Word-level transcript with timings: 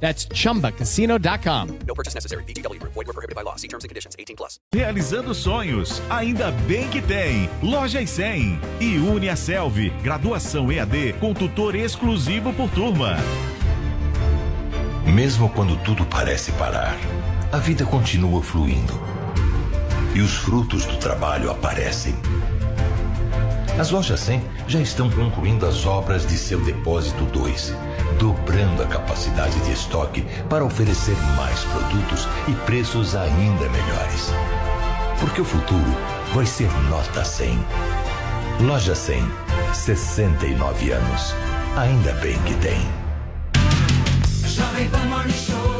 That's 0.00 0.28
chumbacasino.com. 0.28 1.78
No 1.86 1.94
purchase 1.94 2.14
necessary. 2.14 2.44
VGW 2.44 2.78
Group. 2.78 2.94
Void 2.94 3.06
were 3.06 3.12
prohibited 3.12 3.34
by 3.34 3.42
law. 3.42 3.56
See 3.56 3.68
terms 3.68 3.84
and 3.84 3.88
conditions. 3.88 4.14
18 4.16 4.36
plus. 4.36 4.60
Realizando 4.72 5.34
sonhos, 5.34 6.02
ainda 6.10 6.50
bem 6.68 6.88
que 6.88 7.02
tem. 7.02 7.48
Lojas 7.62 8.10
100 8.10 8.60
e 8.80 8.98
Une 8.98 9.28
a 9.28 9.36
Selvi, 9.36 9.90
graduação 10.02 10.70
EAD 10.70 11.14
com 11.20 11.32
tutor 11.32 11.74
exclusivo 11.74 12.52
por 12.52 12.70
turma. 12.70 13.16
Mesmo 15.06 15.48
quando 15.50 15.76
tudo 15.84 16.04
parece 16.04 16.52
parar, 16.52 16.96
a 17.52 17.58
vida 17.58 17.84
continua 17.86 18.42
fluindo. 18.42 19.00
E 20.14 20.20
os 20.20 20.34
frutos 20.34 20.84
do 20.84 20.96
trabalho 20.96 21.50
aparecem. 21.50 22.14
As 23.78 23.90
lojas 23.90 24.20
100 24.20 24.42
já 24.66 24.80
estão 24.80 25.10
concluindo 25.10 25.66
as 25.66 25.86
obras 25.86 26.26
de 26.26 26.36
seu 26.36 26.60
depósito 26.64 27.24
2, 27.26 27.72
dobrando 28.18 28.82
a 28.82 28.86
capacidade 28.86 29.58
de 29.60 29.72
estoque 29.72 30.22
para 30.48 30.64
oferecer 30.64 31.16
mais 31.36 31.60
produtos 31.64 32.28
e 32.48 32.52
preços 32.64 33.14
ainda 33.14 33.68
melhores. 33.68 34.30
Porque 35.20 35.40
o 35.40 35.44
futuro 35.44 35.96
vai 36.34 36.46
ser 36.46 36.70
nota 36.88 37.24
100. 37.24 37.58
Loja 38.60 38.94
100, 38.94 39.22
69 39.72 40.92
anos. 40.92 41.34
Ainda 41.76 42.12
bem 42.14 42.38
que 42.42 42.54
tem. 42.54 42.80
Jovem 44.46 44.88
Pan 44.88 45.04
Morning 45.06 45.32
Show 45.32 45.75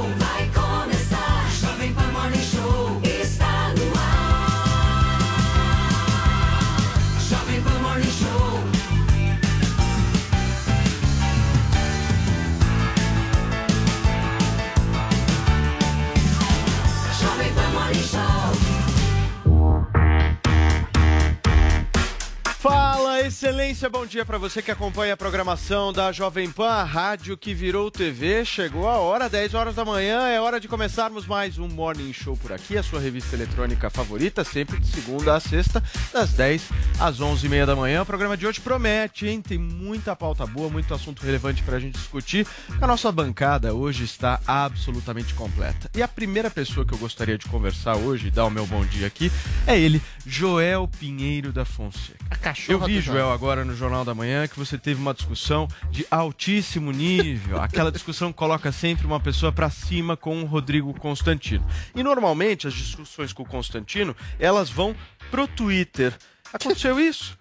Fala, 22.68 23.20
excelência, 23.20 23.88
bom 23.88 24.04
dia 24.04 24.24
para 24.24 24.38
você 24.38 24.60
que 24.60 24.72
acompanha 24.72 25.14
a 25.14 25.16
programação 25.16 25.92
da 25.92 26.10
Jovem 26.10 26.50
Pan, 26.50 26.66
a 26.66 26.82
rádio 26.82 27.36
que 27.36 27.54
virou 27.54 27.92
TV. 27.92 28.44
Chegou 28.44 28.88
a 28.88 28.96
hora, 28.96 29.28
10 29.28 29.54
horas 29.54 29.76
da 29.76 29.84
manhã, 29.84 30.26
é 30.26 30.40
hora 30.40 30.58
de 30.58 30.66
começarmos 30.66 31.28
mais 31.28 31.58
um 31.58 31.68
Morning 31.68 32.12
Show 32.12 32.36
por 32.36 32.52
aqui, 32.52 32.76
a 32.76 32.82
sua 32.82 32.98
revista 32.98 33.36
eletrônica 33.36 33.88
favorita, 33.88 34.42
sempre 34.42 34.80
de 34.80 34.88
segunda 34.88 35.36
a 35.36 35.38
sexta, 35.38 35.80
das 36.12 36.32
10 36.32 36.68
às 36.98 37.20
11h30 37.20 37.66
da 37.66 37.76
manhã. 37.76 38.02
O 38.02 38.06
programa 38.06 38.36
de 38.36 38.44
hoje 38.44 38.60
promete, 38.60 39.28
hein? 39.28 39.40
Tem 39.40 39.58
muita 39.58 40.16
pauta 40.16 40.44
boa, 40.44 40.68
muito 40.68 40.92
assunto 40.92 41.22
relevante 41.22 41.62
pra 41.62 41.78
gente 41.78 41.94
discutir. 41.94 42.44
A 42.80 42.86
nossa 42.88 43.12
bancada 43.12 43.74
hoje 43.74 44.02
está 44.02 44.40
absolutamente 44.44 45.34
completa. 45.34 45.88
E 45.96 46.02
a 46.02 46.08
primeira 46.08 46.50
pessoa 46.50 46.84
que 46.84 46.92
eu 46.92 46.98
gostaria 46.98 47.38
de 47.38 47.46
conversar 47.46 47.96
hoje, 47.96 48.28
dar 48.28 48.46
o 48.46 48.50
meu 48.50 48.66
bom 48.66 48.84
dia 48.84 49.06
aqui, 49.06 49.30
é 49.68 49.78
ele, 49.78 50.02
Joel 50.26 50.90
Pinheiro 50.98 51.52
da 51.52 51.64
Fonseca. 51.64 52.25
Eu 52.68 52.80
vi, 52.80 53.00
Joel, 53.00 53.30
agora 53.30 53.64
no 53.64 53.74
Jornal 53.74 54.04
da 54.04 54.14
Manhã 54.14 54.46
que 54.46 54.58
você 54.58 54.78
teve 54.78 55.00
uma 55.00 55.14
discussão 55.14 55.68
de 55.90 56.06
altíssimo 56.10 56.90
nível. 56.92 57.60
Aquela 57.60 57.90
discussão 57.90 58.32
que 58.32 58.38
coloca 58.38 58.70
sempre 58.72 59.06
uma 59.06 59.20
pessoa 59.20 59.52
pra 59.52 59.70
cima 59.70 60.16
com 60.16 60.42
o 60.42 60.46
Rodrigo 60.46 60.92
Constantino. 60.98 61.66
E 61.94 62.02
normalmente 62.02 62.66
as 62.66 62.74
discussões 62.74 63.32
com 63.32 63.42
o 63.42 63.46
Constantino, 63.46 64.14
elas 64.38 64.70
vão 64.70 64.94
pro 65.30 65.46
Twitter. 65.46 66.14
Aconteceu 66.52 67.00
isso? 67.00 67.36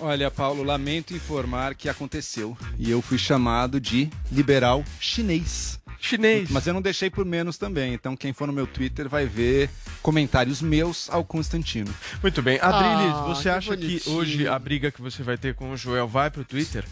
Olha, 0.00 0.30
Paulo, 0.30 0.62
lamento 0.62 1.12
informar 1.12 1.74
que 1.74 1.88
aconteceu. 1.88 2.56
E 2.78 2.90
eu 2.90 3.02
fui 3.02 3.18
chamado 3.18 3.80
de 3.80 4.08
liberal 4.30 4.84
chinês. 5.00 5.77
Chinês. 6.00 6.50
Mas 6.50 6.66
eu 6.66 6.74
não 6.74 6.80
deixei 6.82 7.10
por 7.10 7.24
menos 7.24 7.58
também. 7.58 7.92
Então, 7.94 8.16
quem 8.16 8.32
for 8.32 8.46
no 8.46 8.52
meu 8.52 8.66
Twitter 8.66 9.08
vai 9.08 9.26
ver 9.26 9.68
comentários 10.02 10.62
meus 10.62 11.10
ao 11.10 11.24
Constantino. 11.24 11.92
Muito 12.22 12.40
bem. 12.40 12.58
Adriles, 12.60 13.14
Ah, 13.16 13.22
você 13.26 13.42
que 13.44 13.48
acha 13.48 13.76
que 13.76 13.86
bonitinho. 13.86 14.16
hoje 14.16 14.48
a 14.48 14.58
briga 14.58 14.90
que 14.90 15.00
você 15.02 15.22
vai 15.22 15.36
ter 15.36 15.54
com 15.54 15.70
o 15.72 15.76
Joel 15.76 16.06
vai 16.08 16.30
pro 16.30 16.44
Twitter? 16.44 16.84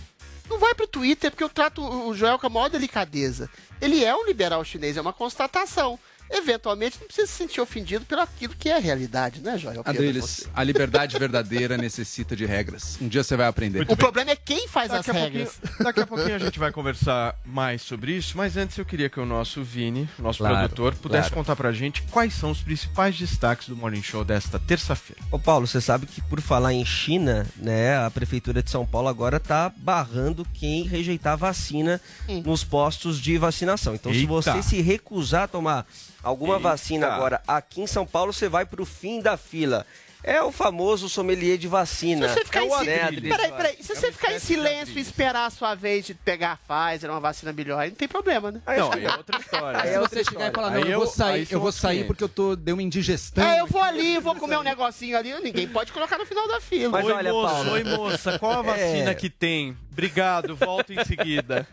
Não 0.48 0.58
vai 0.58 0.74
pro 0.74 0.86
Twitter 0.86 1.30
porque 1.30 1.42
eu 1.42 1.48
trato 1.48 1.82
o 1.82 2.14
Joel 2.14 2.38
com 2.38 2.46
a 2.46 2.50
maior 2.50 2.68
delicadeza. 2.68 3.50
Ele 3.80 4.04
é 4.04 4.14
um 4.14 4.24
liberal 4.26 4.64
chinês, 4.64 4.96
é 4.96 5.00
uma 5.00 5.12
constatação. 5.12 5.98
Eventualmente 6.30 6.98
não 7.00 7.06
precisa 7.06 7.26
se 7.26 7.34
sentir 7.34 7.60
ofendido 7.60 8.04
pelo 8.04 8.20
aquilo 8.22 8.54
que 8.54 8.68
é 8.68 8.76
a 8.76 8.78
realidade, 8.80 9.40
né, 9.40 9.56
Joel? 9.58 9.82
Adriles, 9.84 10.48
a 10.54 10.62
liberdade 10.62 11.18
verdadeira 11.18 11.76
necessita 11.78 12.34
de 12.36 12.44
regras. 12.44 12.98
Um 13.00 13.08
dia 13.08 13.22
você 13.22 13.36
vai 13.36 13.46
aprender. 13.46 13.86
O 13.88 13.96
problema 13.96 14.30
é 14.30 14.36
quem 14.36 14.66
faz 14.68 14.90
as 14.90 15.04
Daqui 15.06 15.10
a, 15.10 15.14
pouquinho, 15.22 15.44
regras. 15.44 15.60
daqui 15.80 16.00
a 16.00 16.06
pouquinho 16.06 16.34
a 16.34 16.38
gente 16.38 16.58
vai 16.58 16.72
conversar 16.72 17.34
mais 17.44 17.82
sobre 17.82 18.12
isso, 18.12 18.36
mas 18.36 18.56
antes 18.56 18.76
eu 18.78 18.84
queria 18.84 19.08
que 19.08 19.20
o 19.20 19.26
nosso 19.26 19.62
Vini, 19.62 20.08
nosso 20.18 20.38
Claro, 20.38 20.56
produtor, 20.58 20.94
pudesse 20.96 21.28
claro. 21.28 21.34
contar 21.44 21.56
pra 21.56 21.72
gente 21.72 22.02
quais 22.10 22.34
são 22.34 22.50
os 22.50 22.60
principais 22.60 23.16
destaques 23.16 23.68
do 23.68 23.76
Morning 23.76 24.02
Show 24.02 24.24
desta 24.24 24.58
terça-feira. 24.58 25.22
Ô 25.30 25.38
Paulo, 25.38 25.66
você 25.66 25.80
sabe 25.80 26.06
que 26.06 26.20
por 26.22 26.40
falar 26.40 26.72
em 26.72 26.84
China, 26.84 27.46
né, 27.56 27.96
a 27.98 28.10
prefeitura 28.10 28.62
de 28.62 28.70
São 28.70 28.84
Paulo 28.84 29.08
agora 29.08 29.38
tá 29.40 29.72
barrando 29.76 30.46
quem 30.54 30.84
rejeitar 30.84 31.34
a 31.34 31.36
vacina 31.36 32.00
nos 32.44 32.64
postos 32.64 33.20
de 33.20 33.38
vacinação. 33.38 33.94
Então, 33.94 34.12
se 34.12 34.18
Eita. 34.18 34.28
você 34.32 34.62
se 34.62 34.80
recusar 34.80 35.44
a 35.44 35.48
tomar 35.48 35.86
alguma 36.26 36.56
Eita. 36.56 36.68
vacina 36.70 37.06
agora 37.06 37.40
aqui 37.46 37.80
em 37.80 37.86
São 37.86 38.04
Paulo, 38.04 38.32
você 38.32 38.48
vai 38.48 38.66
pro 38.66 38.84
fim 38.84 39.20
da 39.20 39.36
fila. 39.36 39.86
É 40.26 40.42
o 40.42 40.50
famoso 40.50 41.08
sommelier 41.08 41.56
de 41.56 41.68
vacina. 41.68 42.28
Se 42.28 42.34
você 42.34 42.44
ficar 42.44 42.62
É 42.62 42.64
em 42.66 42.70
si-. 43.14 43.20
Peraí, 43.28 43.52
peraí. 43.52 43.76
Se 43.80 43.92
É 43.92 43.94
você 43.94 44.10
ficar 44.10 44.32
em 44.32 44.40
silêncio 44.40 44.98
e 44.98 45.00
esperar 45.00 45.46
a 45.46 45.50
sua 45.50 45.76
vez 45.76 46.04
de 46.04 46.14
pegar 46.14 46.58
a 46.68 46.90
Pfizer, 46.90 47.08
uma 47.08 47.20
vacina 47.20 47.52
melhor, 47.52 47.78
aí 47.78 47.90
não 47.90 47.96
tem 47.96 48.08
problema, 48.08 48.50
né? 48.50 48.60
Não, 48.66 48.92
aí 48.92 49.04
é 49.04 49.16
outra 49.16 49.38
história. 49.38 49.78
Aí 49.80 49.88
Se 49.88 49.94
é 49.94 49.98
você 49.98 49.98
outra 50.00 50.18
chegar 50.24 50.30
e 50.46 50.48
história. 50.48 50.52
falar, 50.52 50.68
Aí 50.68 50.80
não, 50.80 50.86
eu 50.88 50.92
eu- 50.94 50.98
vou 50.98 51.06
sair, 51.08 51.46
eu 51.48 51.60
vou 51.60 51.70
sair 51.70 51.92
500. 51.98 52.06
porque 52.08 52.24
eu 52.24 52.28
tô, 52.28 52.56
deu 52.56 52.74
uma 52.74 52.82
indigestão. 52.82 53.44
É, 53.46 53.60
eu 53.60 53.66
vou 53.68 53.80
ali, 53.80 54.18
vou 54.18 54.34
comer 54.34 54.58
um 54.58 54.62
negocinho 54.64 55.16
ali, 55.16 55.32
ninguém 55.40 55.68
pode 55.68 55.92
colocar 55.92 56.18
no 56.18 56.26
final 56.26 56.48
da 56.48 56.60
fila. 56.60 56.90
Mas 56.90 57.06
oi, 57.06 57.12
olha, 57.12 57.32
moço, 57.32 57.54
Paulo. 57.54 57.70
oi, 57.70 57.84
moça, 57.84 58.38
qual 58.40 58.52
a 58.58 58.62
vacina 58.62 59.10
É. 59.12 59.14
que 59.14 59.30
tem? 59.30 59.76
Obrigado, 59.92 60.54
volto 60.56 60.92
em 60.92 61.02
seguida. 61.04 61.66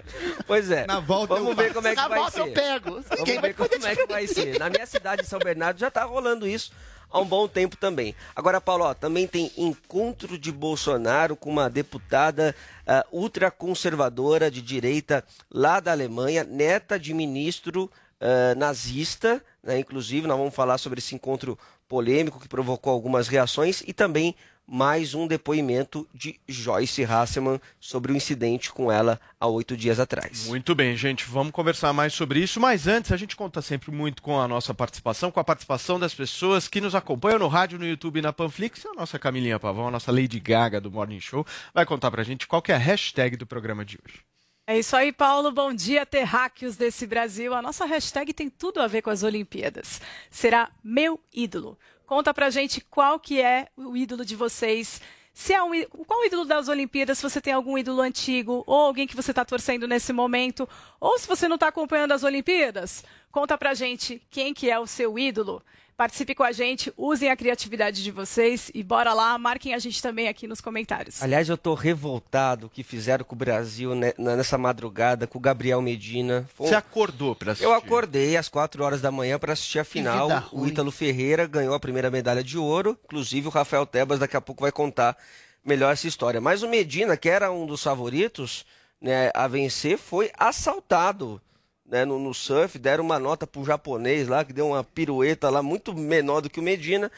Pois 0.47 0.69
é. 0.71 0.85
Na 0.85 0.99
volta 0.99 1.33
Vamos 1.33 1.49
eu 1.49 1.55
ver 1.55 1.73
como 1.73 1.87
é 1.87 1.91
que 1.91 1.95
Na 1.97 2.07
vai 2.07 2.19
volta 2.19 2.31
ser. 2.31 2.39
eu 2.41 2.51
pego. 2.53 3.03
Vamos 3.09 3.41
ver 3.41 3.53
como 3.53 3.85
é 3.85 3.95
que 3.95 4.05
vai 4.05 4.27
ser. 4.27 4.59
Na 4.59 4.69
minha 4.69 4.85
cidade 4.85 5.23
de 5.23 5.27
São 5.27 5.39
Bernardo 5.39 5.77
já 5.79 5.91
tá 5.91 6.03
rolando 6.05 6.47
isso 6.47 6.71
há 7.13 7.19
um 7.19 7.25
bom 7.25 7.47
tempo 7.47 7.77
também. 7.77 8.15
Agora, 8.35 8.59
Paulo, 8.59 8.85
ó, 8.85 8.93
também 8.93 9.27
tem 9.27 9.51
encontro 9.55 10.37
de 10.37 10.51
Bolsonaro 10.51 11.35
com 11.35 11.51
uma 11.51 11.69
deputada 11.69 12.55
ah, 12.85 13.05
ultraconservadora 13.11 14.49
de 14.49 14.61
direita 14.61 15.23
lá 15.49 15.79
da 15.79 15.91
Alemanha, 15.91 16.43
neta 16.43 16.99
de 16.99 17.13
ministro 17.13 17.89
ah, 18.19 18.55
nazista, 18.55 19.43
né? 19.61 19.79
Inclusive, 19.79 20.27
nós 20.27 20.37
vamos 20.37 20.55
falar 20.55 20.77
sobre 20.79 20.99
esse 20.99 21.13
encontro 21.13 21.57
polêmico 21.87 22.39
que 22.39 22.47
provocou 22.47 22.91
algumas 22.91 23.27
reações 23.27 23.83
e 23.85 23.93
também 23.93 24.35
mais 24.67 25.13
um 25.13 25.27
depoimento 25.27 26.07
de 26.13 26.39
Joyce 26.47 27.03
Hasselman 27.03 27.59
sobre 27.79 28.11
o 28.11 28.15
incidente 28.15 28.71
com 28.71 28.91
ela 28.91 29.19
há 29.39 29.47
oito 29.47 29.75
dias 29.75 29.99
atrás. 29.99 30.47
Muito 30.47 30.73
bem, 30.73 30.95
gente, 30.95 31.25
vamos 31.25 31.51
conversar 31.51 31.93
mais 31.93 32.13
sobre 32.13 32.39
isso, 32.39 32.59
mas 32.59 32.87
antes 32.87 33.11
a 33.11 33.17
gente 33.17 33.35
conta 33.35 33.61
sempre 33.61 33.91
muito 33.91 34.21
com 34.21 34.39
a 34.39 34.47
nossa 34.47 34.73
participação, 34.73 35.31
com 35.31 35.39
a 35.39 35.43
participação 35.43 35.99
das 35.99 36.13
pessoas 36.13 36.67
que 36.67 36.81
nos 36.81 36.95
acompanham 36.95 37.39
no 37.39 37.47
rádio, 37.47 37.77
no 37.77 37.85
YouTube 37.85 38.19
e 38.19 38.21
na 38.21 38.33
Panflix. 38.33 38.85
A 38.85 38.93
nossa 38.93 39.19
Camilinha 39.19 39.59
Pavão, 39.59 39.87
a 39.87 39.91
nossa 39.91 40.11
Lady 40.11 40.39
Gaga 40.39 40.79
do 40.79 40.91
Morning 40.91 41.19
Show, 41.19 41.45
vai 41.73 41.85
contar 41.85 42.09
pra 42.11 42.23
gente 42.23 42.47
qual 42.47 42.61
que 42.61 42.71
é 42.71 42.75
a 42.75 42.79
hashtag 42.79 43.35
do 43.35 43.45
programa 43.45 43.83
de 43.83 43.97
hoje. 44.03 44.21
É 44.65 44.79
isso 44.79 44.95
aí, 44.95 45.11
Paulo. 45.11 45.51
Bom 45.51 45.73
dia, 45.73 46.05
terráqueos 46.05 46.77
desse 46.77 47.05
Brasil. 47.05 47.53
A 47.53 47.61
nossa 47.61 47.83
hashtag 47.85 48.31
tem 48.31 48.49
tudo 48.49 48.79
a 48.79 48.87
ver 48.87 49.01
com 49.01 49.09
as 49.09 49.21
Olimpíadas. 49.21 49.99
Será 50.31 50.71
meu 50.81 51.19
ídolo. 51.33 51.77
Conta 52.05 52.33
pra 52.33 52.49
gente 52.49 52.81
qual 52.81 53.19
que 53.19 53.41
é 53.41 53.67
o 53.77 53.95
ídolo 53.95 54.25
de 54.25 54.35
vocês. 54.35 55.01
Se 55.33 55.51
é 55.53 55.63
um, 55.63 55.71
qual 56.05 56.19
o 56.19 56.25
ídolo 56.25 56.45
das 56.45 56.67
Olimpíadas? 56.67 57.17
Se 57.17 57.23
você 57.23 57.41
tem 57.41 57.53
algum 57.53 57.77
ídolo 57.77 58.01
antigo 58.01 58.63
ou 58.67 58.81
alguém 58.81 59.07
que 59.07 59.15
você 59.15 59.31
está 59.31 59.43
torcendo 59.43 59.87
nesse 59.87 60.13
momento, 60.13 60.69
ou 60.99 61.17
se 61.17 61.27
você 61.27 61.47
não 61.47 61.55
está 61.55 61.69
acompanhando 61.69 62.11
as 62.11 62.23
Olimpíadas, 62.23 63.03
conta 63.31 63.57
pra 63.57 63.73
gente 63.73 64.21
quem 64.29 64.53
que 64.53 64.69
é 64.69 64.77
o 64.77 64.85
seu 64.85 65.17
ídolo. 65.17 65.63
Participe 65.95 66.33
com 66.33 66.43
a 66.43 66.51
gente, 66.51 66.91
usem 66.97 67.29
a 67.29 67.35
criatividade 67.35 68.03
de 68.03 68.09
vocês 68.09 68.71
e 68.73 68.81
bora 68.81 69.13
lá, 69.13 69.37
marquem 69.37 69.75
a 69.75 69.79
gente 69.79 70.01
também 70.01 70.27
aqui 70.27 70.47
nos 70.47 70.59
comentários. 70.59 71.21
Aliás, 71.21 71.47
eu 71.47 71.57
tô 71.57 71.75
revoltado 71.75 72.65
o 72.65 72.69
que 72.69 72.81
fizeram 72.81 73.23
com 73.23 73.35
o 73.35 73.37
Brasil 73.37 73.93
né, 73.93 74.11
nessa 74.17 74.57
madrugada, 74.57 75.27
com 75.27 75.37
o 75.37 75.41
Gabriel 75.41 75.81
Medina. 75.81 76.49
Foi 76.55 76.67
Você 76.67 76.75
acordou 76.75 77.35
pra 77.35 77.51
assistir? 77.51 77.65
Eu 77.65 77.73
acordei 77.73 78.35
às 78.35 78.49
4 78.49 78.83
horas 78.83 79.01
da 79.01 79.11
manhã 79.11 79.37
para 79.37 79.53
assistir 79.53 79.79
a 79.79 79.83
final. 79.83 80.49
O. 80.51 80.65
Ítalo 80.65 80.91
Ferreira 80.91 81.45
ganhou 81.45 81.75
a 81.75 81.79
primeira 81.79 82.09
medalha 82.09 82.43
de 82.43 82.57
ouro. 82.57 82.97
Inclusive, 83.05 83.47
o 83.47 83.51
Rafael 83.51 83.85
Tebas 83.85 84.17
daqui 84.17 84.35
a 84.35 84.41
pouco 84.41 84.63
vai 84.63 84.71
contar 84.71 85.15
melhor 85.63 85.93
essa 85.93 86.07
história. 86.07 86.41
Mas 86.41 86.63
o 86.63 86.67
Medina, 86.67 87.15
que 87.15 87.29
era 87.29 87.51
um 87.51 87.67
dos 87.67 87.83
favoritos 87.83 88.65
né, 88.99 89.29
a 89.35 89.47
vencer, 89.47 89.97
foi 89.97 90.31
assaltado 90.37 91.39
né, 91.85 92.05
no, 92.05 92.19
no 92.19 92.33
surf. 92.33 92.77
Deram 92.77 93.03
uma 93.03 93.19
nota 93.19 93.45
pro 93.45 93.65
japonês 93.65 94.27
lá, 94.27 94.43
que 94.43 94.53
deu 94.53 94.67
uma 94.67 94.83
pirueta 94.83 95.49
lá 95.49 95.61
muito 95.61 95.93
menor 95.93 96.41
do 96.41 96.49
que 96.49 96.59
o 96.59 96.63
Medina. 96.63 97.11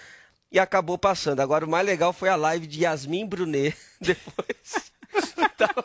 E 0.51 0.59
acabou 0.59 0.97
passando. 0.97 1.39
Agora, 1.39 1.65
o 1.65 1.69
mais 1.69 1.85
legal 1.85 2.13
foi 2.13 2.29
a 2.29 2.35
live 2.35 2.67
de 2.67 2.83
Yasmin 2.83 3.25
Brunet 3.25 3.75
depois. 3.99 4.91
Tava 5.57 5.83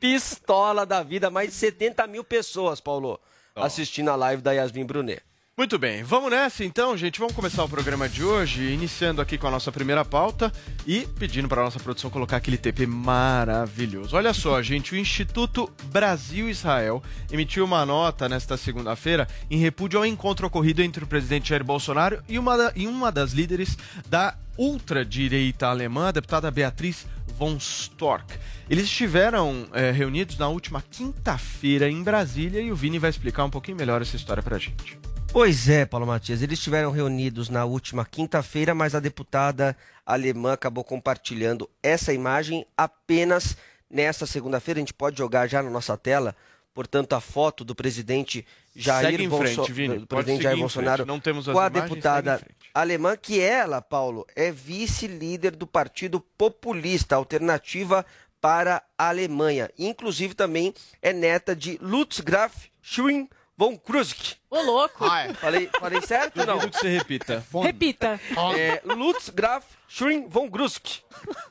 pistola 0.00 0.84
da 0.84 1.02
vida, 1.02 1.30
mais 1.30 1.50
de 1.50 1.54
70 1.54 2.06
mil 2.06 2.24
pessoas, 2.24 2.80
Paulo, 2.80 3.20
assistindo 3.54 4.10
a 4.10 4.16
live 4.16 4.42
da 4.42 4.52
Yasmin 4.52 4.84
Brunet. 4.84 5.22
Muito 5.56 5.78
bem, 5.78 6.02
vamos 6.02 6.30
nessa 6.30 6.64
então, 6.64 6.96
gente. 6.96 7.18
Vamos 7.20 7.34
começar 7.36 7.62
o 7.62 7.68
programa 7.68 8.08
de 8.08 8.24
hoje, 8.24 8.62
iniciando 8.72 9.20
aqui 9.20 9.36
com 9.36 9.46
a 9.46 9.50
nossa 9.50 9.70
primeira 9.70 10.02
pauta 10.02 10.50
e 10.86 11.06
pedindo 11.18 11.46
para 11.46 11.60
a 11.60 11.64
nossa 11.64 11.78
produção 11.78 12.08
colocar 12.08 12.38
aquele 12.38 12.56
TP 12.56 12.86
maravilhoso. 12.86 14.16
Olha 14.16 14.32
só, 14.32 14.62
gente, 14.62 14.94
o 14.94 14.96
Instituto 14.96 15.70
Brasil-Israel 15.84 17.02
emitiu 17.30 17.66
uma 17.66 17.84
nota 17.84 18.30
nesta 18.30 18.56
segunda-feira 18.56 19.28
em 19.50 19.58
repúdio 19.58 19.98
ao 19.98 20.06
encontro 20.06 20.46
ocorrido 20.46 20.80
entre 20.82 21.04
o 21.04 21.06
presidente 21.06 21.50
Jair 21.50 21.62
Bolsonaro 21.62 22.22
e 22.26 22.38
uma, 22.38 22.56
da- 22.56 22.72
e 22.74 22.86
uma 22.86 23.12
das 23.12 23.32
líderes 23.32 23.76
da 24.08 24.34
ultradireita 24.56 25.66
alemã, 25.68 26.08
a 26.08 26.12
deputada 26.12 26.50
Beatriz 26.50 27.06
von 27.38 27.56
Storck. 27.58 28.24
Eles 28.70 28.84
estiveram 28.84 29.66
eh, 29.74 29.90
reunidos 29.90 30.38
na 30.38 30.48
última 30.48 30.82
quinta-feira 30.90 31.90
em 31.90 32.02
Brasília 32.02 32.62
e 32.62 32.72
o 32.72 32.74
Vini 32.74 32.98
vai 32.98 33.10
explicar 33.10 33.44
um 33.44 33.50
pouquinho 33.50 33.76
melhor 33.76 34.00
essa 34.00 34.16
história 34.16 34.42
pra 34.42 34.56
gente. 34.58 34.98
Pois 35.32 35.66
é, 35.68 35.86
Paulo 35.86 36.06
Matias, 36.06 36.42
eles 36.42 36.58
estiveram 36.58 36.90
reunidos 36.90 37.48
na 37.48 37.64
última 37.64 38.04
quinta-feira, 38.04 38.74
mas 38.74 38.94
a 38.94 39.00
deputada 39.00 39.74
alemã 40.04 40.52
acabou 40.52 40.84
compartilhando 40.84 41.68
essa 41.82 42.12
imagem 42.12 42.66
apenas 42.76 43.56
nesta 43.90 44.26
segunda-feira. 44.26 44.78
A 44.78 44.82
gente 44.82 44.92
pode 44.92 45.16
jogar 45.16 45.46
já 45.46 45.62
na 45.62 45.70
nossa 45.70 45.96
tela, 45.96 46.36
portanto, 46.74 47.14
a 47.14 47.20
foto 47.20 47.64
do 47.64 47.74
presidente 47.74 48.46
Jair, 48.76 49.26
Bolso- 49.26 49.64
frente, 49.64 50.06
presidente 50.06 50.42
Jair 50.42 50.58
Bolsonaro 50.58 51.06
com 51.06 51.12
a 51.58 51.66
imagens, 51.66 51.72
deputada 51.72 52.40
alemã, 52.74 53.16
que 53.16 53.40
ela, 53.40 53.80
Paulo, 53.80 54.26
é 54.36 54.52
vice-líder 54.52 55.56
do 55.56 55.66
Partido 55.66 56.20
Populista, 56.20 57.16
Alternativa 57.16 58.04
para 58.38 58.82
a 58.98 59.08
Alemanha. 59.08 59.70
Inclusive 59.78 60.34
também 60.34 60.74
é 61.00 61.10
neta 61.12 61.56
de 61.56 61.78
Lutz 61.80 62.20
Graf 62.20 62.66
Schwing 62.82 63.30
von 63.56 63.76
Kruzk. 63.76 64.36
Ô, 64.50 64.60
louco! 64.60 65.04
Falei, 65.40 65.70
falei 65.78 66.00
certo 66.02 66.40
ou 66.40 66.46
não? 66.46 66.54
Duvido 66.56 66.72
que 66.72 66.78
você 66.80 66.96
repita. 66.96 67.44
Repita. 67.62 68.20
É, 68.56 68.82
Lutz 68.84 69.30
Graf 69.30 69.64
Schwing 69.88 70.26
von 70.28 70.48
Grusk. 70.48 71.00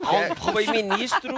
É, 0.01 0.35
foi 0.35 0.65
ministro, 0.67 1.33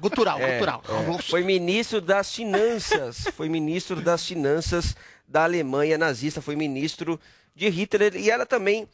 Gutural, 0.00 0.38
é, 0.40 0.54
gutural. 0.54 0.82
é, 1.18 1.22
foi 1.22 1.42
ministro 1.42 2.00
das 2.00 2.34
finanças, 2.34 3.24
foi 3.34 3.48
ministro 3.48 4.00
das 4.00 4.24
finanças 4.24 4.96
da 5.26 5.44
Alemanha 5.44 5.98
nazista, 5.98 6.40
foi 6.40 6.56
ministro 6.56 7.20
de 7.54 7.68
Hitler 7.68 8.14
e 8.16 8.30
ela 8.30 8.46
também 8.46 8.88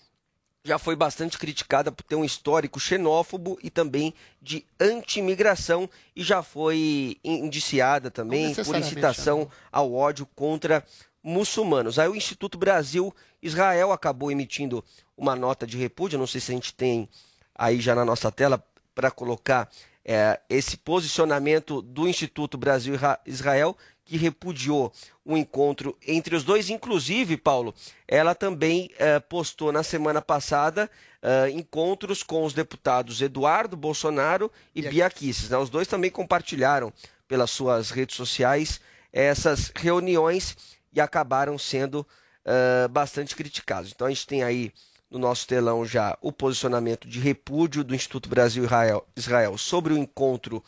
já 0.64 0.78
foi 0.78 0.94
bastante 0.94 1.38
criticada 1.38 1.90
por 1.90 2.04
ter 2.04 2.14
um 2.14 2.24
histórico 2.24 2.78
xenófobo 2.78 3.58
e 3.62 3.68
também 3.70 4.14
de 4.40 4.64
anti-imigração 4.78 5.90
e 6.14 6.22
já 6.22 6.42
foi 6.42 7.18
indiciada 7.24 8.10
também 8.10 8.54
por 8.54 8.74
incitação 8.86 9.50
ao 9.72 9.92
ódio 9.92 10.24
contra 10.36 10.84
muçulmanos. 11.22 11.98
Aí 11.98 12.08
o 12.08 12.14
Instituto 12.16 12.56
Brasil 12.56 13.14
Israel 13.42 13.90
acabou 13.92 14.30
emitindo 14.30 14.84
uma 15.16 15.34
nota 15.34 15.66
de 15.66 15.76
repúdio, 15.76 16.18
não 16.18 16.26
sei 16.26 16.40
se 16.40 16.52
a 16.52 16.54
gente 16.54 16.72
tem 16.72 17.08
aí 17.54 17.80
já 17.80 17.94
na 17.94 18.04
nossa 18.04 18.30
tela 18.30 18.64
para 18.94 19.10
colocar 19.10 19.68
é, 20.04 20.40
esse 20.48 20.76
posicionamento 20.76 21.82
do 21.82 22.06
Instituto 22.08 22.56
Brasil 22.56 22.96
Ra- 22.96 23.18
Israel 23.26 23.76
que 24.12 24.18
repudiou 24.18 24.92
o 25.24 25.38
encontro 25.38 25.96
entre 26.06 26.36
os 26.36 26.44
dois, 26.44 26.68
inclusive, 26.68 27.38
Paulo, 27.38 27.74
ela 28.06 28.34
também 28.34 28.90
eh, 28.98 29.18
postou 29.20 29.72
na 29.72 29.82
semana 29.82 30.20
passada 30.20 30.90
eh, 31.22 31.48
encontros 31.48 32.22
com 32.22 32.44
os 32.44 32.52
deputados 32.52 33.22
Eduardo 33.22 33.74
Bolsonaro 33.74 34.52
e 34.74 34.82
Bia 34.82 35.08
Kicis. 35.08 35.48
né? 35.48 35.56
Os 35.56 35.70
dois 35.70 35.88
também 35.88 36.10
compartilharam 36.10 36.92
pelas 37.26 37.50
suas 37.50 37.90
redes 37.90 38.14
sociais 38.14 38.82
essas 39.10 39.72
reuniões 39.74 40.58
e 40.92 41.00
acabaram 41.00 41.56
sendo 41.56 42.06
eh, 42.44 42.88
bastante 42.88 43.34
criticados. 43.34 43.92
Então 43.94 44.06
a 44.06 44.10
gente 44.10 44.26
tem 44.26 44.42
aí 44.42 44.74
no 45.10 45.18
nosso 45.18 45.46
telão 45.46 45.86
já 45.86 46.18
o 46.20 46.30
posicionamento 46.30 47.08
de 47.08 47.18
repúdio 47.18 47.82
do 47.82 47.94
Instituto 47.94 48.28
Brasil 48.28 48.64
Israel, 48.64 49.06
Israel 49.16 49.56
sobre 49.56 49.94
o 49.94 49.98
encontro 49.98 50.62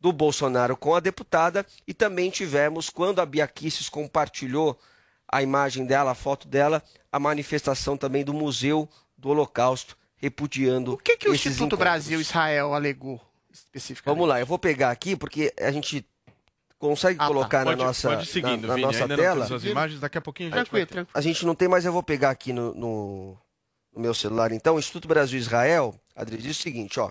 do 0.00 0.12
Bolsonaro 0.12 0.76
com 0.76 0.94
a 0.94 1.00
deputada 1.00 1.66
e 1.86 1.92
também 1.92 2.30
tivemos, 2.30 2.88
quando 2.90 3.20
a 3.20 3.26
Bia 3.26 3.46
Kicis 3.48 3.88
compartilhou 3.88 4.78
a 5.30 5.42
imagem 5.42 5.84
dela, 5.84 6.12
a 6.12 6.14
foto 6.14 6.46
dela, 6.48 6.82
a 7.12 7.18
manifestação 7.18 7.96
também 7.96 8.24
do 8.24 8.32
Museu 8.32 8.88
do 9.16 9.28
Holocausto 9.30 9.96
repudiando 10.16 10.94
O 10.94 10.96
que, 10.98 11.16
que 11.16 11.28
o 11.28 11.34
esses 11.34 11.46
Instituto 11.46 11.74
encontros. 11.74 11.78
Brasil 11.80 12.20
Israel 12.20 12.74
alegou 12.74 13.20
especificamente? 13.52 14.16
Vamos 14.16 14.28
lá, 14.28 14.40
eu 14.40 14.46
vou 14.46 14.58
pegar 14.58 14.90
aqui 14.90 15.16
porque 15.16 15.52
a 15.60 15.70
gente 15.70 16.04
consegue 16.78 17.16
Ah, 17.18 17.22
tá. 17.22 17.26
colocar 17.26 17.64
Pode, 17.64 17.76
na 17.78 17.84
nossa, 17.86 18.08
pode 18.08 18.26
seguindo, 18.26 18.62
na, 18.62 18.68
na 18.68 18.74
Vini. 18.74 18.86
nossa 18.86 19.08
tela. 19.08 19.44
as 19.44 19.64
imagens, 19.64 20.00
daqui 20.00 20.16
a 20.18 20.20
pouquinho 20.20 20.48
a 20.48 20.50
gente 20.50 20.70
vai 20.70 20.80
Tranquilo, 20.80 20.86
tranquilo. 20.86 21.08
A 21.18 21.20
gente 21.20 21.44
não 21.44 21.54
tem, 21.54 21.66
mas 21.68 21.84
eu 21.84 21.92
vou 21.92 22.02
pegar 22.02 22.30
aqui 22.30 22.52
no, 22.52 22.72
no, 22.74 23.38
no 23.92 24.00
meu 24.00 24.14
celular. 24.14 24.52
Então, 24.52 24.76
o 24.76 24.78
Instituto 24.78 25.08
Brasil 25.08 25.38
Israel, 25.38 25.94
Adri, 26.14 26.38
diz 26.38 26.56
o 26.56 26.62
seguinte, 26.62 26.98
ó. 27.00 27.10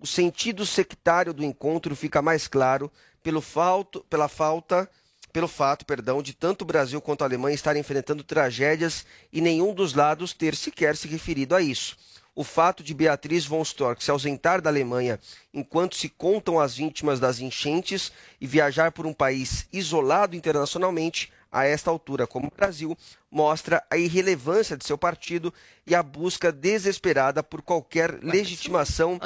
O 0.00 0.06
sentido 0.06 0.64
sectário 0.64 1.34
do 1.34 1.44
encontro 1.44 1.96
fica 1.96 2.22
mais 2.22 2.46
claro 2.46 2.90
pelo 3.20 3.40
falto, 3.40 4.04
pela 4.08 4.28
falta, 4.28 4.88
pelo 5.32 5.48
fato, 5.48 5.84
perdão, 5.84 6.22
de 6.22 6.32
tanto 6.32 6.62
o 6.62 6.64
Brasil 6.64 7.00
quanto 7.00 7.22
a 7.22 7.24
Alemanha 7.24 7.56
estarem 7.56 7.80
enfrentando 7.80 8.22
tragédias 8.22 9.04
e 9.32 9.40
nenhum 9.40 9.74
dos 9.74 9.94
lados 9.94 10.32
ter 10.32 10.54
sequer 10.54 10.96
se 10.96 11.08
referido 11.08 11.56
a 11.56 11.60
isso. 11.60 11.96
O 12.32 12.44
fato 12.44 12.84
de 12.84 12.94
Beatriz 12.94 13.44
von 13.44 13.60
Storck 13.62 14.02
se 14.04 14.12
ausentar 14.12 14.62
da 14.62 14.70
Alemanha 14.70 15.18
enquanto 15.52 15.96
se 15.96 16.08
contam 16.08 16.60
as 16.60 16.76
vítimas 16.76 17.18
das 17.18 17.40
enchentes 17.40 18.12
e 18.40 18.46
viajar 18.46 18.92
por 18.92 19.04
um 19.04 19.12
país 19.12 19.66
isolado 19.72 20.36
internacionalmente 20.36 21.32
a 21.50 21.64
esta 21.64 21.90
altura, 21.90 22.24
como 22.24 22.46
o 22.46 22.56
Brasil, 22.56 22.96
mostra 23.30 23.82
a 23.90 23.96
irrelevância 23.96 24.76
de 24.76 24.86
seu 24.86 24.96
partido 24.96 25.52
e 25.86 25.94
a 25.94 26.02
busca 26.02 26.50
desesperada 26.50 27.42
por 27.42 27.62
qualquer 27.62 28.22
legitimação 28.22 29.18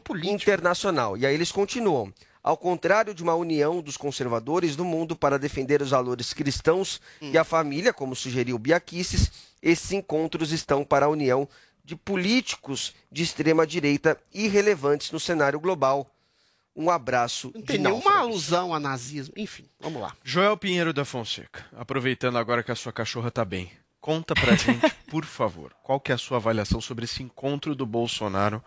política. 0.00 0.32
internacional. 0.32 1.16
E 1.16 1.26
aí 1.26 1.34
eles 1.34 1.52
continuam. 1.52 2.12
Ao 2.42 2.56
contrário 2.56 3.12
de 3.14 3.22
uma 3.22 3.34
união 3.34 3.82
dos 3.82 3.98
conservadores 3.98 4.74
do 4.74 4.84
mundo 4.84 5.14
para 5.14 5.38
defender 5.38 5.82
os 5.82 5.90
valores 5.90 6.32
cristãos 6.32 6.98
e 7.20 7.36
a 7.36 7.44
família, 7.44 7.92
como 7.92 8.16
sugeriu 8.16 8.58
Biaquices, 8.58 9.30
esses 9.62 9.92
encontros 9.92 10.50
estão 10.50 10.82
para 10.82 11.04
a 11.04 11.10
união 11.10 11.46
de 11.84 11.94
políticos 11.94 12.94
de 13.12 13.22
extrema 13.22 13.66
direita 13.66 14.16
irrelevantes 14.32 15.10
no 15.10 15.20
cenário 15.20 15.60
global. 15.60 16.10
Um 16.74 16.88
abraço 16.90 17.50
Não 17.54 17.60
de 17.60 17.66
tem 17.66 17.78
nenhuma 17.78 17.98
náufragos. 18.04 18.22
alusão 18.22 18.74
a 18.74 18.80
nazismo. 18.80 19.34
Enfim, 19.36 19.64
vamos 19.80 20.00
lá. 20.00 20.14
Joel 20.24 20.56
Pinheiro 20.56 20.92
da 20.92 21.04
Fonseca, 21.04 21.64
aproveitando 21.76 22.38
agora 22.38 22.62
que 22.62 22.70
a 22.70 22.76
sua 22.76 22.92
cachorra 22.92 23.30
tá 23.30 23.44
bem, 23.44 23.70
conta 24.00 24.34
pra 24.34 24.54
gente, 24.56 24.88
por 25.08 25.24
favor, 25.24 25.72
qual 25.82 26.00
que 26.00 26.12
é 26.12 26.14
a 26.14 26.18
sua 26.18 26.36
avaliação 26.38 26.80
sobre 26.80 27.04
esse 27.04 27.22
encontro 27.22 27.74
do 27.74 27.84
Bolsonaro 27.84 28.62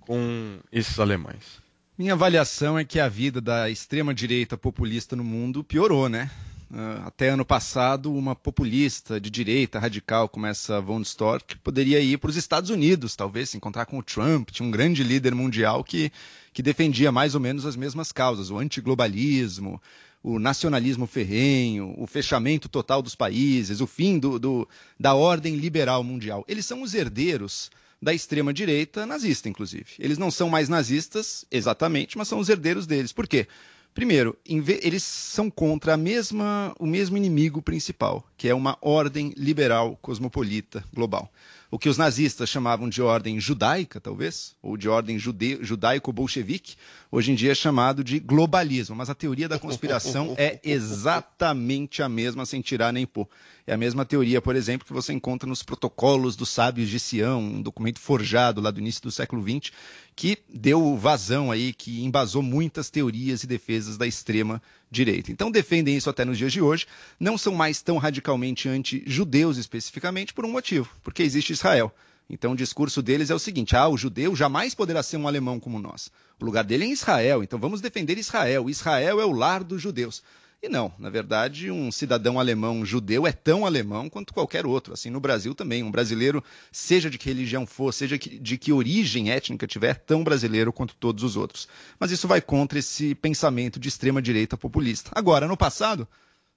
com 0.00 0.58
esses 0.72 0.98
alemães? 0.98 1.62
Minha 1.96 2.14
avaliação 2.14 2.76
é 2.78 2.84
que 2.84 2.98
a 2.98 3.08
vida 3.08 3.40
da 3.40 3.70
extrema-direita 3.70 4.58
populista 4.58 5.14
no 5.14 5.22
mundo 5.22 5.62
piorou, 5.62 6.08
né? 6.08 6.28
Ah, 6.72 7.04
até 7.06 7.28
ano 7.28 7.44
passado, 7.44 8.12
uma 8.12 8.34
populista 8.34 9.20
de 9.20 9.30
direita 9.30 9.78
radical 9.78 10.28
como 10.28 10.46
essa 10.46 10.80
Von 10.80 11.02
Storck 11.02 11.56
poderia 11.58 12.00
ir 12.00 12.18
para 12.18 12.30
os 12.30 12.36
Estados 12.36 12.68
Unidos, 12.68 13.14
talvez 13.14 13.50
se 13.50 13.56
encontrar 13.56 13.86
com 13.86 13.96
o 13.96 14.02
Trump, 14.02 14.50
tinha 14.50 14.66
um 14.66 14.72
grande 14.72 15.04
líder 15.04 15.36
mundial 15.36 15.84
que, 15.84 16.10
que 16.54 16.62
defendia 16.62 17.12
mais 17.12 17.34
ou 17.34 17.40
menos 17.40 17.66
as 17.66 17.76
mesmas 17.76 18.12
causas, 18.12 18.48
o 18.48 18.56
antiglobalismo, 18.58 19.82
o 20.22 20.38
nacionalismo 20.38 21.06
ferrenho, 21.06 21.92
o 21.98 22.06
fechamento 22.06 22.68
total 22.68 23.02
dos 23.02 23.14
países, 23.14 23.80
o 23.82 23.86
fim 23.86 24.18
do, 24.18 24.38
do- 24.38 24.68
da 24.98 25.14
ordem 25.14 25.56
liberal 25.56 26.02
mundial. 26.02 26.44
Eles 26.48 26.64
são 26.64 26.80
os 26.80 26.94
herdeiros 26.94 27.70
da 28.00 28.14
extrema-direita 28.14 29.04
nazista, 29.04 29.48
inclusive. 29.48 29.86
Eles 29.98 30.16
não 30.16 30.30
são 30.30 30.48
mais 30.48 30.68
nazistas, 30.68 31.44
exatamente, 31.50 32.16
mas 32.16 32.28
são 32.28 32.38
os 32.38 32.48
herdeiros 32.48 32.86
deles. 32.86 33.12
Por 33.12 33.26
quê? 33.26 33.46
Primeiro, 33.92 34.36
eles 34.44 35.02
são 35.04 35.48
contra 35.50 35.94
a 35.94 35.96
mesma, 35.96 36.74
o 36.80 36.86
mesmo 36.86 37.16
inimigo 37.16 37.62
principal, 37.62 38.26
que 38.36 38.48
é 38.48 38.54
uma 38.54 38.76
ordem 38.80 39.32
liberal 39.36 39.96
cosmopolita 40.02 40.84
global. 40.92 41.30
O 41.74 41.78
que 41.78 41.88
os 41.88 41.98
nazistas 41.98 42.48
chamavam 42.48 42.88
de 42.88 43.02
ordem 43.02 43.40
judaica, 43.40 44.00
talvez, 44.00 44.54
ou 44.62 44.76
de 44.76 44.88
ordem 44.88 45.18
judaico-bolchevique, 45.18 46.76
hoje 47.10 47.32
em 47.32 47.34
dia 47.34 47.50
é 47.50 47.54
chamado 47.54 48.04
de 48.04 48.20
globalismo. 48.20 48.94
Mas 48.94 49.10
a 49.10 49.14
teoria 49.14 49.48
da 49.48 49.58
conspiração 49.58 50.36
é 50.38 50.60
exatamente 50.62 52.00
a 52.00 52.08
mesma, 52.08 52.46
sem 52.46 52.60
tirar 52.60 52.92
nem 52.92 53.04
pôr. 53.04 53.28
É 53.66 53.74
a 53.74 53.76
mesma 53.76 54.04
teoria, 54.04 54.40
por 54.40 54.54
exemplo, 54.54 54.86
que 54.86 54.92
você 54.92 55.12
encontra 55.12 55.48
nos 55.48 55.64
protocolos 55.64 56.36
dos 56.36 56.50
sábios 56.50 56.88
de 56.88 57.00
Sião, 57.00 57.40
um 57.42 57.60
documento 57.60 57.98
forjado 57.98 58.60
lá 58.60 58.70
do 58.70 58.78
início 58.78 59.02
do 59.02 59.10
século 59.10 59.42
XX, 59.42 59.72
que 60.14 60.38
deu 60.48 60.96
vazão 60.96 61.50
aí, 61.50 61.72
que 61.72 62.04
embasou 62.04 62.40
muitas 62.40 62.88
teorias 62.88 63.42
e 63.42 63.48
defesas 63.48 63.98
da 63.98 64.06
extrema 64.06 64.62
direita. 64.94 65.30
Então 65.30 65.50
defendem 65.50 65.96
isso 65.96 66.08
até 66.08 66.24
nos 66.24 66.38
dias 66.38 66.52
de 66.52 66.62
hoje, 66.62 66.86
não 67.20 67.36
são 67.36 67.54
mais 67.54 67.82
tão 67.82 67.98
radicalmente 67.98 68.68
anti-judeus 68.68 69.58
especificamente 69.58 70.32
por 70.32 70.46
um 70.46 70.50
motivo, 70.50 70.88
porque 71.02 71.22
existe 71.22 71.52
Israel. 71.52 71.94
Então 72.30 72.52
o 72.52 72.56
discurso 72.56 73.02
deles 73.02 73.28
é 73.28 73.34
o 73.34 73.38
seguinte: 73.38 73.76
ah, 73.76 73.88
o 73.88 73.98
judeu 73.98 74.34
jamais 74.34 74.74
poderá 74.74 75.02
ser 75.02 75.16
um 75.16 75.28
alemão 75.28 75.60
como 75.60 75.78
nós. 75.78 76.10
O 76.40 76.44
lugar 76.44 76.64
dele 76.64 76.84
é 76.84 76.86
em 76.86 76.92
Israel, 76.92 77.42
então 77.42 77.58
vamos 77.58 77.80
defender 77.80 78.16
Israel. 78.16 78.70
Israel 78.70 79.20
é 79.20 79.26
o 79.26 79.32
lar 79.32 79.62
dos 79.62 79.82
judeus. 79.82 80.22
E 80.64 80.68
não, 80.70 80.90
na 80.98 81.10
verdade, 81.10 81.70
um 81.70 81.92
cidadão 81.92 82.40
alemão 82.40 82.86
judeu 82.86 83.26
é 83.26 83.32
tão 83.32 83.66
alemão 83.66 84.08
quanto 84.08 84.32
qualquer 84.32 84.64
outro. 84.64 84.94
Assim, 84.94 85.10
no 85.10 85.20
Brasil 85.20 85.54
também, 85.54 85.82
um 85.82 85.90
brasileiro, 85.90 86.42
seja 86.72 87.10
de 87.10 87.18
que 87.18 87.28
religião 87.28 87.66
for, 87.66 87.92
seja 87.92 88.16
de 88.16 88.56
que 88.56 88.72
origem 88.72 89.30
étnica 89.30 89.66
tiver, 89.66 89.90
é 89.90 89.94
tão 89.94 90.24
brasileiro 90.24 90.72
quanto 90.72 90.96
todos 90.96 91.22
os 91.22 91.36
outros. 91.36 91.68
Mas 92.00 92.10
isso 92.12 92.26
vai 92.26 92.40
contra 92.40 92.78
esse 92.78 93.14
pensamento 93.14 93.78
de 93.78 93.90
extrema 93.90 94.22
direita 94.22 94.56
populista. 94.56 95.10
Agora, 95.14 95.46
no 95.46 95.54
passado, 95.54 96.08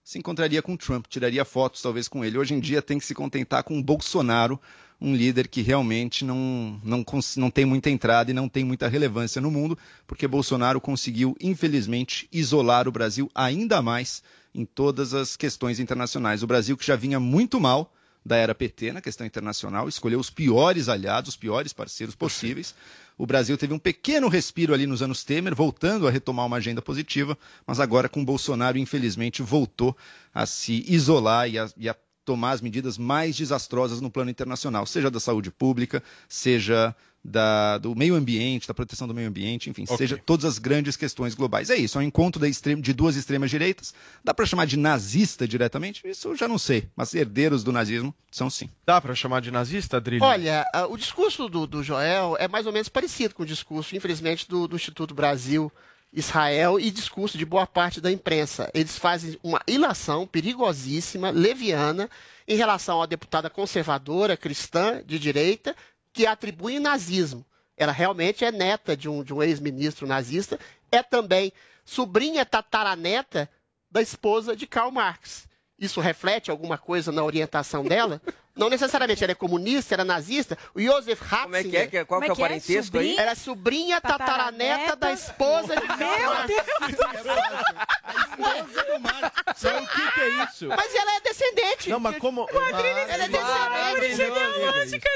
se 0.08 0.18
encontraria 0.18 0.62
com 0.62 0.78
Trump, 0.78 1.06
tiraria 1.10 1.44
fotos 1.44 1.82
talvez 1.82 2.08
com 2.08 2.24
ele. 2.24 2.38
Hoje 2.38 2.54
em 2.54 2.62
dia 2.62 2.82
tem 2.82 2.98
que 2.98 3.04
se 3.04 3.14
contentar 3.14 3.62
com 3.62 3.84
Bolsonaro, 3.84 4.58
um 5.02 5.14
líder 5.14 5.50
que 5.50 5.62
realmente 5.62 6.24
não, 6.24 6.80
não, 6.82 7.04
não 7.36 7.52
tem 7.52 7.66
muita 7.66 7.90
entrada 7.90 8.32
e 8.32 8.34
não 8.34 8.48
tem 8.48 8.64
muita 8.64 8.88
relevância 8.88 9.42
no 9.42 9.52
mundo, 9.52 9.78
porque 10.08 10.26
Bolsonaro 10.26 10.80
conseguiu, 10.80 11.36
infelizmente, 11.42 12.26
isolar 12.32 12.88
o 12.88 12.92
Brasil 12.92 13.30
ainda 13.36 13.82
mais 13.82 14.24
em 14.56 14.64
todas 14.64 15.14
as 15.14 15.36
questões 15.36 15.78
internacionais. 15.78 16.42
O 16.42 16.48
Brasil 16.48 16.78
que 16.78 16.88
já 16.88 16.96
vinha 16.96 17.20
muito 17.20 17.60
mal 17.60 17.94
da 18.26 18.38
era 18.38 18.56
PT 18.56 18.94
na 18.94 19.02
questão 19.02 19.28
internacional, 19.28 19.90
escolheu 19.90 20.22
os 20.22 20.30
piores 20.30 20.88
aliados, 20.88 21.32
os 21.32 21.38
piores 21.38 21.74
parceiros 21.74 22.16
possíveis. 22.16 22.74
O 23.18 23.26
Brasil 23.26 23.58
teve 23.58 23.74
um 23.74 23.80
pequeno 23.80 24.28
respiro 24.28 24.74
ali 24.74 24.86
nos 24.86 25.02
anos 25.02 25.24
Temer, 25.24 25.56
voltando 25.56 26.08
a 26.08 26.12
retomar 26.12 26.46
uma 26.46 26.58
agenda 26.58 26.82
positiva, 26.82 27.38
mas 27.66 27.80
agora 27.80 28.08
com 28.08 28.24
Bolsonaro, 28.24 28.78
infelizmente, 28.78 29.42
voltou 29.42 29.98
a 30.34 30.46
se 30.46 30.86
isolar 30.88 31.50
e 31.50 31.58
a, 31.58 31.68
e 31.76 31.90
a 31.90 31.96
tomar 32.24 32.52
as 32.52 32.62
medidas 32.62 32.98
mais 32.98 33.36
desastrosas 33.36 34.02
no 34.02 34.12
plano 34.12 34.30
internacional, 34.30 34.86
seja 34.86 35.10
da 35.10 35.20
saúde 35.20 35.50
pública, 35.50 36.04
seja 36.28 36.94
da- 37.24 37.78
do 37.78 37.94
meio 37.96 38.16
ambiente, 38.16 38.68
da 38.68 38.74
proteção 38.74 39.08
do 39.08 39.14
meio 39.14 39.28
ambiente, 39.28 39.70
enfim, 39.70 39.84
Ok. 39.84 39.98
seja 39.98 40.18
todas 40.18 40.46
as 40.46 40.60
grandes 40.60 40.96
questões 40.96 41.36
globais. 41.36 41.70
É 41.70 41.76
isso, 41.76 41.98
é 41.98 42.02
um 42.02 42.04
encontro 42.04 42.40
da 42.40 42.48
extrema- 42.48 42.82
de 42.82 42.94
duas 42.94 43.16
extremas 43.16 43.50
direitas. 43.50 43.94
Dá 44.24 44.34
para 44.34 44.46
chamar 44.46 44.66
de 44.66 44.78
nazista 44.78 45.48
diretamente? 45.48 46.08
Isso 46.08 46.30
eu 46.30 46.36
já 46.36 46.48
não 46.48 46.58
sei, 46.58 46.88
mas 46.96 47.14
herdeiros 47.14 47.64
do 47.64 47.72
nazismo 47.72 48.16
são 48.32 48.50
sim. 48.50 48.70
Dá 48.86 49.02
pra 49.02 49.14
chamar 49.14 49.42
de 49.42 49.52
nazista, 49.52 49.98
Adrilho? 49.98 50.24
Olha, 50.24 50.66
ah, 50.74 50.88
o 50.88 50.96
discurso 50.96 51.50
do, 51.50 51.68
do 51.68 51.84
Joel 51.84 52.38
é 52.40 52.48
mais 52.48 52.66
ou 52.66 52.72
menos 52.72 52.88
parecido 52.90 53.36
com 53.36 53.44
o 53.44 53.46
discurso, 53.46 53.96
infelizmente, 53.96 54.48
do, 54.48 54.68
do 54.68 54.76
Instituto 54.78 55.14
Brasil, 55.14 55.72
Israel 56.14 56.80
e 56.80 56.90
discurso 56.90 57.38
de 57.38 57.46
boa 57.46 57.68
parte 57.68 58.00
da 58.00 58.10
imprensa. 58.10 58.72
Eles 58.74 58.98
fazem 58.98 59.38
uma 59.44 59.60
ilação 59.68 60.26
perigosíssima, 60.26 61.30
leviana, 61.30 62.10
em 62.48 62.56
relação 62.56 63.02
à 63.02 63.06
deputada 63.06 63.50
conservadora, 63.50 64.38
cristã, 64.38 65.02
de 65.06 65.20
direita, 65.20 65.76
que 66.18 66.26
atribui 66.26 66.80
nazismo. 66.80 67.46
Ela 67.78 67.92
realmente 67.92 68.44
é 68.44 68.52
neta 68.52 68.98
de 68.98 69.08
um, 69.08 69.24
de 69.24 69.32
um 69.32 69.44
ex-ministro 69.44 70.08
nazista, 70.08 70.60
é 70.92 71.04
também 71.04 71.54
sobrinha 71.86 72.44
tataraneta 72.44 73.48
da 73.92 74.02
esposa 74.02 74.56
de 74.56 74.66
Karl 74.66 74.90
Marx. 74.90 75.48
Isso 75.78 76.02
reflete 76.02 76.50
alguma 76.50 76.76
coisa 76.76 77.12
na 77.12 77.24
orientação 77.24 77.84
dela? 77.84 78.20
Não 78.58 78.70
necessariamente 78.70 79.24
ela 79.24 79.32
é 79.32 79.36
comunista, 79.36 79.96
era 79.96 80.04
nazista. 80.04 80.58
O 80.74 80.82
Josef 80.82 81.24
Ratzinger... 81.24 81.44
Como 81.44 81.56
é 81.56 81.64
que 81.88 81.98
é? 81.98 82.06
Qual 82.06 82.22
que 82.22 82.28
é 82.28 82.30
é 82.30 82.34
o 82.34 82.36
que 82.36 82.42
é? 82.42 82.48
parentesco 82.48 82.98
aí? 82.98 83.10
Sobrinha? 83.10 83.22
Era 83.22 83.36
sobrinha 83.36 84.02
tataraneta 84.02 84.96
da 84.96 85.14
esposa 85.14 85.76
de 85.76 85.88
Karl 85.88 85.98
Marx. 89.00 89.32
Sabe 89.56 89.84
o 89.84 89.88
que, 89.88 90.12
que 90.12 90.22
é 90.22 90.30
isso? 90.44 90.68
Mas 90.68 90.96
ela 90.96 91.16
é 91.16 91.22
descendente. 91.22 91.90
Não, 91.90 92.00
mas 92.00 92.18
como. 92.18 92.48
Ela 92.50 92.80
é 92.80 93.28
descendente. 93.28 94.18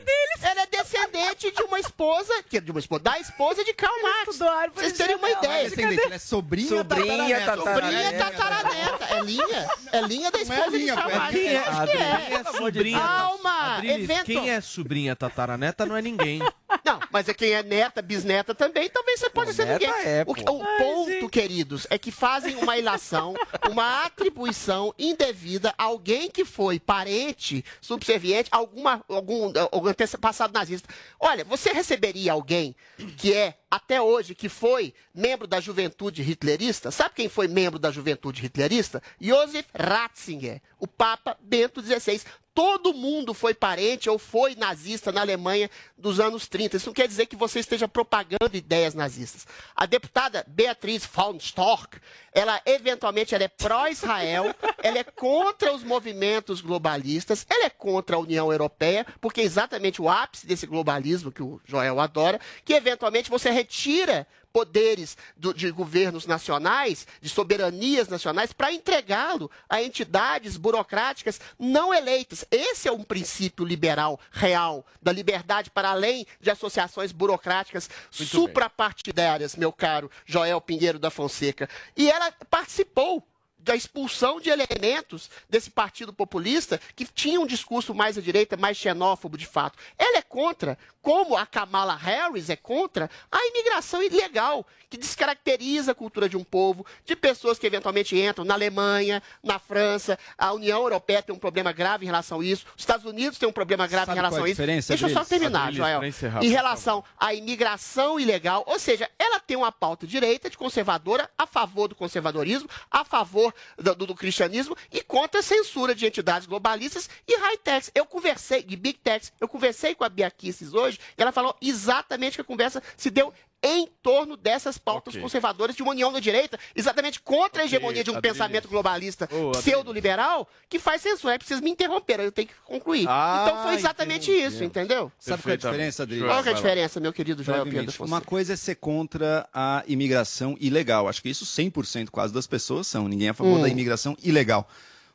deles. 0.02 0.44
Ela 0.44 0.62
é 0.62 0.68
descendente 0.68 1.52
de 1.52 1.64
uma 1.64 1.80
esposa, 1.80 2.44
que 2.50 2.58
é 2.58 2.62
de 2.62 2.72
uma 2.72 2.80
esposa, 2.80 3.04
da 3.04 3.20
esposa 3.20 3.64
de 3.64 3.74
Karl 3.74 3.94
Marx. 4.02 4.40
Vocês 4.76 4.94
terem 4.94 5.16
uma 5.16 5.28
genealógica. 5.28 5.56
ideia. 5.56 5.70
Descendente, 5.70 6.06
ela 6.06 6.16
é 6.16 6.20
sobrinha, 6.20 6.70
Sobrinha, 6.70 7.40
tataraneta. 7.46 7.58
Sobrinha 7.58 8.18
tataraneta. 8.18 8.98
tataraneta. 8.98 9.16
É 9.16 9.22
linha. 9.22 9.70
É 9.92 10.02
linha 10.02 10.32
da 10.32 10.40
é 10.40 10.42
esposa 10.42 10.78
linha, 10.78 10.96
de 10.96 11.02
Karl 11.02 11.12
é 11.12 11.16
Marx. 11.16 11.36
É, 11.36 11.58
Acho 11.58 11.92
que 11.92 11.98
é. 11.98 12.34
é 12.34 12.44
sobrinha? 12.58 13.00
Calma, 13.32 13.78
Adriles, 13.78 14.10
evento- 14.10 14.26
quem 14.26 14.50
é 14.50 14.60
sobrinha 14.62 15.16
tataraneta 15.16 15.86
não 15.86 15.96
é 15.96 16.02
ninguém. 16.02 16.40
Não, 16.86 17.00
mas 17.12 17.28
é 17.28 17.34
quem 17.34 17.52
é 17.52 17.62
neta, 17.62 18.02
bisneta 18.02 18.56
também, 18.56 18.90
talvez 18.90 19.20
você 19.20 19.30
pode 19.30 19.54
ser 19.54 19.66
Neta 19.66 19.86
ninguém. 19.86 20.04
é, 20.06 20.24
o, 20.26 20.34
pô. 20.34 20.54
o 20.54 20.78
ponto, 20.78 21.30
queridos, 21.30 21.86
é 21.90 21.98
que 21.98 22.12
fazem 22.12 22.56
uma 22.56 22.78
ilação, 22.78 23.36
uma 23.70 24.06
atribuição 24.06 24.94
indevida 24.98 25.74
a 25.78 25.84
alguém 25.84 26.32
que 26.32 26.46
foi 26.46 26.80
parente, 26.80 27.64
subserviente, 27.82 28.48
alguma, 28.54 29.04
algum, 29.10 29.52
algum 29.70 29.90
antepassado 29.90 30.54
nazista. 30.54 30.88
Olha, 31.20 31.44
você 31.44 31.72
receberia 31.74 32.32
alguém 32.32 32.74
que 33.18 33.34
é, 33.34 33.58
até 33.70 34.02
hoje, 34.02 34.34
que 34.34 34.48
foi 34.48 34.94
membro 35.14 35.46
da 35.48 35.60
juventude 35.60 36.24
hitlerista? 36.24 36.90
Sabe 36.90 37.16
quem 37.16 37.28
foi 37.30 37.50
membro 37.50 37.78
da 37.78 37.92
juventude 37.92 38.46
hitlerista? 38.46 39.04
Josef 39.20 39.68
Ratzinger, 39.78 40.62
o 40.80 40.88
Papa 40.88 41.38
Bento 41.42 41.82
XVI. 41.84 42.22
Todo 42.54 42.94
mundo 42.94 43.34
foi 43.34 43.54
parente 43.54 44.10
ou 44.10 44.20
foi 44.20 44.56
nazista 44.56 45.10
na 45.10 45.22
Alemanha 45.22 45.70
dos 45.98 46.20
anos 46.20 46.50
30. 46.50 46.76
Isso 46.76 46.88
não 46.88 46.94
quer 46.94 47.08
dizer 47.08 47.26
que 47.26 47.36
você 47.36 47.60
esteja 47.60 47.88
propagando 47.88 48.58
ideias 48.58 48.94
nazistas. 48.94 49.48
A 49.74 49.86
deputada 49.86 50.44
Beatriz 50.48 51.06
von 51.06 51.38
Storch, 51.38 52.02
ela 52.34 52.62
eventualmente 52.66 53.34
ela 53.34 53.46
é 53.46 53.48
pró-Israel, 53.48 54.54
ela 54.84 55.00
é 55.00 55.04
contra 55.04 55.74
os 55.74 55.82
movimentos 55.82 56.60
globalistas, 56.60 57.46
ela 57.50 57.66
é 57.66 57.70
contra 57.70 58.18
a 58.18 58.20
União 58.20 58.52
Europeia, 58.52 59.06
porque 59.22 59.40
é 59.40 59.46
exatamente 59.46 60.02
o 60.02 60.10
ápice 60.10 60.46
desse 60.46 60.68
globalismo 60.68 61.32
que 61.32 61.42
o 61.42 61.62
Joel 61.66 62.02
adora, 62.02 62.40
que 62.66 62.74
eventualmente 62.74 63.30
você 63.30 63.50
retira 63.50 64.28
poderes 64.54 65.18
do- 65.36 65.54
de 65.54 65.72
governos 65.72 66.26
nacionais, 66.26 67.08
de 67.22 67.30
soberanias 67.30 68.08
nacionais, 68.08 68.54
para 68.54 68.72
entregá-lo 68.74 69.50
a 69.70 69.82
entidades 69.82 70.58
burocráticas 70.58 71.40
não 71.58 71.94
eleitas. 71.94 72.46
Esse 72.52 72.88
é 72.88 72.92
um 72.92 73.04
princípio 73.04 73.66
liberal 73.66 74.20
real, 74.32 74.86
da 75.02 75.12
liberdade 75.12 75.70
para 75.70 75.90
além 75.92 76.26
de 76.40 76.50
associações 76.50 77.12
burocráticas 77.12 77.90
suprapartidárias, 78.12 79.56
meu 79.56 79.72
caro 79.72 80.10
Joel 80.26 80.62
Pinheiro 80.62 81.00
da 81.00 81.10
Fonseca. 81.10 81.70
E 81.96 82.10
ela 82.10 82.32
participou 82.50 83.26
da 83.64 83.76
expulsão 83.76 84.40
de 84.40 84.50
elementos 84.50 85.30
desse 85.50 85.70
partido 85.70 86.12
populista 86.12 86.80
que 86.96 87.06
tinha 87.06 87.40
um 87.40 87.46
discurso 87.46 87.94
mais 87.94 88.18
à 88.18 88.22
direita, 88.22 88.58
mais 88.58 88.78
xenófobo 88.78 89.38
de 89.38 89.46
fato. 89.46 89.78
Ela 89.98 90.18
é 90.18 90.22
contra, 90.22 90.78
como 91.02 91.36
a 91.38 91.46
Kamala 91.46 91.96
Harris 91.96 92.50
é 92.50 92.56
contra, 92.56 93.10
a 93.32 93.48
imigração 93.48 94.02
ilegal, 94.04 94.66
que 94.90 94.98
descaracteriza 94.98 95.92
a 95.92 95.96
cultura 95.96 96.28
de 96.28 96.38
um 96.38 96.44
povo, 96.44 96.86
de 97.06 97.16
pessoas 97.16 97.58
que 97.58 97.66
eventualmente 97.66 98.18
entram 98.18 98.44
na 98.44 98.54
Alemanha, 98.54 99.22
na 99.44 99.58
França. 99.58 100.18
A 100.38 100.52
União 100.54 100.82
Europeia 100.82 101.24
tem 101.24 101.34
um 101.34 101.40
problema 101.40 101.72
grave 101.72 102.06
em 102.06 102.08
relação 102.08 102.42
a 102.42 102.46
isso. 102.46 102.66
Os 102.76 102.82
Estados 102.82 103.06
Unidos 103.06 103.38
têm 103.40 103.48
um 103.48 103.54
problema 103.54 103.88
grave 103.88 104.08
Sabe 104.08 104.20
em 104.20 104.22
relação 104.22 104.40
é 104.40 104.42
a 104.42 104.46
a 104.46 104.50
isso. 104.50 104.88
Deixa 104.90 105.08
eu 105.08 105.14
só 105.14 105.24
terminar, 105.24 105.72
Joel. 105.72 106.04
encerrar, 106.04 106.44
Em 106.44 106.50
relação 106.50 107.04
à 107.18 107.34
imigração 107.34 108.20
ilegal, 108.20 108.64
ou 108.68 108.78
seja, 108.78 109.10
ela 109.18 109.40
tem 109.40 109.56
uma 109.56 109.72
pauta 109.72 110.06
direita, 110.06 110.50
de 110.50 110.58
conservadora, 110.58 111.30
a 111.38 111.48
favor 111.48 111.88
do 111.88 111.96
conservadorismo, 111.96 112.70
a 112.90 113.06
favor 113.06 113.51
do, 113.78 113.96
do- 113.96 114.06
do 114.08 114.16
cristianismo 114.16 114.76
e 114.92 115.02
contra 115.02 115.40
a 115.40 115.44
censura 115.44 115.94
de 115.96 116.06
entidades 116.06 116.48
globalistas 116.48 117.10
e 117.28 117.38
high-techs. 117.38 117.92
Eu 117.96 118.06
conversei, 118.06 118.64
de 118.64 118.76
big 118.76 119.00
techs, 119.00 119.32
eu 119.40 119.48
conversei 119.48 119.94
com 119.96 120.04
a 120.04 120.10
Bia 120.10 120.30
Kicis 120.32 120.74
hoje 120.74 121.00
e 121.18 121.22
ela 121.22 121.32
falou 121.32 121.56
exatamente 121.62 122.36
que 122.36 122.42
a 122.42 122.46
conversa 122.46 122.82
se 122.98 123.10
deu 123.10 123.34
em 123.64 123.88
torno 124.02 124.36
dessas 124.36 124.78
pautas 124.78 125.14
Ok. 125.14 125.22
conservadoras 125.22 125.76
de 125.76 125.84
uma 125.84 125.92
união 125.92 126.12
da 126.12 126.20
direita, 126.20 126.58
exatamente 126.76 127.20
contra 127.22 127.62
a 127.62 127.66
hegemonia 127.66 128.04
de 128.04 128.10
um 128.10 128.20
pensamento 128.20 128.68
globalista 128.68 129.26
Adriles. 129.26 129.58
pseudo-liberal 129.58 130.48
que 130.68 130.80
faz 130.80 131.02
censura. 131.02 131.36
É 131.36 131.38
preciso 131.38 131.62
me 131.62 131.70
interromper, 131.70 132.20
eu 132.20 132.32
tenho 132.32 132.48
que 132.48 132.54
concluir. 132.66 133.06
Ah, 133.08 133.46
então 133.48 133.64
foi 133.64 133.76
exatamente 133.76 134.32
interrompeu. 134.32 134.50
isso, 134.52 134.64
entendeu? 134.64 135.12
Sabe 135.20 135.44
qual 135.44 135.52
é 135.52 135.54
a 135.54 135.58
diferença, 135.58 136.04
Adriles? 136.04 136.26
Qual 136.28 136.44
que 136.44 136.50
é 136.50 136.52
a 136.52 136.56
diferença, 136.56 137.00
meu 137.00 137.14
querido 137.14 137.44
Joel 137.44 137.66
Pedro 137.66 138.06
uma 138.06 138.22
coisa 138.22 138.54
é 138.54 138.56
ser 138.56 138.76
contra 138.76 139.48
a 139.54 139.84
imigração 139.88 140.58
ilegal. 140.60 141.08
Acho 141.08 141.22
que 141.22 141.30
isso 141.30 141.46
100% 141.46 142.10
quase 142.10 142.34
das 142.34 142.48
pessoas 142.48 142.88
são. 142.88 143.08
Ninguém 143.08 143.28
é 143.28 143.32
a 143.32 143.34
favor 143.34 143.60
Hum. 143.60 143.62
da 143.62 143.70
imigração 143.70 144.16
ilegal. 144.24 144.68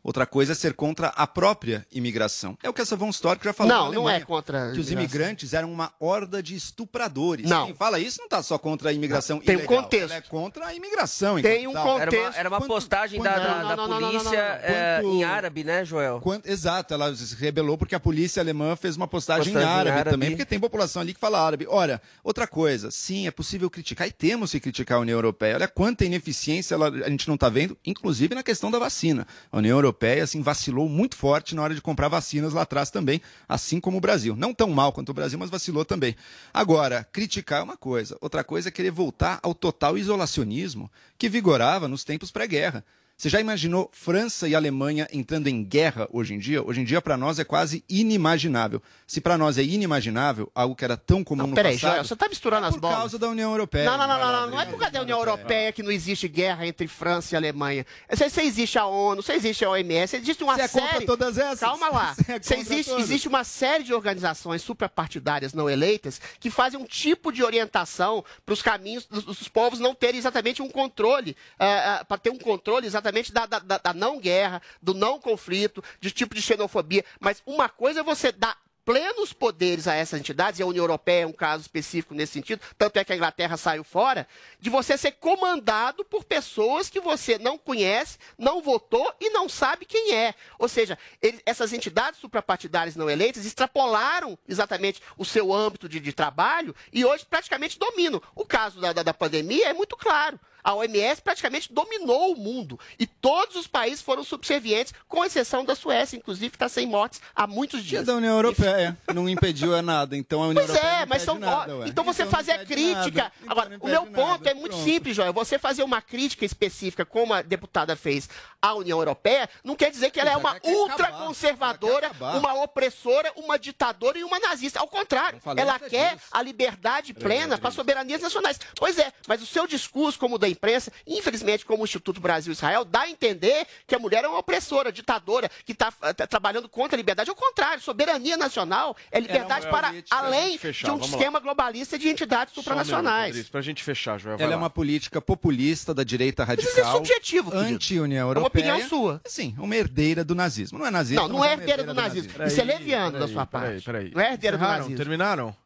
Outra 0.06 0.24
coisa 0.24 0.52
é 0.52 0.54
ser 0.54 0.72
contra 0.72 1.08
a 1.08 1.26
própria 1.26 1.84
imigração. 1.90 2.56
É 2.62 2.68
o 2.70 2.72
que 2.72 2.80
essa 2.80 2.94
Von 2.94 3.10
Storch 3.10 3.44
já 3.44 3.52
falou. 3.52 3.72
Não, 3.72 3.78
na 3.86 3.90
não 3.90 4.02
Alemanha, 4.02 4.18
é 4.18 4.24
contra 4.24 4.70
Que 4.70 4.78
os 4.78 4.88
imigrantes 4.92 5.52
eram 5.52 5.72
uma 5.72 5.92
horda 5.98 6.40
de 6.40 6.54
estupradores. 6.54 7.50
Não. 7.50 7.66
Quem 7.66 7.74
fala 7.74 7.98
isso 7.98 8.18
não 8.20 8.26
está 8.26 8.40
só 8.40 8.56
contra 8.56 8.90
a 8.90 8.92
imigração 8.92 9.40
Tem 9.40 9.56
um 9.56 9.58
ilegal. 9.58 9.82
contexto. 9.82 10.04
Ela 10.12 10.14
é 10.14 10.20
contra 10.20 10.66
a 10.66 10.74
imigração. 10.74 11.42
Tem 11.42 11.66
um 11.66 11.72
tal. 11.72 11.98
Era 11.98 12.04
contexto. 12.12 12.28
uma, 12.30 12.38
era 12.38 12.48
uma 12.48 12.58
Quanto- 12.58 12.68
postagem 12.68 13.20
da, 13.20 13.32
quanto- 13.32 13.42
da, 13.42 13.48
Não, 13.62 13.68
da 13.68 13.76
não, 13.76 13.88
não, 13.88 13.88
não, 13.88 14.00
não, 14.00 14.08
polícia 14.20 14.30
não, 14.30 14.38
não. 14.38 14.76
é, 14.76 15.00
Quanto- 15.02 15.14
em 15.16 15.24
árabe, 15.24 15.64
né, 15.64 15.84
Joel? 15.84 16.20
Quanto- 16.20 16.46
exato, 16.48 16.94
ela 16.94 17.12
se 17.16 17.34
rebelou 17.34 17.76
porque 17.76 17.96
a 17.96 18.00
polícia 18.00 18.40
alemã 18.40 18.76
fez 18.76 18.96
uma 18.96 19.08
postagem, 19.08 19.52
Postagem 19.52 19.68
em 19.68 19.72
árabe, 19.80 19.90
árabe. 19.98 20.10
também, 20.10 20.30
porque 20.30 20.44
tem 20.44 20.60
população 20.60 21.02
ali 21.02 21.14
que 21.14 21.20
fala 21.20 21.44
árabe. 21.44 21.66
Ora, 21.68 22.00
outra 22.22 22.46
coisa, 22.46 22.92
sim, 22.92 23.26
é 23.26 23.32
possível 23.32 23.68
criticar 23.68 24.06
e 24.06 24.12
temos 24.12 24.52
que 24.52 24.60
criticar 24.60 24.98
a 24.98 25.00
União 25.00 25.16
Europeia. 25.16 25.56
Olha 25.56 25.66
quanta 25.66 26.04
ineficiência 26.04 26.74
ela- 26.74 26.90
a 26.90 27.10
gente 27.10 27.26
não 27.26 27.34
está 27.34 27.48
vendo, 27.48 27.76
inclusive 27.84 28.36
na 28.36 28.44
questão 28.44 28.70
da 28.70 28.78
vacina. 28.78 29.26
A 29.50 29.56
União 29.58 29.76
Europeia 29.76 29.95
assim, 30.22 30.42
vacilou 30.42 30.88
muito 30.88 31.16
forte 31.16 31.54
na 31.54 31.62
hora 31.62 31.74
de 31.74 31.80
comprar 31.80 32.08
vacinas 32.08 32.52
lá 32.52 32.62
atrás 32.62 32.90
também, 32.90 33.20
assim 33.48 33.80
como 33.80 33.98
o 33.98 34.00
Brasil. 34.00 34.36
Não 34.36 34.54
tão 34.54 34.70
mal 34.70 34.92
quanto 34.92 35.10
o 35.10 35.14
Brasil, 35.14 35.38
mas 35.38 35.50
vacilou 35.50 35.84
também. 35.84 36.14
Agora, 36.52 37.04
criticar 37.12 37.60
é 37.60 37.64
uma 37.64 37.76
coisa, 37.76 38.16
outra 38.20 38.44
coisa 38.44 38.68
é 38.68 38.72
querer 38.72 38.90
voltar 38.90 39.40
ao 39.42 39.54
total 39.54 39.98
isolacionismo 39.98 40.90
que 41.18 41.28
vigorava 41.28 41.88
nos 41.88 42.04
tempos 42.04 42.30
pré-guerra. 42.30 42.84
Você 43.18 43.30
já 43.30 43.40
imaginou 43.40 43.88
França 43.94 44.46
e 44.46 44.54
Alemanha 44.54 45.08
entrando 45.10 45.46
em 45.46 45.64
guerra 45.64 46.06
hoje 46.12 46.34
em 46.34 46.38
dia? 46.38 46.62
Hoje 46.62 46.82
em 46.82 46.84
dia, 46.84 47.00
para 47.00 47.16
nós, 47.16 47.38
é 47.38 47.44
quase 47.44 47.82
inimaginável. 47.88 48.82
Se 49.06 49.22
para 49.22 49.38
nós 49.38 49.56
é 49.56 49.62
inimaginável, 49.62 50.52
algo 50.54 50.76
que 50.76 50.84
era 50.84 50.98
tão 50.98 51.24
comum 51.24 51.44
Não, 51.44 51.48
no 51.48 51.54
peraí, 51.54 51.76
passado... 51.76 51.92
Joel, 51.92 52.04
você 52.04 52.12
está 52.12 52.28
misturando 52.28 52.66
é 52.66 52.68
as 52.68 52.74
por 52.74 52.82
bolas. 52.82 52.98
causa 52.98 53.18
da 53.18 53.26
União 53.28 53.52
Europeia. 53.52 53.86
Não, 53.86 53.96
não, 53.96 54.06
não, 54.06 54.18
não, 54.18 54.32
não, 54.32 54.50
não 54.50 54.60
é 54.60 54.66
por 54.66 54.78
causa 54.78 54.92
da 54.92 55.00
União 55.00 55.18
Europeia 55.18 55.72
que 55.72 55.82
não 55.82 55.90
existe 55.90 56.28
guerra 56.28 56.66
entre 56.66 56.86
França 56.86 57.34
e 57.34 57.36
Alemanha. 57.38 57.86
Você, 58.10 58.28
você 58.28 58.42
existe 58.42 58.78
a 58.78 58.84
ONU, 58.84 59.22
você 59.22 59.32
existe 59.32 59.64
a 59.64 59.70
OMS, 59.70 60.14
existe 60.14 60.44
uma 60.44 60.54
Você 60.54 60.62
é 60.62 60.68
contra 60.68 60.92
série. 60.92 61.06
todas 61.06 61.38
essas? 61.38 61.60
Calma 61.60 61.88
lá. 61.88 62.14
Você 62.20 62.32
é 62.32 62.38
Você 62.38 62.54
existe, 62.56 62.90
todas? 62.90 63.04
existe 63.04 63.28
uma 63.28 63.44
série 63.44 63.84
de 63.84 63.94
organizações 63.94 64.60
suprapartidárias 64.60 65.54
não 65.54 65.70
eleitas 65.70 66.20
que 66.38 66.50
fazem 66.50 66.78
um 66.78 66.84
tipo 66.84 67.32
de 67.32 67.42
orientação 67.42 68.22
para 68.44 68.52
os 68.52 68.60
caminhos 68.60 69.06
dos, 69.06 69.24
dos 69.24 69.48
povos 69.48 69.80
não 69.80 69.94
terem 69.94 70.18
exatamente 70.18 70.60
um 70.60 70.68
controle, 70.68 71.34
para 71.56 72.18
ter 72.18 72.28
um 72.28 72.38
controle 72.38 72.86
exatamente 72.86 73.05
da, 73.32 73.46
da- 73.46 73.58
da- 73.58 73.78
da 73.78 73.94
não 73.94 74.18
guerra, 74.18 74.60
do 74.82 74.94
não 74.94 75.20
conflito, 75.20 75.82
de 76.00 76.10
tipo 76.10 76.34
de 76.34 76.42
xenofobia. 76.42 77.04
Mas 77.20 77.42
uma 77.46 77.68
coisa 77.68 78.00
é 78.00 78.02
você 78.02 78.32
dar 78.32 78.56
plenos 78.84 79.32
poderes 79.32 79.88
a 79.88 79.94
essas 79.96 80.20
entidades, 80.20 80.60
e 80.60 80.62
a 80.62 80.66
União 80.66 80.84
Europeia 80.84 81.24
é 81.24 81.26
um 81.26 81.32
caso 81.32 81.62
específico 81.62 82.14
nesse 82.14 82.34
sentido, 82.34 82.60
tanto 82.78 82.96
é 83.00 83.04
que 83.04 83.12
a 83.12 83.16
Inglaterra 83.16 83.56
saiu 83.56 83.82
fora, 83.82 84.28
de 84.60 84.70
você 84.70 84.96
ser 84.96 85.10
comandado 85.10 86.04
por 86.04 86.22
pessoas 86.22 86.88
que 86.88 87.00
você 87.00 87.36
não 87.36 87.58
conhece, 87.58 88.16
não 88.38 88.62
votou 88.62 89.12
e 89.20 89.28
não 89.30 89.48
sabe 89.48 89.84
quem 89.86 90.14
é. 90.14 90.36
Ou 90.56 90.68
seja, 90.68 90.96
ele- 91.20 91.42
essas 91.44 91.72
entidades 91.72 92.20
suprapartidárias 92.20 92.94
não 92.94 93.10
eleitas 93.10 93.44
extrapolaram 93.44 94.38
exatamente 94.48 95.02
o 95.18 95.24
seu 95.24 95.52
âmbito 95.52 95.88
de, 95.88 95.98
de 95.98 96.12
trabalho 96.12 96.72
e 96.92 97.04
hoje 97.04 97.26
praticamente 97.28 97.80
dominam. 97.80 98.22
O 98.36 98.46
caso 98.46 98.80
da, 98.80 98.92
da, 98.92 99.02
da 99.02 99.12
pandemia 99.12 99.68
é 99.68 99.72
muito 99.74 99.96
claro. 99.96 100.38
A 100.66 100.74
OMS 100.74 101.22
praticamente 101.22 101.72
dominou 101.72 102.32
o 102.32 102.36
mundo 102.36 102.76
e 102.98 103.06
todos 103.06 103.54
os 103.54 103.68
países 103.68 104.02
foram 104.02 104.24
subservientes, 104.24 104.92
com 105.06 105.24
exceção 105.24 105.64
da 105.64 105.76
Suécia, 105.76 106.16
inclusive, 106.16 106.50
que 106.50 106.56
está 106.56 106.68
sem 106.68 106.88
mortes 106.88 107.20
há 107.36 107.46
muitos 107.46 107.78
E 107.80 107.82
dias. 107.84 108.04
da 108.04 108.14
União 108.16 108.34
Europeia 108.34 108.98
não 109.14 109.28
impediu 109.28 109.76
é 109.76 109.80
nada. 109.80 110.16
Então 110.16 110.42
a 110.42 110.48
União 110.48 110.66
Pois 110.66 110.76
Europeia 110.76 111.02
é, 111.02 111.06
mas 111.06 111.22
são. 111.22 111.38
nada, 111.38 111.76
ué. 111.76 111.86
então 111.88 112.02
você 112.02 112.24
não 112.24 112.30
fazer 112.32 112.50
a 112.50 112.64
crítica. 112.66 113.30
Então 113.40 113.50
Agora, 113.52 113.78
o 113.80 113.86
meu 113.86 114.06
ponto 114.06 114.30
nada. 114.42 114.50
é 114.50 114.54
muito 114.54 114.72
Pronto. 114.72 114.84
simples, 114.84 115.14
Joel. 115.14 115.32
Você 115.32 115.56
fazer 115.56 115.84
uma 115.84 116.02
crítica 116.02 116.44
específica, 116.44 117.04
como 117.04 117.32
a 117.32 117.42
deputada 117.42 117.94
fez 117.94 118.28
à 118.60 118.74
União 118.74 118.98
Europeia, 118.98 119.48
não 119.62 119.76
quer 119.76 119.92
dizer 119.92 120.10
que 120.10 120.18
ela 120.18 120.32
é 120.32 120.36
uma 120.36 120.56
ultraconservadora, 120.64 122.10
uma 122.38 122.54
opressora, 122.62 123.32
uma 123.36 123.58
ditadora 123.58 124.18
e 124.18 124.24
uma 124.24 124.40
nazista. 124.40 124.80
Ao 124.80 124.88
contrário, 124.88 125.40
ela 125.56 125.78
quer 125.78 126.16
disso. 126.16 126.26
a 126.32 126.42
liberdade 126.42 127.14
plena 127.14 127.56
para 127.56 127.70
soberanias 127.70 128.20
nacionais. 128.20 128.58
Pois 128.76 128.98
é, 128.98 129.12
mas 129.28 129.40
o 129.42 129.46
seu 129.46 129.66
discurso, 129.66 130.18
como 130.18 130.34
o 130.34 130.38
da 130.38 130.48
imprensa, 130.56 130.90
infelizmente, 131.06 131.64
como 131.64 131.82
o 131.82 131.84
Instituto 131.84 132.20
Brasil-Israel, 132.20 132.84
dá 132.84 133.02
a 133.02 133.10
entender 133.10 133.66
que 133.86 133.94
a 133.94 133.98
mulher 133.98 134.24
é 134.24 134.28
uma 134.28 134.38
opressora, 134.38 134.90
ditadora, 134.90 135.48
que 135.64 135.72
está 135.72 135.90
trabalhando 136.28 136.68
contra 136.68 136.96
a 136.96 136.98
liberdade. 136.98 137.30
Ao 137.30 137.36
contrário, 137.36 137.80
soberania 137.82 138.36
nacional 138.36 138.96
é 139.12 139.20
liberdade 139.20 139.66
é, 139.66 139.70
para 139.70 139.88
Elliot, 139.90 140.08
pra 140.08 140.18
além 140.18 140.58
fechar, 140.58 140.86
de 140.86 140.90
um 140.90 140.94
vamos 140.96 141.10
lá. 141.12 141.16
esquema 141.18 141.38
globalista 141.40 141.98
de 141.98 142.08
entidades 142.08 142.54
supranacionais. 142.54 143.48
Para 143.48 143.60
a 143.60 143.62
gente 143.62 143.82
fechar, 143.82 144.18
Joel. 144.18 144.36
Ela 144.38 144.52
é 144.52 144.56
lá. 144.56 144.62
uma 144.62 144.70
política 144.70 145.20
populista 145.20 145.94
da 145.94 146.02
direita 146.02 146.42
Mas 146.42 146.48
radical. 146.48 146.70
isso 146.72 146.80
é 146.80 146.92
subjetivo. 146.92 147.54
Anti-União 147.54 148.22
É 148.28 148.32
uma 148.32 148.40
Europeia. 148.40 148.72
opinião 148.72 148.88
sua. 148.88 149.20
Sim, 149.26 149.54
uma 149.58 149.76
herdeira 149.76 150.24
do 150.24 150.34
nazismo. 150.34 150.78
Não 150.78 150.86
é 150.86 150.90
nazista. 150.90 151.22
Não, 151.22 151.28
não 151.28 151.38
mas 151.40 151.50
é 151.50 151.54
uma 151.54 151.60
herdeira 151.60 151.84
do 151.84 151.94
nazismo. 151.94 152.32
Peraí, 152.32 152.48
Isso 152.48 152.60
é 152.60 152.64
leviano 152.64 153.12
da 153.12 153.18
peraí, 153.18 153.32
sua 153.34 153.46
peraí, 153.46 153.70
parte. 153.72 153.84
peraí. 153.84 154.10
Não 154.14 154.20
é 154.22 154.32
herdeira 154.32 154.56
do 154.58 154.62
nazismo. 154.64 154.96
Terminaram? 154.96 155.56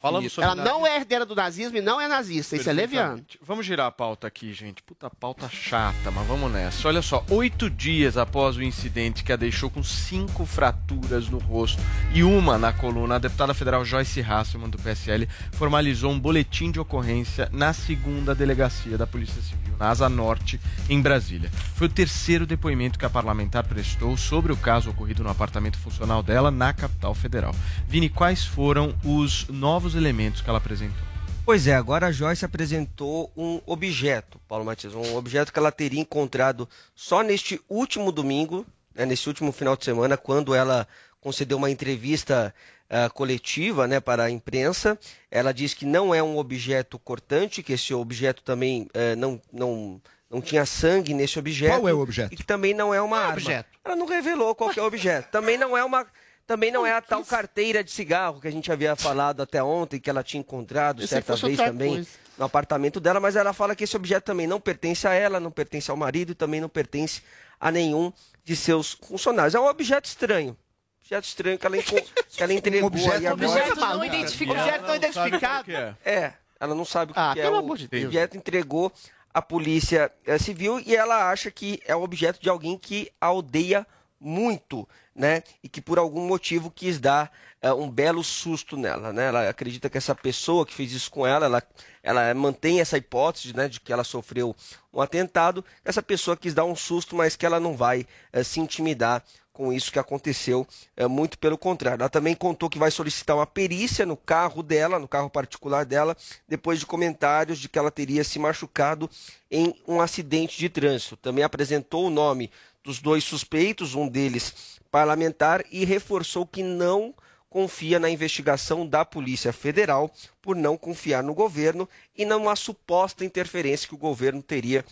Falando 0.00 0.22
Finito. 0.22 0.34
sobre 0.36 0.50
Ela 0.50 0.64
não 0.64 0.86
é 0.86 0.96
herdeira 0.96 1.26
do 1.26 1.36
nazismo 1.36 1.76
e 1.76 1.82
não 1.82 2.00
é 2.00 2.08
nazista. 2.08 2.56
Isso 2.56 2.70
é 2.70 2.72
leviano. 2.72 3.22
Vamos 3.42 3.66
girar 3.66 3.86
a 3.86 3.90
pauta 3.90 4.26
aqui, 4.26 4.50
gente. 4.54 4.82
Puta 4.82 5.10
pauta 5.10 5.46
chata, 5.46 6.10
mas 6.10 6.26
vamos 6.26 6.50
nessa. 6.50 6.88
Olha 6.88 7.02
só, 7.02 7.22
oito 7.28 7.68
dias 7.68 8.16
após 8.16 8.56
o 8.56 8.62
incidente 8.62 9.22
que 9.22 9.30
a 9.30 9.36
deixou 9.36 9.68
com 9.68 9.82
cinco 9.82 10.46
fraturas 10.46 11.28
no 11.28 11.36
rosto 11.36 11.82
e 12.14 12.22
uma 12.22 12.56
na 12.56 12.72
coluna, 12.72 13.16
a 13.16 13.18
deputada 13.18 13.52
federal 13.52 13.84
Joyce 13.84 14.22
Hasselman, 14.22 14.70
do 14.70 14.78
PSL, 14.78 15.28
formalizou 15.52 16.10
um 16.10 16.18
boletim 16.18 16.70
de 16.70 16.80
ocorrência 16.80 17.50
na 17.52 17.74
segunda 17.74 18.34
delegacia 18.34 18.96
da 18.96 19.06
Polícia 19.06 19.42
Civil, 19.42 19.74
na 19.78 19.90
Asa 19.90 20.08
Norte, 20.08 20.58
em 20.88 20.98
Brasília. 21.02 21.50
Foi 21.74 21.88
o 21.88 21.90
terceiro 21.90 22.46
depoimento 22.46 22.98
que 22.98 23.04
a 23.04 23.10
parlamentar 23.10 23.64
prestou 23.64 24.16
sobre 24.16 24.50
o 24.50 24.56
caso 24.56 24.88
ocorrido 24.88 25.22
no 25.22 25.28
apartamento 25.28 25.78
funcional 25.78 26.22
dela 26.22 26.50
na 26.50 26.72
capital 26.72 27.14
federal. 27.14 27.54
Vini, 27.86 28.08
quais 28.08 28.46
foram 28.46 28.94
os 29.04 29.46
novos 29.48 29.89
elementos 29.94 30.40
que 30.40 30.48
ela 30.48 30.58
apresentou? 30.58 31.02
Pois 31.44 31.66
é, 31.66 31.74
agora 31.74 32.06
a 32.06 32.12
Joyce 32.12 32.44
apresentou 32.44 33.32
um 33.36 33.60
objeto, 33.66 34.40
Paulo 34.46 34.64
Matias, 34.64 34.94
um 34.94 35.16
objeto 35.16 35.52
que 35.52 35.58
ela 35.58 35.72
teria 35.72 36.00
encontrado 36.00 36.68
só 36.94 37.22
neste 37.22 37.60
último 37.68 38.12
domingo, 38.12 38.64
né, 38.94 39.06
nesse 39.06 39.28
último 39.28 39.50
final 39.50 39.76
de 39.76 39.84
semana, 39.84 40.16
quando 40.16 40.54
ela 40.54 40.86
concedeu 41.20 41.56
uma 41.56 41.70
entrevista 41.70 42.54
ah, 42.92 43.08
coletiva 43.08 43.86
né, 43.86 44.00
para 44.00 44.24
a 44.24 44.30
imprensa. 44.30 44.98
Ela 45.30 45.52
diz 45.52 45.72
que 45.72 45.86
não 45.86 46.12
é 46.12 46.20
um 46.20 46.36
objeto 46.36 46.98
cortante, 46.98 47.62
que 47.62 47.74
esse 47.74 47.94
objeto 47.94 48.42
também 48.42 48.88
eh, 48.92 49.14
não, 49.14 49.40
não, 49.52 50.02
não 50.28 50.40
tinha 50.40 50.66
sangue 50.66 51.14
nesse 51.14 51.38
objeto. 51.38 51.76
Qual 51.76 51.88
é 51.88 51.94
o 51.94 52.00
objeto? 52.00 52.34
E 52.34 52.36
que 52.36 52.42
também 52.42 52.74
não 52.74 52.92
é 52.92 53.00
uma 53.00 53.18
arma. 53.18 53.34
objeto? 53.34 53.68
Ela 53.84 53.94
não 53.94 54.06
revelou 54.06 54.56
qual 54.56 54.70
que 54.70 54.80
é 54.80 54.82
o 54.82 54.86
objeto. 54.86 55.28
Também 55.30 55.56
não 55.56 55.76
é 55.76 55.84
uma. 55.84 56.04
Também 56.50 56.72
não 56.72 56.84
é 56.84 56.92
a 56.92 57.00
tal 57.00 57.24
carteira 57.24 57.84
de 57.84 57.92
cigarro 57.92 58.40
que 58.40 58.48
a 58.48 58.50
gente 58.50 58.72
havia 58.72 58.96
falado 58.96 59.40
até 59.40 59.62
ontem, 59.62 60.00
que 60.00 60.10
ela 60.10 60.20
tinha 60.24 60.40
encontrado 60.40 60.98
Esse 60.98 61.10
certa 61.14 61.36
vez 61.36 61.56
também 61.56 61.92
coisa. 61.94 62.08
no 62.36 62.44
apartamento 62.44 62.98
dela, 62.98 63.20
mas 63.20 63.36
ela 63.36 63.52
fala 63.52 63.76
que 63.76 63.84
esse 63.84 63.94
objeto 63.94 64.24
também 64.24 64.48
não 64.48 64.60
pertence 64.60 65.06
a 65.06 65.12
ela, 65.14 65.38
não 65.38 65.52
pertence 65.52 65.88
ao 65.92 65.96
marido 65.96 66.32
e 66.32 66.34
também 66.34 66.60
não 66.60 66.68
pertence 66.68 67.22
a 67.60 67.70
nenhum 67.70 68.12
de 68.44 68.56
seus 68.56 68.94
funcionários. 69.00 69.54
É 69.54 69.60
um 69.60 69.66
objeto 69.68 70.06
estranho. 70.06 70.56
Objeto 71.04 71.24
estranho 71.28 71.56
que 71.56 71.64
ela, 71.66 71.76
enco- 71.76 71.94
que 72.28 72.42
ela 72.42 72.52
entregou 72.52 72.88
objeto- 72.88 73.12
aí 73.16 73.26
agora. 73.28 73.48
Objeto 73.48 73.76
não 73.80 74.04
identificado. 74.04 74.58
Objeto 74.60 74.86
não 74.88 74.94
identificado. 74.96 75.70
é. 75.70 75.94
É, 76.04 76.32
ela 76.58 76.74
não 76.74 76.84
sabe 76.84 77.12
o 77.12 77.14
que 77.14 77.20
Ah, 77.20 77.30
que 77.32 77.38
é. 77.38 77.42
pelo 77.44 77.54
o 77.54 77.58
amor 77.60 77.78
de 77.78 77.86
Deus. 77.86 78.06
objeto 78.06 78.36
entregou 78.36 78.92
à 79.32 79.40
polícia 79.40 80.10
eh, 80.26 80.36
civil 80.36 80.80
e 80.84 80.96
ela 80.96 81.30
acha 81.30 81.48
que 81.48 81.80
é 81.86 81.94
o 81.94 82.02
objeto 82.02 82.40
de 82.42 82.48
alguém 82.48 82.76
que 82.76 83.08
a 83.20 83.30
odeia 83.30 83.86
muito, 84.20 84.86
né? 85.14 85.42
E 85.62 85.68
que 85.68 85.80
por 85.80 85.98
algum 85.98 86.26
motivo 86.26 86.70
quis 86.70 87.00
dar 87.00 87.32
eh, 87.62 87.72
um 87.72 87.90
belo 87.90 88.22
susto 88.22 88.76
nela, 88.76 89.12
né? 89.12 89.28
Ela 89.28 89.48
acredita 89.48 89.88
que 89.88 89.96
essa 89.96 90.14
pessoa 90.14 90.66
que 90.66 90.74
fez 90.74 90.92
isso 90.92 91.10
com 91.10 91.26
ela, 91.26 91.46
ela, 91.46 91.62
ela 92.02 92.34
mantém 92.34 92.80
essa 92.80 92.98
hipótese, 92.98 93.56
né, 93.56 93.68
de 93.68 93.80
que 93.80 93.92
ela 93.92 94.04
sofreu 94.04 94.54
um 94.92 95.00
atentado. 95.00 95.64
Essa 95.84 96.02
pessoa 96.02 96.36
quis 96.36 96.52
dar 96.52 96.64
um 96.64 96.76
susto, 96.76 97.16
mas 97.16 97.34
que 97.36 97.46
ela 97.46 97.58
não 97.58 97.76
vai 97.76 98.06
eh, 98.32 98.44
se 98.44 98.60
intimidar 98.60 99.24
com 99.60 99.74
isso 99.74 99.92
que 99.92 99.98
aconteceu, 99.98 100.66
é, 100.96 101.06
muito 101.06 101.38
pelo 101.38 101.58
contrário. 101.58 102.00
Ela 102.00 102.08
também 102.08 102.34
contou 102.34 102.70
que 102.70 102.78
vai 102.78 102.90
solicitar 102.90 103.36
uma 103.36 103.44
perícia 103.44 104.06
no 104.06 104.16
carro 104.16 104.62
dela, 104.62 104.98
no 104.98 105.06
carro 105.06 105.28
particular 105.28 105.84
dela, 105.84 106.16
depois 106.48 106.78
de 106.78 106.86
comentários 106.86 107.58
de 107.58 107.68
que 107.68 107.78
ela 107.78 107.90
teria 107.90 108.24
se 108.24 108.38
machucado 108.38 109.10
em 109.50 109.74
um 109.86 110.00
acidente 110.00 110.56
de 110.56 110.70
trânsito. 110.70 111.14
Também 111.18 111.44
apresentou 111.44 112.06
o 112.06 112.10
nome 112.10 112.50
dos 112.82 113.00
dois 113.00 113.22
suspeitos, 113.22 113.94
um 113.94 114.08
deles 114.08 114.80
parlamentar, 114.90 115.62
e 115.70 115.84
reforçou 115.84 116.46
que 116.46 116.62
não 116.62 117.14
confia 117.50 118.00
na 118.00 118.08
investigação 118.08 118.86
da 118.86 119.04
Polícia 119.04 119.52
Federal 119.52 120.10
por 120.40 120.56
não 120.56 120.78
confiar 120.78 121.22
no 121.22 121.34
governo 121.34 121.86
e 122.16 122.24
numa 122.24 122.56
suposta 122.56 123.26
interferência 123.26 123.86
que 123.86 123.94
o 123.94 123.98
governo 123.98 124.42
teria 124.42 124.86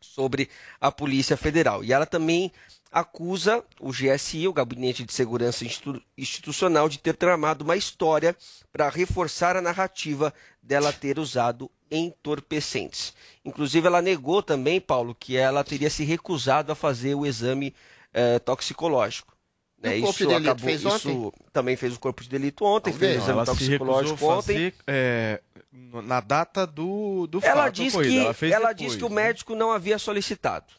sobre 0.00 0.48
a 0.80 0.92
Polícia 0.92 1.36
Federal. 1.36 1.82
E 1.82 1.92
ela 1.92 2.06
também 2.06 2.52
acusa 2.94 3.64
o 3.80 3.90
GSI, 3.90 4.46
o 4.46 4.52
Gabinete 4.52 5.04
de 5.04 5.12
Segurança 5.12 5.64
Institu- 5.64 6.00
Institucional, 6.16 6.88
de 6.88 6.98
ter 6.98 7.14
tramado 7.16 7.64
uma 7.64 7.76
história 7.76 8.36
para 8.72 8.88
reforçar 8.88 9.56
a 9.56 9.60
narrativa 9.60 10.32
dela 10.62 10.92
ter 10.92 11.18
usado 11.18 11.68
entorpecentes. 11.90 13.12
Inclusive, 13.44 13.86
ela 13.86 14.00
negou 14.00 14.42
também, 14.42 14.80
Paulo, 14.80 15.14
que 15.14 15.36
ela 15.36 15.64
teria 15.64 15.90
se 15.90 16.04
recusado 16.04 16.70
a 16.72 16.74
fazer 16.74 17.14
o 17.14 17.26
exame 17.26 17.74
eh, 18.12 18.38
toxicológico. 18.38 19.34
O 19.82 19.86
Né? 19.86 20.00
corpo 20.00 20.18
de 20.18 20.26
delito 20.26 20.62
fez 20.62 20.82
isso 20.82 21.32
também 21.52 21.76
fez 21.76 21.94
o 21.94 22.00
corpo 22.00 22.22
de 22.22 22.28
delito 22.28 22.64
ontem, 22.64 22.90
Vamos 22.90 23.00
fez 23.00 23.12
ver. 23.12 23.18
o 23.18 23.22
exame 23.22 23.36
ela 23.38 23.44
toxicológico 23.46 24.24
ontem. 24.24 24.36
fazer 24.36 24.74
é, 24.86 25.42
na 25.72 26.20
data 26.20 26.66
do, 26.66 27.26
do 27.26 27.38
Ela 27.44 27.64
fato 27.64 27.74
diz 27.74 27.92
que, 27.94 28.18
ela, 28.18 28.32
fez 28.32 28.52
ela 28.52 28.72
depois, 28.72 28.92
diz 28.92 28.96
que 28.96 29.04
o 29.04 29.08
né? 29.10 29.14
médico 29.26 29.54
não 29.54 29.70
havia 29.72 29.98
solicitado. 29.98 30.72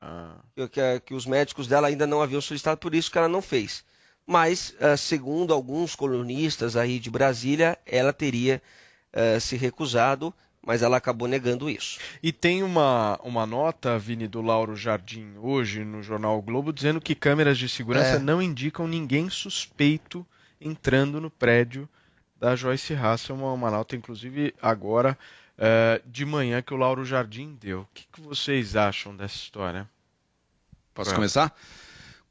Ah. 0.00 0.36
que, 0.70 1.00
que- 1.06 1.14
os 1.14 1.26
médicos 1.26 1.66
dela 1.66 1.88
ainda 1.88 2.06
não 2.06 2.22
haviam 2.22 2.40
solicitado, 2.40 2.78
por 2.78 2.94
isso 2.94 3.10
que 3.10 3.18
ela 3.18 3.28
não 3.28 3.42
fez. 3.42 3.84
Mas, 4.26 4.74
ah, 4.80 4.96
segundo 4.96 5.52
alguns 5.52 5.94
colunistas 5.94 6.76
aí 6.76 6.98
de 6.98 7.10
Brasília, 7.10 7.78
ela 7.84 8.12
teria 8.12 8.62
ah, 9.12 9.38
se 9.40 9.56
recusado, 9.56 10.32
mas 10.64 10.82
ela 10.82 10.96
acabou 10.98 11.26
negando 11.26 11.68
isso. 11.68 11.98
E 12.22 12.32
tem 12.32 12.62
uma, 12.62 13.18
uma 13.24 13.44
nota, 13.46 13.98
Vini, 13.98 14.28
do 14.28 14.40
Lauro 14.42 14.76
Jardim, 14.76 15.32
hoje 15.38 15.84
no 15.84 16.02
jornal 16.02 16.38
o 16.38 16.42
Globo, 16.42 16.72
dizendo 16.72 17.00
que 17.00 17.14
câmeras 17.14 17.58
de 17.58 17.68
segurança 17.68 18.16
É. 18.16 18.18
não 18.18 18.40
indicam 18.42 18.86
ninguém 18.86 19.28
suspeito 19.30 20.24
entrando 20.60 21.20
no 21.20 21.30
prédio 21.30 21.88
da 22.38 22.54
Joyce 22.56 22.94
Hasselman. 22.94 23.46
Uma 23.54 23.70
nota, 23.70 23.96
inclusive, 23.96 24.54
agora 24.62 25.18
eh, 25.60 26.00
de 26.06 26.24
manhã 26.24 26.62
que 26.62 26.74
o 26.74 26.76
Lauro 26.76 27.04
Jardim 27.04 27.54
deu. 27.60 27.82
O 27.82 27.88
que, 27.94 28.04
que 28.12 28.20
vocês 28.20 28.74
acham 28.74 29.14
dessa 29.14 29.36
história? 29.36 29.88
Posso 30.94 31.10
Pra- 31.10 31.16
começar? 31.16 31.54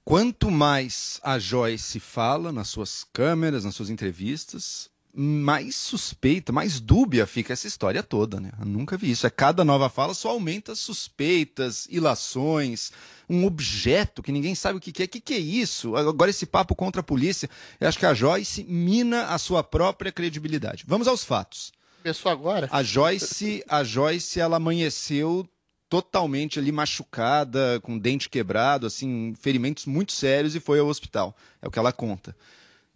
Quanto 0.04 0.50
mais 0.50 1.20
a 1.24 1.38
Joyce 1.38 2.00
fala 2.00 2.52
nas 2.52 2.68
suas 2.70 3.06
câmeras, 3.14 3.64
nas 3.64 3.76
suas 3.76 3.92
entrevistas, 3.92 4.90
mais 5.14 5.76
suspeita, 5.76 6.52
mais 6.52 6.80
dúbia 6.80 7.28
fica 7.28 7.54
essa 7.54 7.68
história 7.68 8.02
toda, 8.02 8.40
né? 8.40 8.52
Eu 8.60 8.66
nunca 8.66 8.98
vi 8.98 9.12
isso. 9.12 9.28
É 9.28 9.30
cada 9.30 9.64
nova 9.64 9.88
fala 9.90 10.14
só 10.16 10.30
aumenta 10.30 10.74
suspeitas, 10.74 11.88
ilações, 11.92 12.92
um 13.30 13.46
objeto 13.46 14.24
que 14.24 14.32
ninguém 14.32 14.56
sabe 14.56 14.78
o 14.78 14.82
que 14.82 14.92
que 14.92 15.04
é. 15.04 15.06
O 15.06 15.10
que, 15.10 15.20
que 15.22 15.34
é 15.36 15.40
isso? 15.40 15.96
Agora 15.96 16.32
esse 16.32 16.46
papo 16.46 16.76
contra 16.76 17.02
a 17.02 17.04
polícia, 17.04 17.50
eu 17.80 17.88
acho 17.88 18.00
que 18.00 18.06
a 18.06 18.14
Joyce 18.14 18.64
mina 18.64 19.26
a 19.28 19.38
sua 19.38 19.64
própria 19.64 20.12
credibilidade. 20.12 20.86
Vamos 20.88 21.08
aos 21.08 21.24
fatos. 21.24 21.72
Começou 22.02 22.32
agora? 22.32 22.68
A 22.72 22.82
Joyce, 22.82 23.64
a 23.68 23.84
Joyce, 23.84 24.40
ela 24.40 24.58
amanheceu 24.58 25.48
totalmente 25.90 26.60
ali 26.60 26.72
machucada, 26.72 27.80
com 27.82 27.98
dente 27.98 28.30
quebrado, 28.30 28.86
assim, 28.86 29.34
ferimentos 29.40 29.86
muito 29.86 30.12
sérios 30.12 30.56
e 30.56 30.60
foi 30.60 30.80
ao 30.80 30.88
hospital. 30.88 31.36
É 31.62 31.68
o 31.68 31.72
que 31.72 31.80
ela 31.80 31.92
conta. 31.92 32.36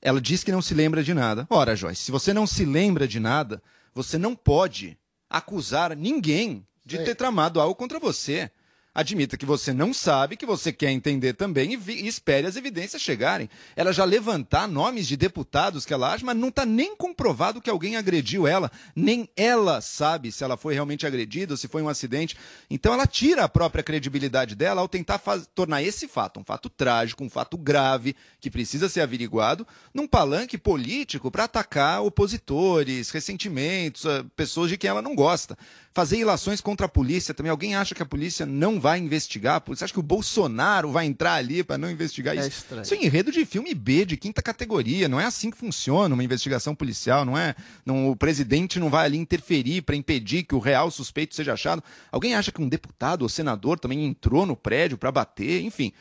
Ela 0.02 0.22
diz 0.22 0.44
que 0.44 0.52
não 0.52 0.62
se 0.62 0.74
lembra 0.74 1.04
de 1.04 1.14
nada. 1.14 1.48
Ora, 1.50 1.76
Joyce, 1.76 2.04
se 2.04 2.12
você 2.12 2.34
não 2.34 2.46
se 2.46 2.66
lembra 2.66 3.08
de 3.08 3.20
nada, 3.20 3.62
você 3.94 4.18
não 4.18 4.36
pode 4.36 4.98
acusar 5.30 5.96
ninguém 5.96 6.66
de 6.86 7.00
ter 7.00 7.16
tramado 7.16 7.60
algo 7.60 7.74
contra 7.74 8.00
você. 8.00 8.52
Admita 8.96 9.38
que 9.38 9.46
você 9.46 9.74
não 9.74 9.92
sabe, 9.94 10.38
que 10.38 10.46
você 10.46 10.72
quer 10.72 10.92
entender 10.92 11.34
também 11.34 11.74
e, 11.74 11.78
vi- 11.78 12.04
e 12.04 12.08
espere 12.08 12.46
as 12.46 12.56
evidências 12.56 13.02
chegarem. 13.02 13.50
Ela 13.76 13.92
já 13.92 14.04
levantar 14.06 14.68
nomes 14.68 15.08
de 15.08 15.18
deputados 15.18 15.84
que 15.84 15.94
ela 15.94 16.14
acha, 16.14 16.24
mas 16.24 16.38
não 16.38 16.50
está 16.50 16.64
nem 16.66 16.96
comprovado 16.96 17.60
que 17.60 17.70
alguém 17.72 17.96
agrediu 17.96 18.46
ela. 18.46 18.72
Nem 18.96 19.28
ela 19.36 19.82
sabe 19.82 20.32
se 20.32 20.44
ela 20.44 20.56
foi 20.58 20.76
realmente 20.76 21.08
agredida 21.08 21.58
se 21.58 21.68
foi 21.68 21.82
um 21.82 21.90
acidente. 21.90 22.38
Então 22.70 22.94
ela 22.94 23.08
tira 23.08 23.44
a 23.44 23.50
própria 23.50 23.84
credibilidade 23.84 24.54
dela 24.54 24.82
ao 24.82 24.88
tentar 24.88 25.18
faz- 25.18 25.48
tornar 25.56 25.82
esse 25.82 26.08
fato 26.08 26.40
um 26.40 26.44
fato 26.44 26.70
trágico, 26.70 27.24
um 27.24 27.30
fato 27.30 27.58
grave, 27.58 28.16
que 28.40 28.52
precisa 28.52 28.88
ser 28.90 29.02
averiguado, 29.02 29.66
num 29.94 30.08
palanque 30.08 30.58
político 30.58 31.32
para 31.32 31.46
atacar 31.46 32.04
opositores, 32.04 33.10
ressentimentos, 33.10 34.06
eh, 34.06 34.24
pessoas 34.36 34.70
de 34.70 34.78
quem 34.78 34.90
ela 34.90 35.02
não 35.02 35.16
gosta. 35.16 35.58
Fazer 35.94 36.18
ilações 36.18 36.60
contra 36.60 36.86
a 36.86 36.90
polícia 36.90 37.34
também. 37.34 37.50
Alguém 37.52 37.76
acha 37.76 37.94
que 37.96 38.02
a 38.02 38.06
polícia 38.06 38.46
não 38.46 38.80
vai 38.84 39.00
investigar? 39.00 39.64
Você 39.66 39.86
acha 39.86 39.94
que 39.94 40.00
o 40.00 40.04
Bolsonaro 40.04 40.92
vai 40.92 41.06
entrar 41.06 41.36
ali 41.36 41.64
para 41.64 41.78
não 41.78 41.90
investigar 41.90 42.36
É 42.36 42.42
isso? 42.42 42.50
estranho. 42.50 42.82
Isso 42.84 42.94
é 42.94 42.98
enredo 42.98 43.32
de 43.32 43.46
filme 43.46 43.74
B, 43.74 44.04
de 44.06 44.18
quinta 44.18 44.42
categoria. 44.42 45.08
Não 45.08 45.22
é 45.22 45.24
assim 45.24 45.50
que 45.50 45.58
funciona 45.58 46.14
uma 46.14 46.24
investigação 46.24 46.76
policial. 46.76 47.24
Não 47.24 47.38
é. 47.38 47.56
Não, 47.86 48.10
o 48.10 48.16
presidente 48.16 48.82
não 48.82 48.90
vai 48.90 49.06
ali 49.06 49.18
interferir 49.18 49.84
para 49.84 49.96
impedir 49.96 50.44
que 50.44 50.54
o 50.54 50.60
real 50.60 50.92
suspeito 50.92 51.34
seja 51.34 51.54
achado. 51.54 51.82
Alguém 52.12 52.36
acha 52.36 52.52
que 52.52 52.62
um 52.62 52.68
deputado 52.68 53.22
ou 53.22 53.30
senador 53.30 53.80
também 53.80 54.04
entrou 54.06 54.46
no 54.46 54.58
prédio 54.58 54.98
para 54.98 55.14
bater? 55.14 55.62
Enfim. 55.62 55.94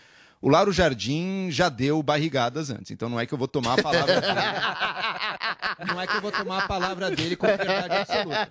O 0.43 0.49
Lauro 0.49 0.73
Jardim 0.73 1.49
já 1.53 1.69
deu 1.69 2.03
barrigadas 2.03 2.69
antes, 2.69 2.91
então 2.91 3.09
não 3.09 3.19
é 3.21 3.25
que 3.25 3.33
eu 3.33 3.39
vou 3.39 3.47
tomar 3.47 3.79
a 3.79 3.83
palavra 3.83 4.21
dele. 4.21 5.87
Não 5.87 6.01
é 6.01 6.07
que 6.07 6.17
eu 6.17 6.21
vou 6.21 6.33
tomar 6.33 6.65
a 6.65 6.67
palavra 6.67 7.11
dele 7.13 7.37
como 7.37 7.57
verdade 7.57 7.95
absoluta. 7.95 8.49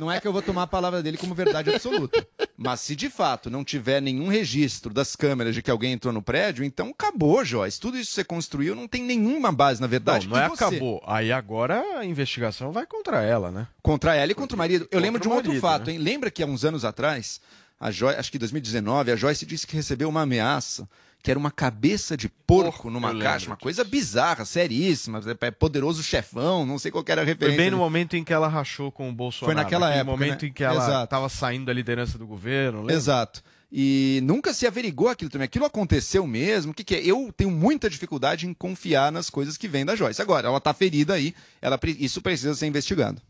Não 0.00 0.12
é 0.12 0.20
que 0.20 0.28
eu 0.28 0.32
vou 0.32 0.42
tomar 0.42 0.62
a 0.62 0.66
palavra 0.66 1.02
dele 1.02 1.16
como 1.16 1.34
verdade 1.34 1.70
absoluta. 1.70 2.24
Mas 2.56 2.80
se 2.80 2.94
de 2.94 3.10
fato 3.10 3.50
não 3.50 3.64
tiver 3.64 4.00
nenhum 4.00 4.28
registro 4.28 4.94
das 4.94 5.16
câmeras 5.16 5.56
de 5.56 5.60
que 5.62 5.70
alguém 5.72 5.92
entrou 5.92 6.12
no 6.12 6.22
prédio, 6.22 6.64
então 6.64 6.90
acabou, 6.90 7.44
Joyce. 7.44 7.80
Tudo 7.80 7.98
isso 7.98 8.10
que 8.10 8.14
você 8.14 8.24
construiu 8.24 8.76
não 8.76 8.86
tem 8.86 9.02
nenhuma 9.02 9.50
base 9.50 9.80
na 9.80 9.88
verdade. 9.88 10.28
Não, 10.28 10.36
não 10.36 10.42
é 10.44 10.48
você? 10.48 10.64
acabou. 10.64 11.02
Aí 11.04 11.32
agora 11.32 11.82
a 11.98 12.04
investigação 12.04 12.70
vai 12.70 12.86
contra 12.86 13.22
ela, 13.22 13.50
né? 13.50 13.66
Contra 13.82 14.14
ela 14.14 14.30
e 14.30 14.34
contra 14.36 14.54
o 14.54 14.58
marido. 14.58 14.82
Eu 14.82 14.86
Contra 14.86 15.00
lembro 15.00 15.20
de 15.20 15.28
um 15.28 15.32
outro 15.32 15.48
marido, 15.48 15.60
fato, 15.60 15.86
né? 15.88 15.94
hein? 15.94 15.98
Lembra 15.98 16.30
que 16.30 16.42
há 16.44 16.46
uns 16.46 16.64
anos 16.64 16.84
atrás, 16.84 17.40
a 17.80 17.90
Joyce, 17.90 18.18
acho 18.20 18.30
que 18.30 18.36
em 18.36 18.40
2019, 18.40 19.10
a 19.10 19.16
Joyce 19.16 19.44
disse 19.44 19.66
que 19.66 19.74
recebeu 19.74 20.08
uma 20.08 20.22
ameaça, 20.22 20.88
que 21.24 21.30
era 21.30 21.38
uma 21.40 21.50
cabeça 21.50 22.18
de 22.18 22.28
porco 22.28 22.90
numa 22.90 23.10
eu 23.12 23.18
caixa, 23.18 23.38
lembro 23.46 23.50
uma 23.52 23.56
coisa 23.56 23.82
bizarra, 23.82 24.44
seríssima, 24.44 25.22
é 25.40 25.50
poderoso 25.50 26.02
chefão, 26.02 26.66
não 26.66 26.78
sei 26.78 26.90
qual 26.90 27.02
que 27.02 27.10
era 27.10 27.22
a 27.22 27.24
Foi 27.24 27.32
referência. 27.32 27.56
bem 27.62 27.70
no 27.70 27.78
momento 27.78 28.14
em 28.14 28.22
que 28.22 28.30
ela 28.30 28.46
rachou 28.46 28.92
com 28.92 29.08
o 29.08 29.12
Bolsonaro. 29.12 29.46
Foi 29.46 29.54
naquela 29.54 29.86
naquele 29.86 30.00
época, 30.02 30.16
momento 30.18 30.42
né? 30.42 30.48
em 30.48 30.52
que 30.52 30.62
ela 30.62 30.76
Exato. 30.84 31.04
estava 31.04 31.28
saindo 31.30 31.64
da 31.64 31.72
liderança 31.72 32.18
do 32.18 32.26
governo. 32.26 32.80
lembra? 32.80 32.94
Exato. 32.94 33.42
E 33.72 34.20
nunca 34.22 34.52
se 34.52 34.66
averigou 34.66 35.08
aquilo 35.08 35.30
também. 35.30 35.46
Aquilo 35.46 35.64
aconteceu 35.64 36.26
mesmo. 36.26 36.72
O 36.72 36.74
que, 36.74 36.84
que 36.84 36.94
é? 36.94 37.00
Eu 37.02 37.32
tenho 37.34 37.50
muita 37.50 37.88
dificuldade 37.88 38.46
em 38.46 38.52
confiar 38.52 39.10
nas 39.10 39.30
coisas 39.30 39.56
que 39.56 39.66
vêm 39.66 39.84
da 39.86 39.96
Joyce. 39.96 40.20
Agora, 40.20 40.46
ela 40.46 40.60
tá 40.60 40.74
ferida 40.74 41.14
aí, 41.14 41.34
ela, 41.60 41.78
pre- 41.78 41.96
isso 41.98 42.20
precisa 42.20 42.54
ser 42.54 42.66
investigado. 42.66 43.20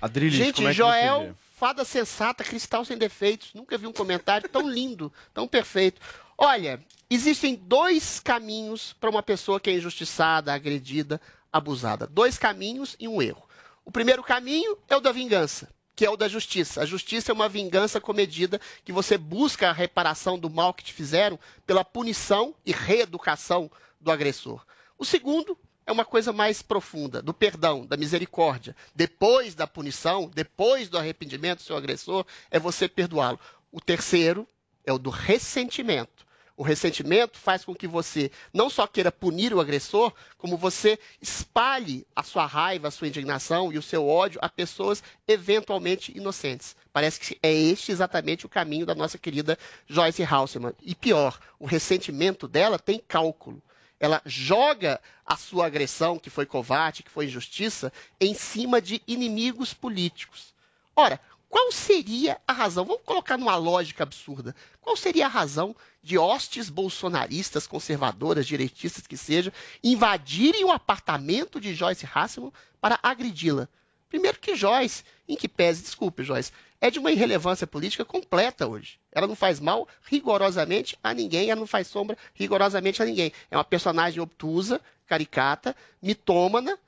Adrilis, 0.00 0.34
Gente, 0.38 0.56
como 0.56 0.68
é 0.68 0.70
que 0.72 0.78
você 0.78 0.82
vê? 0.82 0.88
Joel, 1.06 1.36
fada 1.56 1.84
sensata, 1.84 2.42
cristal 2.42 2.82
sem 2.84 2.96
defeitos. 2.96 3.50
Nunca 3.54 3.76
vi 3.76 3.86
um 3.86 3.92
comentário 3.92 4.48
tão 4.48 4.66
lindo, 4.68 5.12
tão 5.34 5.46
perfeito. 5.46 6.00
Olha, 6.38 6.80
existem 7.14 7.54
dois 7.54 8.18
caminhos 8.20 8.92
para 8.94 9.10
uma 9.10 9.22
pessoa 9.22 9.60
que 9.60 9.70
é 9.70 9.74
injustiçada, 9.74 10.52
agredida, 10.52 11.20
abusada. 11.52 12.06
Dois 12.06 12.36
caminhos 12.36 12.96
e 12.98 13.06
um 13.06 13.22
erro. 13.22 13.46
O 13.84 13.90
primeiro 13.90 14.22
caminho 14.22 14.76
é 14.88 14.96
o 14.96 15.00
da 15.00 15.12
vingança, 15.12 15.68
que 15.94 16.04
é 16.04 16.10
o 16.10 16.16
da 16.16 16.26
justiça. 16.26 16.82
A 16.82 16.86
justiça 16.86 17.30
é 17.30 17.34
uma 17.34 17.48
vingança 17.48 18.00
comedida 18.00 18.60
que 18.84 18.92
você 18.92 19.16
busca 19.16 19.70
a 19.70 19.72
reparação 19.72 20.38
do 20.38 20.50
mal 20.50 20.74
que 20.74 20.84
te 20.84 20.92
fizeram 20.92 21.38
pela 21.64 21.84
punição 21.84 22.54
e 22.64 22.72
reeducação 22.72 23.70
do 24.00 24.10
agressor. 24.10 24.64
O 24.98 25.04
segundo 25.04 25.56
é 25.86 25.92
uma 25.92 26.04
coisa 26.04 26.32
mais 26.32 26.62
profunda, 26.62 27.22
do 27.22 27.32
perdão, 27.32 27.86
da 27.86 27.96
misericórdia. 27.96 28.74
Depois 28.92 29.54
da 29.54 29.68
punição, 29.68 30.28
depois 30.34 30.88
do 30.88 30.98
arrependimento 30.98 31.58
do 31.58 31.64
seu 31.64 31.76
agressor, 31.76 32.26
é 32.50 32.58
você 32.58 32.88
perdoá-lo. 32.88 33.38
O 33.70 33.80
terceiro 33.80 34.48
é 34.84 34.92
o 34.92 34.98
do 34.98 35.10
ressentimento. 35.10 36.25
O 36.56 36.62
ressentimento 36.62 37.38
faz 37.38 37.64
com 37.64 37.74
que 37.74 37.86
você 37.86 38.30
não 38.52 38.70
só 38.70 38.86
queira 38.86 39.12
punir 39.12 39.52
o 39.52 39.60
agressor, 39.60 40.10
como 40.38 40.56
você 40.56 40.98
espalhe 41.20 42.06
a 42.16 42.22
sua 42.22 42.46
raiva, 42.46 42.88
a 42.88 42.90
sua 42.90 43.08
indignação 43.08 43.70
e 43.70 43.76
o 43.76 43.82
seu 43.82 44.08
ódio 44.08 44.40
a 44.42 44.48
pessoas 44.48 45.02
eventualmente 45.28 46.16
inocentes. 46.16 46.74
Parece 46.94 47.20
que 47.20 47.38
é 47.42 47.52
este 47.52 47.92
exatamente 47.92 48.46
o 48.46 48.48
caminho 48.48 48.86
da 48.86 48.94
nossa 48.94 49.18
querida 49.18 49.58
Joyce 49.86 50.24
Halseman. 50.24 50.72
E 50.80 50.94
pior, 50.94 51.38
o 51.58 51.66
ressentimento 51.66 52.48
dela 52.48 52.78
tem 52.78 53.02
cálculo. 53.06 53.62
Ela 54.00 54.22
joga 54.24 54.98
a 55.26 55.36
sua 55.36 55.66
agressão, 55.66 56.18
que 56.18 56.30
foi 56.30 56.46
covarde, 56.46 57.02
que 57.02 57.10
foi 57.10 57.26
injustiça, 57.26 57.92
em 58.18 58.32
cima 58.32 58.80
de 58.80 59.02
inimigos 59.06 59.74
políticos. 59.74 60.54
Ora, 60.94 61.20
qual 61.48 61.70
seria 61.70 62.40
a 62.46 62.52
razão? 62.52 62.84
Vamos 62.84 63.02
colocar 63.04 63.38
numa 63.38 63.56
lógica 63.56 64.02
absurda. 64.02 64.54
Qual 64.80 64.96
seria 64.96 65.26
a 65.26 65.28
razão 65.28 65.74
de 66.06 66.16
hostes 66.16 66.70
bolsonaristas, 66.70 67.66
conservadoras, 67.66 68.46
direitistas 68.46 69.08
que 69.08 69.16
seja, 69.16 69.52
invadirem 69.82 70.64
o 70.64 70.70
apartamento 70.70 71.60
de 71.60 71.74
Joyce 71.74 72.08
Hasselman 72.14 72.52
para 72.80 72.96
agredi-la? 73.02 73.68
Primeiro 74.08 74.38
que 74.38 74.54
Joyce, 74.54 75.02
em 75.26 75.34
que 75.34 75.48
pese, 75.48 75.82
desculpe, 75.82 76.22
Joyce, 76.22 76.52
é 76.80 76.92
de 76.92 77.00
uma 77.00 77.10
irrelevância 77.10 77.66
política 77.66 78.04
completa 78.04 78.68
hoje. 78.68 79.00
Ela 79.10 79.26
não 79.26 79.34
faz 79.34 79.58
mal 79.58 79.88
rigorosamente 80.08 80.96
a 81.02 81.12
ninguém, 81.12 81.50
ela 81.50 81.58
não 81.58 81.66
faz 81.66 81.88
sombra 81.88 82.16
rigorosamente 82.34 83.02
a 83.02 83.04
ninguém. 83.04 83.32
É 83.50 83.56
uma 83.56 83.64
personagem 83.64 84.20
obtusa, 84.20 84.80
caricata, 85.08 85.74
mitômana, 86.00 86.78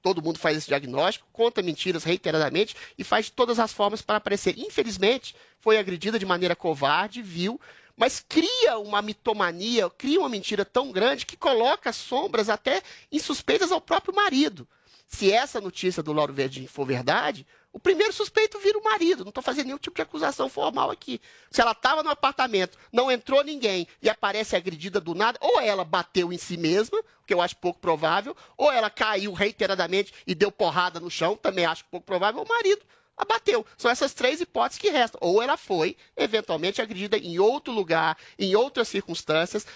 todo 0.00 0.22
mundo 0.22 0.38
faz 0.38 0.56
esse 0.56 0.68
diagnóstico, 0.68 1.26
conta 1.32 1.60
mentiras 1.60 2.04
reiteradamente 2.04 2.76
e 2.96 3.02
faz 3.02 3.26
de 3.26 3.32
todas 3.32 3.58
as 3.58 3.72
formas 3.72 4.00
para 4.00 4.16
aparecer. 4.16 4.56
Infelizmente, 4.56 5.34
foi 5.58 5.76
agredida 5.76 6.20
de 6.20 6.24
maneira 6.24 6.54
covarde, 6.54 7.20
vil, 7.20 7.60
mas 8.00 8.24
cria 8.26 8.78
uma 8.78 9.02
mitomania, 9.02 9.90
cria 9.90 10.18
uma 10.18 10.28
mentira 10.30 10.64
tão 10.64 10.90
grande 10.90 11.26
que 11.26 11.36
coloca 11.36 11.92
sombras 11.92 12.48
até 12.48 12.82
insuspeitas 13.12 13.70
ao 13.70 13.78
próprio 13.78 14.14
marido. 14.14 14.66
se 15.06 15.30
essa 15.30 15.60
notícia 15.60 16.02
do 16.02 16.12
Lauro 16.12 16.32
Verdinho 16.32 16.68
for 16.68 16.86
verdade, 16.86 17.44
o 17.72 17.80
primeiro 17.80 18.12
suspeito 18.12 18.60
vira 18.60 18.78
o 18.78 18.84
marido. 18.84 19.24
Não 19.24 19.30
estou 19.30 19.42
fazendo 19.42 19.66
nenhum 19.66 19.76
tipo 19.76 19.96
de 19.96 20.02
acusação 20.02 20.48
formal 20.48 20.88
aqui. 20.88 21.20
Se 21.50 21.60
ela 21.60 21.72
estava 21.72 22.00
no 22.02 22.10
apartamento, 22.10 22.78
não 22.92 23.10
entrou 23.10 23.42
ninguém 23.42 23.88
e 24.00 24.08
aparece 24.08 24.54
agredida 24.54 25.00
do 25.00 25.12
nada, 25.12 25.36
ou 25.42 25.60
ela 25.60 25.84
bateu 25.84 26.32
em 26.32 26.38
si 26.38 26.56
mesma, 26.56 27.00
o 27.00 27.26
que 27.26 27.34
eu 27.34 27.42
acho 27.42 27.56
pouco 27.56 27.80
provável, 27.80 28.36
ou 28.56 28.72
ela 28.72 28.88
caiu 28.88 29.32
reiteradamente 29.32 30.14
e 30.26 30.34
deu 30.34 30.52
porrada 30.52 31.00
no 31.00 31.10
chão, 31.10 31.36
também 31.36 31.66
acho 31.66 31.84
pouco 31.90 32.06
provável, 32.06 32.40
o 32.40 32.48
marido 32.48 32.82
abateu. 33.20 33.64
São 33.76 33.90
essas 33.90 34.12
três 34.14 34.40
hipóteses 34.40 34.80
que 34.80 34.90
restam. 34.90 35.18
Ou 35.22 35.42
ela 35.42 35.56
foi, 35.56 35.96
eventualmente, 36.16 36.80
agredida 36.80 37.16
em 37.16 37.38
outro 37.38 37.72
lugar, 37.72 38.16
em 38.38 38.54
outras 38.56 38.88
circunstâncias. 38.88 39.66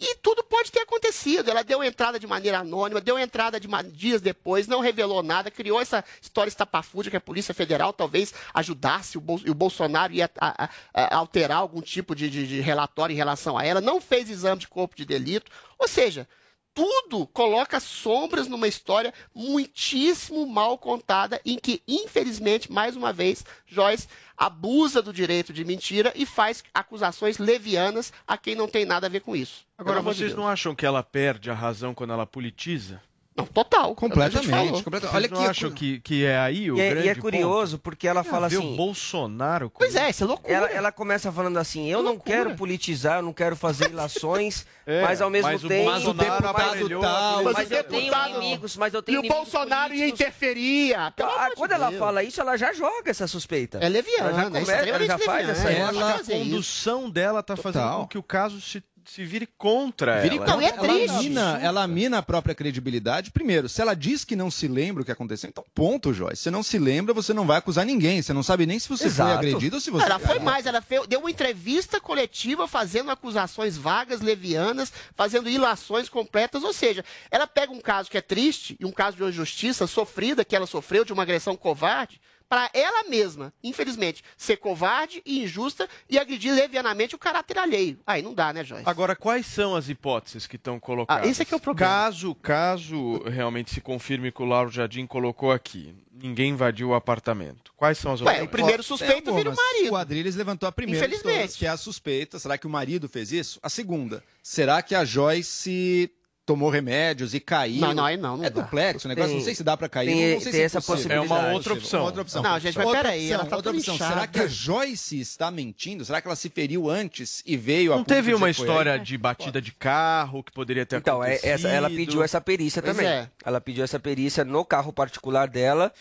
E 0.00 0.16
tudo 0.16 0.42
pode 0.42 0.72
ter 0.72 0.80
acontecido. 0.80 1.48
Ela 1.48 1.62
deu 1.62 1.82
entrada 1.82 2.18
de 2.18 2.26
maneira 2.26 2.58
anônima, 2.58 3.00
deu 3.00 3.16
entrada 3.16 3.60
de 3.60 3.68
dias 3.92 4.20
depois, 4.20 4.66
não 4.66 4.80
revelou 4.80 5.22
nada, 5.22 5.52
criou 5.52 5.80
essa 5.80 6.04
história 6.20 6.48
estapafúrdia 6.48 7.10
que 7.12 7.16
a 7.16 7.20
Polícia 7.20 7.54
Federal 7.54 7.92
talvez 7.92 8.34
ajudasse 8.52 9.16
o, 9.16 9.20
Bol- 9.20 9.40
o 9.46 9.54
Bolsonaro 9.54 10.12
ia 10.12 10.28
a- 10.40 10.64
a- 10.64 10.70
a- 10.92 11.16
alterar 11.16 11.58
algum 11.58 11.80
tipo 11.80 12.12
de, 12.14 12.28
de- 12.28 12.46
de 12.46 12.60
relatório 12.60 13.12
em 13.14 13.16
relação 13.16 13.56
a 13.56 13.64
ela, 13.64 13.80
não 13.80 14.00
fez 14.00 14.28
exame 14.28 14.58
de 14.60 14.68
corpo 14.68 14.96
de 14.96 15.04
delito. 15.04 15.50
Ou 15.78 15.86
seja, 15.86 16.26
tudo 16.74 17.26
coloca 17.28 17.78
sombras 17.78 18.48
numa 18.48 18.66
história 18.66 19.14
muitíssimo 19.34 20.44
mal 20.46 20.76
contada, 20.76 21.40
em 21.44 21.56
que, 21.56 21.80
infelizmente, 21.86 22.70
mais 22.70 22.96
uma 22.96 23.12
vez, 23.12 23.44
Joyce 23.66 24.08
abusa 24.36 25.00
do 25.00 25.12
direito 25.12 25.52
de 25.52 25.64
mentira 25.64 26.12
e 26.16 26.26
faz 26.26 26.64
acusações 26.74 27.38
levianas 27.38 28.12
a 28.26 28.36
quem 28.36 28.56
não 28.56 28.66
tem 28.66 28.84
nada 28.84 29.06
a 29.06 29.10
ver 29.10 29.20
com 29.20 29.36
isso. 29.36 29.64
Agora, 29.78 30.00
de 30.00 30.04
vocês 30.04 30.30
Deus. 30.30 30.34
não 30.34 30.48
acham 30.48 30.74
que 30.74 30.84
ela 30.84 31.02
perde 31.02 31.50
a 31.50 31.54
razão 31.54 31.94
quando 31.94 32.12
ela 32.12 32.26
politiza? 32.26 33.00
Não, 33.36 33.44
total. 33.46 33.96
Completamente, 33.96 34.48
falou. 34.48 34.80
completamente. 34.82 35.10
Vocês 35.12 35.14
Olha 35.14 35.28
não 35.28 35.42
que 35.42 35.50
acham 35.50 35.70
que, 35.72 35.98
que 36.00 36.24
é 36.24 36.38
aí 36.38 36.70
o 36.70 36.76
E 36.76 36.80
é, 36.80 36.90
grande 36.90 37.06
e 37.08 37.10
é 37.10 37.14
curioso 37.16 37.78
porque 37.80 38.06
ela 38.06 38.22
ponto? 38.22 38.30
fala 38.32 38.46
assim. 38.46 38.56
o 38.58 38.76
Bolsonaro... 38.76 39.68
com- 39.70 39.78
Pois 39.80 39.96
é, 39.96 40.08
isso 40.08 40.22
é 40.22 40.26
loucura. 40.28 40.52
Ela, 40.54 40.66
ela 40.70 40.92
começa 40.92 41.32
falando 41.32 41.56
assim: 41.58 41.90
eu 41.90 41.98
não 42.00 42.12
loucura. 42.12 42.36
quero 42.36 42.54
politizar, 42.54 43.18
eu 43.18 43.22
não 43.22 43.32
quero 43.32 43.56
fazer 43.56 43.90
ilações, 43.90 44.64
É, 44.86 45.00
mas 45.02 45.20
ao 45.22 45.30
mesmo 45.30 45.50
mas 45.50 45.64
o 45.64 45.68
tempo. 45.68 45.90
Bolsonaro 45.90 46.46
aparelhou 46.46 47.02
a 47.02 47.06
tal, 47.06 47.42
Mas 47.44 47.54
mas 47.54 47.70
o 47.70 47.74
eu 47.74 47.84
tenho 47.84 48.02
deputado- 48.02 48.30
inimigos, 48.36 48.76
mas 48.76 48.94
eu 48.94 49.00
E 49.00 49.02
tenho 49.02 49.18
o 49.18 49.20
inimigos 49.24 49.44
Bolsonaro 49.52 49.94
ia 49.94 49.98
políticos. 49.98 50.20
interferir. 50.20 50.94
Pelo 51.16 51.30
Ah, 51.30 51.48
de 51.48 51.54
quando 51.56 51.72
ela 51.72 51.88
Deus. 51.88 51.98
fala 51.98 52.22
isso, 52.22 52.40
ela 52.40 52.56
já 52.56 52.72
joga 52.72 53.10
essa 53.10 53.26
suspeita. 53.26 53.78
É 53.78 53.88
leviana, 53.88 54.28
ela 54.28 54.32
já, 54.36 54.42
é 54.42 54.50
come- 54.50 54.90
ela 54.90 55.06
já 55.06 55.18
faz 55.18 55.48
essa. 55.48 55.70
É, 55.72 55.78
Ela- 55.80 56.14
a 56.16 56.22
condução 56.24 57.10
dela 57.10 57.42
tá 57.42 57.56
fazendo 57.56 57.96
com 57.96 58.06
que 58.06 58.18
o 58.18 58.22
caso 58.22 58.60
se, 58.60 58.82
se 59.10 59.24
vire 59.24 59.46
contra 59.58 60.20
Vire 60.22 60.36
ela. 60.36 60.46
Não, 60.46 60.60
é 60.60 60.66
ela 60.66 60.78
triste. 60.78 61.16
mina, 61.18 61.58
ela 61.60 61.86
mina 61.86 62.18
a 62.18 62.22
própria 62.22 62.54
credibilidade. 62.54 63.30
Primeiro, 63.30 63.68
se 63.68 63.80
ela 63.80 63.94
diz 63.94 64.24
que 64.24 64.34
não 64.36 64.50
se 64.50 64.66
lembra 64.68 65.02
o 65.02 65.04
que 65.04 65.12
aconteceu, 65.12 65.48
então 65.48 65.64
ponto, 65.74 66.12
Joyce. 66.12 66.42
Você 66.42 66.50
não 66.50 66.62
se 66.62 66.78
lembra, 66.78 67.12
você 67.14 67.32
não 67.32 67.46
vai 67.46 67.58
acusar 67.58 67.84
ninguém. 67.84 68.22
Você 68.22 68.32
não 68.32 68.42
sabe 68.42 68.66
nem 68.66 68.78
se 68.78 68.88
você 68.88 69.06
Exato. 69.06 69.38
foi 69.38 69.48
agredido 69.48 69.76
ou 69.76 69.80
se 69.80 69.90
você 69.90 70.04
Ela 70.06 70.18
foi 70.18 70.28
caiu. 70.36 70.42
mais, 70.42 70.66
ela 70.66 70.82
deu 71.08 71.20
uma 71.20 71.30
entrevista 71.30 72.00
coletiva 72.00 72.66
fazendo 72.66 73.10
acusações 73.10 73.76
vagas, 73.76 74.20
levianas, 74.20 74.92
fazendo 75.14 75.48
ilações 75.48 76.08
completas, 76.08 76.62
ou 76.62 76.72
seja, 76.72 77.04
ela 77.30 77.46
pega 77.46 77.72
um 77.72 77.80
caso 77.80 78.10
que 78.10 78.18
é 78.18 78.22
triste 78.22 78.76
e 78.80 78.84
um 78.84 78.92
caso 78.92 79.16
de 79.16 79.22
uma 79.22 79.30
injustiça 79.30 79.86
sofrida 79.86 80.44
que 80.44 80.54
ela 80.56 80.66
sofreu 80.66 81.04
de 81.04 81.12
uma 81.12 81.22
agressão 81.22 81.56
covarde, 81.56 82.20
para 82.48 82.70
ela 82.72 83.08
mesma, 83.08 83.52
infelizmente, 83.62 84.22
ser 84.36 84.56
covarde 84.58 85.22
e 85.24 85.42
injusta 85.42 85.88
e 86.08 86.18
agredir 86.18 86.52
levianamente 86.54 87.14
o 87.14 87.18
caráter 87.18 87.58
alheio. 87.58 87.98
Aí 88.06 88.22
não 88.22 88.34
dá, 88.34 88.52
né, 88.52 88.62
Joyce? 88.62 88.84
Agora, 88.88 89.16
quais 89.16 89.46
são 89.46 89.74
as 89.74 89.88
hipóteses 89.88 90.46
que 90.46 90.56
estão 90.56 90.78
colocadas? 90.78 91.26
Ah, 91.26 91.28
esse 91.30 91.42
é 91.42 91.44
que 91.44 91.54
é 91.54 91.56
o 91.56 91.60
problema. 91.60 91.90
Caso, 91.90 92.34
caso 92.36 93.22
realmente 93.24 93.72
se 93.72 93.80
confirme 93.80 94.30
que 94.30 94.42
o 94.42 94.46
Lauro 94.46 94.70
Jardim 94.70 95.06
colocou 95.06 95.50
aqui, 95.50 95.94
ninguém 96.12 96.50
invadiu 96.50 96.90
o 96.90 96.94
apartamento. 96.94 97.72
Quais 97.76 97.98
são 97.98 98.12
as 98.12 98.20
Ué, 98.20 98.26
outras? 98.30 98.46
o 98.46 98.50
primeiro 98.50 98.82
suspeito 98.82 99.30
É, 99.30 99.32
bom, 99.32 99.36
vira 99.36 99.50
o 99.50 99.56
marido. 99.56 99.92
O 99.92 99.96
Adriles 99.96 100.36
levantou 100.36 100.68
a 100.68 100.72
primeira, 100.72 101.04
Infelizmente. 101.06 101.36
todas, 101.38 101.56
que 101.56 101.66
é 101.66 101.68
a 101.70 101.76
suspeita. 101.76 102.38
Será 102.38 102.56
que 102.56 102.66
o 102.66 102.70
marido 102.70 103.08
fez 103.08 103.32
isso? 103.32 103.58
A 103.62 103.68
segunda, 103.68 104.22
será 104.42 104.80
que 104.82 104.94
a 104.94 105.04
Joyce 105.04 106.10
tomou 106.46 106.68
remédios 106.68 107.32
e 107.34 107.40
caiu? 107.40 107.80
Não, 107.80 107.94
não, 107.94 108.04
aí 108.04 108.16
não, 108.16 108.36
não 108.36 108.44
é 108.44 108.50
dá. 108.50 108.62
duplex 108.62 109.04
o 109.04 109.08
negócio, 109.08 109.28
Tem- 109.30 109.38
não 109.38 109.44
sei 109.44 109.54
se 109.54 109.64
dá 109.64 109.76
pra 109.76 109.88
cair. 109.88 110.06
tem- 110.08 110.34
não 110.34 110.40
sei 110.40 110.52
tem 110.52 110.60
se 110.60 110.62
essa 110.62 110.80
possível. 110.80 110.96
possibilidade. 111.18 111.32
É 111.32 111.46
uma 111.48 111.54
outra 111.54 111.72
opção. 111.74 112.00
Uma 112.00 112.06
outra 112.06 112.22
opção. 112.22 112.42
Não, 112.42 112.60
gente, 112.60 112.76
mas 112.76 112.90
peraí, 112.90 113.32
ela 113.32 113.46
tá 113.46 113.56
outra 113.56 113.72
opção. 113.72 113.96
Será 113.96 114.26
que 114.26 114.40
a 114.40 114.46
Joyce 114.46 115.20
está 115.20 115.50
mentindo? 115.50 116.04
Será 116.04 116.20
que 116.20 116.28
ela 116.28 116.36
se 116.36 116.48
feriu 116.50 116.90
antes 116.90 117.42
e 117.46 117.56
veio 117.56 117.92
a 117.92 117.96
Não 117.96 118.04
teve 118.04 118.34
uma 118.34 118.50
história 118.50 118.92
aí? 118.94 119.00
de 119.00 119.16
batida 119.16 119.60
de 119.62 119.72
carro 119.72 120.42
que 120.42 120.52
poderia 120.52 120.84
ter 120.84 120.96
Então, 120.96 121.24
é, 121.24 121.28
acontecido? 121.36 121.50
essa, 121.50 121.68
ela 121.68 121.88
pediu 121.88 122.22
essa 122.22 122.40
perícia 122.40 122.82
Pois 122.82 122.94
também. 122.96 123.10
é. 123.10 123.28
Ela 123.44 123.60
pediu 123.60 123.82
essa 123.82 123.98
perícia 123.98 124.44
no 124.44 124.64
carro 124.64 124.92
particular 124.92 125.48
dela, 125.48 125.92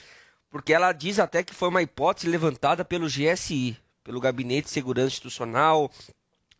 porque 0.49 0.73
ela 0.73 0.91
diz 0.91 1.19
até 1.19 1.41
que 1.41 1.53
foi 1.53 1.69
uma 1.69 1.81
hipótese 1.81 2.27
levantada 2.27 2.83
pelo 2.83 3.07
GSI, 3.07 3.77
pelo 4.03 4.19
Gabinete 4.19 4.65
de 4.65 4.71
Segurança 4.71 5.07
Institucional, 5.07 5.89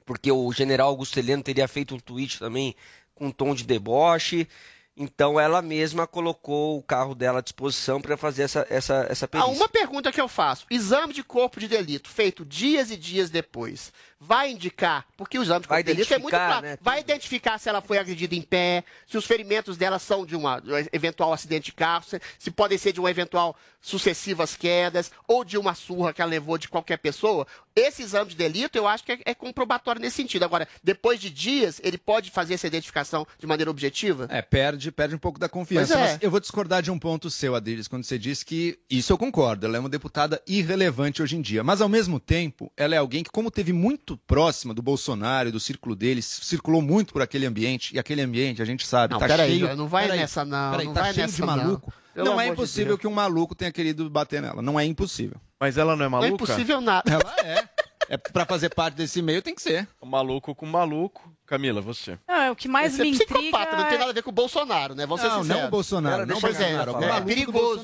porque 0.06 0.32
o 0.32 0.52
general 0.52 0.88
Augusto 0.90 1.18
Heleno 1.20 1.44
teria 1.44 1.68
feito 1.68 1.94
um 1.96 2.00
tweet 2.00 2.40
também 2.40 2.76
com 3.16 3.28
um 3.28 3.32
tom 3.32 3.54
de 3.54 3.64
deboche. 3.64 4.48
Então 4.96 5.40
ela 5.40 5.60
mesma 5.60 6.06
colocou 6.06 6.78
o 6.78 6.84
carro 6.84 7.16
dela 7.16 7.40
à 7.40 7.42
disposição 7.42 8.00
para 8.00 8.16
fazer 8.16 8.44
essa, 8.44 8.68
essa, 8.70 9.08
essa 9.10 9.26
Ah, 9.26 9.28
perícia. 9.28 9.52
uma 9.52 9.68
pergunta 9.68 10.12
que 10.12 10.22
eu 10.22 10.28
faço. 10.28 10.68
Exame 10.70 11.14
de 11.14 11.24
corpo 11.24 11.60
de 11.60 11.68
delito 11.68 12.08
feito 12.10 12.46
dias 12.46 12.92
e 12.92 12.96
dias 12.96 13.32
depois, 13.32 13.92
vai 14.20 14.52
indicar, 14.52 15.04
porque 15.18 15.40
o 15.40 15.42
exame 15.42 15.62
de 15.62 15.68
corpo 15.68 15.74
Vai 15.74 15.84
de 15.84 15.94
delito 15.96 16.14
é 16.14 16.20
muito 16.20 16.28
identificar, 16.36 16.48
claro, 16.48 16.66
né, 16.68 16.78
vai 16.80 17.00
identificar 17.00 17.58
se 17.58 17.68
ela 17.70 17.82
foi 17.82 17.98
agredida 17.98 18.36
em 18.36 18.42
pé, 18.44 18.84
se 19.08 19.18
os 19.18 19.26
ferimentos 19.26 19.78
dela 19.78 19.98
são 19.98 20.28
de 20.28 20.36
uma 20.36 20.60
de 20.60 20.72
um 20.72 20.86
eventual 20.94 21.34
acidente 21.34 21.66
de 21.66 21.74
carro, 21.74 22.06
se, 22.06 22.22
se 22.38 22.52
podem 22.52 22.78
ser 22.78 22.94
de 22.94 23.00
uma 23.00 23.10
eventual 23.10 23.56
sucessivas 23.82 24.56
quedas 24.56 25.12
ou 25.28 25.44
de 25.44 25.58
uma 25.58 25.74
surra 25.74 26.14
que 26.14 26.22
ela 26.22 26.30
levou 26.30 26.56
de 26.60 26.70
qualquer 26.70 26.98
pessoa. 26.98 27.48
Esse 27.76 28.04
exame 28.04 28.30
de 28.30 28.36
delito 28.36 28.78
eu 28.78 28.88
acho 28.88 29.04
que 29.04 29.12
é, 29.12 29.20
é 29.26 29.34
comprobatório 29.34 30.00
nesse 30.00 30.18
sentido. 30.18 30.44
Agora, 30.44 30.68
depois 30.84 31.20
de 31.20 31.30
dias, 31.30 31.82
ele 31.84 31.98
pode 31.98 32.30
fazer 32.30 32.54
essa 32.54 32.68
identificação 32.68 33.26
de 33.40 33.48
maneira 33.48 33.72
objetiva? 33.72 34.28
É, 34.30 34.42
perde, 34.42 34.92
perde 34.92 35.16
um 35.16 35.20
pouco 35.20 35.40
da 35.40 35.50
confiança. 35.50 35.94
Pois 35.94 36.06
é. 36.06 36.12
Mas 36.14 36.20
eu 36.22 36.30
vou 36.30 36.40
discordar 36.40 36.82
de 36.84 36.92
um 36.92 37.00
ponto 37.00 37.30
seu, 37.30 37.56
Adriles, 37.56 37.88
quando 37.88 38.04
você 38.04 38.20
disse 38.20 38.46
que 38.46 38.78
isso 38.90 39.12
eu 39.12 39.18
concordo. 39.18 39.66
Ela 39.66 39.78
é 39.78 39.80
uma 39.80 39.90
deputada 39.90 40.42
irrelevante 40.48 41.22
hoje 41.22 41.36
em 41.36 41.42
dia. 41.42 41.64
Mas, 41.64 41.82
ao 41.82 41.90
mesmo 41.90 42.20
tempo, 42.20 42.72
ela 42.78 42.94
é 42.94 42.98
alguém 42.98 43.24
que, 43.24 43.32
como 43.32 43.50
teve 43.50 43.74
muito 43.74 44.18
próxima 44.18 44.74
do 44.74 44.82
Bolsonaro 44.82 45.50
e 45.50 45.52
do 45.52 45.60
círculo 45.60 45.96
dele, 45.96 46.22
circulou 46.22 46.82
muito 46.82 47.12
por 47.12 47.22
aquele 47.22 47.46
ambiente, 47.46 47.96
e 47.96 48.00
aquele 48.00 48.22
ambiente, 48.22 48.62
a 48.62 48.66
gente 48.66 48.86
sabe, 48.86 49.14
Não, 49.14 49.20
tá 49.20 49.28
peraí, 49.28 49.60
cheio... 49.60 49.76
não 49.76 49.88
vai 49.88 50.04
peraí, 50.04 50.20
nessa 50.20 50.46
não, 50.46 50.72
peraí, 50.72 50.86
não 50.86 50.94
tá 50.94 51.02
vai 51.02 51.14
cheio 51.14 51.26
nessa 51.26 51.36
de 51.36 51.42
não. 51.42 51.48
maluco. 51.48 51.94
Pelo 52.14 52.28
não 52.28 52.40
é 52.40 52.46
de 52.46 52.52
impossível 52.52 52.90
Deus. 52.90 53.00
que 53.00 53.08
um 53.08 53.12
maluco 53.12 53.56
tenha 53.56 53.72
querido 53.72 54.08
bater 54.08 54.42
nela. 54.42 54.62
Não 54.62 54.80
é 54.80 54.86
impossível. 54.86 55.42
Mas 55.64 55.78
ela 55.78 55.96
não 55.96 56.06
é 56.06 56.10
Não 56.10 56.18
é 56.18 56.22
maluca? 56.24 56.44
impossível 56.44 56.82
nada. 56.82 57.10
Ela 57.10 57.36
é. 57.40 57.64
É 58.10 58.18
pra 58.18 58.46
fazer 58.46 58.68
parte 58.76 58.96
desse 58.96 59.22
meio 59.22 59.42
tem 59.42 59.56
que 59.56 59.62
ser. 59.62 59.88
Maluco 60.04 60.54
com 60.54 60.66
maluco. 60.66 61.33
Camila, 61.54 61.82
você. 61.82 62.18
Não, 62.28 62.36
é, 62.36 62.52
o 62.52 62.56
que 62.56 62.68
mais 62.68 62.94
Esse 62.94 63.02
é 63.02 63.06
me 63.06 63.12
intriga 63.12 63.32
psicopata, 63.36 63.78
não 63.78 63.84
tem 63.84 63.94
é- 63.94 63.98
nada 64.00 64.10
a 64.10 64.14
ver 64.14 64.24
com 64.24 64.32
o 64.32 64.34
Bolsonaro, 64.34 64.96
né? 64.96 65.06
Ser 65.06 65.28
Não, 65.28 65.44
não 65.44 65.68
o 65.68 65.70
Bolsonaro, 65.70 66.26
não 66.26 66.42
Pois 66.42 66.60
é, 66.60 66.72
é, 66.72 66.78
maluco 66.78 67.22
do 67.22 67.26
perigoso. 67.26 67.84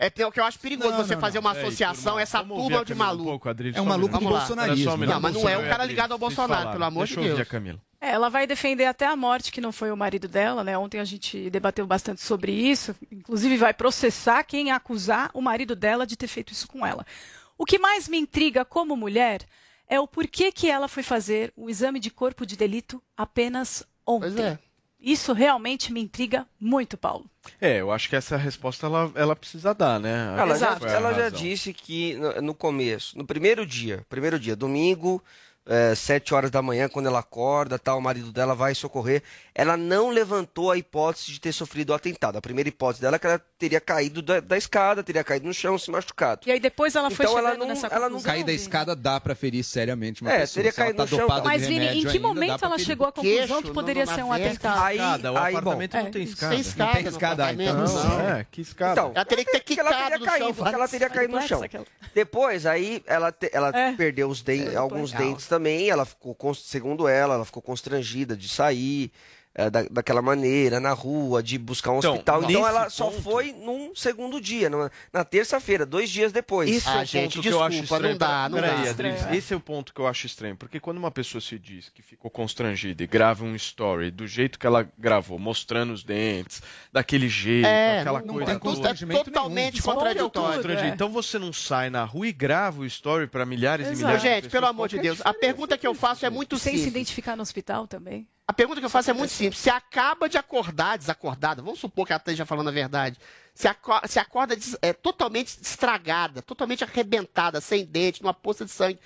É, 0.00 0.26
o 0.26 0.32
que 0.32 0.40
eu 0.40 0.44
acho 0.44 0.58
perigoso 0.58 0.90
Não, 0.90 0.96
você 0.96 1.14
não, 1.14 1.20
fazer 1.20 1.38
uma 1.38 1.52
associação, 1.52 2.18
essa 2.18 2.42
turma 2.42 2.84
de 2.84 2.92
um 2.92 2.96
maluco. 2.96 3.48
É 3.72 3.80
um 3.80 3.84
maluco 3.84 4.18
do 4.18 4.26
um 4.26 4.28
bolsonarismo. 4.28 4.96
Não, 5.06 5.20
mas 5.20 5.34
não 5.34 5.48
é 5.48 5.56
um 5.56 5.68
cara 5.68 5.84
ligado 5.84 6.12
ao 6.12 6.18
Bolsonaro, 6.18 6.72
pelo 6.72 6.84
amor 6.84 7.06
Deixa 7.06 7.14
de 7.14 7.20
eu 7.20 7.22
ouvir 7.32 7.36
Deus. 7.36 7.48
a 7.48 7.50
Camila. 7.50 7.78
É, 8.00 8.10
ela 8.10 8.28
vai 8.28 8.46
defender 8.46 8.86
até 8.86 9.06
a 9.06 9.14
morte, 9.14 9.52
que 9.52 9.60
não 9.60 9.72
foi 9.72 9.92
o 9.92 9.96
marido 9.96 10.26
dela, 10.26 10.64
né? 10.64 10.76
Ontem 10.76 10.98
a 10.98 11.04
gente 11.04 11.48
debateu 11.48 11.86
bastante 11.86 12.20
sobre 12.20 12.52
isso. 12.52 12.94
Inclusive, 13.10 13.56
vai 13.56 13.72
processar 13.72 14.42
quem 14.42 14.72
acusar 14.72 15.30
o 15.32 15.40
marido 15.40 15.74
dela 15.76 16.04
de 16.06 16.16
ter 16.16 16.26
feito 16.26 16.52
isso 16.52 16.66
com 16.66 16.84
ela. 16.84 17.06
O 17.56 17.64
que 17.64 17.78
mais 17.78 18.08
me 18.08 18.18
intriga 18.18 18.64
como 18.64 18.96
mulher 18.96 19.42
é 19.88 20.00
o 20.00 20.06
porquê 20.06 20.50
que 20.50 20.70
ela 20.70 20.88
foi 20.88 21.02
fazer 21.02 21.52
o 21.56 21.68
exame 21.68 22.00
de 22.00 22.10
corpo 22.10 22.46
de 22.46 22.56
delito 22.56 23.02
apenas 23.16 23.86
ontem. 24.06 24.32
Pois 24.32 24.38
é. 24.38 24.58
Isso 25.00 25.34
realmente 25.34 25.92
me 25.92 26.00
intriga 26.00 26.46
muito, 26.58 26.96
Paulo. 26.96 27.26
É, 27.60 27.82
eu 27.82 27.92
acho 27.92 28.08
que 28.08 28.16
essa 28.16 28.38
resposta 28.38 28.86
ela, 28.86 29.12
ela 29.14 29.36
precisa 29.36 29.74
dar, 29.74 30.00
né? 30.00 30.34
Ela, 30.38 30.56
já, 30.56 30.78
ela 30.88 31.12
já 31.12 31.28
disse 31.28 31.74
que 31.74 32.14
no, 32.14 32.40
no 32.40 32.54
começo, 32.54 33.18
no 33.18 33.26
primeiro 33.26 33.66
dia, 33.66 34.04
primeiro 34.08 34.40
dia, 34.40 34.56
domingo, 34.56 35.22
é, 35.66 35.94
sete 35.94 36.34
horas 36.34 36.50
da 36.50 36.60
manhã, 36.60 36.88
quando 36.88 37.06
ela 37.06 37.20
acorda, 37.20 37.78
tal, 37.78 37.98
o 37.98 38.02
marido 38.02 38.30
dela 38.32 38.54
vai 38.54 38.74
socorrer, 38.74 39.22
ela 39.54 39.76
não 39.76 40.10
levantou 40.10 40.70
a 40.70 40.76
hipótese 40.76 41.32
de 41.32 41.40
ter 41.40 41.52
sofrido 41.52 41.90
o 41.90 41.94
atentado. 41.94 42.36
A 42.36 42.40
primeira 42.42 42.68
hipótese 42.68 43.00
dela 43.00 43.16
é 43.16 43.18
que 43.18 43.26
ela 43.26 43.40
teria 43.58 43.80
caído 43.80 44.20
da, 44.20 44.40
da 44.40 44.56
escada, 44.58 45.02
teria 45.02 45.24
caído 45.24 45.46
no 45.46 45.54
chão, 45.54 45.78
se 45.78 45.90
machucado. 45.90 46.42
E 46.46 46.50
aí 46.52 46.60
depois 46.60 46.94
ela 46.94 47.10
foi 47.10 47.24
Então, 47.24 47.38
ela 47.38 47.50
chegando 47.50 47.60
não- 47.60 47.68
nessa 47.68 47.86
ela 47.86 48.08
não. 48.10 48.20
Cair 48.20 48.44
da 48.44 48.52
escada 48.52 48.94
dá 48.96 49.18
pra 49.20 49.34
ferir 49.34 49.64
seriamente 49.64 50.20
uma 50.22 50.32
É, 50.32 50.40
pessoa. 50.40 50.54
teria 50.62 50.72
caído 50.72 50.96
tá 50.98 51.02
no 51.04 51.08
chão. 51.08 51.18
dopada 51.20 51.40
de 51.42 51.46
Mas, 51.48 51.66
Vini, 51.66 51.86
em 52.02 52.06
que 52.06 52.18
momento 52.18 52.64
ela 52.64 52.78
chegou 52.78 53.06
à 53.06 53.12
conclusão 53.12 53.46
Queixo, 53.46 53.62
que 53.62 53.70
poderia 53.72 54.04
na 54.04 54.14
ser 54.14 54.22
um 54.22 54.32
atentado? 54.32 54.82
Aí, 54.82 54.96
Escada, 54.96 55.32
o 55.32 55.38
aí, 55.38 55.52
bom, 55.52 55.58
apartamento 55.60 55.96
é, 55.96 56.02
não 56.02 56.10
tem 56.10 56.22
escada. 56.24 56.54
Escada. 56.56 56.92
tem 56.92 57.02
no 57.04 57.08
escada, 57.10 57.52
então 57.52 57.74
não. 57.86 58.20
É, 58.20 58.46
que 58.50 58.60
escada. 58.60 58.92
Então, 58.92 59.12
Ela 59.14 59.24
teria 59.24 59.44
que 59.44 59.50
ter 59.52 59.60
que 59.60 59.80
ela 59.80 59.90
quicado 59.90 60.10
teria 60.10 60.26
caído, 60.26 60.54
chão. 60.58 60.66
ela 60.66 60.88
teria 60.88 61.10
caído 61.10 61.32
no 61.34 61.40
chão. 61.42 61.60
Duplex, 61.60 61.74
aquela. 61.74 61.86
Depois, 62.14 62.66
aí, 62.66 63.02
ela, 63.06 63.34
É. 63.72 63.92
perdeu 63.92 64.28
os 64.28 64.42
É, 64.72 64.76
alguns 64.76 65.12
dentes 65.12 65.46
também. 65.54 65.88
Ela 65.88 66.04
ficou, 66.04 66.36
segundo 66.54 67.06
ela, 67.06 67.34
ela 67.34 67.44
ficou 67.44 67.62
constrangida 67.62 68.36
de 68.36 68.48
sair. 68.48 69.12
Eh, 69.54 69.70
da, 69.70 69.82
daquela 69.90 70.20
maneira, 70.20 70.80
na 70.80 70.92
rua, 70.92 71.42
de 71.42 71.56
buscar 71.58 71.92
um 71.92 71.98
Então, 71.98 72.12
hospital. 72.14 72.42
Então 72.44 72.66
ela 72.66 72.90
só 72.90 73.06
ponto- 73.10 73.22
foi 73.22 73.52
num 73.52 73.94
segundo 73.94 74.40
dia, 74.40 74.68
numa- 74.68 74.90
na 75.12 75.24
terça-feira, 75.24 75.86
dois 75.86 76.10
dias 76.10 76.32
depois. 76.32 76.68
Esse 76.68 76.88
Ah, 76.88 77.02
é 77.02 77.04
gente, 77.04 77.34
ponto 77.36 77.42
que 77.42 77.48
eu 77.48 77.62
acho 77.62 77.70
desculpa, 77.80 77.94
estranho. 77.96 78.12
não 78.14 78.18
dá, 78.18 78.48
não 78.48 78.60
Peraí, 78.60 78.84
dá. 78.84 78.90
Adriles, 78.90 79.26
é. 79.26 79.36
esse 79.36 79.54
é 79.54 79.56
o 79.56 79.60
ponto 79.60 79.94
que 79.94 80.00
eu 80.00 80.06
acho 80.06 80.26
estranho, 80.26 80.56
porque 80.56 80.80
quando 80.80 80.98
uma 80.98 81.10
pessoa 81.10 81.40
se 81.40 81.58
diz 81.58 81.88
que 81.88 82.02
ficou 82.02 82.30
constrangida 82.30 83.02
e 83.02 83.06
grava 83.06 83.44
um 83.44 83.54
story 83.54 84.10
do 84.10 84.26
jeito 84.26 84.58
que 84.58 84.66
ela 84.66 84.88
gravou, 84.98 85.38
mostrando 85.38 85.92
os 85.92 86.02
dentes, 86.02 86.60
daquele 86.92 87.28
jeito, 87.28 87.66
É, 87.66 88.00
aquela 88.00 88.20
não, 88.20 88.34
coisa 88.34 88.46
tem 88.50 88.58
toda. 88.58 88.88
é 88.90 88.94
totalmente 89.24 89.78
é 89.78 89.80
o 89.80 89.84
contraditório. 89.84 90.78
é. 90.78 90.88
Então 90.88 91.08
você 91.10 91.38
não 91.38 91.52
sai 91.52 91.90
na 91.90 92.04
rua 92.04 92.26
e 92.26 92.32
grava 92.32 92.80
o 92.80 92.84
story 92.86 93.26
para 93.26 93.46
milhares 93.46 93.86
e 93.86 93.90
Exato. 93.92 93.98
milhares 94.06 94.22
de 94.22 94.28
Gente, 94.28 94.34
pessoas. 94.44 94.52
pelo 94.52 94.66
amor 94.66 94.88
de 94.88 94.98
é 94.98 95.02
Deus, 95.02 95.20
a 95.24 95.32
pergunta 95.32 95.78
que 95.78 95.86
eu 95.86 95.94
faço 95.94 96.26
é 96.26 96.30
muito 96.30 96.58
Sem 96.58 96.72
se 96.72 96.78
simples. 96.78 96.92
identificar 96.94 97.36
no 97.36 97.42
hospital 97.42 97.86
também. 97.86 98.26
A 98.46 98.52
pergunta 98.52 98.78
que 98.78 98.84
eu 98.84 98.90
faço 98.90 99.10
é 99.10 99.14
muito 99.14 99.30
simples. 99.30 99.58
Se 99.58 99.70
acaba 99.70 100.28
de 100.28 100.36
acordar 100.36 100.98
desacordada, 100.98 101.62
vamos 101.62 101.80
supor 101.80 102.06
que 102.06 102.12
ela 102.12 102.18
esteja 102.18 102.44
falando 102.44 102.68
a 102.68 102.72
verdade. 102.72 103.18
Se, 103.54 103.66
aco 103.66 103.92
se 104.06 104.18
acorda 104.18 104.54
é, 104.82 104.92
totalmente 104.92 105.58
estragada, 105.62 106.42
totalmente 106.42 106.84
arrebentada, 106.84 107.60
sem 107.60 107.86
dente, 107.86 108.22
numa 108.22 108.34
poça 108.34 108.64
de 108.64 108.70
sangue. 108.70 109.00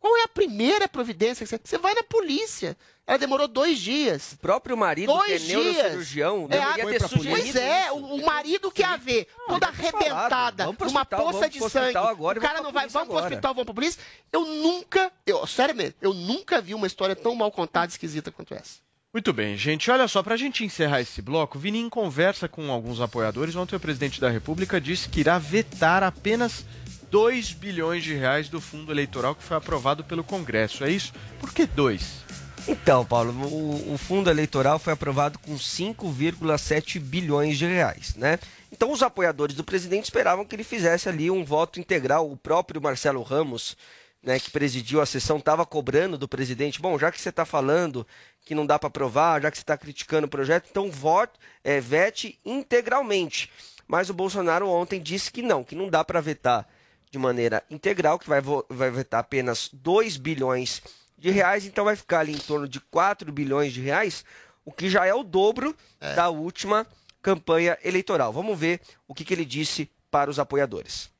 Qual 0.00 0.16
é 0.16 0.22
a 0.22 0.28
primeira 0.28 0.88
providência 0.88 1.44
que 1.44 1.50
você. 1.50 1.60
Você 1.62 1.78
vai 1.78 1.94
na 1.94 2.02
polícia. 2.02 2.76
Ela 3.06 3.16
demorou 3.18 3.48
dois 3.48 3.78
dias. 3.78 4.32
O 4.32 4.36
próprio 4.36 4.76
marido, 4.76 5.10
que 5.10 5.32
é 5.32 5.38
Dois 5.38 5.42
dias. 5.42 5.64
neurocirurgião, 5.64 6.46
É, 6.50 6.58
deveria 6.58 6.84
foi 6.84 6.92
ter 6.92 7.08
sugerido 7.08 7.40
Pois 7.42 7.56
é, 7.56 7.90
o, 7.90 7.96
o 7.96 8.26
marido 8.26 8.70
quer 8.70 8.98
ver 8.98 9.26
toda 9.46 9.66
arrebentada, 9.66 10.72
pro 10.74 10.86
numa 10.86 11.06
poça 11.06 11.48
de 11.48 11.58
pro 11.58 11.70
sangue. 11.70 11.96
agora 11.96 12.38
o 12.38 12.42
cara 12.42 12.60
não 12.60 12.70
vai, 12.70 12.86
vamos 12.86 13.08
pro 13.08 13.16
hospital, 13.16 13.54
vamos 13.54 13.64
pra 13.64 13.74
polícia. 13.74 13.98
Eu 14.30 14.44
nunca, 14.44 15.10
eu, 15.26 15.46
sério 15.46 15.74
mesmo, 15.74 15.94
eu 16.02 16.12
nunca 16.12 16.60
vi 16.60 16.74
uma 16.74 16.86
história 16.86 17.16
tão 17.16 17.34
mal 17.34 17.50
contada 17.50 17.86
e 17.86 17.88
esquisita 17.92 18.30
quanto 18.30 18.52
essa. 18.54 18.76
Muito 19.10 19.32
bem, 19.32 19.56
gente. 19.56 19.90
Olha 19.90 20.06
só, 20.06 20.22
pra 20.22 20.36
gente 20.36 20.62
encerrar 20.62 21.00
esse 21.00 21.22
bloco, 21.22 21.58
Vini, 21.58 21.78
em 21.78 21.88
conversa 21.88 22.46
com 22.46 22.70
alguns 22.70 23.00
apoiadores, 23.00 23.56
ontem 23.56 23.74
o 23.74 23.80
presidente 23.80 24.20
da 24.20 24.28
República 24.28 24.78
disse 24.78 25.08
que 25.08 25.20
irá 25.20 25.38
vetar 25.38 26.02
apenas 26.02 26.62
2 27.10 27.52
bilhões 27.52 28.04
de 28.04 28.14
reais 28.14 28.48
do 28.48 28.60
fundo 28.60 28.92
eleitoral 28.92 29.34
que 29.34 29.42
foi 29.42 29.56
aprovado 29.56 30.04
pelo 30.04 30.24
Congresso. 30.24 30.84
É 30.84 30.90
isso? 30.90 31.12
Por 31.40 31.52
que 31.52 31.66
2? 31.66 32.28
Então, 32.66 33.02
Paulo, 33.04 33.32
o, 33.46 33.94
o 33.94 33.98
fundo 33.98 34.28
eleitoral 34.28 34.78
foi 34.78 34.92
aprovado 34.92 35.38
com 35.38 35.54
5,7 35.54 37.00
bilhões 37.00 37.56
de 37.56 37.64
reais, 37.64 38.14
né? 38.14 38.38
Então, 38.70 38.92
os 38.92 39.02
apoiadores 39.02 39.56
do 39.56 39.64
presidente 39.64 40.04
esperavam 40.04 40.44
que 40.44 40.54
ele 40.54 40.64
fizesse 40.64 41.08
ali 41.08 41.30
um 41.30 41.44
voto 41.44 41.80
integral. 41.80 42.30
O 42.30 42.36
próprio 42.36 42.82
Marcelo 42.82 43.22
Ramos, 43.22 43.74
né, 44.22 44.38
que 44.38 44.50
presidiu 44.50 45.00
a 45.00 45.06
sessão, 45.06 45.38
estava 45.38 45.64
cobrando 45.64 46.18
do 46.18 46.28
presidente: 46.28 46.80
bom, 46.80 46.98
já 46.98 47.10
que 47.10 47.18
você 47.18 47.30
está 47.30 47.46
falando 47.46 48.06
que 48.44 48.54
não 48.54 48.66
dá 48.66 48.78
para 48.78 48.88
aprovar, 48.88 49.40
já 49.40 49.50
que 49.50 49.56
você 49.56 49.62
está 49.62 49.76
criticando 49.76 50.26
o 50.26 50.30
projeto, 50.30 50.68
então 50.70 50.90
vote, 50.90 51.32
é, 51.64 51.80
vete 51.80 52.38
integralmente. 52.44 53.50
Mas 53.86 54.10
o 54.10 54.14
Bolsonaro 54.14 54.68
ontem 54.68 55.00
disse 55.00 55.32
que 55.32 55.40
não, 55.40 55.64
que 55.64 55.74
não 55.74 55.88
dá 55.88 56.04
para 56.04 56.20
vetar 56.20 56.68
de 57.10 57.18
maneira 57.18 57.62
integral, 57.70 58.18
que 58.18 58.28
vai, 58.28 58.40
vai 58.68 58.90
vetar 58.90 59.20
apenas 59.20 59.70
2 59.72 60.16
bilhões 60.16 60.82
de 61.16 61.30
reais, 61.30 61.66
então 61.66 61.84
vai 61.84 61.96
ficar 61.96 62.20
ali 62.20 62.32
em 62.32 62.38
torno 62.38 62.68
de 62.68 62.80
4 62.80 63.32
bilhões 63.32 63.72
de 63.72 63.80
reais, 63.80 64.24
o 64.64 64.72
que 64.72 64.88
já 64.88 65.04
é 65.06 65.14
o 65.14 65.24
dobro 65.24 65.74
da 66.14 66.28
última 66.28 66.86
campanha 67.22 67.76
eleitoral. 67.82 68.32
Vamos 68.32 68.58
ver 68.58 68.80
o 69.06 69.14
que, 69.14 69.24
que 69.24 69.34
ele 69.34 69.44
disse 69.44 69.90
para 70.10 70.30
os 70.30 70.38
apoiadores. 70.38 71.10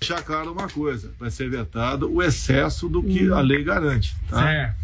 deixar 0.00 0.22
claro 0.22 0.52
uma 0.52 0.68
coisa: 0.68 1.12
vai 1.18 1.30
ser 1.30 1.50
vetado 1.50 2.10
o 2.10 2.22
excesso 2.22 2.88
do 2.88 3.02
que 3.02 3.30
a 3.30 3.40
lei 3.40 3.62
garante. 3.62 4.16
Tá? 4.28 4.74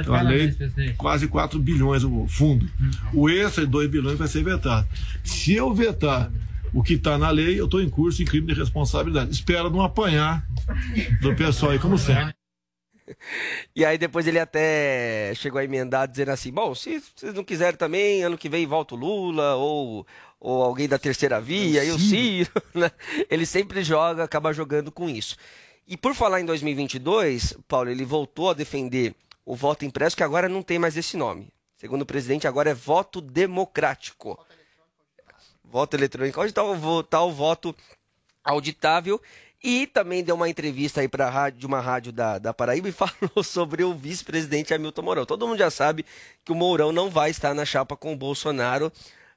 Então, 0.00 0.14
a 0.14 0.22
lei, 0.22 0.54
quase 0.96 1.26
4 1.26 1.58
bilhões 1.58 2.04
o 2.04 2.26
fundo. 2.28 2.68
O 3.12 3.28
extra 3.28 3.64
de 3.64 3.70
2 3.70 3.90
bilhões 3.90 4.18
vai 4.18 4.28
ser 4.28 4.44
vetado. 4.44 4.86
Se 5.24 5.54
eu 5.54 5.74
vetar 5.74 6.30
o 6.74 6.82
que 6.82 6.94
está 6.94 7.16
na 7.16 7.30
lei, 7.30 7.58
eu 7.58 7.66
estou 7.66 7.80
em 7.80 7.88
curso 7.88 8.20
em 8.20 8.24
crime 8.24 8.48
de 8.48 8.58
responsabilidade. 8.58 9.30
Espero 9.30 9.70
não 9.70 9.80
apanhar 9.80 10.44
do 11.22 11.34
pessoal 11.34 11.72
aí, 11.72 11.78
como 11.78 11.96
sempre. 11.96 12.34
E 13.76 13.84
aí 13.84 13.98
depois 13.98 14.26
ele 14.26 14.38
até 14.38 15.32
chegou 15.36 15.58
a 15.58 15.64
emendar 15.64 16.08
dizendo 16.08 16.30
assim, 16.30 16.50
bom, 16.50 16.74
se 16.74 17.02
vocês 17.14 17.34
não 17.34 17.44
quiserem 17.44 17.76
também, 17.76 18.22
ano 18.22 18.38
que 18.38 18.48
vem 18.48 18.66
volta 18.66 18.94
o 18.94 18.98
Lula, 18.98 19.54
ou, 19.54 20.06
ou 20.40 20.62
alguém 20.62 20.88
da 20.88 20.98
terceira 20.98 21.40
via, 21.40 21.84
e 21.84 21.90
o 21.90 21.98
Ciro, 21.98 22.50
né? 22.74 22.90
Ele 23.30 23.46
sempre 23.46 23.84
joga, 23.84 24.24
acaba 24.24 24.52
jogando 24.52 24.90
com 24.90 25.08
isso. 25.08 25.36
E 25.86 25.96
por 25.96 26.14
falar 26.14 26.40
em 26.40 26.46
2022, 26.46 27.58
Paulo, 27.68 27.90
ele 27.90 28.04
voltou 28.04 28.50
a 28.50 28.54
defender 28.54 29.14
o 29.44 29.54
voto 29.54 29.84
impresso, 29.84 30.16
que 30.16 30.22
agora 30.22 30.48
não 30.48 30.62
tem 30.62 30.78
mais 30.78 30.96
esse 30.96 31.16
nome. 31.16 31.52
Segundo 31.76 32.02
o 32.02 32.06
presidente, 32.06 32.48
agora 32.48 32.70
é 32.70 32.74
voto 32.74 33.20
democrático. 33.20 34.38
Voto 35.74 35.96
eletrônico. 35.96 36.40
Onde 36.40 36.50
está 36.50 36.62
o, 36.62 37.02
tá 37.02 37.20
o 37.20 37.32
voto 37.32 37.74
auditável? 38.44 39.20
E 39.60 39.88
também 39.88 40.22
deu 40.22 40.36
uma 40.36 40.48
entrevista 40.48 41.00
aí 41.00 41.08
para 41.08 41.28
rádio, 41.28 41.66
uma 41.66 41.80
rádio 41.80 42.12
da, 42.12 42.38
da 42.38 42.54
Paraíba 42.54 42.88
e 42.88 42.92
falou 42.94 43.42
sobre 43.42 43.82
o 43.82 43.92
vice-presidente 43.92 44.72
Hamilton 44.72 45.02
Mourão. 45.02 45.26
Todo 45.26 45.48
mundo 45.48 45.58
já 45.58 45.72
sabe 45.72 46.06
que 46.44 46.52
o 46.52 46.54
Mourão 46.54 46.92
não 46.92 47.10
vai 47.10 47.30
estar 47.30 47.52
na 47.54 47.64
chapa 47.64 47.96
com 47.96 48.12
o 48.12 48.16
Bolsonaro 48.16 48.92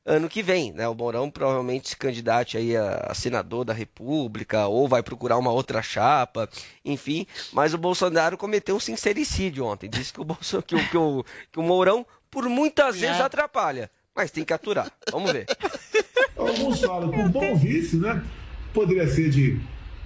ano 0.06 0.30
que 0.30 0.43
vem, 0.43 0.71
né? 0.73 0.88
O 0.88 0.93
Mourão 0.93 1.28
provavelmente 1.28 1.89
se 1.89 1.97
candidate 1.97 2.56
aí 2.56 2.78
a, 2.78 3.08
a 3.10 3.15
senador 3.15 3.65
da 3.65 3.73
República 3.73 4.67
ou 4.67 4.88
vai 4.88 5.02
procurar 5.02 5.39
uma 5.39 5.52
outra 5.52 5.82
chapa, 5.82 6.47
enfim. 6.86 7.26
Mas 7.52 7.73
o 7.73 7.80
Bolsonaro 7.80 8.38
cometeu 8.38 8.76
um 8.76 8.80
sincericídio 8.80 9.65
ontem. 9.65 9.89
Disse 9.89 10.13
que 10.13 10.21
o, 10.21 10.23
Bolso, 10.23 10.62
que 10.62 10.76
o, 10.76 10.89
que 10.89 10.97
o, 10.97 11.26
que 11.52 11.60
o 11.60 11.63
Mourão, 11.63 12.06
por 12.30 12.47
muitas 12.47 12.95
vezes, 12.97 13.19
atrapalha. 13.19 13.89
Mas 14.15 14.30
tem 14.30 14.43
que 14.43 14.54
aturar. 14.54 14.91
Vamos 15.12 15.32
ver. 15.32 15.47
Que 17.09 17.19
um 17.19 17.29
bom 17.29 17.55
vice, 17.55 17.97
né? 17.97 18.21
Poderia 18.73 19.07
ser 19.07 19.29
de, 19.29 19.59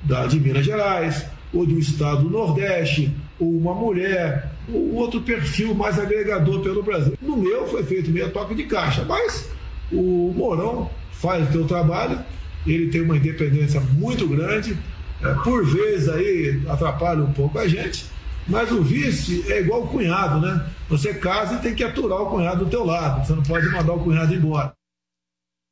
da, 0.03 0.25
de 0.27 0.39
Minas 0.39 0.65
Gerais, 0.65 1.25
ou 1.53 1.65
do 1.65 1.77
estado 1.77 2.23
do 2.23 2.29
Nordeste, 2.29 3.13
ou 3.39 3.49
uma 3.57 3.73
mulher, 3.73 4.51
ou 4.71 4.93
outro 4.95 5.21
perfil 5.21 5.73
mais 5.73 5.99
agregador 5.99 6.61
pelo 6.61 6.83
Brasil. 6.83 7.17
No 7.21 7.37
meu 7.37 7.67
foi 7.67 7.83
feito 7.83 8.11
meio 8.11 8.31
toque 8.31 8.55
de 8.55 8.63
caixa, 8.63 9.03
mas 9.03 9.49
o 9.91 10.33
Mourão 10.35 10.89
faz 11.11 11.49
o 11.49 11.51
seu 11.51 11.65
trabalho, 11.65 12.19
ele 12.65 12.89
tem 12.89 13.01
uma 13.01 13.17
independência 13.17 13.79
muito 13.79 14.27
grande, 14.27 14.77
é, 15.21 15.33
por 15.43 15.65
vezes 15.65 16.09
aí 16.09 16.61
atrapalha 16.67 17.23
um 17.23 17.33
pouco 17.33 17.59
a 17.59 17.67
gente, 17.67 18.05
mas 18.47 18.71
o 18.71 18.81
vice 18.81 19.45
é 19.51 19.59
igual 19.59 19.83
o 19.83 19.87
cunhado, 19.87 20.39
né? 20.39 20.65
Você 20.89 21.13
casa 21.13 21.55
e 21.55 21.59
tem 21.59 21.75
que 21.75 21.83
aturar 21.83 22.21
o 22.21 22.29
cunhado 22.29 22.65
do 22.65 22.71
teu 22.71 22.83
lado, 22.83 23.25
você 23.25 23.33
não 23.33 23.43
pode 23.43 23.67
mandar 23.69 23.93
o 23.93 23.99
cunhado 23.99 24.33
embora. 24.33 24.73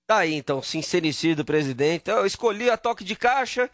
Tá 0.09 0.17
aí, 0.17 0.33
então, 0.33 0.59
sincericídio 0.59 1.35
do 1.35 1.45
presidente. 1.45 2.09
Eu 2.09 2.25
escolhi 2.25 2.67
a 2.67 2.75
toque 2.75 3.03
de 3.03 3.15
caixa. 3.15 3.69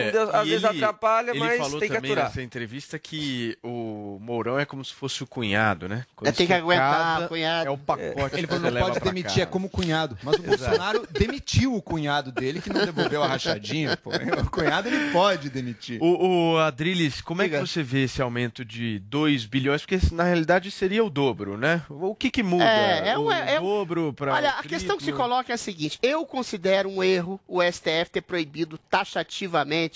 É, 0.00 0.36
às 0.36 0.46
vezes 0.48 0.64
ele- 0.64 0.84
atrapalha, 0.84 1.30
ele 1.30 1.38
mas 1.40 1.58
falou 1.58 1.80
tem 1.80 1.88
que 1.88 1.94
também 1.94 2.10
aturar. 2.12 2.28
nessa 2.28 2.42
entrevista 2.42 2.98
que 2.98 3.56
o 3.62 4.18
Mourão 4.20 4.58
é 4.58 4.64
como 4.64 4.84
se 4.84 4.94
fosse 4.94 5.22
o 5.22 5.26
cunhado, 5.26 5.88
né? 5.88 6.04
Quando 6.14 6.28
É, 6.28 6.32
tem 6.32 6.46
que 6.46 6.52
aguentar, 6.52 6.92
casa, 7.16 7.28
cunhado. 7.28 7.66
É 7.68 7.70
o 7.70 7.78
pacote 7.78 8.34
Ele 8.36 8.46
que 8.46 8.54
falou, 8.54 8.70
não 8.70 8.80
pode 8.80 9.00
demitir, 9.00 9.28
casa. 9.30 9.42
é 9.42 9.46
como 9.46 9.68
cunhado. 9.68 10.18
Mas 10.22 10.36
o 10.36 10.42
Bolsonaro 10.42 11.06
demitiu 11.10 11.74
o 11.74 11.82
cunhado 11.82 12.30
dele, 12.32 12.60
que 12.60 12.70
não 12.72 12.84
devolveu 12.84 13.22
a 13.22 13.26
rachadinha. 13.28 13.96
Pô. 13.96 14.10
O 14.10 14.50
cunhado 14.50 14.88
ele 14.88 15.10
pode 15.12 15.50
demitir. 15.50 15.98
O, 16.02 16.52
o 16.54 16.58
Adriles, 16.58 17.20
como 17.20 17.42
é 17.42 17.48
que 17.48 17.58
você 17.58 17.82
vê 17.82 18.04
esse 18.04 18.20
aumento 18.22 18.64
de 18.64 18.98
2 19.00 19.46
bilhões? 19.46 19.82
Porque 19.84 19.98
na 20.12 20.24
realidade 20.24 20.70
seria 20.70 21.04
o 21.04 21.10
dobro, 21.10 21.56
né? 21.56 21.82
O 21.88 22.14
que 22.14 22.30
que 22.30 22.42
muda? 22.42 22.64
É, 22.64 23.10
é 23.10 23.18
o 23.18 23.30
é 23.32 23.58
um- 23.60 23.62
dobro 23.64 24.12
para 24.12 24.34
Olha, 24.34 24.50
a 24.50 24.62
questão 24.62 24.96
que 24.96 25.04
se 25.04 25.12
coloca 25.12 25.52
é 25.52 25.54
a 25.54 25.58
seguinte: 25.58 25.98
eu 26.02 26.24
considero 26.26 26.88
um 26.88 27.02
erro 27.02 27.40
o 27.46 27.62
STF 27.62 28.10
ter 28.10 28.20
proibido 28.22 28.78
taxativamente 28.90 29.87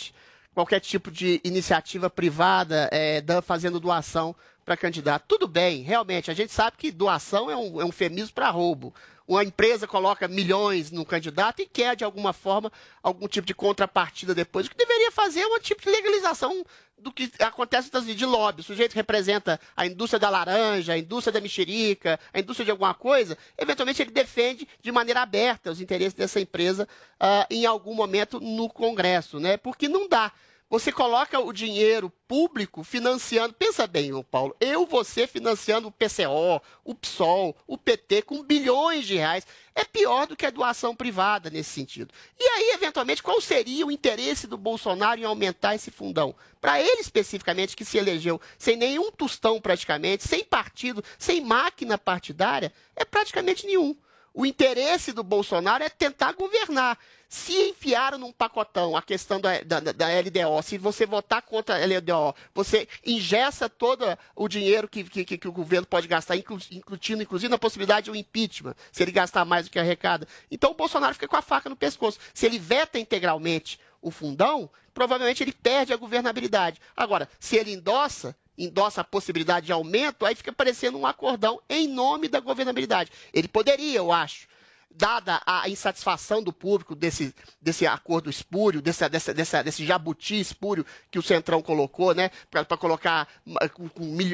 qualquer 0.55 0.81
tipo 0.81 1.11
de 1.11 1.41
iniciativa 1.45 2.11
privada 2.11 2.89
é, 2.93 3.23
fazendo 3.43 3.81
doação 3.81 4.35
para 4.65 4.77
candidato. 4.77 5.25
Tudo 5.27 5.49
bem, 5.49 5.83
realmente, 5.83 6.31
a 6.31 6.35
gente 6.35 6.53
sabe 6.53 6.77
que 6.77 6.91
doação 6.91 7.51
é 7.51 7.57
um, 7.57 7.81
é 7.81 7.85
um 7.85 7.93
para 8.31 8.51
roubo. 8.51 8.95
Uma 9.27 9.45
empresa 9.45 9.87
coloca 9.87 10.27
milhões 10.29 10.91
no 10.91 11.05
candidato 11.05 11.63
e 11.63 11.67
quer, 11.67 11.97
de 11.97 12.05
alguma 12.05 12.33
forma, 12.33 12.73
algum 13.03 13.29
tipo 13.29 13.47
de 13.47 13.55
contrapartida 13.55 14.35
depois. 14.35 14.67
O 14.67 14.71
que 14.71 14.77
deveria 14.77 15.11
fazer 15.11 15.41
é 15.41 15.47
um 15.47 15.59
tipo 15.59 15.83
de 15.83 15.91
legalização 15.91 16.65
do 17.03 17.13
que 17.13 17.31
acontece 17.41 17.91
de 18.15 18.25
lobby. 18.25 18.61
O 18.61 18.65
sujeito 18.65 18.95
representa 18.95 19.61
a 19.77 19.87
indústria 19.87 20.21
da 20.21 20.31
laranja, 20.31 20.93
a 20.93 20.99
indústria 20.99 21.33
da 21.33 21.41
mexerica, 21.41 22.19
a 22.33 22.39
indústria 22.39 22.65
de 22.65 22.71
alguma 22.71 22.95
coisa. 22.95 23.37
Eventualmente 23.59 24.01
ele 24.01 24.13
defende 24.13 24.69
de 24.81 24.93
maneira 24.93 25.23
aberta 25.23 25.71
os 25.71 25.81
interesses 25.81 26.15
dessa 26.15 26.41
empresa 26.41 26.89
ah, 27.19 27.47
em 27.51 27.67
algum 27.67 27.95
momento 27.95 28.41
no 28.41 28.69
Congresso, 28.69 29.41
né? 29.41 29.57
Porque 29.57 29.89
não 29.89 30.09
dá. 30.09 30.33
Você 30.73 30.91
coloca 30.91 31.39
o 31.39 31.53
dinheiro 31.53 32.11
público 32.27 32.83
financiando, 32.83 33.53
pensa 33.53 33.87
bem, 33.87 34.11
Paulo, 34.31 34.57
eu, 34.59 34.87
você 34.87 35.27
financiando 35.27 35.89
o 35.89 35.93
PCO, 35.93 36.63
o 36.83 36.95
PSOL, 36.95 37.55
o 37.67 37.77
PT 37.77 38.23
com 38.23 38.42
bilhões 38.42 39.07
de 39.07 39.17
reais. 39.17 39.46
É 39.75 39.85
pior 39.85 40.27
do 40.27 40.35
que 40.35 40.46
a 40.46 40.51
doação 40.51 40.96
privada 40.96 41.51
nesse 41.51 41.69
sentido. 41.69 42.15
E 42.40 42.42
aí, 42.42 42.71
eventualmente, 42.71 43.23
qual 43.23 43.38
seria 43.38 43.85
o 43.85 43.92
interesse 43.92 44.46
do 44.46 44.57
Bolsonaro 44.57 45.21
em 45.21 45.25
aumentar 45.25 45.75
esse 45.75 45.90
fundão? 45.90 46.35
Para 46.59 46.81
ele 46.81 47.03
especificamente, 47.03 47.77
que 47.77 47.85
se 47.85 47.99
elegeu 47.99 48.40
sem 48.57 48.75
nenhum 48.75 49.13
tostão 49.13 49.61
praticamente, 49.61 50.27
sem 50.27 50.42
partido, 50.42 51.05
sem 51.19 51.42
máquina 51.42 51.99
partidária, 51.99 52.73
é 52.96 53.05
praticamente 53.05 53.67
nenhum. 53.67 53.94
O 54.33 54.46
interesse 54.46 55.13
do 55.13 55.23
Bolsonaro 55.23 55.85
é 55.85 55.90
tentar 55.90 56.33
governar. 56.33 56.99
Se 57.33 57.71
enfiaram 57.71 58.19
num 58.19 58.31
pacotão 58.31 58.95
a 58.95 59.01
questão 59.01 59.41
da, 59.41 59.63
da, 59.63 59.81
da 59.81 60.07
LDO, 60.21 60.63
se 60.63 60.77
você 60.77 61.07
votar 61.07 61.41
contra 61.41 61.77
a 61.77 61.79
LDO, 61.79 62.37
você 62.55 62.87
ingessa 63.07 63.71
todo 63.71 64.05
o 64.37 64.47
dinheiro 64.47 64.87
que, 64.87 65.03
que, 65.03 65.39
que 65.39 65.49
o 65.49 65.53
governo 65.53 65.87
pode 65.87 66.07
gastar, 66.07 66.37
inclu, 66.37 66.59
inclutindo 66.71 67.23
inclusive 67.23 67.55
a 67.55 67.59
possibilidade 67.59 68.05
de 68.05 68.11
um 68.11 68.15
impeachment, 68.15 68.75
se 68.93 69.03
ele 69.03 69.13
gastar 69.13 69.47
mais 69.47 69.65
do 69.65 69.71
que 69.71 69.79
arrecada. 69.79 70.29
Então 70.51 70.73
o 70.73 70.75
Bolsonaro 70.75 71.15
fica 71.15 71.27
com 71.27 71.35
a 71.35 71.41
faca 71.41 71.71
no 71.71 71.75
pescoço. 71.75 72.19
Se 72.35 72.45
ele 72.45 72.59
veta 72.59 72.99
integralmente 72.99 73.81
o 74.03 74.11
fundão, 74.11 74.69
provavelmente 74.93 75.43
ele 75.43 75.55
perde 75.55 75.95
a 75.95 75.97
governabilidade. 75.97 76.83
Agora, 76.95 77.27
se 77.41 77.57
ele 77.57 77.73
endossa, 77.73 78.37
endossa 78.59 79.01
a 79.01 79.05
possibilidade 79.05 79.65
de 79.65 79.73
aumento, 79.73 80.27
aí 80.27 80.35
fica 80.35 80.53
parecendo 80.53 80.99
um 80.99 81.07
acordão 81.07 81.63
em 81.67 81.89
nome 81.89 82.29
da 82.29 82.41
governabilidade. 82.41 83.11
Ele 83.33 83.49
poderia, 83.49 83.97
eu 83.97 84.13
acho, 84.13 84.52
dada 84.95 85.40
a 85.47 85.69
insatisfação 85.69 86.43
do 86.43 86.53
público 86.53 86.95
desse, 86.95 87.35
desse 87.61 87.87
acordo 87.87 88.29
espúrio, 88.29 88.83
desse, 88.83 89.09
desse, 89.09 89.33
desse, 89.33 89.63
desse 89.63 89.87
jabuti 89.87 90.38
espúrio 90.38 90.87
que 91.11 91.19
o 91.19 91.23
Centrão 91.23 91.63
colocou, 91.63 92.15
né, 92.15 92.31
para 92.51 92.65
colocar 92.77 93.29
com, 93.73 93.90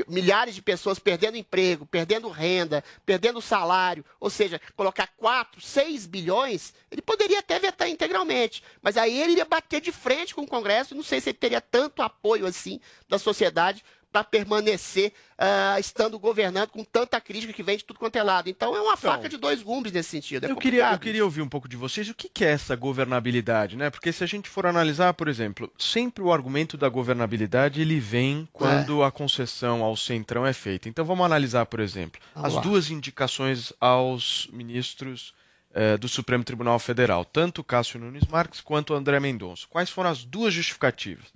milhares 0.09 0.55
de 0.55 0.63
pessoas 0.63 0.99
perdendo 0.99 1.37
emprego, 1.37 1.87
perdendo 1.87 2.29
renda, 2.29 2.83
perdendo 3.05 3.41
salário, 3.41 4.05
ou 4.21 4.31
seja, 4.31 4.61
colocar 4.77 5.09
4, 5.17 5.61
6 5.61 6.07
bilhões, 6.07 6.75
ele 6.91 7.03
poderia 7.03 7.39
até 7.39 7.59
vetar 7.59 7.89
integralmente, 7.89 8.63
mas 8.83 8.97
aí 8.97 9.21
ele 9.21 9.33
iria 9.33 9.45
bater 9.45 9.81
de 9.81 9.93
frente 9.93 10.35
com 10.35 10.43
o 10.43 10.47
Congresso, 10.47 10.95
não 10.95 11.03
sei 11.03 11.21
se 11.21 11.31
ele 11.31 11.39
teria 11.39 11.61
tanto 11.61 12.03
apoio 12.03 12.47
assim 12.47 12.81
da 13.09 13.19
sociedade 13.19 13.85
para 14.11 14.25
permanecer 14.25 15.13
uh, 15.39 15.79
estando 15.79 16.19
governando 16.19 16.71
com 16.71 16.83
tanta 16.83 17.21
crítica 17.21 17.53
que 17.53 17.63
vem 17.63 17.77
de 17.77 17.85
tudo 17.85 17.99
quanto 17.99 18.17
é 18.17 18.23
lado. 18.23 18.49
Então 18.49 18.75
é 18.75 18.81
uma 18.81 18.95
Então, 18.95 19.13
faca 19.13 19.29
de 19.29 19.37
dois 19.37 19.63
gumes 19.63 19.93
nesse 19.93 20.09
sentido. 20.11 20.47
É 20.47 20.51
eu, 20.51 20.57
queria, 20.57 20.93
eu 20.93 20.99
queria 20.99 21.25
ouvir 21.25 21.43
um 21.43 21.49
pouco 21.49 21.69
de 21.69 21.77
vocês 21.77 22.09
o 22.09 22.15
que, 22.15 22.29
que 22.29 22.45
é 22.45 22.49
essa 22.53 22.75
governabilidade, 22.75 23.77
né? 23.77 23.91
Porque 23.91 24.13
se 24.13 24.25
a 24.25 24.27
gente 24.27 24.49
for 24.49 24.67
analisar, 24.67 25.13
por 25.15 25.29
exemplo, 25.29 25.71
sempre 25.79 26.23
o 26.23 26.33
argumento 26.33 26.77
da 26.77 26.89
governabilidade 26.89 27.81
ele 27.81 28.01
vem 28.01 28.49
quando 28.53 29.03
a 29.03 29.11
concessão 29.11 29.83
ao 29.83 29.97
centrão 29.97 30.47
é 30.47 30.53
feita. 30.53 30.89
Então 30.89 31.05
vamos 31.05 31.25
analisar, 31.25 31.67
por 31.67 31.81
exemplo, 31.81 32.21
Vamos 32.35 32.49
as 32.49 32.55
lá. 32.55 32.61
duas 32.63 32.91
indicações 32.91 33.73
aos 33.81 34.49
ministros 34.53 35.35
eh, 35.75 35.97
do 35.99 36.09
Supremo 36.09 36.43
Tribunal 36.45 36.79
Federal, 36.79 37.25
tanto 37.25 37.63
Cássio 37.63 38.01
Nunes 38.01 38.27
Marques 38.27 38.61
quanto 38.61 38.95
André 38.95 39.21
Mendonça. 39.21 39.67
Quais 39.69 39.91
foram 39.91 40.11
as 40.11 40.25
duas 40.25 40.55
justificativas? 40.55 41.27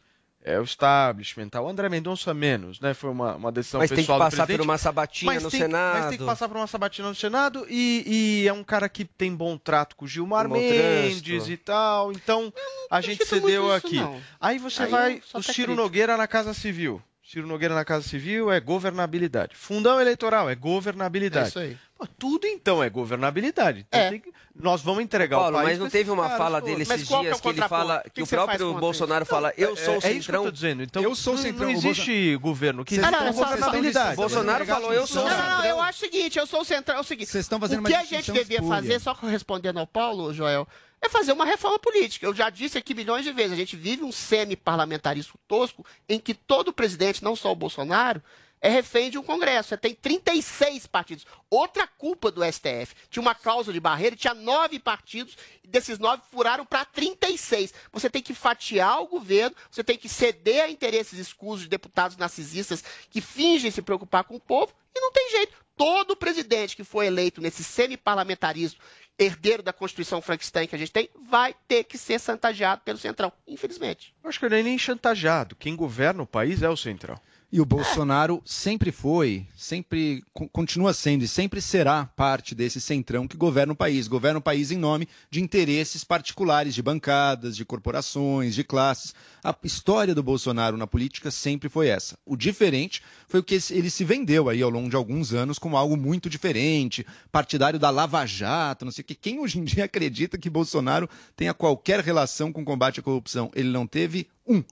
É 0.45 0.59
o 0.59 0.65
establishment, 0.65 1.49
tal. 1.51 1.67
o 1.67 1.69
André 1.69 1.89
Mendonça 1.89 2.35
menos, 2.35 2.81
né? 2.81 2.93
Foi 2.95 3.11
uma, 3.11 3.37
uma 3.37 3.53
decisão 3.53 3.79
Mas 3.81 3.91
tem 3.91 3.99
que 3.99 4.03
pessoal 4.03 4.19
do 4.19 4.23
passar 4.25 4.37
por 4.39 4.47
presidente. 4.47 4.65
uma 4.67 4.77
sabatina 4.79 5.33
Mas 5.33 5.43
no 5.45 5.51
tem 5.51 5.61
que- 5.61 5.69
Mas 5.69 5.93
tem 5.93 6.03
que 6.03 6.09
Senado. 6.17 6.27
passar 6.27 6.49
por 6.49 6.57
uma 6.57 6.67
sabatina 6.67 7.09
no 7.09 7.15
Senado 7.15 7.65
e, 7.71 8.43
e 8.45 8.49
é 8.49 8.53
um 8.53 8.65
cara 8.65 8.89
que 8.89 9.05
tem 9.05 9.33
bom 9.37 9.57
trato 9.57 9.95
com 9.95 10.05
o 10.05 10.09
Gilmar 10.09 10.49
Bom 10.49 10.57
Mendes 10.57 11.49
e 11.49 11.57
tal. 11.57 12.11
Então 12.11 12.53
a 12.91 13.01
gente 13.01 13.25
cedeu 13.25 13.73
aqui. 13.73 13.97
não. 14.01 14.21
Aí 14.41 14.59
você 14.59 14.83
Aí 14.83 14.91
vai. 14.91 15.23
O 15.33 15.41
Ciro 15.43 15.55
crítico. 15.55 15.75
Nogueira 15.75 16.17
na 16.17 16.27
Casa 16.27 16.53
Civil. 16.53 17.01
Ciro 17.33 17.47
Nogueira 17.47 17.75
na 17.75 17.83
Casa 17.83 18.07
Civil 18.07 18.53
é 18.53 18.61
governabilidade. 18.61 19.57
Fundão 19.57 19.99
eleitoral 19.99 20.51
é 20.51 20.55
governabilidade. 20.55 21.47
É 21.47 21.49
isso 21.49 21.59
aí. 21.61 21.79
Pô, 21.97 22.07
tudo 22.07 22.47
então 22.47 22.83
é 22.83 22.91
governabilidade. 22.91 23.87
Então 23.89 23.99
É. 24.01 24.11
tem 24.11 24.21
que- 24.21 24.31
nós 24.55 24.83
vamos 24.83 25.03
entregar 25.03 25.39
Paulo, 25.39 25.53
o 25.57 25.61
país 25.63 25.71
mas 25.71 25.79
não 25.79 25.89
teve 25.89 26.11
uma 26.11 26.29
fala 26.29 26.61
todos. 26.61 26.77
dele 26.77 26.83
esses 26.83 27.09
qual 27.09 27.21
que 27.23 27.27
é 27.27 27.31
dias 27.31 27.41
que 27.41 27.49
ele 27.49 27.63
fala 27.63 28.03
que 28.03 28.11
que 28.11 28.23
o 28.23 28.27
próprio 28.27 28.75
Bolsonaro 28.75 29.25
fala 29.25 29.51
eu 29.57 29.75
sou 29.75 29.85
é, 29.85 29.89
o 29.89 29.93
é 29.93 29.97
isso 29.97 30.03
que 30.03 30.09
eu 30.09 30.23
centrão. 30.23 30.45
tô 30.45 30.51
dizendo. 30.51 30.83
Então, 30.83 31.03
Eu 31.03 31.15
sou 31.15 31.33
o 31.33 31.37
não- 31.37 31.43
centrão. 31.43 31.69
Não 31.69 31.75
existe 31.75 32.37
governo 32.37 32.85
que 32.85 32.97
estão 32.97 33.33
governabilidade. 33.33 34.17
Bolsonaro 34.17 34.67
falou 34.67 34.93
eu 34.93 35.07
sou 35.07 35.23
o 35.25 35.29
Não, 35.29 35.31
não, 35.35 35.43
não, 35.43 35.51
centrão. 35.57 35.71
eu 35.71 35.81
acho 35.81 35.97
o 35.97 36.01
seguinte, 36.01 36.39
eu 36.39 36.47
sou 36.47 36.61
o 36.61 36.65
central, 36.67 36.99
é 36.99 37.01
o 37.01 37.05
seguinte. 37.05 37.31
Vocês 37.31 37.47
estão 37.47 37.59
fazendo 37.59 37.81
o 37.81 37.85
que 37.85 37.95
a 37.95 38.05
gente 38.05 38.31
devia 38.31 38.63
fazer, 38.63 39.01
só 39.01 39.15
respondendo 39.15 39.79
ao 39.79 39.87
Paulo, 39.87 40.35
Joel, 40.35 40.69
é 41.03 41.09
fazer 41.09 41.33
uma 41.33 41.45
reforma 41.45 41.79
política. 41.79 42.25
Eu 42.25 42.35
já 42.35 42.49
disse 42.49 42.79
aqui 42.79 42.95
milhões 42.95 43.25
de 43.25 43.33
vezes, 43.33 43.53
a 43.53 43.57
gente 43.57 43.77
vive 43.77 44.05
um 44.05 44.13
semi-parlamentarismo 44.13 45.35
tosco 45.49 45.85
em 46.09 46.19
que 46.19 46.33
todo 46.33 46.73
presidente, 46.73 47.25
não 47.25 47.35
só 47.35 47.51
o 47.51 47.57
Bolsonaro, 47.57 48.23
é 48.63 48.69
refém 48.69 49.11
de 49.11 49.19
um 49.19 49.25
Congresso. 49.25 49.71
Você 49.71 49.77
tem 49.77 49.93
36 49.93 50.87
partidos. 50.87 51.27
Outra 51.51 51.85
culpa 51.85 52.31
do 52.31 52.45
STF. 52.45 52.95
Tinha 53.11 53.21
uma 53.21 53.35
cláusula 53.35 53.75
de 53.75 53.81
barreira, 53.81 54.15
tinha 54.15 54.33
nove 54.33 54.79
partidos, 54.79 55.37
e 55.65 55.67
desses 55.67 55.99
nove 55.99 56.23
furaram 56.31 56.65
para 56.65 56.85
36. 56.85 57.75
Você 57.93 58.09
tem 58.09 58.23
que 58.23 58.33
fatiar 58.33 59.03
o 59.03 59.09
governo, 59.09 59.57
você 59.69 59.83
tem 59.83 59.99
que 59.99 60.09
ceder 60.09 60.63
a 60.63 60.71
interesses 60.71 61.19
escusos 61.19 61.63
de 61.63 61.69
deputados 61.69 62.17
narcisistas 62.17 62.85
que 63.11 63.21
fingem 63.21 63.73
se 63.73 63.83
preocupar 63.83 64.23
com 64.23 64.37
o 64.37 64.41
povo, 64.41 64.73
e 64.95 65.01
não 65.01 65.11
tem 65.11 65.31
jeito. 65.33 65.53
Todo 65.77 66.15
presidente 66.15 66.77
que 66.77 66.85
foi 66.85 67.07
eleito 67.07 67.41
nesse 67.41 67.65
semi-parlamentarismo, 67.65 68.79
herdeiro 69.25 69.63
da 69.63 69.73
Constituição 69.73 70.21
Frankenstein 70.21 70.67
que 70.67 70.75
a 70.75 70.79
gente 70.79 70.93
tem, 70.93 71.09
vai 71.29 71.55
ter 71.67 71.85
que 71.85 71.99
ser 71.99 72.21
chantageado 72.21 72.83
pelo 72.85 72.99
Centrão, 72.99 73.33
infelizmente. 73.47 74.15
Acho 74.25 74.39
que 74.39 74.47
ele 74.47 74.61
é 74.61 74.63
nem 74.63 74.79
chantageado. 74.79 75.57
Quem 75.57 75.77
governa 75.77 76.23
o 76.23 76.27
país 76.27 76.63
é 76.63 76.69
o 76.69 76.77
Central. 76.77 77.21
E 77.55 77.61
o 77.61 77.67
Bolsonaro 77.67 78.41
sempre 78.47 78.91
foi, 78.91 79.47
sempre 79.55 80.25
co- 80.33 80.49
continua 80.49 80.95
sendo 80.95 81.23
e 81.23 81.29
sempre 81.29 81.61
será 81.61 82.07
parte 82.07 82.55
desse 82.55 82.81
centrão 82.81 83.29
que 83.29 83.37
governa 83.37 83.75
o 83.75 83.77
país. 83.77 84.09
Governa 84.09 84.39
o 84.39 84.43
país 84.43 84.71
em 84.71 84.79
nome 84.79 85.07
de 85.31 85.39
interesses 85.43 86.03
particulares 86.03 86.75
de 86.75 86.81
bancadas, 86.81 87.55
de 87.55 87.63
corporações, 87.63 88.55
de 88.55 88.65
classes. 88.65 89.15
A 89.45 89.55
história 89.65 90.15
do 90.15 90.23
Bolsonaro 90.23 90.79
na 90.79 90.87
política 90.87 91.31
sempre 91.31 91.69
foi 91.69 91.89
essa. 91.89 92.17
O 92.25 92.37
diferente 92.37 93.03
foi 93.29 93.41
o 93.41 93.45
que 93.45 93.59
ele 93.71 93.91
se 93.91 94.03
vendeu 94.03 94.49
aí 94.49 94.63
ao 94.63 94.71
longo 94.71 94.89
de 94.89 94.97
alguns 94.97 95.35
anos 95.35 95.59
como 95.59 95.77
algo 95.77 95.95
muito 95.95 96.31
diferente, 96.31 97.07
partidário 97.31 97.79
da 97.79 97.91
Lava 97.91 98.25
Jato, 98.25 98.87
não 98.87 98.93
sei 98.93 99.03
o 99.03 99.05
que. 99.05 99.15
Quem 99.15 99.41
hoje 99.41 99.59
em 99.59 99.65
dia 99.65 99.85
acredita 99.85 100.39
que 100.39 100.49
Bolsonaro 100.49 101.07
tenha 101.37 101.53
qualquer 101.53 102.01
relação 102.01 102.51
com 102.51 102.63
o 102.63 102.65
combate 102.65 103.01
à 103.01 103.03
corrupção? 103.03 103.51
Ele 103.55 103.69
não 103.69 103.87
teve 103.87 104.27
um 104.49 104.65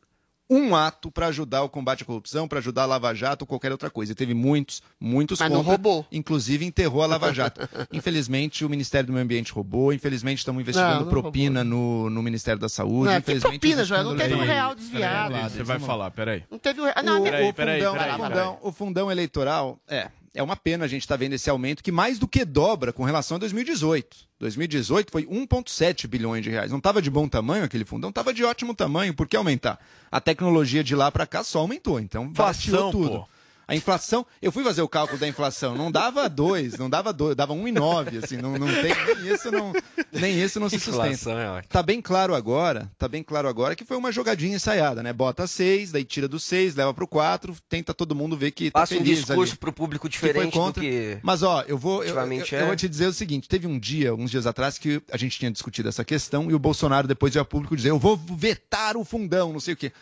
um 0.51 0.75
ato 0.75 1.13
para 1.13 1.29
ajudar 1.29 1.63
o 1.63 1.69
combate 1.69 2.03
à 2.03 2.07
corrupção, 2.07 2.49
para 2.49 2.59
ajudar 2.59 2.83
a 2.83 2.87
Lava 2.87 3.15
Jato 3.15 3.45
ou 3.45 3.47
qualquer 3.47 3.71
outra 3.71 3.89
coisa. 3.89 4.11
E 4.11 4.15
teve 4.17 4.35
muitos, 4.35 4.83
muitos 4.99 5.39
Mas 5.39 5.49
não 5.49 5.59
contra, 5.59 5.71
roubou. 5.73 6.05
Inclusive 6.11 6.65
enterrou 6.65 7.03
a 7.03 7.07
Lava 7.07 7.31
Jato. 7.35 7.61
infelizmente, 7.93 8.65
o 8.65 8.69
Ministério 8.69 9.07
do 9.07 9.13
Meio 9.13 9.23
Ambiente 9.25 9.53
roubou. 9.53 9.93
Infelizmente, 9.93 10.39
estamos 10.39 10.61
investigando 10.61 10.95
Não, 10.97 11.03
não 11.05 11.09
propina 11.09 11.63
no, 11.63 12.11
no 12.11 12.23
Ministério 12.23 12.61
da 12.61 12.69
Saúde. 12.69 13.05
Não, 13.13 13.13
que 13.13 13.19
infelizmente, 13.31 13.61
propina, 13.61 13.83
os 13.83 13.89
Joel? 13.89 14.03
Não 14.05 14.17
teve 14.17 14.35
um 14.35 14.39
real 14.45 14.75
desviado. 14.75 15.35
Peraí, 15.35 15.51
você 15.51 15.63
vai 15.63 15.79
falar, 15.79 16.11
peraí. 16.11 16.43
Não 16.51 16.59
teve 16.59 16.81
um 16.81 16.85
real. 16.85 16.97
Não, 17.05 17.13
o, 17.15 17.17
fundão, 17.19 17.23
peraí, 17.31 17.49
o 17.49 17.55
peraí. 17.55 18.13
fundão- 18.17 18.59
o 18.63 18.73
fundão 18.73 19.11
eleitoral, 19.13 19.79
é, 19.87 20.09
é 20.35 20.43
uma 20.43 20.57
pena 20.57 20.85
a 20.85 20.89
gente 20.89 21.03
estar 21.03 21.17
vendo 21.17 21.33
esse 21.33 21.51
aumento 21.51 21.83
que 21.83 21.91
mais 21.91 22.19
do 22.19 22.29
que 22.29 22.45
dobra 22.45 22.93
com 22.93 23.05
relação 23.05 23.37
a 23.37 23.41
2018. 23.41 24.17
2018 24.39 25.11
foi 25.11 25.27
1,7 25.27 26.07
bilhões 26.07 26.43
de 26.43 26.51
reais. 26.51 26.71
Não 26.71 26.79
estava 26.79 27.03
de 27.03 27.11
bom 27.11 27.29
tamanho 27.29 27.65
aquele 27.65 27.85
fundão, 27.85 28.11
estava 28.11 28.33
de 28.33 28.45
ótimo 28.45 28.75
tamanho. 28.75 29.13
Por 29.13 29.27
que 29.27 29.37
aumentar? 29.37 29.79
A 30.11 30.21
tecnologia 30.21 30.83
de 30.83 30.95
lá 30.95 31.11
para 31.11 31.27
cá 31.27 31.45
só 31.45 31.61
aumentou, 31.61 32.01
então 32.01 32.29
barateou 32.29 32.91
tudo. 32.91 33.11
pô. 33.11 33.29
A 33.71 33.77
inflação, 33.77 34.27
eu 34.43 34.51
fui 34.51 34.65
fazer 34.65 34.83
o 34.83 34.89
cálculo 34.89 35.17
da 35.17 35.29
inflação, 35.29 35.77
não 35.77 35.93
dava 35.93 36.29
dois, 36.29 36.77
não 36.77 36.91
dava 36.91 37.13
dois, 37.13 37.37
dava 37.37 37.53
um 37.53 37.69
e 37.69 37.73
nove, 37.73 38.19
assim, 38.19 38.37
não, 38.37 38.59
não 38.59 38.67
tem, 38.67 38.93
nem 39.23 39.33
isso 39.33 39.51
não, 39.53 39.73
nem 40.13 40.43
isso 40.43 40.59
não 40.59 40.69
se 40.69 40.81
sustenta. 40.81 41.31
é. 41.31 41.63
Tá 41.69 41.81
bem 41.81 42.03
claro 42.03 42.35
agora, 42.35 42.91
tá 42.99 43.07
bem 43.07 43.23
claro 43.23 43.47
agora 43.47 43.77
que 43.77 43.85
foi 43.85 43.97
uma 43.97 44.11
jogadinha 44.11 44.57
ensaiada, 44.57 45.05
né? 45.05 45.13
Bota 45.13 45.47
seis, 45.47 45.93
daí 45.93 46.05
tira 46.05 46.27
do 46.27 46.41
seis, 46.41 46.75
leva 46.75 46.93
pro 46.93 47.07
quatro, 47.07 47.57
tenta 47.69 47.95
todo 47.95 48.13
mundo 48.13 48.37
ver 48.37 48.51
que 48.51 48.73
tá 48.73 48.81
Passa 48.81 48.97
um 48.97 49.03
discurso 49.03 49.53
ali. 49.53 49.59
pro 49.59 49.73
público 49.73 50.09
Que 50.09 50.13
diferente 50.13 50.47
do 50.47 50.51
contra. 50.51 50.83
que... 50.83 51.19
Mas 51.23 51.45
ó, 51.45 51.63
eu 51.69 51.79
vou, 51.79 52.03
eu, 52.03 52.17
eu, 52.17 52.33
eu 52.33 52.59
é. 52.59 52.67
vou 52.67 52.75
te 52.75 52.89
dizer 52.89 53.07
o 53.07 53.13
seguinte: 53.13 53.49
teve 53.49 53.69
um 53.69 53.79
dia, 53.79 54.13
uns 54.13 54.33
dias 54.33 54.47
atrás, 54.47 54.79
que 54.79 55.01
a 55.13 55.17
gente 55.17 55.39
tinha 55.39 55.51
discutido 55.51 55.89
essa 55.89 56.05
questão 56.05 56.51
e 56.51 56.55
o 56.55 56.59
Bolsonaro 56.59 57.07
depois 57.07 57.33
veio 57.33 57.43
a 57.43 57.47
público 57.47 57.77
dizer: 57.77 57.91
eu 57.91 57.99
vou 58.01 58.17
vetar 58.17 58.97
o 58.97 59.05
fundão, 59.05 59.53
não 59.53 59.61
sei 59.61 59.75
o 59.75 59.77
quê. 59.77 59.93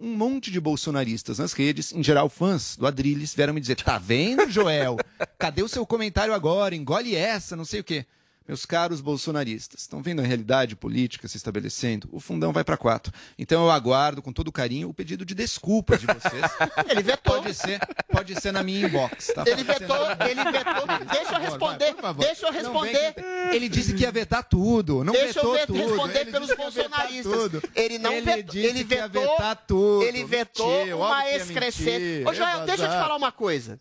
Um 0.00 0.14
monte 0.16 0.52
de 0.52 0.60
bolsonaristas 0.60 1.40
nas 1.40 1.52
redes, 1.52 1.92
em 1.92 2.04
geral 2.04 2.28
fãs 2.28 2.76
do 2.76 2.86
Adrilles, 2.86 3.34
vieram 3.34 3.52
me 3.52 3.60
dizer: 3.60 3.74
tá 3.74 3.98
vendo, 3.98 4.48
Joel? 4.48 4.96
Cadê 5.36 5.60
o 5.60 5.68
seu 5.68 5.84
comentário 5.84 6.32
agora? 6.32 6.76
Engole 6.76 7.16
essa, 7.16 7.56
não 7.56 7.64
sei 7.64 7.80
o 7.80 7.84
quê. 7.84 8.06
Meus 8.48 8.64
caros 8.64 9.02
bolsonaristas, 9.02 9.82
estão 9.82 10.00
vendo 10.02 10.20
a 10.22 10.24
realidade 10.24 10.74
política 10.74 11.28
se 11.28 11.36
estabelecendo? 11.36 12.08
O 12.10 12.18
fundão 12.18 12.50
vai 12.50 12.64
para 12.64 12.78
quatro. 12.78 13.12
Então 13.38 13.64
eu 13.64 13.70
aguardo 13.70 14.22
com 14.22 14.32
todo 14.32 14.50
carinho 14.50 14.88
o 14.88 14.94
pedido 14.94 15.22
de 15.22 15.34
desculpas 15.34 16.00
de 16.00 16.06
vocês. 16.06 16.42
Ele 16.88 17.02
vetou. 17.02 17.42
Pode 17.42 17.52
ser, 17.52 17.78
pode 18.10 18.40
ser 18.40 18.52
na 18.52 18.62
minha 18.62 18.86
inbox, 18.86 19.26
tá? 19.34 19.44
Ele 19.46 19.62
Pode 19.62 19.78
vetou, 19.80 19.96
ele 20.26 20.44
vetou. 20.44 20.86
Deixa 21.12 21.34
eu 21.34 21.40
responder, 21.40 21.94
deixa 22.18 22.46
eu 22.46 22.52
responder. 22.52 23.14
vem 23.14 23.54
Ele 23.54 23.68
disse 23.68 23.92
que 23.92 24.02
ia 24.02 24.10
vetar 24.10 24.42
tudo, 24.42 25.04
não 25.04 25.12
Deixa 25.12 25.40
eu 25.40 25.52
vetou 25.52 25.66
tudo. 25.66 25.88
responder 25.88 26.20
Ele 26.20 26.30
pelos 26.32 26.56
bolsonaristas. 26.56 27.50
Ele 27.74 27.98
não 27.98 28.12
ele 28.12 28.24
vetou, 28.24 28.52
disse 28.54 28.66
ele 28.66 28.84
que 28.84 28.94
ia 28.94 29.08
vetou, 29.08 29.30
vetar 29.36 29.56
tudo. 29.66 30.02
ele 30.04 30.24
vetou 30.24 30.78
Mentiu, 30.78 30.96
uma 30.96 31.06
óbvio 31.06 31.22
que 31.24 31.30
ia 31.30 31.36
excrescente. 31.36 32.00
mentir, 32.04 32.28
Ô, 32.28 32.34
Joel, 32.34 32.58
ia 32.58 32.64
deixa 32.64 32.84
eu 32.84 32.88
te 32.88 32.94
falar 32.96 33.16
uma 33.16 33.30
coisa. 33.32 33.78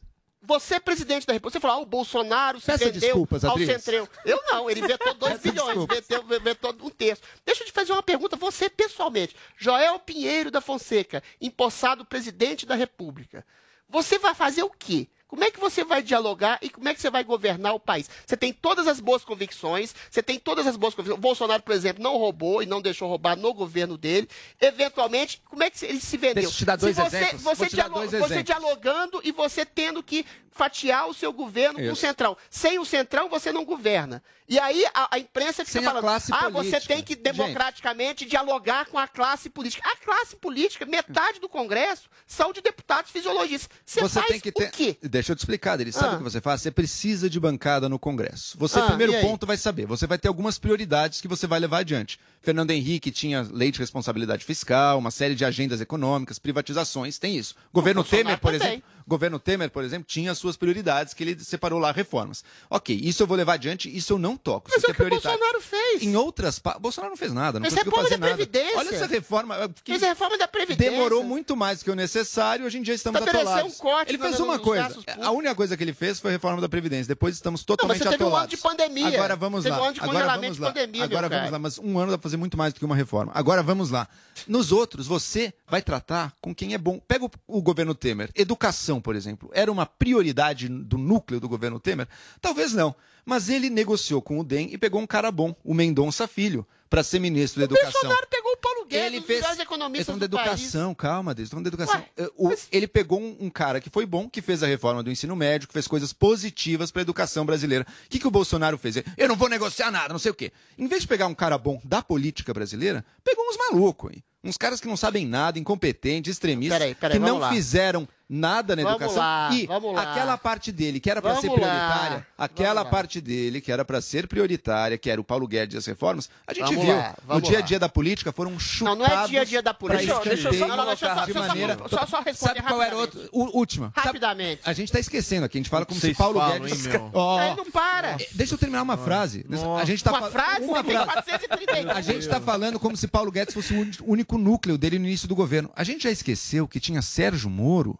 Você, 0.48 0.76
é 0.76 0.80
presidente 0.80 1.28
da 1.28 1.34
República, 1.34 1.60
você 1.60 1.62
falou, 1.62 1.78
ah, 1.78 1.82
o 1.82 1.86
Bolsonaro 1.86 2.60
se 2.60 2.68
Peça 2.68 2.86
vendeu 2.86 3.02
desculpas, 3.02 3.44
ao 3.44 3.52
Adriles. 3.52 3.84
centrão. 3.84 4.08
Eu 4.24 4.42
não, 4.48 4.70
ele 4.70 4.82
vetou 4.88 5.14
2 5.14 5.34
Peça 5.34 5.44
bilhões, 5.44 5.86
vetou, 5.86 6.24
vetou 6.40 6.76
um 6.82 6.90
terço. 6.90 7.22
Deixa 7.46 7.64
eu 7.64 7.68
te 7.68 7.74
fazer 7.74 7.92
uma 7.92 8.02
pergunta, 8.02 8.38
você 8.38 8.70
pessoalmente, 8.70 9.36
Joel 9.58 10.00
Pinheiro 10.00 10.50
da 10.50 10.62
Fonseca, 10.62 11.22
empossado 11.42 12.06
presidente 12.06 12.66
da 12.66 12.76
República, 12.76 13.46
você 13.90 14.18
vai 14.18 14.34
fazer 14.34 14.64
o 14.64 14.70
quê? 14.70 15.08
Como 15.28 15.44
é 15.44 15.52
que 15.52 15.60
você 15.60 15.84
vai 15.84 16.02
dialogar 16.02 16.58
e 16.62 16.70
como 16.70 16.88
é 16.88 16.94
que 16.94 17.02
você 17.02 17.10
vai 17.10 17.24
governar 17.24 17.74
o 17.74 17.80
país? 17.80 18.10
Você 18.26 18.38
tem 18.38 18.54
todas 18.54 18.88
as 18.88 19.00
boas 19.00 19.26
convicções, 19.26 19.94
você 20.10 20.24
tem 20.24 20.40
todas 20.40 20.66
as 20.66 20.78
boas 20.78 20.94
convicções. 20.96 21.18
O 21.18 21.22
Bolsonaro, 21.22 21.62
por 21.64 21.74
exemplo, 21.76 22.02
não 22.02 22.16
roubou 22.18 22.64
e 22.64 22.66
não 22.66 22.82
deixou 22.82 23.10
roubar 23.10 23.36
no 23.36 23.54
governo 23.54 23.98
dele. 23.98 24.30
Eventualmente, 24.60 25.42
como 25.46 25.64
é 25.64 25.70
que 25.70 25.86
ele 25.86 26.00
se 26.00 26.18
vendeu? 26.18 26.36
Deixa 26.36 26.50
eu 26.50 26.54
te 26.58 26.66
dar 26.66 26.76
dois 26.78 26.96
Se 26.96 27.02
você, 27.02 27.18
exemplos. 27.18 27.42
Você, 27.44 27.68
te 27.68 27.76
dar 27.76 27.84
dialo- 27.84 27.96
dois 27.96 28.12
você 28.12 28.18
exemplos. 28.36 28.44
dialogando 28.46 29.22
e 29.24 29.32
você 29.32 29.66
tendo 29.66 30.02
que 30.02 30.26
fatiar 30.52 31.08
o 31.08 31.14
seu 31.14 31.32
governo 31.32 31.76
com 31.78 31.86
o 31.86 31.92
Isso. 31.92 31.98
Centrão. 32.02 32.36
Sem 32.50 32.80
o 32.80 32.86
Centrão, 32.86 33.30
você 33.30 33.52
não 33.52 33.64
governa. 33.64 34.24
E 34.50 34.58
aí 34.60 34.86
a, 34.92 35.16
a 35.16 35.20
imprensa 35.20 35.64
fica 35.64 35.80
Sem 35.80 35.86
a 35.88 35.92
falando, 35.92 36.08
ah, 36.10 36.20
você 36.50 36.72
política. 36.72 36.82
tem 36.96 37.04
que 37.04 37.16
democraticamente 37.16 38.26
dialogar 38.26 38.86
com 38.88 38.98
a 38.98 39.08
classe 39.08 39.50
política. 39.52 39.88
A 39.88 39.96
classe 39.98 40.36
política, 40.36 40.84
metade 40.86 41.40
do 41.40 41.48
Congresso, 41.48 42.10
são 42.26 42.52
de 42.52 42.62
deputados 42.62 43.12
fisiologistas. 43.12 43.70
Você, 43.86 44.00
Você 44.02 44.20
faz 44.20 44.32
tem 44.32 44.40
que 44.40 44.52
ter. 44.52 44.68
o 44.68 44.72
quê? 44.72 44.98
Deixa 45.18 45.32
eu 45.32 45.36
te 45.36 45.40
explicar, 45.40 45.80
ele 45.82 45.92
sabe 45.92 46.10
Ah. 46.10 46.14
o 46.14 46.18
que 46.20 46.24
você 46.24 46.40
faz? 46.40 46.62
Você 46.62 46.70
precisa 46.70 47.28
de 47.28 47.40
bancada 47.40 47.90
no 47.90 47.98
Congresso. 47.98 48.56
Você, 48.60 48.78
Ah, 48.80 48.84
primeiro 48.88 49.14
ponto, 49.22 49.48
vai 49.48 49.58
saber. 49.58 49.88
Você 49.88 50.06
vai 50.06 50.18
ter 50.20 50.28
algumas 50.28 50.60
prioridades 50.60 51.20
que 51.22 51.28
você 51.28 51.48
vai 51.48 51.60
levar 51.60 51.80
adiante. 51.80 52.20
Fernando 52.40 52.70
Henrique 52.70 53.10
tinha 53.10 53.42
lei 53.52 53.72
de 53.72 53.80
responsabilidade 53.80 54.46
fiscal, 54.46 55.00
uma 55.00 55.10
série 55.10 55.34
de 55.34 55.44
agendas 55.44 55.82
econômicas, 55.82 56.38
privatizações, 56.38 57.18
tem 57.18 57.36
isso. 57.36 57.56
Governo 57.74 58.04
Temer, 58.04 58.38
por 58.40 58.52
também. 58.54 58.68
exemplo. 58.74 58.84
Governo 59.08 59.40
Temer, 59.40 59.70
por 59.72 59.84
exemplo, 59.84 60.06
tinha 60.08 60.32
as 60.32 60.38
suas 60.38 60.58
prioridades, 60.58 61.14
que 61.14 61.24
ele 61.24 61.40
separou 61.44 61.80
lá 61.80 61.92
reformas. 61.92 62.44
Ok, 62.70 62.94
isso 62.96 63.24
eu 63.24 63.28
vou 63.28 63.38
levar 63.38 63.54
adiante, 63.54 63.96
isso 63.96 64.14
eu 64.14 64.20
não 64.20 64.36
toco. 64.36 64.70
Mas 64.70 64.78
isso 64.80 64.88
é 64.88 64.90
é 64.90 64.92
o 64.92 64.96
que 64.96 65.04
o. 65.04 65.10
Bolsonaro 65.10 65.62
fez. 65.62 66.04
Em 66.04 66.16
outras 66.16 66.60
pa... 66.60 66.78
Bolsonaro 66.78 67.12
não 67.12 67.18
fez 67.18 67.32
nada, 67.32 67.60
não 67.60 67.64
Fez 67.70 67.74
conseguiu 67.76 67.92
reforma 67.92 68.10
fazer 68.10 68.20
da 68.20 68.28
nada. 68.28 68.36
Previdência. 68.38 68.78
Olha 68.78 68.96
essa 68.96 69.08
reforma. 69.08 69.70
que 69.84 69.92
Fez 69.92 70.04
a 70.04 70.08
reforma 70.10 70.38
da 70.38 70.48
Previdência. 70.48 70.92
Demorou 70.92 71.24
muito 71.24 71.56
mais 71.56 71.80
do 71.80 71.86
que 71.86 71.92
o 71.92 71.96
necessário, 71.96 72.66
hoje 72.66 72.78
em 72.78 72.82
dia 72.82 72.94
estamos 72.94 73.22
atolados. 73.22 73.74
um 73.74 73.78
corte 73.78 74.12
ele 74.12 74.18
fez 74.18 74.40
uma 74.40 74.60
coisa. 74.60 74.90
A 75.22 75.32
única 75.32 75.56
coisa 75.56 75.78
que 75.78 75.84
ele 75.84 75.94
fez 75.94 76.20
foi 76.20 76.32
a 76.32 76.34
reforma 76.34 76.60
da 76.62 76.68
Previdência. 76.70 77.08
Depois 77.08 77.34
estamos 77.36 77.62
Não, 77.62 77.66
mas 77.88 77.98
totalmente 78.00 78.04
você 78.04 78.10
teve 78.10 78.24
um 78.24 78.28
ano 78.28 78.36
atolados. 78.36 78.56
de 78.56 78.58
pandemia. 78.62 79.08
Agora 79.08 79.36
vamos 79.36 79.64
Teve 79.64 79.76
lá. 79.76 79.82
um 79.82 79.86
ano 79.86 79.94
de 79.94 80.00
Agora 80.02 80.28
vamos 80.28 80.56
de 80.56 80.62
lá. 80.62 80.68
pandemia, 80.68 81.04
Agora 81.04 81.30
vamos 81.30 81.52
lá. 81.52 81.60
Mas 81.60 81.78
um 81.80 81.98
ano 82.00 82.12
dá 82.12 82.18
pra 82.18 82.24
fazer 82.24 82.38
muito 82.38 82.58
mais 82.58 82.74
do 82.74 82.80
que 82.80 82.86
uma 82.86 82.96
reforma. 82.96 83.32
Agora 83.34 83.64
vamos 83.64 83.90
lá. 83.90 84.08
Nos 84.48 84.72
outros, 84.72 85.08
você 85.08 85.54
vai 85.68 85.82
tratar 85.82 86.34
com 86.42 86.54
quem 86.54 86.74
é 86.74 86.78
bom. 86.78 87.00
Pega 87.08 87.26
o, 87.26 87.32
o 87.48 87.62
governo 87.62 87.96
Temer. 87.96 88.30
Educação, 88.36 88.97
por 89.02 89.16
exemplo. 89.16 89.50
Era 89.54 89.72
uma 89.72 89.86
prioridade 89.86 90.68
do 90.68 90.98
núcleo 90.98 91.40
do 91.40 91.50
governo 91.50 91.80
Temer? 91.80 92.08
Talvez 92.42 92.74
não. 92.74 92.96
Mas 93.26 93.50
ele 93.50 93.70
negociou 93.70 94.22
com 94.22 94.40
o 94.40 94.44
DEM 94.44 94.70
e 94.72 94.78
pegou 94.78 95.02
um 95.02 95.08
cara 95.08 95.30
bom, 95.32 95.54
o 95.64 95.74
Mendonça 95.74 96.28
Filho, 96.28 96.66
para 96.90 97.04
ser 97.04 97.20
ministro 97.20 97.60
da 97.60 97.66
Educação. 97.66 97.92
Bolsonaro 97.92 98.28
pegou 98.30 98.54
o 98.54 98.58
Paulo 98.58 98.86
Guedes, 98.86 99.06
Ele 99.08 99.18
um 99.18 99.20
dos 99.20 99.28
fez. 99.28 99.44
Eles 99.46 99.60
economistas 99.60 100.02
estão 100.08 100.18
da 100.18 100.28
do 100.28 100.38
país. 100.38 100.48
educação, 100.64 100.96
calma, 100.96 101.36
estão 101.38 101.62
da 101.62 101.68
educação. 101.68 102.02
Ué, 102.18 102.30
o- 102.38 102.54
Ele 102.72 102.88
pegou 102.88 103.20
um, 103.20 103.36
um 103.42 103.50
cara 103.50 103.82
que 103.82 103.90
foi 103.90 104.06
bom, 104.06 104.30
que 104.30 104.42
fez 104.42 104.64
a 104.64 104.68
reforma 104.68 105.04
do 105.04 105.12
ensino 105.12 105.36
médio, 105.36 105.68
que 105.68 105.74
fez 105.74 105.86
coisas 105.90 106.14
positivas 106.14 106.90
para 106.90 107.02
a 107.02 107.04
educação 107.04 107.46
brasileira. 107.46 107.86
O 108.06 108.10
que, 108.10 108.18
que 108.20 108.28
o 108.28 108.32
Bolsonaro 108.32 108.78
fez? 108.78 108.96
Eu 109.18 109.28
não 109.28 109.36
vou 109.36 109.50
negociar 109.50 109.92
nada, 109.92 110.14
não 110.14 110.20
sei 110.20 110.32
o 110.32 110.36
quê. 110.36 110.54
Em 110.78 110.88
vez 110.88 111.02
de 111.02 111.08
pegar 111.10 111.28
um 111.28 111.36
cara 111.36 111.58
bom 111.58 111.82
da 111.84 112.02
política 112.02 112.54
brasileira, 112.54 113.04
pegou 113.26 113.44
uns 113.50 113.58
malucos 113.58 114.12
aí. 114.14 114.24
Uns 114.42 114.56
caras 114.56 114.80
que 114.80 114.88
não 114.88 114.96
sabem 114.96 115.26
nada, 115.26 115.60
incompetentes, 115.60 116.32
extremistas, 116.32 116.78
Peraí, 116.80 116.96
peraí, 116.96 117.20
que 117.20 117.26
não 117.26 117.40
lá. 117.40 117.50
fizeram 117.52 118.08
nada 118.30 118.76
na 118.76 118.84
Vamos 118.84 118.98
educação. 119.02 119.22
lá, 119.24 119.50
e 119.54 119.66
vamos 119.68 119.96
lá. 119.96 120.02
aquela 120.12 120.38
parte 120.38 120.72
dele 120.72 121.00
que 121.00 121.10
era 121.10 121.22
para 121.22 121.36
ser 121.38 121.48
lá, 121.48 121.54
prioritária, 121.54 122.28
aquela 122.38 122.84
lá. 122.84 122.90
parte 122.90 123.22
dele 123.22 123.62
que 123.62 123.72
era 123.72 123.86
para 123.86 124.02
ser 124.02 124.28
prioritária, 124.28 124.98
que 124.98 125.10
era 125.10 125.20
o 125.20 125.24
Paulo 125.24 125.48
Guedes 125.48 125.76
e 125.76 125.78
as 125.78 125.86
reformas, 125.86 126.30
a 126.46 126.54
gente 126.54 126.66
Vamos 126.66 126.84
viu. 126.86 126.96
lá, 126.98 127.16
no 127.22 127.28
vamos 127.28 127.50
dia 127.50 127.58
a 127.60 127.62
dia 127.62 127.80
da 127.80 127.88
política 127.88 128.32
foram 128.34 128.52
Não, 128.52 128.60
chutados 128.60 129.00
não 129.00 129.06
é 129.06 129.28
dia 129.28 129.42
a 129.42 129.44
dia 129.46 129.62
da 129.62 129.74
política. 129.74 130.06
Deixa 130.14 130.20
eu- 130.30 130.36
deixa 130.36 130.48
eu 130.50 130.54
só 130.60 130.68
Não, 130.68 130.76
não, 130.78 130.86
deixa 130.88 131.16
só- 131.16 131.26
de 131.26 131.34
só- 131.34 131.40
maneira. 131.48 131.78
só- 131.90 132.06
só 132.06 132.22
responder 132.22 132.34
Sabe 132.36 132.62
qual 132.64 132.82
era 132.82 132.96
rapidamente. 132.98 133.18
outro? 133.18 133.30
U- 133.32 133.58
última. 133.60 133.92
Sabe- 133.96 134.08
Rapidamente. 134.08 134.62
a 134.66 134.74
gente 134.74 134.92
tá 134.92 135.00
esquecendo 135.00 135.46
aqui, 135.46 135.58
a 135.58 135.62
gente 135.62 135.70
fala 135.70 135.86
como 135.86 136.00
Vocês 136.00 136.12
se 136.16 136.18
Paulo 136.18 136.40
falam, 136.40 136.60
Guedes. 136.60 136.86
hein? 136.86 137.10
Ó, 137.14 137.38
Aí 137.40 137.56
não 137.56 137.72
para. 137.72 138.12
eh, 138.22 138.28
Deixa 138.34 138.54
eu 138.54 138.58
terminar 138.58 138.82
uma 138.82 138.98
frase. 138.98 139.46
A 139.80 139.86
gente 139.86 140.04
tá 140.04 140.12
Uma 140.12 140.20
fal- 140.22 140.32
frase, 140.32 140.66
uma 140.66 140.84
frase. 140.84 141.06
432. 141.06 141.88
A 141.98 142.02
gente 142.02 142.20
está 142.20 142.42
falando 142.42 142.80
como 142.80 142.98
se 142.98 143.08
Paulo 143.08 143.32
Guedes 143.32 143.54
fosse 143.54 143.74
o 143.74 143.88
único 144.12 144.38
núcleo 144.38 144.78
dele 144.78 145.00
no 145.00 145.06
início 145.06 145.28
do 145.28 145.36
governo. 145.36 145.72
A 145.76 145.84
gente 145.84 146.04
já 146.04 146.12
esqueceu 146.12 146.68
que 146.68 146.80
tinha 146.80 147.02
Sérgio 147.02 147.50
Moro. 147.50 147.98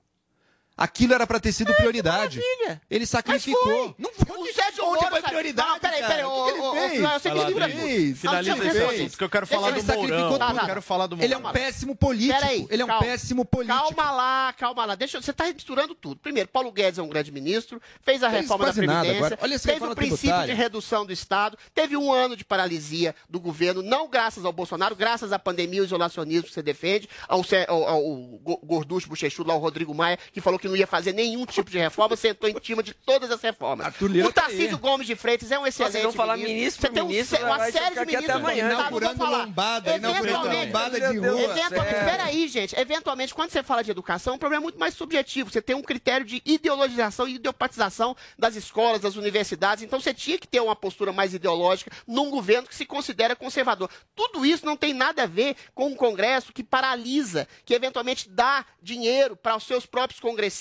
Aquilo 0.78 1.14
era 1.14 1.26
para 1.26 1.40
ter 1.40 1.52
sido 1.52 1.74
prioridade. 1.74 2.40
maravilha. 2.40 2.82
Ele 2.90 3.06
sacrificou. 3.06 3.64
foi. 3.64 3.96
Não 3.98 4.12
foi. 4.14 4.38
O 4.38 4.54
Sérgio 4.54 4.86
Onde 4.86 4.98
Moro 5.02 5.10
foi 5.10 5.22
prioridade? 5.24 5.68
Não, 5.70 5.80
peraí, 5.80 6.02
peraí. 6.04 6.24
O 6.24 6.44
que 6.46 6.52
ele 6.52 6.62
fez? 6.62 6.72
Vai 6.72 6.90
me 6.92 6.98
lá, 7.00 7.20
segura 7.20 7.66
Adriles. 7.66 8.08
tudo. 8.10 8.16
Finaliza 8.22 8.56
Não, 8.56 8.66
esse 8.68 8.78
eu 8.78 8.90
assunto, 8.90 9.18
que 9.18 9.24
eu 9.24 9.30
quero 9.30 9.48
falar 9.48 9.70
Ele 9.70 9.82
do 9.82 9.86
sacrificou 9.86 10.20
Mourão. 10.20 10.38
Tá, 10.38 10.50
Eu 10.52 10.56
tá. 10.56 10.66
quero 10.66 10.82
falar 10.82 11.08
do 11.08 11.16
Ele 11.16 11.34
é 11.34 11.38
Mourão. 11.38 11.50
um 11.50 11.54
péssimo 11.54 11.96
político. 11.96 12.40
Peraí, 12.40 12.68
ele 12.70 12.82
é 12.82 12.86
um 12.86 12.88
calma. 12.88 13.04
péssimo 13.06 13.44
político. 13.46 13.78
Calma 13.96 14.12
lá, 14.12 14.54
calma 14.54 14.86
lá. 14.86 14.96
Deixa, 14.96 15.18
eu- 15.18 15.22
você 15.22 15.32
está 15.32 15.46
misturando 15.52 15.96
tudo. 15.96 16.20
Primeiro, 16.22 16.48
Paulo 16.50 16.72
Guedes 16.72 17.00
é 17.00 17.02
um 17.02 17.10
grande 17.10 17.32
ministro, 17.32 17.82
fez 18.04 18.22
a 18.24 18.30
Fez 18.30 18.44
reforma 18.44 18.66
da 18.68 18.74
Previdência, 18.74 19.38
fez 19.38 19.64
reforma 19.66 19.94
o 19.94 19.96
princípio 19.96 20.46
de 20.46 20.54
redução 20.54 21.06
do 21.06 21.12
Estado, 21.12 21.58
teve 21.74 21.98
um 21.98 22.12
ano 22.14 22.36
de 22.38 22.46
paralisia 22.46 23.16
do 23.28 23.40
governo, 23.40 23.82
não 23.82 24.08
graças 24.08 24.46
ao 24.46 24.54
Bolsonaro, 24.54 24.96
graças 24.96 25.32
à 25.34 25.40
pandemia 25.40 25.78
e 25.78 25.80
ao 25.80 25.86
isolacionismo 25.86 26.48
que 26.48 26.54
você 26.54 26.62
defende, 26.62 27.10
ao, 27.28 27.42
ao, 27.68 27.84
ao 27.88 28.02
go- 28.42 28.60
gorducho 28.64 29.10
bochechudo 29.10 29.50
lá, 29.50 29.56
o 29.56 29.60
Rodrigo 29.60 29.94
Maia, 29.94 30.18
que 30.32 30.40
falou 30.40 30.60
que 30.60 30.67
não 30.68 30.76
ia 30.76 30.88
fazer 30.88 31.14
nenhum 31.14 31.46
tipo 31.46 31.70
de 31.70 31.78
reforma, 31.78 32.16
sentou 32.16 32.50
em 32.50 32.56
cima 32.64 32.84
de 32.84 32.94
todas 32.94 33.32
as 33.32 33.42
reformas. 33.42 33.88
O 34.02 34.32
tá 34.32 34.44
Tarcísio 34.44 34.76
aí. 34.76 34.82
Gomes 34.82 35.08
de 35.08 35.16
Freitas 35.16 35.52
é 35.52 35.58
um 35.60 35.66
excelente 35.68 36.02
vão 36.04 36.12
falar 36.14 36.38
ministro 36.38 36.88
Você 36.88 36.94
tem 36.94 37.04
um, 37.04 37.08
ministro, 37.08 37.44
uma 37.46 37.72
série 37.72 37.96
de 37.96 38.06
ministros 38.06 38.30
amanhã. 38.36 38.68
tá, 38.70 38.74
Inaugurando 38.76 39.18
falar. 39.18 39.38
lombada, 39.46 39.96
inaugurando 39.96 40.28
Eventualmente- 40.28 40.66
lombada 40.66 41.00
de 41.00 41.18
rua. 41.18 41.38
céu. 41.38 41.52
Eventualmente, 41.68 42.06
peraí, 42.06 42.48
gente. 42.48 42.80
Eventualmente, 42.80 43.34
quando 43.34 43.50
você 43.52 43.64
fala 43.64 43.84
de 43.84 43.92
educação, 43.92 44.36
o 44.36 44.40
problema 44.40 44.62
é 44.62 44.66
muito 44.66 44.80
mais 44.80 44.94
subjetivo. 44.94 45.50
Você 45.52 45.62
tem 45.62 45.76
um 45.76 45.82
critério 45.82 46.26
de 46.26 46.42
ideologização 46.46 47.28
e 47.28 47.36
ideopatização 47.36 48.16
das 48.38 48.56
escolas, 48.56 49.02
das 49.02 49.16
universidades. 49.16 49.84
Então, 49.84 50.00
você 50.00 50.14
tinha 50.14 50.38
que 50.38 50.48
ter 50.48 50.60
uma 50.60 50.76
postura 50.76 51.12
mais 51.12 51.34
ideológica 51.34 51.92
num 52.08 52.30
governo 52.30 52.68
que 52.68 52.76
se 52.76 52.86
considera 52.86 53.36
conservador. 53.36 53.90
Tudo 54.16 54.46
isso 54.46 54.66
não 54.66 54.76
tem 54.78 54.94
nada 54.94 55.24
a 55.24 55.26
ver 55.28 55.56
com 55.74 55.88
um 55.88 55.96
Congresso 55.96 56.54
que 56.54 56.64
paralisa, 56.64 57.48
que 57.66 57.74
eventualmente 57.74 58.30
dá 58.30 58.66
dinheiro 58.82 59.36
para 59.36 59.56
os 59.56 59.64
seus 59.66 59.86
próprios 59.86 60.20
congressistas, 60.20 60.57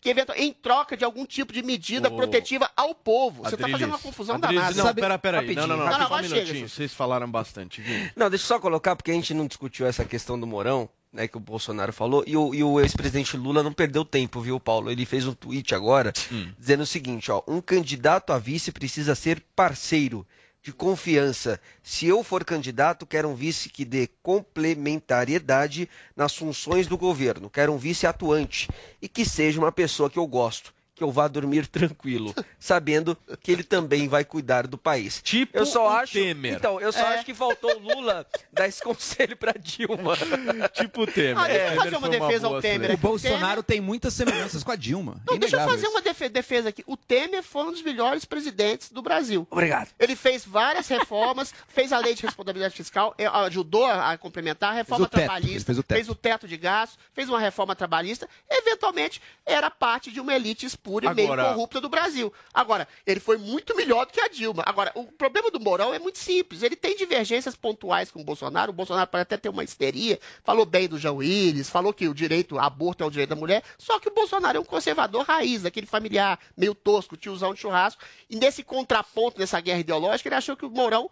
que 0.00 0.08
eventualmente, 0.08 0.48
em 0.48 0.52
troca 0.52 0.96
de 0.96 1.04
algum 1.04 1.24
tipo 1.26 1.52
de 1.52 1.62
medida 1.62 2.10
protetiva 2.10 2.70
ao 2.76 2.94
povo. 2.94 3.42
Você 3.42 3.54
está 3.54 3.68
fazendo 3.68 3.90
uma 3.90 3.98
confusão 3.98 4.36
Adriles, 4.36 4.56
danada. 4.56 4.76
Não, 4.76 4.84
Sabe- 4.84 5.00
pera, 5.00 5.18
pera 5.18 5.40
aí. 5.40 5.54
Não, 5.54 5.66
não, 5.66 5.76
não. 5.76 5.84
Não, 5.86 5.98
não, 5.98 6.08
só 6.08 6.14
um 6.14 6.22
minutinho. 6.22 6.46
chega. 6.46 6.68
Vocês 6.68 6.92
falaram 6.94 7.30
bastante. 7.30 7.82
Não, 8.14 8.30
deixa 8.30 8.44
eu 8.44 8.48
só 8.48 8.58
colocar, 8.58 8.96
porque 8.96 9.10
a 9.10 9.14
gente 9.14 9.34
não 9.34 9.46
discutiu 9.46 9.86
essa 9.86 10.04
questão 10.04 10.38
do 10.38 10.46
Mourão, 10.46 10.88
né, 11.12 11.26
que 11.26 11.36
o 11.36 11.40
Bolsonaro 11.40 11.92
falou, 11.92 12.22
e 12.26 12.36
o, 12.36 12.54
e 12.54 12.62
o 12.62 12.78
ex-presidente 12.80 13.36
Lula 13.36 13.62
não 13.62 13.72
perdeu 13.72 14.04
tempo, 14.04 14.40
viu, 14.40 14.60
Paulo? 14.60 14.90
Ele 14.90 15.06
fez 15.06 15.26
um 15.26 15.32
tweet 15.32 15.74
agora 15.74 16.12
dizendo 16.58 16.82
o 16.82 16.86
seguinte, 16.86 17.30
ó, 17.30 17.42
um 17.48 17.60
candidato 17.60 18.32
a 18.32 18.38
vice 18.38 18.70
precisa 18.70 19.14
ser 19.14 19.42
parceiro, 19.54 20.26
de 20.66 20.72
confiança. 20.72 21.60
Se 21.80 22.08
eu 22.08 22.24
for 22.24 22.44
candidato, 22.44 23.06
quero 23.06 23.28
um 23.28 23.36
vice 23.36 23.68
que 23.68 23.84
dê 23.84 24.08
complementariedade 24.20 25.88
nas 26.16 26.34
funções 26.34 26.88
do 26.88 26.98
governo, 26.98 27.48
quero 27.48 27.72
um 27.72 27.78
vice 27.78 28.04
atuante 28.04 28.68
e 29.00 29.08
que 29.08 29.24
seja 29.24 29.60
uma 29.60 29.70
pessoa 29.70 30.10
que 30.10 30.18
eu 30.18 30.26
gosto. 30.26 30.74
Que 30.96 31.04
eu 31.04 31.12
vá 31.12 31.28
dormir 31.28 31.66
tranquilo, 31.68 32.34
sabendo 32.58 33.14
que 33.42 33.52
ele 33.52 33.62
também 33.62 34.08
vai 34.08 34.24
cuidar 34.24 34.66
do 34.66 34.78
país. 34.78 35.20
Tipo 35.22 35.56
eu 35.56 35.66
só 35.66 35.84
o 35.86 35.90
acho. 35.90 36.14
Temer. 36.14 36.54
Então, 36.54 36.80
eu 36.80 36.90
só 36.90 37.00
É. 37.00 37.14
acho 37.16 37.24
que 37.26 37.34
faltou 37.34 37.70
o 37.76 37.78
Lula 37.78 38.26
dar 38.50 38.66
esse 38.66 38.80
conselho 38.82 39.36
pra 39.36 39.52
Dilma. 39.52 40.16
Tipo 40.72 41.02
o 41.02 41.06
Temer. 41.06 41.38
Ah, 41.38 41.46
deixa 41.48 41.64
eu 41.66 41.72
O 41.72 41.76
fazer 41.76 41.90
Temer 41.90 41.98
uma 41.98 42.08
defesa 42.08 42.46
ao 42.46 42.50
boa 42.52 42.62
Temer. 42.62 42.94
O 42.94 42.96
Bolsonaro 42.96 43.62
tem 43.62 43.80
muitas 43.80 44.14
semelhanças 44.14 44.64
com 44.64 44.72
a 44.72 44.76
Dilma. 44.76 45.20
Não, 45.28 45.36
deixa 45.38 45.56
eu 45.56 45.68
fazer 45.68 45.82
isso. 45.86 45.90
uma 45.90 46.00
defe- 46.00 46.28
defesa 46.30 46.70
aqui. 46.70 46.82
O 46.86 46.96
Temer 46.96 47.42
foi 47.42 47.64
um 47.64 47.72
dos 47.72 47.82
melhores 47.82 48.24
presidentes 48.24 48.90
do 48.90 49.02
Brasil. 49.02 49.46
Obrigado. 49.50 49.90
Ele 49.98 50.16
fez 50.16 50.46
várias 50.46 50.88
reformas, 50.88 51.52
fez 51.68 51.92
a 51.92 51.98
lei 51.98 52.14
de 52.14 52.22
responsabilidade 52.22 52.74
fiscal, 52.74 53.14
eh, 53.18 53.26
ajudou 53.26 53.84
a 53.84 54.16
complementar 54.16 54.70
a 54.72 54.74
reforma 54.76 55.06
Fez 55.08 55.22
o 55.24 55.26
trabalhista, 55.26 55.74
fez 55.74 56.08
o 56.08 56.14
teto. 56.14 56.14
teto 56.14 56.48
de 56.48 56.56
gastos, 56.56 56.98
fez 57.12 57.28
uma 57.28 57.38
reforma 57.38 57.76
trabalhista, 57.76 58.26
eventualmente 58.50 59.20
era 59.44 59.70
parte 59.70 60.10
de 60.10 60.20
uma 60.20 60.34
elite 60.34 60.64
impura 60.86 61.10
e 61.10 61.14
meio 61.14 61.32
Agora- 61.32 61.52
corrupta 61.54 61.80
do 61.80 61.88
Brasil. 61.88 62.32
Agora, 62.54 62.86
ele 63.06 63.18
foi 63.20 63.36
muito 63.36 63.74
melhor 63.76 64.06
do 64.06 64.12
que 64.12 64.20
a 64.20 64.28
Dilma. 64.28 64.62
Agora, 64.64 64.92
o 64.94 65.04
problema 65.04 65.50
do 65.50 65.58
Mourão 65.58 65.92
é 65.92 65.98
muito 65.98 66.18
simples. 66.18 66.62
Ele 66.62 66.76
tem 66.76 66.96
divergências 66.96 67.56
pontuais 67.56 68.10
com 68.10 68.20
o 68.20 68.24
Bolsonaro. 68.24 68.70
O 68.70 68.74
Bolsonaro 68.74 69.08
pode 69.10 69.22
até 69.22 69.36
ter 69.36 69.48
uma 69.48 69.64
histeria. 69.64 70.18
Falou 70.44 70.64
bem 70.64 70.88
do 70.88 70.98
João 70.98 71.16
Willis, 71.16 71.68
falou 71.68 71.92
que 71.92 72.08
o 72.08 72.14
direito, 72.14 72.58
aborto 72.58 73.02
é 73.02 73.06
o 73.06 73.10
direito 73.10 73.30
da 73.30 73.36
mulher. 73.36 73.62
Só 73.76 73.98
que 73.98 74.08
o 74.08 74.14
Bolsonaro 74.14 74.58
é 74.58 74.60
um 74.60 74.64
conservador 74.64 75.24
raiz, 75.24 75.64
aquele 75.64 75.86
familiar 75.86 76.38
meio 76.56 76.74
tosco, 76.74 77.16
tiozão 77.16 77.52
de 77.52 77.60
churrasco. 77.60 78.02
E 78.30 78.36
nesse 78.36 78.62
contraponto, 78.62 79.38
nessa 79.40 79.60
guerra 79.60 79.80
ideológica, 79.80 80.28
ele 80.28 80.36
achou 80.36 80.56
que 80.56 80.64
o 80.64 80.70
Mourão 80.70 81.10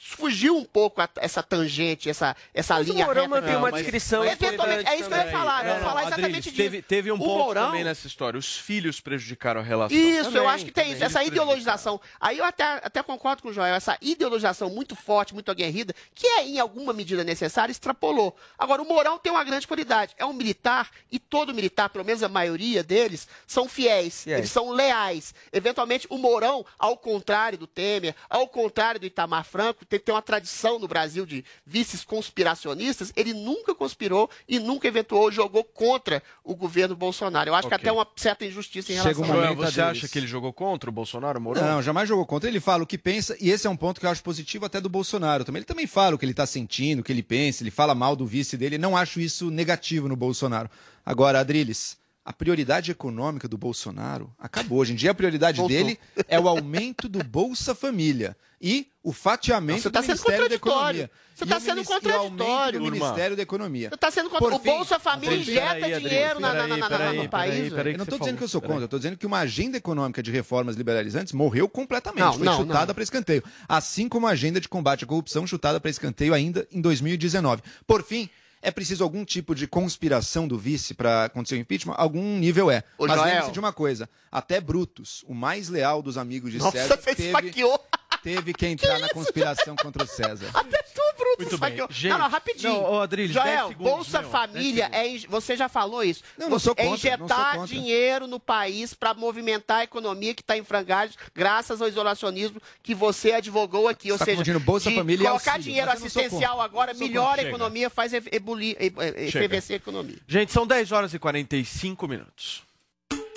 fugiu 0.00 0.56
um 0.56 0.64
pouco 0.64 1.00
a- 1.00 1.08
essa 1.16 1.42
tangente, 1.42 2.08
essa, 2.08 2.34
essa 2.54 2.74
Mas 2.74 2.88
o 2.88 2.92
linha 2.92 3.04
Mourão 3.06 3.28
mantém 3.28 3.56
uma 3.56 3.70
descrição 3.72 4.24
Eventualmente, 4.24 4.88
é 4.88 4.96
isso 4.98 5.08
que 5.08 5.14
eu 5.14 5.18
ia 5.18 5.30
falar. 5.30 5.64
Eu 5.64 5.68
ia 5.72 5.74
Não, 5.74 5.82
falar 5.82 6.00
não, 6.02 6.08
exatamente 6.08 6.24
Adriles, 6.26 6.44
disso. 6.44 6.56
teve, 6.56 6.82
teve 6.82 7.12
um 7.12 7.16
O 7.16 7.18
ponto 7.18 7.38
Mourão- 7.44 7.66
também 7.66 7.84
nessa 7.84 8.06
história. 8.06 8.38
Os 8.38 8.56
filhos 8.56 9.00
prejudicaram 9.00 9.60
a 9.60 9.64
relação. 9.64 9.96
Isso, 9.96 10.28
eu 10.28 10.32
Também, 10.32 10.48
acho 10.48 10.64
que 10.64 10.70
tem 10.72 10.92
isso. 10.92 11.04
Essa 11.04 11.22
ideologização. 11.24 12.00
Aí 12.20 12.38
eu 12.38 12.44
até, 12.44 12.64
até 12.82 13.02
concordo 13.02 13.42
com 13.42 13.48
o 13.48 13.52
Joel. 13.52 13.74
Essa 13.74 13.96
ideologização 14.00 14.70
muito 14.70 14.94
forte, 14.96 15.34
muito 15.34 15.50
aguerrida, 15.50 15.94
que 16.14 16.26
é 16.26 16.44
em 16.46 16.58
alguma 16.58 16.92
medida 16.92 17.22
necessária, 17.24 17.70
extrapolou. 17.72 18.36
Agora, 18.58 18.80
o 18.82 18.86
Mourão 18.88 19.18
tem 19.18 19.30
uma 19.32 19.44
grande 19.44 19.66
qualidade. 19.66 20.14
É 20.16 20.24
um 20.24 20.32
militar, 20.32 20.90
e 21.10 21.18
todo 21.18 21.54
militar, 21.54 21.88
pelo 21.90 22.04
menos 22.04 22.22
a 22.22 22.28
maioria 22.28 22.82
deles, 22.82 23.28
são 23.46 23.68
fiéis. 23.68 24.22
Fiéis. 24.24 24.38
Eles 24.38 24.50
são 24.50 24.70
leais. 24.70 25.34
Eventualmente, 25.52 26.06
o 26.10 26.16
Mourão, 26.18 26.64
ao 26.78 26.96
contrário 26.96 27.58
do 27.58 27.66
Temer, 27.66 28.14
ao 28.30 28.46
contrário 28.48 29.00
do 29.00 29.06
Itamar 29.06 29.44
Franco, 29.44 29.81
tem, 29.86 29.98
tem 29.98 30.14
uma 30.14 30.22
tradição 30.22 30.78
no 30.78 30.88
Brasil 30.88 31.24
de 31.26 31.44
vices 31.64 32.04
conspiracionistas, 32.04 33.12
ele 33.16 33.32
nunca 33.32 33.74
conspirou 33.74 34.28
e 34.48 34.58
nunca 34.58 34.88
eventuou, 34.88 35.30
jogou 35.30 35.64
contra 35.64 36.22
o 36.44 36.54
governo 36.54 36.96
Bolsonaro. 36.96 37.50
Eu 37.50 37.54
acho 37.54 37.68
que 37.68 37.74
Ok. 37.74 37.88
até 37.88 37.92
uma 37.92 38.06
certa 38.16 38.44
injustiça 38.44 38.92
em 38.92 38.96
Chega 38.96 39.08
relação 39.08 39.22
um 39.22 39.24
a 39.24 39.28
Joel, 39.28 39.54
momento 39.54 39.72
você 39.72 39.80
acha 39.80 40.08
que 40.08 40.18
ele 40.18 40.26
jogou 40.26 40.52
contra 40.52 40.90
o 40.90 40.92
Bolsonaro, 40.92 41.40
Mourão? 41.40 41.62
Não, 41.62 41.82
jamais 41.82 42.08
jogou 42.08 42.26
contra. 42.26 42.48
Ele 42.48 42.60
fala 42.60 42.82
o 42.82 42.86
que 42.86 42.98
pensa, 42.98 43.36
e 43.40 43.50
esse 43.50 43.66
é 43.66 43.70
um 43.70 43.76
ponto 43.76 44.00
que 44.00 44.06
eu 44.06 44.10
acho 44.10 44.22
positivo 44.22 44.66
até 44.66 44.80
do 44.80 44.88
Bolsonaro 44.88 45.44
também. 45.44 45.60
Ele 45.60 45.66
também 45.66 45.86
fala 45.86 46.14
o 46.14 46.18
que 46.18 46.24
ele 46.24 46.32
está 46.32 46.46
sentindo, 46.46 47.00
o 47.00 47.02
que 47.02 47.12
ele 47.12 47.22
pensa, 47.22 47.62
ele 47.62 47.70
fala 47.70 47.94
mal 47.94 48.16
do 48.16 48.26
vice 48.26 48.56
dele. 48.56 48.78
Não 48.78 48.96
acho 48.96 49.20
isso 49.20 49.50
negativo 49.50 50.08
no 50.08 50.16
Bolsonaro. 50.16 50.70
Agora, 51.04 51.40
Adriles, 51.40 51.96
a 52.24 52.32
prioridade 52.32 52.90
econômica 52.90 53.48
do 53.48 53.58
Bolsonaro 53.58 54.32
acabou. 54.38 54.78
Hoje 54.78 54.92
em 54.92 54.96
dia, 54.96 55.10
a 55.10 55.14
prioridade 55.14 55.58
Voltou. 55.58 55.76
dele 55.76 55.98
é 56.28 56.38
o 56.38 56.48
aumento 56.48 57.08
do 57.08 57.22
Bolsa 57.24 57.74
Família 57.74 58.36
e 58.60 58.86
o 59.02 59.12
fatiamento 59.12 59.82
Você 59.82 59.90
tá 59.90 60.00
do 60.00 60.06
Ministério 60.06 60.48
da 60.48 60.58
contraditório. 60.58 61.00
Economia. 61.02 61.10
Você 61.34 61.44
E 61.44 61.48
tá 61.48 61.56
o 61.56 61.60
sendo 61.60 61.80
o 61.80 61.84
contraditório, 61.84 62.78
do 62.78 62.84
turma. 62.84 62.90
Ministério 63.06 63.36
da 63.36 63.42
Economia. 63.42 63.88
Você 63.88 63.94
está 63.96 64.10
sendo 64.12 64.30
contra. 64.30 64.54
O 64.54 64.58
Bolsa 64.60 65.00
Família 65.00 65.36
injeta 65.36 65.70
Adriles, 65.72 65.98
dinheiro 66.02 66.38
na, 66.38 66.54
na, 66.54 66.66
na, 66.68 66.88
na, 66.88 67.12
no 67.12 67.28
país. 67.28 67.72
Eu 67.72 67.76
não 67.76 67.82
que 67.82 68.02
estou 68.02 68.18
dizendo 68.20 68.38
que 68.38 68.44
eu 68.44 68.48
sou 68.48 68.60
contra, 68.60 68.82
eu 68.82 68.84
estou 68.84 69.00
dizendo 69.00 69.16
que 69.16 69.26
uma 69.26 69.38
agenda 69.40 69.76
econômica 69.76 70.22
de 70.22 70.30
reformas 70.30 70.76
liberalizantes 70.76 71.32
morreu 71.32 71.68
completamente, 71.68 72.20
Não, 72.22 72.34
foi 72.34 72.44
não, 72.44 72.56
chutada 72.58 72.86
não. 72.86 72.94
para 72.94 73.02
escanteio. 73.02 73.42
Assim 73.68 74.08
como 74.08 74.28
a 74.28 74.30
agenda 74.30 74.60
de 74.60 74.68
combate 74.68 75.02
à 75.02 75.06
corrupção 75.08 75.44
chutada 75.44 75.80
para 75.80 75.90
escanteio 75.90 76.32
ainda 76.32 76.68
em 76.70 76.80
2019. 76.80 77.62
Por 77.84 78.04
fim, 78.04 78.30
é 78.62 78.70
preciso 78.70 79.02
algum 79.02 79.24
tipo 79.24 79.54
de 79.54 79.66
conspiração 79.66 80.46
do 80.46 80.56
vice 80.56 80.94
para 80.94 81.24
acontecer 81.24 81.56
o 81.56 81.58
impeachment? 81.58 81.94
Algum 81.98 82.38
nível 82.38 82.70
é. 82.70 82.84
Ô, 82.96 83.06
Mas 83.06 83.20
lembre-se 83.20 83.50
de 83.52 83.58
uma 83.58 83.72
coisa: 83.72 84.08
até 84.30 84.60
Brutus, 84.60 85.24
o 85.26 85.34
mais 85.34 85.68
leal 85.68 86.00
dos 86.00 86.16
amigos 86.16 86.52
de 86.52 86.58
Nossa, 86.58 86.70
César, 86.78 86.96
você 86.96 87.14
teve, 87.14 87.26
esfaqueou. 87.28 87.80
teve 88.22 88.54
que 88.54 88.66
entrar 88.66 88.98
na 89.00 89.08
conspiração 89.08 89.74
contra 89.76 90.04
o 90.04 90.06
César. 90.06 90.48
Até 90.54 90.80
tu, 90.82 91.02
Muito 91.38 91.58
bem. 91.58 91.76
Gente, 91.90 92.10
não, 92.10 92.18
não, 92.18 92.28
rapidinho. 92.28 92.72
não, 92.72 92.92
ô, 92.92 93.00
Adriles, 93.00 93.32
10 93.34 93.44
Joel, 93.44 93.68
segundos, 93.68 93.92
Bolsa 93.92 94.20
meu, 94.20 94.30
Família, 94.30 94.88
10 94.88 95.24
é, 95.24 95.26
você 95.28 95.56
já 95.56 95.68
falou 95.68 96.02
isso. 96.04 96.22
Não, 96.38 96.48
não 96.50 96.58
Você- 96.58 96.64
sou 96.64 96.74
é 96.76 96.84
contra, 96.86 97.16
não 97.16 97.28
sou 97.28 97.36
injetar 97.36 97.64
dinheiro 97.66 98.26
no 98.26 98.38
país 98.40 98.94
para 98.94 99.14
movimentar 99.14 99.78
a 99.78 99.84
economia 99.84 100.34
que 100.34 100.42
está 100.42 100.56
em 100.56 100.64
frangalhos, 100.64 101.16
graças 101.34 101.80
ao 101.80 101.88
isolacionismo 101.88 102.60
que 102.82 102.94
você 102.94 103.32
advogou 103.32 103.88
aqui. 103.88 104.10
Ou 104.10 104.18
Você 104.18 104.20
tá 104.20 104.24
seja, 104.26 104.36
confundindo 104.38 104.60
Bolsa 104.60 104.90
de 104.90 104.96
Família 104.96 105.28
colocar 105.28 105.52
auxílio, 105.52 105.62
dinheiro 105.64 105.88
eu 105.90 105.92
assistencial 105.94 106.60
agora, 106.60 106.94
melhora 106.94 107.42
a 107.42 107.44
economia, 107.44 107.88
faz 107.90 108.12
ebulir, 108.12 108.76
efervescer 109.16 109.74
a 109.74 109.76
economia. 109.76 110.18
Gente, 110.26 110.52
são 110.52 110.66
10 110.66 110.92
horas 110.92 111.14
e 111.14 111.18
45 111.18 112.06
minutos. 112.08 112.62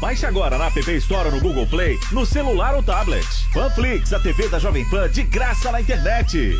Baixe 0.00 0.26
agora 0.26 0.58
na 0.58 0.66
App 0.66 0.80
Store 0.96 1.28
ou 1.28 1.34
no 1.34 1.40
Google 1.40 1.66
Play, 1.66 1.98
no 2.12 2.24
celular 2.24 2.74
ou 2.74 2.82
tablet. 2.82 3.26
Panflix, 3.52 4.12
a 4.12 4.20
TV 4.20 4.48
da 4.48 4.58
Jovem 4.58 4.88
Pan 4.88 5.08
de 5.10 5.22
graça 5.22 5.70
na 5.70 5.80
internet. 5.80 6.56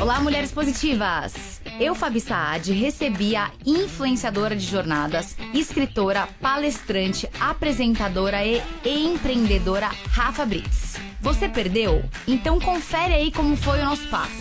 Olá, 0.00 0.20
mulheres 0.20 0.50
positivas! 0.50 1.60
Eu, 1.78 1.94
Fabi 1.94 2.20
Saad, 2.20 2.72
recebi 2.72 3.34
a 3.36 3.50
influenciadora 3.64 4.54
de 4.54 4.64
jornadas, 4.66 5.36
escritora, 5.54 6.28
palestrante, 6.40 7.28
apresentadora 7.40 8.44
e 8.44 8.60
empreendedora 8.84 9.88
Rafa 10.10 10.44
Brits. 10.44 10.96
Você 11.20 11.48
perdeu? 11.48 12.04
Então 12.26 12.60
confere 12.60 13.14
aí 13.14 13.30
como 13.30 13.56
foi 13.56 13.80
o 13.80 13.84
nosso 13.84 14.08
papo. 14.08 14.32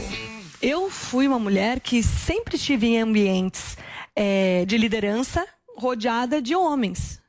Eu 0.62 0.90
fui 0.90 1.28
uma 1.28 1.40
mulher 1.40 1.80
que 1.80 2.02
sempre 2.02 2.56
estive 2.56 2.88
em 2.88 3.02
ambientes 3.02 3.78
eh, 4.16 4.66
de 4.68 4.78
liderança 4.78 5.46
rodeada 5.76 6.42
de 6.42 6.56
homens. 6.56 7.21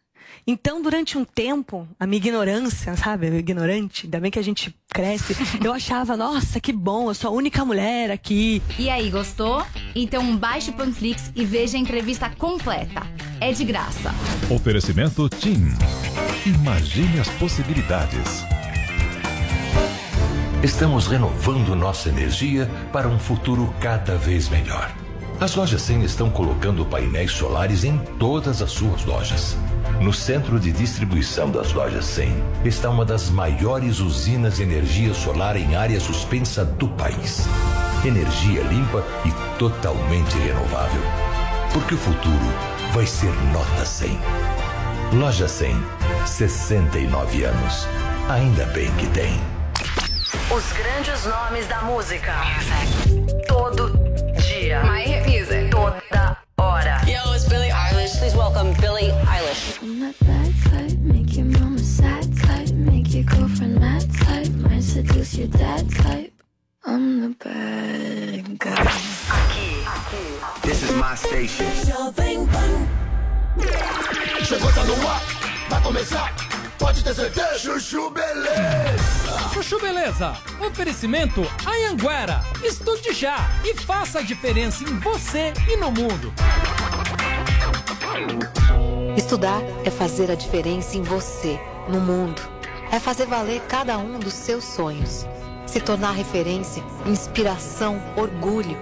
Então, 0.46 0.82
durante 0.82 1.16
um 1.16 1.24
tempo, 1.24 1.86
a 2.00 2.06
minha 2.06 2.16
ignorância, 2.16 2.96
sabe? 2.96 3.28
Eu 3.28 3.38
ignorante, 3.38 4.06
ainda 4.06 4.18
bem 4.18 4.30
que 4.30 4.38
a 4.38 4.42
gente 4.42 4.74
cresce, 4.92 5.36
eu 5.64 5.72
achava, 5.72 6.16
nossa, 6.16 6.60
que 6.60 6.72
bom, 6.72 7.08
eu 7.08 7.14
sou 7.14 7.30
a 7.30 7.34
única 7.34 7.64
mulher 7.64 8.10
aqui. 8.10 8.60
E 8.78 8.90
aí, 8.90 9.08
gostou? 9.08 9.64
Então 9.94 10.36
baixe 10.36 10.70
o 10.70 10.72
Panflix 10.72 11.30
e 11.34 11.44
veja 11.44 11.76
a 11.76 11.80
entrevista 11.80 12.28
completa. 12.30 13.02
É 13.40 13.52
de 13.52 13.64
graça. 13.64 14.12
Oferecimento 14.50 15.28
TIM. 15.28 15.68
Imagine 16.44 17.20
as 17.20 17.28
possibilidades. 17.30 18.44
Estamos 20.62 21.06
renovando 21.06 21.74
nossa 21.74 22.08
energia 22.08 22.68
para 22.92 23.08
um 23.08 23.18
futuro 23.18 23.72
cada 23.80 24.16
vez 24.16 24.48
melhor. 24.48 25.01
As 25.42 25.56
lojas 25.56 25.82
100 25.82 26.04
estão 26.04 26.30
colocando 26.30 26.86
painéis 26.86 27.32
solares 27.32 27.82
em 27.82 27.98
todas 28.16 28.62
as 28.62 28.70
suas 28.70 29.04
lojas. 29.04 29.56
No 30.00 30.12
centro 30.12 30.60
de 30.60 30.70
distribuição 30.70 31.50
das 31.50 31.72
lojas 31.72 32.04
100 32.04 32.32
está 32.64 32.88
uma 32.88 33.04
das 33.04 33.28
maiores 33.28 33.98
usinas 33.98 34.58
de 34.58 34.62
energia 34.62 35.12
solar 35.12 35.56
em 35.56 35.74
área 35.74 35.98
suspensa 35.98 36.64
do 36.64 36.88
país. 36.90 37.44
Energia 38.04 38.62
limpa 38.62 39.04
e 39.24 39.58
totalmente 39.58 40.38
renovável. 40.38 41.02
Porque 41.72 41.94
o 41.94 41.98
futuro 41.98 42.46
vai 42.92 43.04
ser 43.04 43.34
nota 43.52 43.84
100. 43.84 44.16
Loja 45.14 45.48
100, 45.48 45.74
69 46.24 47.42
anos. 47.42 47.88
Ainda 48.28 48.64
bem 48.66 48.94
que 48.94 49.08
tem. 49.08 49.40
Os 50.56 50.72
grandes 50.72 51.26
nomes 51.26 51.66
da 51.66 51.82
música. 51.82 52.32
Music. 55.26 55.70
Toda 55.70 56.36
hora. 56.58 57.00
Yo, 57.06 57.32
it's 57.34 57.48
Billie 57.48 57.70
Eilish. 57.70 58.18
Please 58.18 58.34
welcome 58.36 58.72
Billie 58.80 59.10
Eilish. 59.26 59.82
I'm 59.82 60.00
that 60.00 60.18
bad 60.20 60.52
type, 60.64 60.98
make 61.00 61.36
your 61.36 61.46
mama 61.46 61.78
sad 61.78 62.26
type, 62.38 62.70
make 62.70 63.12
your 63.14 63.24
girlfriend 63.24 63.80
mad 63.80 64.04
type, 64.24 64.48
might 64.50 64.82
seduce 64.82 65.34
your 65.34 65.48
dad 65.48 65.90
type. 65.90 66.32
I'm 66.84 67.20
the 67.20 67.28
bad 67.44 68.58
guy. 68.58 68.92
This 70.62 70.82
is 70.82 70.92
my 70.96 71.14
station. 71.14 71.66
Jovem 71.86 72.46
Pan. 72.48 72.88
Chegou, 74.44 74.72
tá 74.72 74.84
no 74.84 75.08
ar, 75.08 75.22
vai 75.68 75.82
começar. 75.82 76.51
Pode 76.82 77.04
ter 77.04 77.14
certeza. 77.14 77.58
Chuchu 77.60 78.10
Beleza. 78.10 79.50
Chuchu 79.54 79.78
Beleza, 79.78 80.36
oferecimento 80.60 81.40
Anhanguera. 81.64 82.42
Estude 82.60 83.12
já 83.12 83.36
e 83.64 83.72
faça 83.76 84.18
a 84.18 84.22
diferença 84.22 84.82
em 84.82 84.98
você 84.98 85.52
e 85.70 85.76
no 85.76 85.92
mundo. 85.92 86.34
Estudar 89.16 89.62
é 89.84 89.90
fazer 89.92 90.28
a 90.28 90.34
diferença 90.34 90.96
em 90.96 91.02
você, 91.02 91.56
no 91.88 92.00
mundo. 92.00 92.42
É 92.90 92.98
fazer 92.98 93.26
valer 93.26 93.60
cada 93.68 93.96
um 93.96 94.18
dos 94.18 94.34
seus 94.34 94.64
sonhos. 94.64 95.24
Se 95.66 95.80
tornar 95.80 96.10
referência, 96.10 96.82
inspiração, 97.06 98.02
orgulho. 98.16 98.76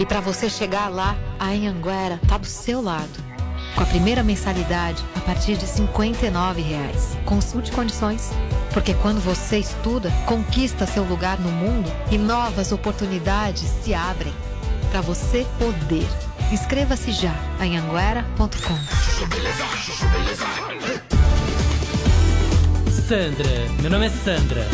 E 0.00 0.04
para 0.04 0.18
você 0.18 0.50
chegar 0.50 0.88
lá, 0.88 1.16
a 1.38 1.50
Anhanguera 1.50 2.20
tá 2.26 2.36
do 2.36 2.46
seu 2.46 2.82
lado. 2.82 3.27
Com 3.74 3.82
a 3.82 3.86
primeira 3.86 4.22
mensalidade 4.22 5.04
a 5.16 5.20
partir 5.20 5.56
de 5.56 5.66
59 5.66 6.62
reais. 6.62 7.16
Consulte 7.24 7.70
condições. 7.72 8.30
Porque 8.72 8.94
quando 8.94 9.20
você 9.20 9.58
estuda, 9.58 10.10
conquista 10.26 10.86
seu 10.86 11.04
lugar 11.04 11.38
no 11.38 11.50
mundo 11.50 11.90
e 12.10 12.18
novas 12.18 12.72
oportunidades 12.72 13.68
se 13.82 13.94
abrem. 13.94 14.32
Para 14.90 15.00
você 15.00 15.46
poder. 15.58 16.08
Inscreva-se 16.52 17.12
já 17.12 17.34
em 17.60 17.76
anguera.com. 17.76 18.78
Sandra, 23.08 23.48
meu 23.80 23.90
nome 23.90 24.06
é 24.06 24.10
Sandra. 24.10 24.66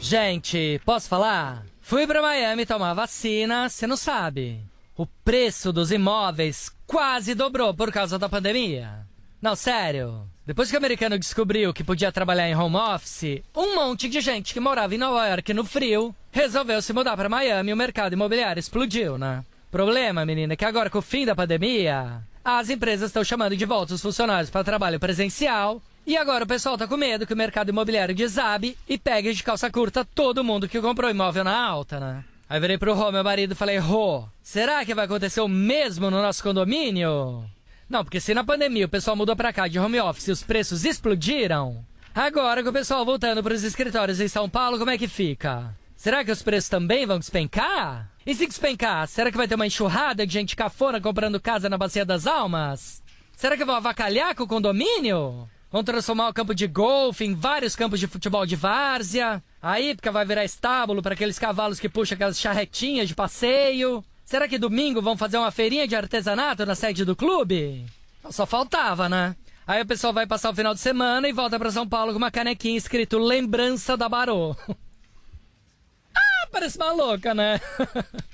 Gente, 0.00 0.80
posso 0.84 1.08
falar? 1.08 1.64
Fui 1.82 2.06
pra 2.06 2.22
Miami 2.22 2.64
tomar 2.64 2.94
vacina, 2.94 3.68
você 3.68 3.86
não 3.86 3.96
sabe. 3.96 4.67
O 4.98 5.06
preço 5.06 5.72
dos 5.72 5.92
imóveis 5.92 6.72
quase 6.84 7.32
dobrou 7.32 7.72
por 7.72 7.92
causa 7.92 8.18
da 8.18 8.28
pandemia. 8.28 9.06
Não, 9.40 9.54
sério. 9.54 10.28
Depois 10.44 10.68
que 10.68 10.74
o 10.74 10.78
americano 10.78 11.16
descobriu 11.16 11.72
que 11.72 11.84
podia 11.84 12.10
trabalhar 12.10 12.48
em 12.48 12.56
home 12.56 12.74
office, 12.74 13.44
um 13.54 13.76
monte 13.76 14.08
de 14.08 14.20
gente 14.20 14.52
que 14.52 14.58
morava 14.58 14.92
em 14.92 14.98
Nova 14.98 15.24
York 15.28 15.54
no 15.54 15.64
frio 15.64 16.12
resolveu 16.32 16.82
se 16.82 16.92
mudar 16.92 17.16
pra 17.16 17.28
Miami 17.28 17.70
e 17.70 17.74
o 17.74 17.76
mercado 17.76 18.14
imobiliário 18.14 18.58
explodiu, 18.58 19.16
né? 19.16 19.44
Problema, 19.70 20.26
menina, 20.26 20.54
é 20.54 20.56
que 20.56 20.64
agora 20.64 20.90
com 20.90 20.98
o 20.98 21.02
fim 21.02 21.24
da 21.24 21.36
pandemia, 21.36 22.20
as 22.44 22.68
empresas 22.68 23.10
estão 23.10 23.22
chamando 23.22 23.56
de 23.56 23.64
volta 23.64 23.94
os 23.94 24.02
funcionários 24.02 24.50
para 24.50 24.64
trabalho 24.64 24.98
presencial. 24.98 25.80
E 26.04 26.16
agora 26.16 26.42
o 26.42 26.48
pessoal 26.48 26.76
tá 26.76 26.88
com 26.88 26.96
medo 26.96 27.24
que 27.24 27.34
o 27.34 27.36
mercado 27.36 27.68
imobiliário 27.68 28.16
desabe 28.16 28.76
e 28.88 28.98
pegue 28.98 29.32
de 29.32 29.44
calça 29.44 29.70
curta 29.70 30.04
todo 30.04 30.42
mundo 30.42 30.68
que 30.68 30.80
comprou 30.80 31.08
imóvel 31.08 31.44
na 31.44 31.56
alta, 31.56 32.00
né? 32.00 32.24
Aí 32.50 32.58
virei 32.58 32.78
pro 32.78 32.94
Rô, 32.94 33.12
meu 33.12 33.22
marido, 33.22 33.52
e 33.52 33.54
falei: 33.54 33.76
Rô, 33.76 34.26
será 34.42 34.84
que 34.84 34.94
vai 34.94 35.04
acontecer 35.04 35.40
o 35.40 35.48
mesmo 35.48 36.10
no 36.10 36.22
nosso 36.22 36.42
condomínio? 36.42 37.44
Não, 37.88 38.02
porque 38.02 38.20
se 38.20 38.32
na 38.32 38.42
pandemia 38.42 38.86
o 38.86 38.88
pessoal 38.88 39.16
mudou 39.16 39.36
pra 39.36 39.52
cá 39.52 39.68
de 39.68 39.78
home 39.78 40.00
office 40.00 40.28
e 40.28 40.32
os 40.32 40.42
preços 40.42 40.84
explodiram, 40.84 41.84
agora 42.14 42.62
com 42.62 42.70
o 42.70 42.72
pessoal 42.72 43.04
voltando 43.04 43.42
pros 43.42 43.64
escritórios 43.64 44.18
em 44.20 44.28
São 44.28 44.48
Paulo, 44.48 44.78
como 44.78 44.90
é 44.90 44.96
que 44.96 45.08
fica? 45.08 45.74
Será 45.94 46.24
que 46.24 46.30
os 46.30 46.42
preços 46.42 46.70
também 46.70 47.04
vão 47.04 47.18
despencar? 47.18 48.10
E 48.24 48.34
se 48.34 48.46
despencar, 48.46 49.06
será 49.08 49.30
que 49.30 49.36
vai 49.36 49.48
ter 49.48 49.54
uma 49.54 49.66
enxurrada 49.66 50.26
de 50.26 50.32
gente 50.32 50.56
cafona 50.56 51.00
comprando 51.00 51.40
casa 51.40 51.68
na 51.68 51.76
Bacia 51.76 52.04
das 52.04 52.26
Almas? 52.26 53.02
Será 53.36 53.56
que 53.56 53.64
vão 53.64 53.74
avacalhar 53.74 54.34
com 54.34 54.44
o 54.44 54.48
condomínio? 54.48 55.48
Vão 55.70 55.84
transformar 55.84 56.28
o 56.28 56.32
campo 56.32 56.54
de 56.54 56.66
golfe 56.66 57.24
em 57.24 57.34
vários 57.34 57.76
campos 57.76 58.00
de 58.00 58.06
futebol 58.06 58.46
de 58.46 58.56
várzea? 58.56 59.42
A 59.60 59.78
Ípica 59.78 60.10
vai 60.10 60.24
virar 60.24 60.44
estábulo 60.44 61.02
para 61.02 61.12
aqueles 61.12 61.38
cavalos 61.38 61.78
que 61.78 61.90
puxam 61.90 62.16
aquelas 62.16 62.40
charretinhas 62.40 63.06
de 63.06 63.14
passeio? 63.14 64.02
Será 64.24 64.48
que 64.48 64.58
domingo 64.58 65.02
vão 65.02 65.16
fazer 65.16 65.36
uma 65.36 65.50
feirinha 65.50 65.86
de 65.86 65.94
artesanato 65.94 66.64
na 66.64 66.74
sede 66.74 67.04
do 67.04 67.14
clube? 67.14 67.84
Só 68.30 68.46
faltava, 68.46 69.10
né? 69.10 69.36
Aí 69.66 69.82
o 69.82 69.86
pessoal 69.86 70.14
vai 70.14 70.26
passar 70.26 70.50
o 70.50 70.54
final 70.54 70.72
de 70.72 70.80
semana 70.80 71.28
e 71.28 71.32
volta 71.32 71.58
para 71.58 71.70
São 71.70 71.86
Paulo 71.86 72.12
com 72.12 72.18
uma 72.18 72.30
canequinha 72.30 72.78
escrito 72.78 73.18
Lembrança 73.18 73.94
da 73.94 74.08
Barô. 74.08 74.56
ah, 76.16 76.48
parece 76.50 76.78
maluca, 76.78 77.34
né? 77.34 77.60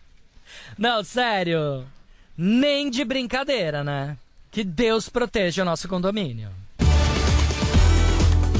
Não, 0.79 1.03
sério. 1.03 1.85
Nem 2.37 2.89
de 2.91 3.05
brincadeira, 3.05 3.83
né? 3.83 4.17
Que 4.53 4.63
Deus 4.63 5.09
proteja 5.09 5.63
o 5.63 5.65
nosso 5.65 5.89
condomínio. 5.89 6.51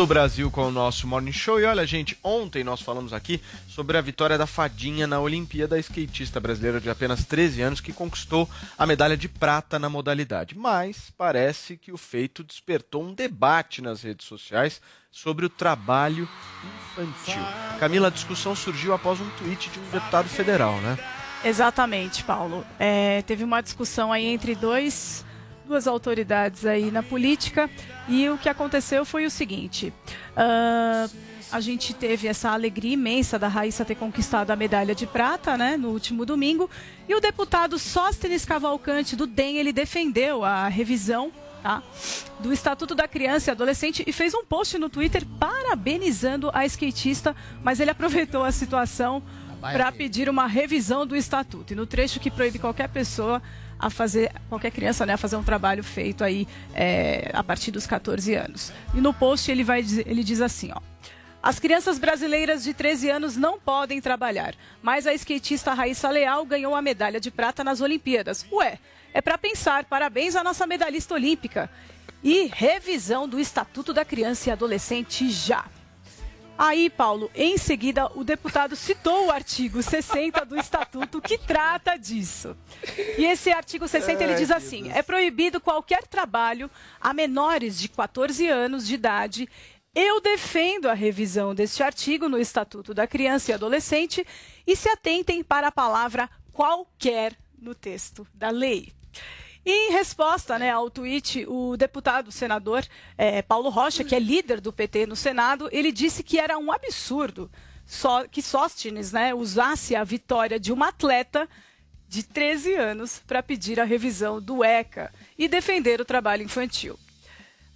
O 0.00 0.06
Brasil 0.06 0.50
com 0.50 0.66
o 0.66 0.70
nosso 0.70 1.06
Morning 1.06 1.30
Show. 1.30 1.60
E 1.60 1.64
olha, 1.66 1.86
gente, 1.86 2.18
ontem 2.24 2.64
nós 2.64 2.80
falamos 2.80 3.12
aqui 3.12 3.38
sobre 3.68 3.98
a 3.98 4.00
vitória 4.00 4.38
da 4.38 4.46
Fadinha 4.46 5.06
na 5.06 5.20
Olimpíada, 5.20 5.76
a 5.76 5.78
skatista 5.78 6.40
brasileira 6.40 6.80
de 6.80 6.88
apenas 6.88 7.26
13 7.26 7.60
anos 7.60 7.80
que 7.82 7.92
conquistou 7.92 8.48
a 8.78 8.86
medalha 8.86 9.14
de 9.14 9.28
prata 9.28 9.78
na 9.78 9.90
modalidade. 9.90 10.56
Mas 10.56 11.12
parece 11.18 11.76
que 11.76 11.92
o 11.92 11.98
feito 11.98 12.42
despertou 12.42 13.04
um 13.04 13.12
debate 13.12 13.82
nas 13.82 14.00
redes 14.00 14.26
sociais 14.26 14.80
sobre 15.10 15.44
o 15.44 15.50
trabalho 15.50 16.26
infantil. 16.96 17.42
Camila, 17.78 18.08
a 18.08 18.10
discussão 18.10 18.56
surgiu 18.56 18.94
após 18.94 19.20
um 19.20 19.28
tweet 19.36 19.68
de 19.68 19.78
um 19.78 19.90
deputado 19.90 20.30
federal, 20.30 20.80
né? 20.80 20.98
Exatamente, 21.44 22.24
Paulo. 22.24 22.64
É, 22.78 23.20
teve 23.26 23.44
uma 23.44 23.60
discussão 23.60 24.10
aí 24.10 24.24
entre 24.24 24.54
dois, 24.54 25.26
duas 25.70 25.86
autoridades 25.86 26.66
aí 26.66 26.90
na 26.90 27.00
política 27.00 27.70
e 28.08 28.28
o 28.28 28.36
que 28.36 28.48
aconteceu 28.48 29.04
foi 29.04 29.24
o 29.24 29.30
seguinte. 29.30 29.92
ah, 30.36 31.08
a 31.52 31.60
gente 31.60 31.94
teve 31.94 32.28
essa 32.28 32.50
alegria 32.50 32.94
imensa 32.94 33.36
da 33.36 33.48
Raíssa 33.48 33.84
ter 33.84 33.96
conquistado 33.96 34.52
a 34.52 34.56
medalha 34.56 34.94
de 34.94 35.04
prata, 35.04 35.56
né, 35.56 35.76
no 35.76 35.88
último 35.88 36.24
domingo. 36.24 36.70
E 37.08 37.14
o 37.14 37.20
deputado 37.20 37.76
Sóstenes 37.76 38.44
Cavalcante 38.44 39.16
do 39.16 39.26
DEM, 39.26 39.56
ele 39.56 39.72
defendeu 39.72 40.44
a 40.44 40.68
revisão 40.68 41.32
tá, 41.60 41.82
do 42.38 42.52
Estatuto 42.52 42.94
da 42.94 43.08
Criança 43.08 43.50
e 43.50 43.52
Adolescente 43.52 44.04
e 44.06 44.12
fez 44.12 44.32
um 44.32 44.44
post 44.44 44.78
no 44.78 44.88
Twitter 44.88 45.26
parabenizando 45.40 46.50
a 46.54 46.64
skatista, 46.66 47.34
mas 47.64 47.80
ele 47.80 47.90
aproveitou 47.90 48.44
a 48.44 48.52
situação 48.52 49.20
para 49.60 49.90
pedir 49.92 50.28
uma 50.28 50.46
revisão 50.46 51.04
do 51.04 51.16
estatuto. 51.16 51.72
E 51.72 51.76
no 51.76 51.86
trecho 51.86 52.20
que 52.20 52.30
proíbe 52.30 52.58
qualquer 52.60 52.88
pessoa 52.88 53.42
a 53.80 53.88
fazer, 53.88 54.30
qualquer 54.48 54.70
criança, 54.70 55.06
né, 55.06 55.14
a 55.14 55.16
fazer 55.16 55.36
um 55.36 55.42
trabalho 55.42 55.82
feito 55.82 56.22
aí 56.22 56.46
é, 56.74 57.30
a 57.32 57.42
partir 57.42 57.70
dos 57.70 57.86
14 57.86 58.34
anos. 58.34 58.72
E 58.94 59.00
no 59.00 59.14
post 59.14 59.50
ele 59.50 59.64
vai 59.64 59.80
ele 59.80 60.22
diz 60.22 60.40
assim, 60.40 60.70
ó. 60.72 60.80
As 61.42 61.58
crianças 61.58 61.98
brasileiras 61.98 62.62
de 62.62 62.74
13 62.74 63.08
anos 63.08 63.34
não 63.34 63.58
podem 63.58 63.98
trabalhar, 63.98 64.54
mas 64.82 65.06
a 65.06 65.14
skatista 65.14 65.72
Raíssa 65.72 66.10
Leal 66.10 66.44
ganhou 66.44 66.74
a 66.74 66.82
medalha 66.82 67.18
de 67.18 67.30
prata 67.30 67.64
nas 67.64 67.80
Olimpíadas. 67.80 68.44
Ué, 68.52 68.78
é 69.14 69.22
para 69.22 69.38
pensar. 69.38 69.84
Parabéns 69.84 70.36
à 70.36 70.44
nossa 70.44 70.66
medalhista 70.66 71.14
olímpica. 71.14 71.70
E 72.22 72.50
revisão 72.52 73.26
do 73.26 73.40
Estatuto 73.40 73.94
da 73.94 74.04
Criança 74.04 74.50
e 74.50 74.52
Adolescente 74.52 75.30
já. 75.30 75.64
Aí, 76.62 76.90
Paulo, 76.90 77.30
em 77.34 77.56
seguida, 77.56 78.12
o 78.14 78.22
deputado 78.22 78.76
citou 78.76 79.28
o 79.28 79.30
artigo 79.30 79.82
60 79.82 80.44
do 80.44 80.58
Estatuto 80.58 81.18
que 81.18 81.38
trata 81.38 81.96
disso. 81.96 82.54
E 83.16 83.24
esse 83.24 83.50
artigo 83.50 83.88
60 83.88 84.22
ele 84.22 84.34
diz 84.34 84.50
assim: 84.50 84.92
é 84.92 85.02
proibido 85.02 85.58
qualquer 85.58 86.06
trabalho 86.06 86.70
a 87.00 87.14
menores 87.14 87.80
de 87.80 87.88
14 87.88 88.46
anos 88.46 88.86
de 88.86 88.94
idade. 88.94 89.48
Eu 89.94 90.20
defendo 90.20 90.90
a 90.90 90.92
revisão 90.92 91.54
deste 91.54 91.82
artigo 91.82 92.28
no 92.28 92.38
Estatuto 92.38 92.92
da 92.92 93.06
Criança 93.06 93.50
e 93.50 93.54
Adolescente 93.54 94.26
e 94.66 94.76
se 94.76 94.90
atentem 94.90 95.42
para 95.42 95.68
a 95.68 95.72
palavra 95.72 96.28
qualquer 96.52 97.38
no 97.58 97.74
texto 97.74 98.26
da 98.34 98.50
lei. 98.50 98.92
Em 99.64 99.92
resposta 99.92 100.58
né, 100.58 100.70
ao 100.70 100.88
tweet, 100.88 101.44
o 101.46 101.76
deputado 101.76 102.32
senador 102.32 102.84
eh, 103.18 103.42
Paulo 103.42 103.68
Rocha, 103.68 104.02
que 104.02 104.14
é 104.14 104.18
líder 104.18 104.60
do 104.60 104.72
PT 104.72 105.06
no 105.06 105.14
Senado, 105.14 105.68
ele 105.70 105.92
disse 105.92 106.22
que 106.22 106.38
era 106.38 106.56
um 106.56 106.72
absurdo 106.72 107.50
só, 107.84 108.26
que 108.26 108.40
Sóstenes 108.40 109.12
né, 109.12 109.34
usasse 109.34 109.94
a 109.94 110.04
vitória 110.04 110.58
de 110.58 110.72
uma 110.72 110.88
atleta 110.88 111.48
de 112.08 112.22
13 112.22 112.74
anos 112.74 113.20
para 113.26 113.42
pedir 113.42 113.78
a 113.78 113.84
revisão 113.84 114.40
do 114.40 114.64
ECA 114.64 115.12
e 115.36 115.46
defender 115.46 116.00
o 116.00 116.04
trabalho 116.04 116.42
infantil. 116.42 116.98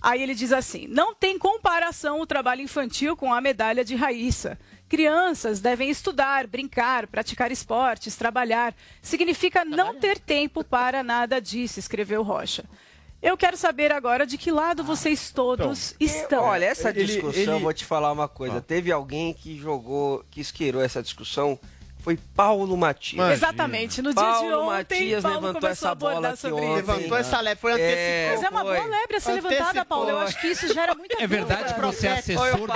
Aí 0.01 0.23
ele 0.23 0.35
diz 0.35 0.53
assim: 0.53 0.87
não 0.87 1.15
tem 1.15 1.39
comparação 1.39 2.21
o 2.21 2.27
trabalho 2.27 2.61
infantil 2.61 3.17
com 3.17 3.33
a 3.33 3.41
medalha 3.41 3.85
de 3.85 3.95
Raíssa. 3.95 4.59
Crianças 4.99 5.59
devem 5.59 5.91
estudar, 5.91 6.47
brincar, 6.47 7.09
praticar 7.09 7.51
esportes, 7.51 8.15
trabalhar. 8.15 8.73
Significa 9.03 9.65
não 9.65 9.93
ter 9.99 10.21
tempo 10.21 10.63
para 10.63 11.03
nada 11.03 11.41
disso, 11.41 11.81
escreveu 11.81 12.23
Rocha. 12.23 12.65
Eu 13.21 13.37
quero 13.37 13.57
saber 13.57 13.91
agora 13.91 14.25
de 14.25 14.39
que 14.39 14.53
lado 14.53 14.85
vocês 14.85 15.33
todos 15.33 15.97
estão. 15.99 16.45
Olha, 16.45 16.67
essa 16.67 16.91
Ele- 16.91 17.07
discussão, 17.07 17.55
ele- 17.55 17.63
vou 17.65 17.73
te 17.73 17.85
falar 17.85 18.13
uma 18.13 18.29
coisa. 18.29 18.59
Ah. 18.59 18.61
Teve 18.61 18.93
alguém 18.93 19.35
que 19.35 19.59
jogou, 19.59 20.25
que 20.31 20.41
isqueirou 20.41 20.81
essa 20.81 21.03
discussão 21.03 21.59
foi 22.05 22.19
Paulo 22.37 22.77
Matias. 22.77 23.33
Exatamente. 23.33 24.03
No 24.03 24.13
dia 24.13 24.23
de 24.23 24.29
Paulo 24.31 24.69
ontem, 24.69 24.75
Matias 25.01 25.23
Paulo 25.23 25.37
levantou 25.41 25.61
começou 25.63 25.89
a 25.89 25.91
essa 25.91 25.95
bola 25.95 26.29
aqui 26.29 26.37
sobre 26.37 26.55
ontem. 26.65 26.67
isso. 26.67 26.77
Levantou 26.93 27.17
essa 27.19 27.41
lebre, 27.41 27.61
foi 27.61 27.81
É, 27.81 28.29
Mas 28.31 28.43
é 28.43 28.49
uma 28.51 28.61
foi. 28.61 28.77
boa 28.77 28.87
lebre 28.89 29.17
a 29.17 29.21
ser 29.21 29.31
Antecipou. 29.31 29.51
levantada, 29.51 29.85
Paulo. 29.87 30.11
Eu 30.11 30.19
acho 30.19 30.41
que 30.41 30.47
isso 30.49 30.75
gera 30.75 30.95
muita 30.95 31.23
É 31.23 31.27
verdade 31.27 31.73
que 31.75 31.81
você 31.81 32.07
é 32.07 32.13
assessor 32.19 32.57
do 32.59 32.67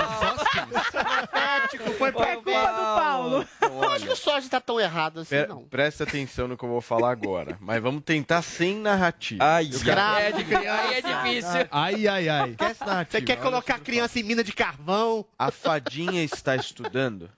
Profético, 0.89 1.91
foi 1.93 2.09
É 2.09 2.11
culpa 2.11 2.41
do 2.41 2.51
Paulo. 2.51 3.47
Eu 3.61 3.89
acho 3.91 4.05
que 4.05 4.11
o 4.11 4.15
Sócio 4.15 4.49
tá 4.49 4.59
tão 4.59 4.79
errado 4.79 5.19
assim, 5.19 5.29
Pre- 5.35 5.47
não. 5.47 5.63
Presta 5.63 6.03
atenção 6.05 6.47
no 6.47 6.57
que 6.57 6.65
eu 6.65 6.69
vou 6.69 6.81
falar 6.81 7.11
agora. 7.11 7.55
Mas 7.61 7.81
vamos 7.81 8.01
tentar 8.03 8.41
sem 8.41 8.75
narrativa. 8.77 9.43
Ai, 9.43 9.67
quero- 9.67 9.99
é 9.99 10.31
difícil. 10.31 10.71
Aí 10.71 10.93
é 10.95 11.01
difícil. 11.01 11.67
Ai, 11.71 12.07
ai, 12.07 12.29
ai. 12.29 12.55
Você 13.09 13.21
quer 13.21 13.35
colocar 13.37 13.75
a 13.75 13.79
criança 13.79 14.19
em 14.19 14.23
mina 14.23 14.43
de 14.43 14.53
carvão? 14.53 15.23
A 15.37 15.51
fadinha 15.51 16.23
está 16.23 16.55
estudando? 16.55 17.29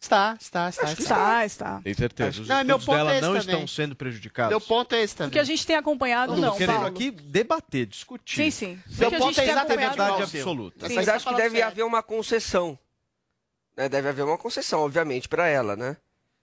Está, 0.00 0.36
está, 0.40 0.68
está. 0.68 0.92
Está, 0.92 1.44
está. 1.44 1.80
Tem 1.82 1.92
certeza. 1.92 2.42
Os 2.42 2.48
Não, 2.48 2.62
meu 2.64 2.78
ponto 2.78 2.92
dela 2.96 3.12
é 3.14 3.20
não 3.20 3.28
também. 3.34 3.40
estão 3.40 3.66
sendo 3.66 3.96
prejudicados? 3.96 4.50
Meu 4.50 4.60
ponto 4.60 4.94
é 4.94 5.02
esse 5.02 5.14
O 5.14 5.16
também. 5.18 5.30
que 5.32 5.38
a 5.40 5.44
gente 5.44 5.66
tem 5.66 5.74
acompanhado, 5.76 6.32
Não, 6.36 6.40
não, 6.50 6.56
querendo 6.56 6.76
Paulo. 6.76 6.88
aqui 6.88 7.10
debater, 7.10 7.84
discutir. 7.86 8.36
Sim, 8.36 8.50
sim. 8.50 8.82
Meu 8.96 9.10
O 9.10 9.14
a 9.14 9.18
ponto 9.18 9.34
gente 9.34 9.40
é 9.40 9.50
exatamente 9.50 9.92
igual 9.94 10.08
Verdade 10.08 10.22
absoluta. 10.36 10.88
Sim, 10.88 10.94
Mas 10.94 11.08
acho 11.08 11.26
que 11.26 11.34
deve 11.34 11.50
sério. 11.56 11.66
haver 11.66 11.82
uma 11.84 12.02
concessão. 12.02 12.78
Né, 13.76 13.88
Deve 13.88 14.08
haver 14.08 14.24
uma 14.24 14.38
concessão, 14.38 14.80
obviamente, 14.80 15.28
para 15.28 15.46
ela, 15.48 15.76
né? 15.76 15.96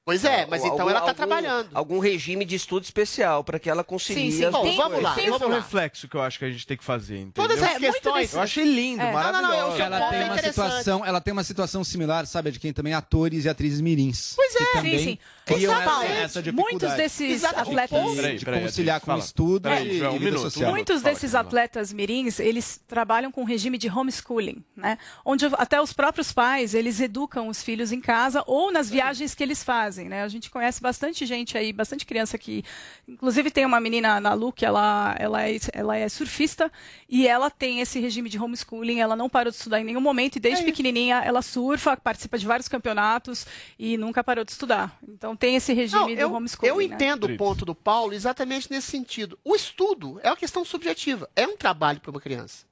Pois 0.06 0.24
é, 0.24 0.46
mas 0.46 0.62
então 0.64 0.74
Algum- 0.82 0.90
ela 0.92 1.00
tá 1.02 1.06
algum- 1.08 1.14
trabalhando. 1.16 1.70
Algum 1.74 1.98
regime 1.98 2.46
de 2.46 2.56
estudo 2.56 2.84
especial 2.84 3.44
para 3.44 3.58
que 3.58 3.68
ela 3.68 3.84
concilie 3.84 4.32
Sim, 4.32 4.38
sim. 4.46 4.50
Bom, 4.52 4.62
duas 4.62 4.76
vamos 4.76 5.02
lá, 5.02 5.16
Tem- 5.16 5.26
vamos 5.26 5.42
é 5.42 5.46
o 5.46 5.50
lá. 5.50 5.56
reflexo 5.56 6.08
que 6.08 6.16
eu 6.16 6.22
acho 6.22 6.38
que 6.38 6.46
a 6.46 6.52
gente 6.52 6.68
tem 6.68 6.78
que 6.78 6.84
fazer, 6.84 7.16
entendeu? 7.18 7.34
Todas 7.50 7.58
essas 7.60 7.76
É, 7.82 7.92
questões... 7.92 8.34
Eu 8.36 8.42
achei 8.42 8.64
lindo, 8.66 9.02
É. 9.02 9.12
Não, 9.12 9.20
não, 9.20 9.32
não, 9.32 9.42
eu- 9.42 9.42
maravilhoso. 9.42 9.78
eu- 9.80 9.86
Ela 9.86 10.10
tem 10.12 10.20
é 10.22 10.26
uma 10.26 10.38
situação, 10.38 11.06
ela 11.06 11.22
tem 11.22 11.32
uma 11.32 11.44
situação 11.44 11.84
similar, 11.84 12.28
sabe, 12.28 12.52
de 12.52 12.60
quem 12.60 12.72
também 12.72 12.94
atores 12.94 13.46
e 13.46 13.50
atrizes 13.50 13.82
mirins. 13.82 14.34
Pois 14.36 14.56
é. 14.56 14.66
também 14.74 14.98
Sim, 15.00 15.04
sim. 15.06 15.18
Criam 15.46 15.74
essa, 15.74 16.06
essa 16.06 16.42
dificuldade 16.44 16.72
Muitos 16.74 16.94
desses 16.98 17.44
atletas. 17.44 17.90
Peraí, 17.90 18.16
Peraí, 18.16 18.38
de 18.38 18.46
peraí, 18.46 18.62
conciliar 18.64 19.00
com 19.00 19.06
fala. 19.06 19.20
estudo 19.20 19.70
Peraí, 19.70 19.90
e, 19.90 20.00
João, 20.00 20.12
um 20.12 20.14
vida 20.14 20.26
minuto. 20.26 20.42
social. 20.42 20.72
Muitos 20.72 21.02
Fala, 21.02 21.14
desses 21.14 21.36
atletas 21.36 21.94
mirins, 21.94 22.40
eles 22.40 22.82
trabalham 22.88 23.32
com 23.32 23.44
regime 23.44 23.78
de 23.78 23.90
homeschooling, 23.90 24.64
né? 24.76 24.98
Onde 25.24 25.46
até 25.54 25.80
os 25.80 25.94
próprios 25.94 26.34
pais, 26.34 26.74
eles 26.74 27.00
educam 27.00 27.48
os 27.48 27.62
filhos 27.62 27.92
em 27.92 28.02
casa 28.02 28.44
ou 28.48 28.72
nas 28.72 28.90
viagens 28.90 29.36
que 29.36 29.44
eles 29.44 29.64
fazem, 29.64 30.10
né? 30.10 30.24
A 30.24 30.28
gente 30.28 30.50
conhece 30.50 30.82
bastante 30.82 31.26
gente 31.26 31.58
aí, 31.58 31.72
bastante 31.72 32.06
criança 32.06 32.38
que... 32.38 32.64
Inclusive 33.08 33.52
tem 33.52 33.66
uma 33.66 33.80
menina 33.80 34.20
na 34.20 34.34
Lu 34.34 34.52
que 34.52 34.66
ela, 34.66 35.16
ela, 35.20 35.48
é, 35.48 35.58
ela 35.74 35.96
é 35.96 36.10
surfista 36.10 36.72
e 37.08 37.28
ela 37.28 37.52
tem 37.52 37.82
esse 37.82 38.00
regime 38.00 38.30
de 38.30 38.40
homeschooling, 38.40 39.00
ela 39.00 39.16
não 39.16 39.30
parou 39.30 39.52
de 39.52 39.58
estudar 39.58 39.80
em 39.80 39.84
nenhum 39.84 40.02
momento 40.02 40.38
e 40.38 40.40
desde 40.40 40.64
pequenininha 40.64 41.22
ela 41.24 41.42
surfa, 41.42 41.96
participa 41.96 42.38
de 42.38 42.46
vários 42.46 42.68
campeonatos 42.68 43.46
e 43.78 43.98
nunca 43.98 44.24
parou 44.24 44.44
de 44.44 44.52
estudar. 44.52 44.98
Então 45.08 45.35
tem 45.36 45.56
esse 45.56 45.74
regime 45.74 46.00
Não, 46.00 46.08
do 46.08 46.22
eu, 46.22 46.34
homeschooling, 46.34 46.68
eu 46.68 46.78
né? 46.78 46.84
entendo 46.84 47.26
o 47.26 47.38
ponto 47.38 47.66
do 47.66 47.76
Paulo 47.76 48.14
exatamente 48.14 48.70
nesse 48.72 48.90
sentido. 48.90 49.38
O 49.44 49.56
estudo 49.56 50.20
é 50.24 50.30
uma 50.30 50.38
questão 50.38 50.64
subjetiva, 50.64 51.30
é 51.36 51.48
um 51.48 51.58
trabalho 51.58 52.00
para 52.00 52.12
uma 52.12 52.22
criança. 52.22 52.66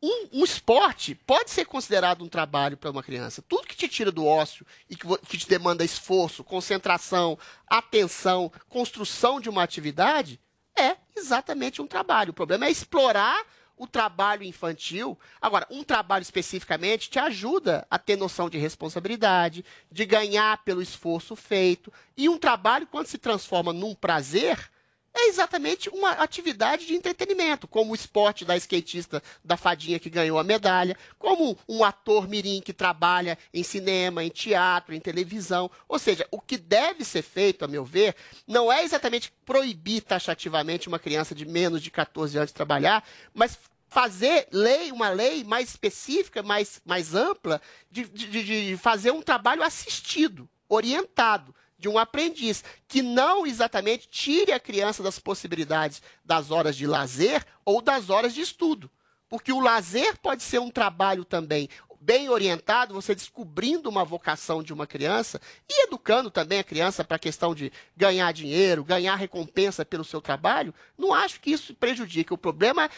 Um, 0.00 0.28
um 0.32 0.44
esporte 0.44 1.14
pode 1.14 1.50
ser 1.50 1.64
considerado 1.64 2.22
um 2.22 2.28
trabalho 2.28 2.76
para 2.76 2.90
uma 2.90 3.02
criança. 3.02 3.42
Tudo 3.42 3.66
que 3.66 3.76
te 3.76 3.88
tira 3.88 4.12
do 4.12 4.24
ócio 4.24 4.64
e 4.88 4.94
que, 4.94 5.06
que 5.26 5.38
te 5.38 5.48
demanda 5.48 5.84
esforço, 5.84 6.44
concentração, 6.44 7.36
atenção, 7.66 8.52
construção 8.68 9.40
de 9.40 9.48
uma 9.48 9.62
atividade 9.64 10.40
é 10.78 10.96
exatamente 11.16 11.82
um 11.82 11.86
trabalho. 11.86 12.30
O 12.30 12.34
problema 12.34 12.66
é 12.66 12.70
explorar 12.70 13.44
o 13.78 13.86
trabalho 13.86 14.42
infantil. 14.42 15.18
Agora, 15.40 15.66
um 15.70 15.82
trabalho 15.82 16.22
especificamente 16.22 17.08
te 17.08 17.18
ajuda 17.18 17.86
a 17.90 17.98
ter 17.98 18.16
noção 18.16 18.50
de 18.50 18.58
responsabilidade, 18.58 19.64
de 19.90 20.04
ganhar 20.04 20.62
pelo 20.64 20.82
esforço 20.82 21.36
feito. 21.36 21.92
E 22.16 22.28
um 22.28 22.38
trabalho, 22.38 22.86
quando 22.86 23.06
se 23.06 23.18
transforma 23.18 23.72
num 23.72 23.94
prazer, 23.94 24.70
é 25.18 25.28
exatamente 25.28 25.88
uma 25.90 26.12
atividade 26.12 26.86
de 26.86 26.94
entretenimento, 26.94 27.66
como 27.66 27.92
o 27.92 27.94
esporte 27.94 28.44
da 28.44 28.56
skatista 28.56 29.22
da 29.44 29.56
fadinha 29.56 29.98
que 29.98 30.08
ganhou 30.08 30.38
a 30.38 30.44
medalha, 30.44 30.96
como 31.18 31.58
um 31.68 31.82
ator 31.82 32.28
mirim 32.28 32.60
que 32.60 32.72
trabalha 32.72 33.36
em 33.52 33.62
cinema, 33.62 34.22
em 34.22 34.28
teatro, 34.28 34.94
em 34.94 35.00
televisão. 35.00 35.70
Ou 35.88 35.98
seja, 35.98 36.26
o 36.30 36.40
que 36.40 36.56
deve 36.56 37.04
ser 37.04 37.22
feito, 37.22 37.64
a 37.64 37.68
meu 37.68 37.84
ver, 37.84 38.14
não 38.46 38.72
é 38.72 38.84
exatamente 38.84 39.32
proibir 39.44 40.02
taxativamente 40.02 40.88
uma 40.88 40.98
criança 40.98 41.34
de 41.34 41.44
menos 41.44 41.82
de 41.82 41.90
14 41.90 42.36
anos 42.38 42.50
de 42.50 42.54
trabalhar, 42.54 43.04
mas 43.34 43.58
fazer 43.88 44.46
lei, 44.52 44.92
uma 44.92 45.08
lei 45.08 45.42
mais 45.42 45.70
específica, 45.70 46.42
mais, 46.42 46.80
mais 46.84 47.14
ampla, 47.14 47.60
de, 47.90 48.04
de, 48.04 48.44
de 48.44 48.76
fazer 48.76 49.10
um 49.10 49.22
trabalho 49.22 49.62
assistido, 49.62 50.48
orientado 50.68 51.54
de 51.78 51.88
um 51.88 51.98
aprendiz, 51.98 52.64
que 52.86 53.02
não 53.02 53.46
exatamente 53.46 54.08
tire 54.08 54.52
a 54.52 54.60
criança 54.60 55.02
das 55.02 55.18
possibilidades 55.18 56.02
das 56.24 56.50
horas 56.50 56.76
de 56.76 56.86
lazer 56.86 57.44
ou 57.64 57.80
das 57.80 58.10
horas 58.10 58.34
de 58.34 58.40
estudo. 58.40 58.90
Porque 59.28 59.52
o 59.52 59.60
lazer 59.60 60.18
pode 60.18 60.42
ser 60.42 60.58
um 60.58 60.70
trabalho 60.70 61.24
também 61.24 61.68
bem 62.00 62.28
orientado, 62.28 62.94
você 62.94 63.14
descobrindo 63.14 63.88
uma 63.88 64.04
vocação 64.04 64.62
de 64.62 64.72
uma 64.72 64.86
criança 64.86 65.40
e 65.68 65.84
educando 65.84 66.30
também 66.30 66.58
a 66.58 66.64
criança 66.64 67.04
para 67.04 67.16
a 67.16 67.20
questão 67.20 67.54
de 67.54 67.72
ganhar 67.96 68.32
dinheiro, 68.32 68.84
ganhar 68.84 69.16
recompensa 69.16 69.84
pelo 69.84 70.04
seu 70.04 70.20
trabalho. 70.20 70.74
Não 70.96 71.12
acho 71.12 71.40
que 71.40 71.50
isso 71.50 71.74
prejudique. 71.74 72.32
O 72.32 72.38
problema 72.38 72.88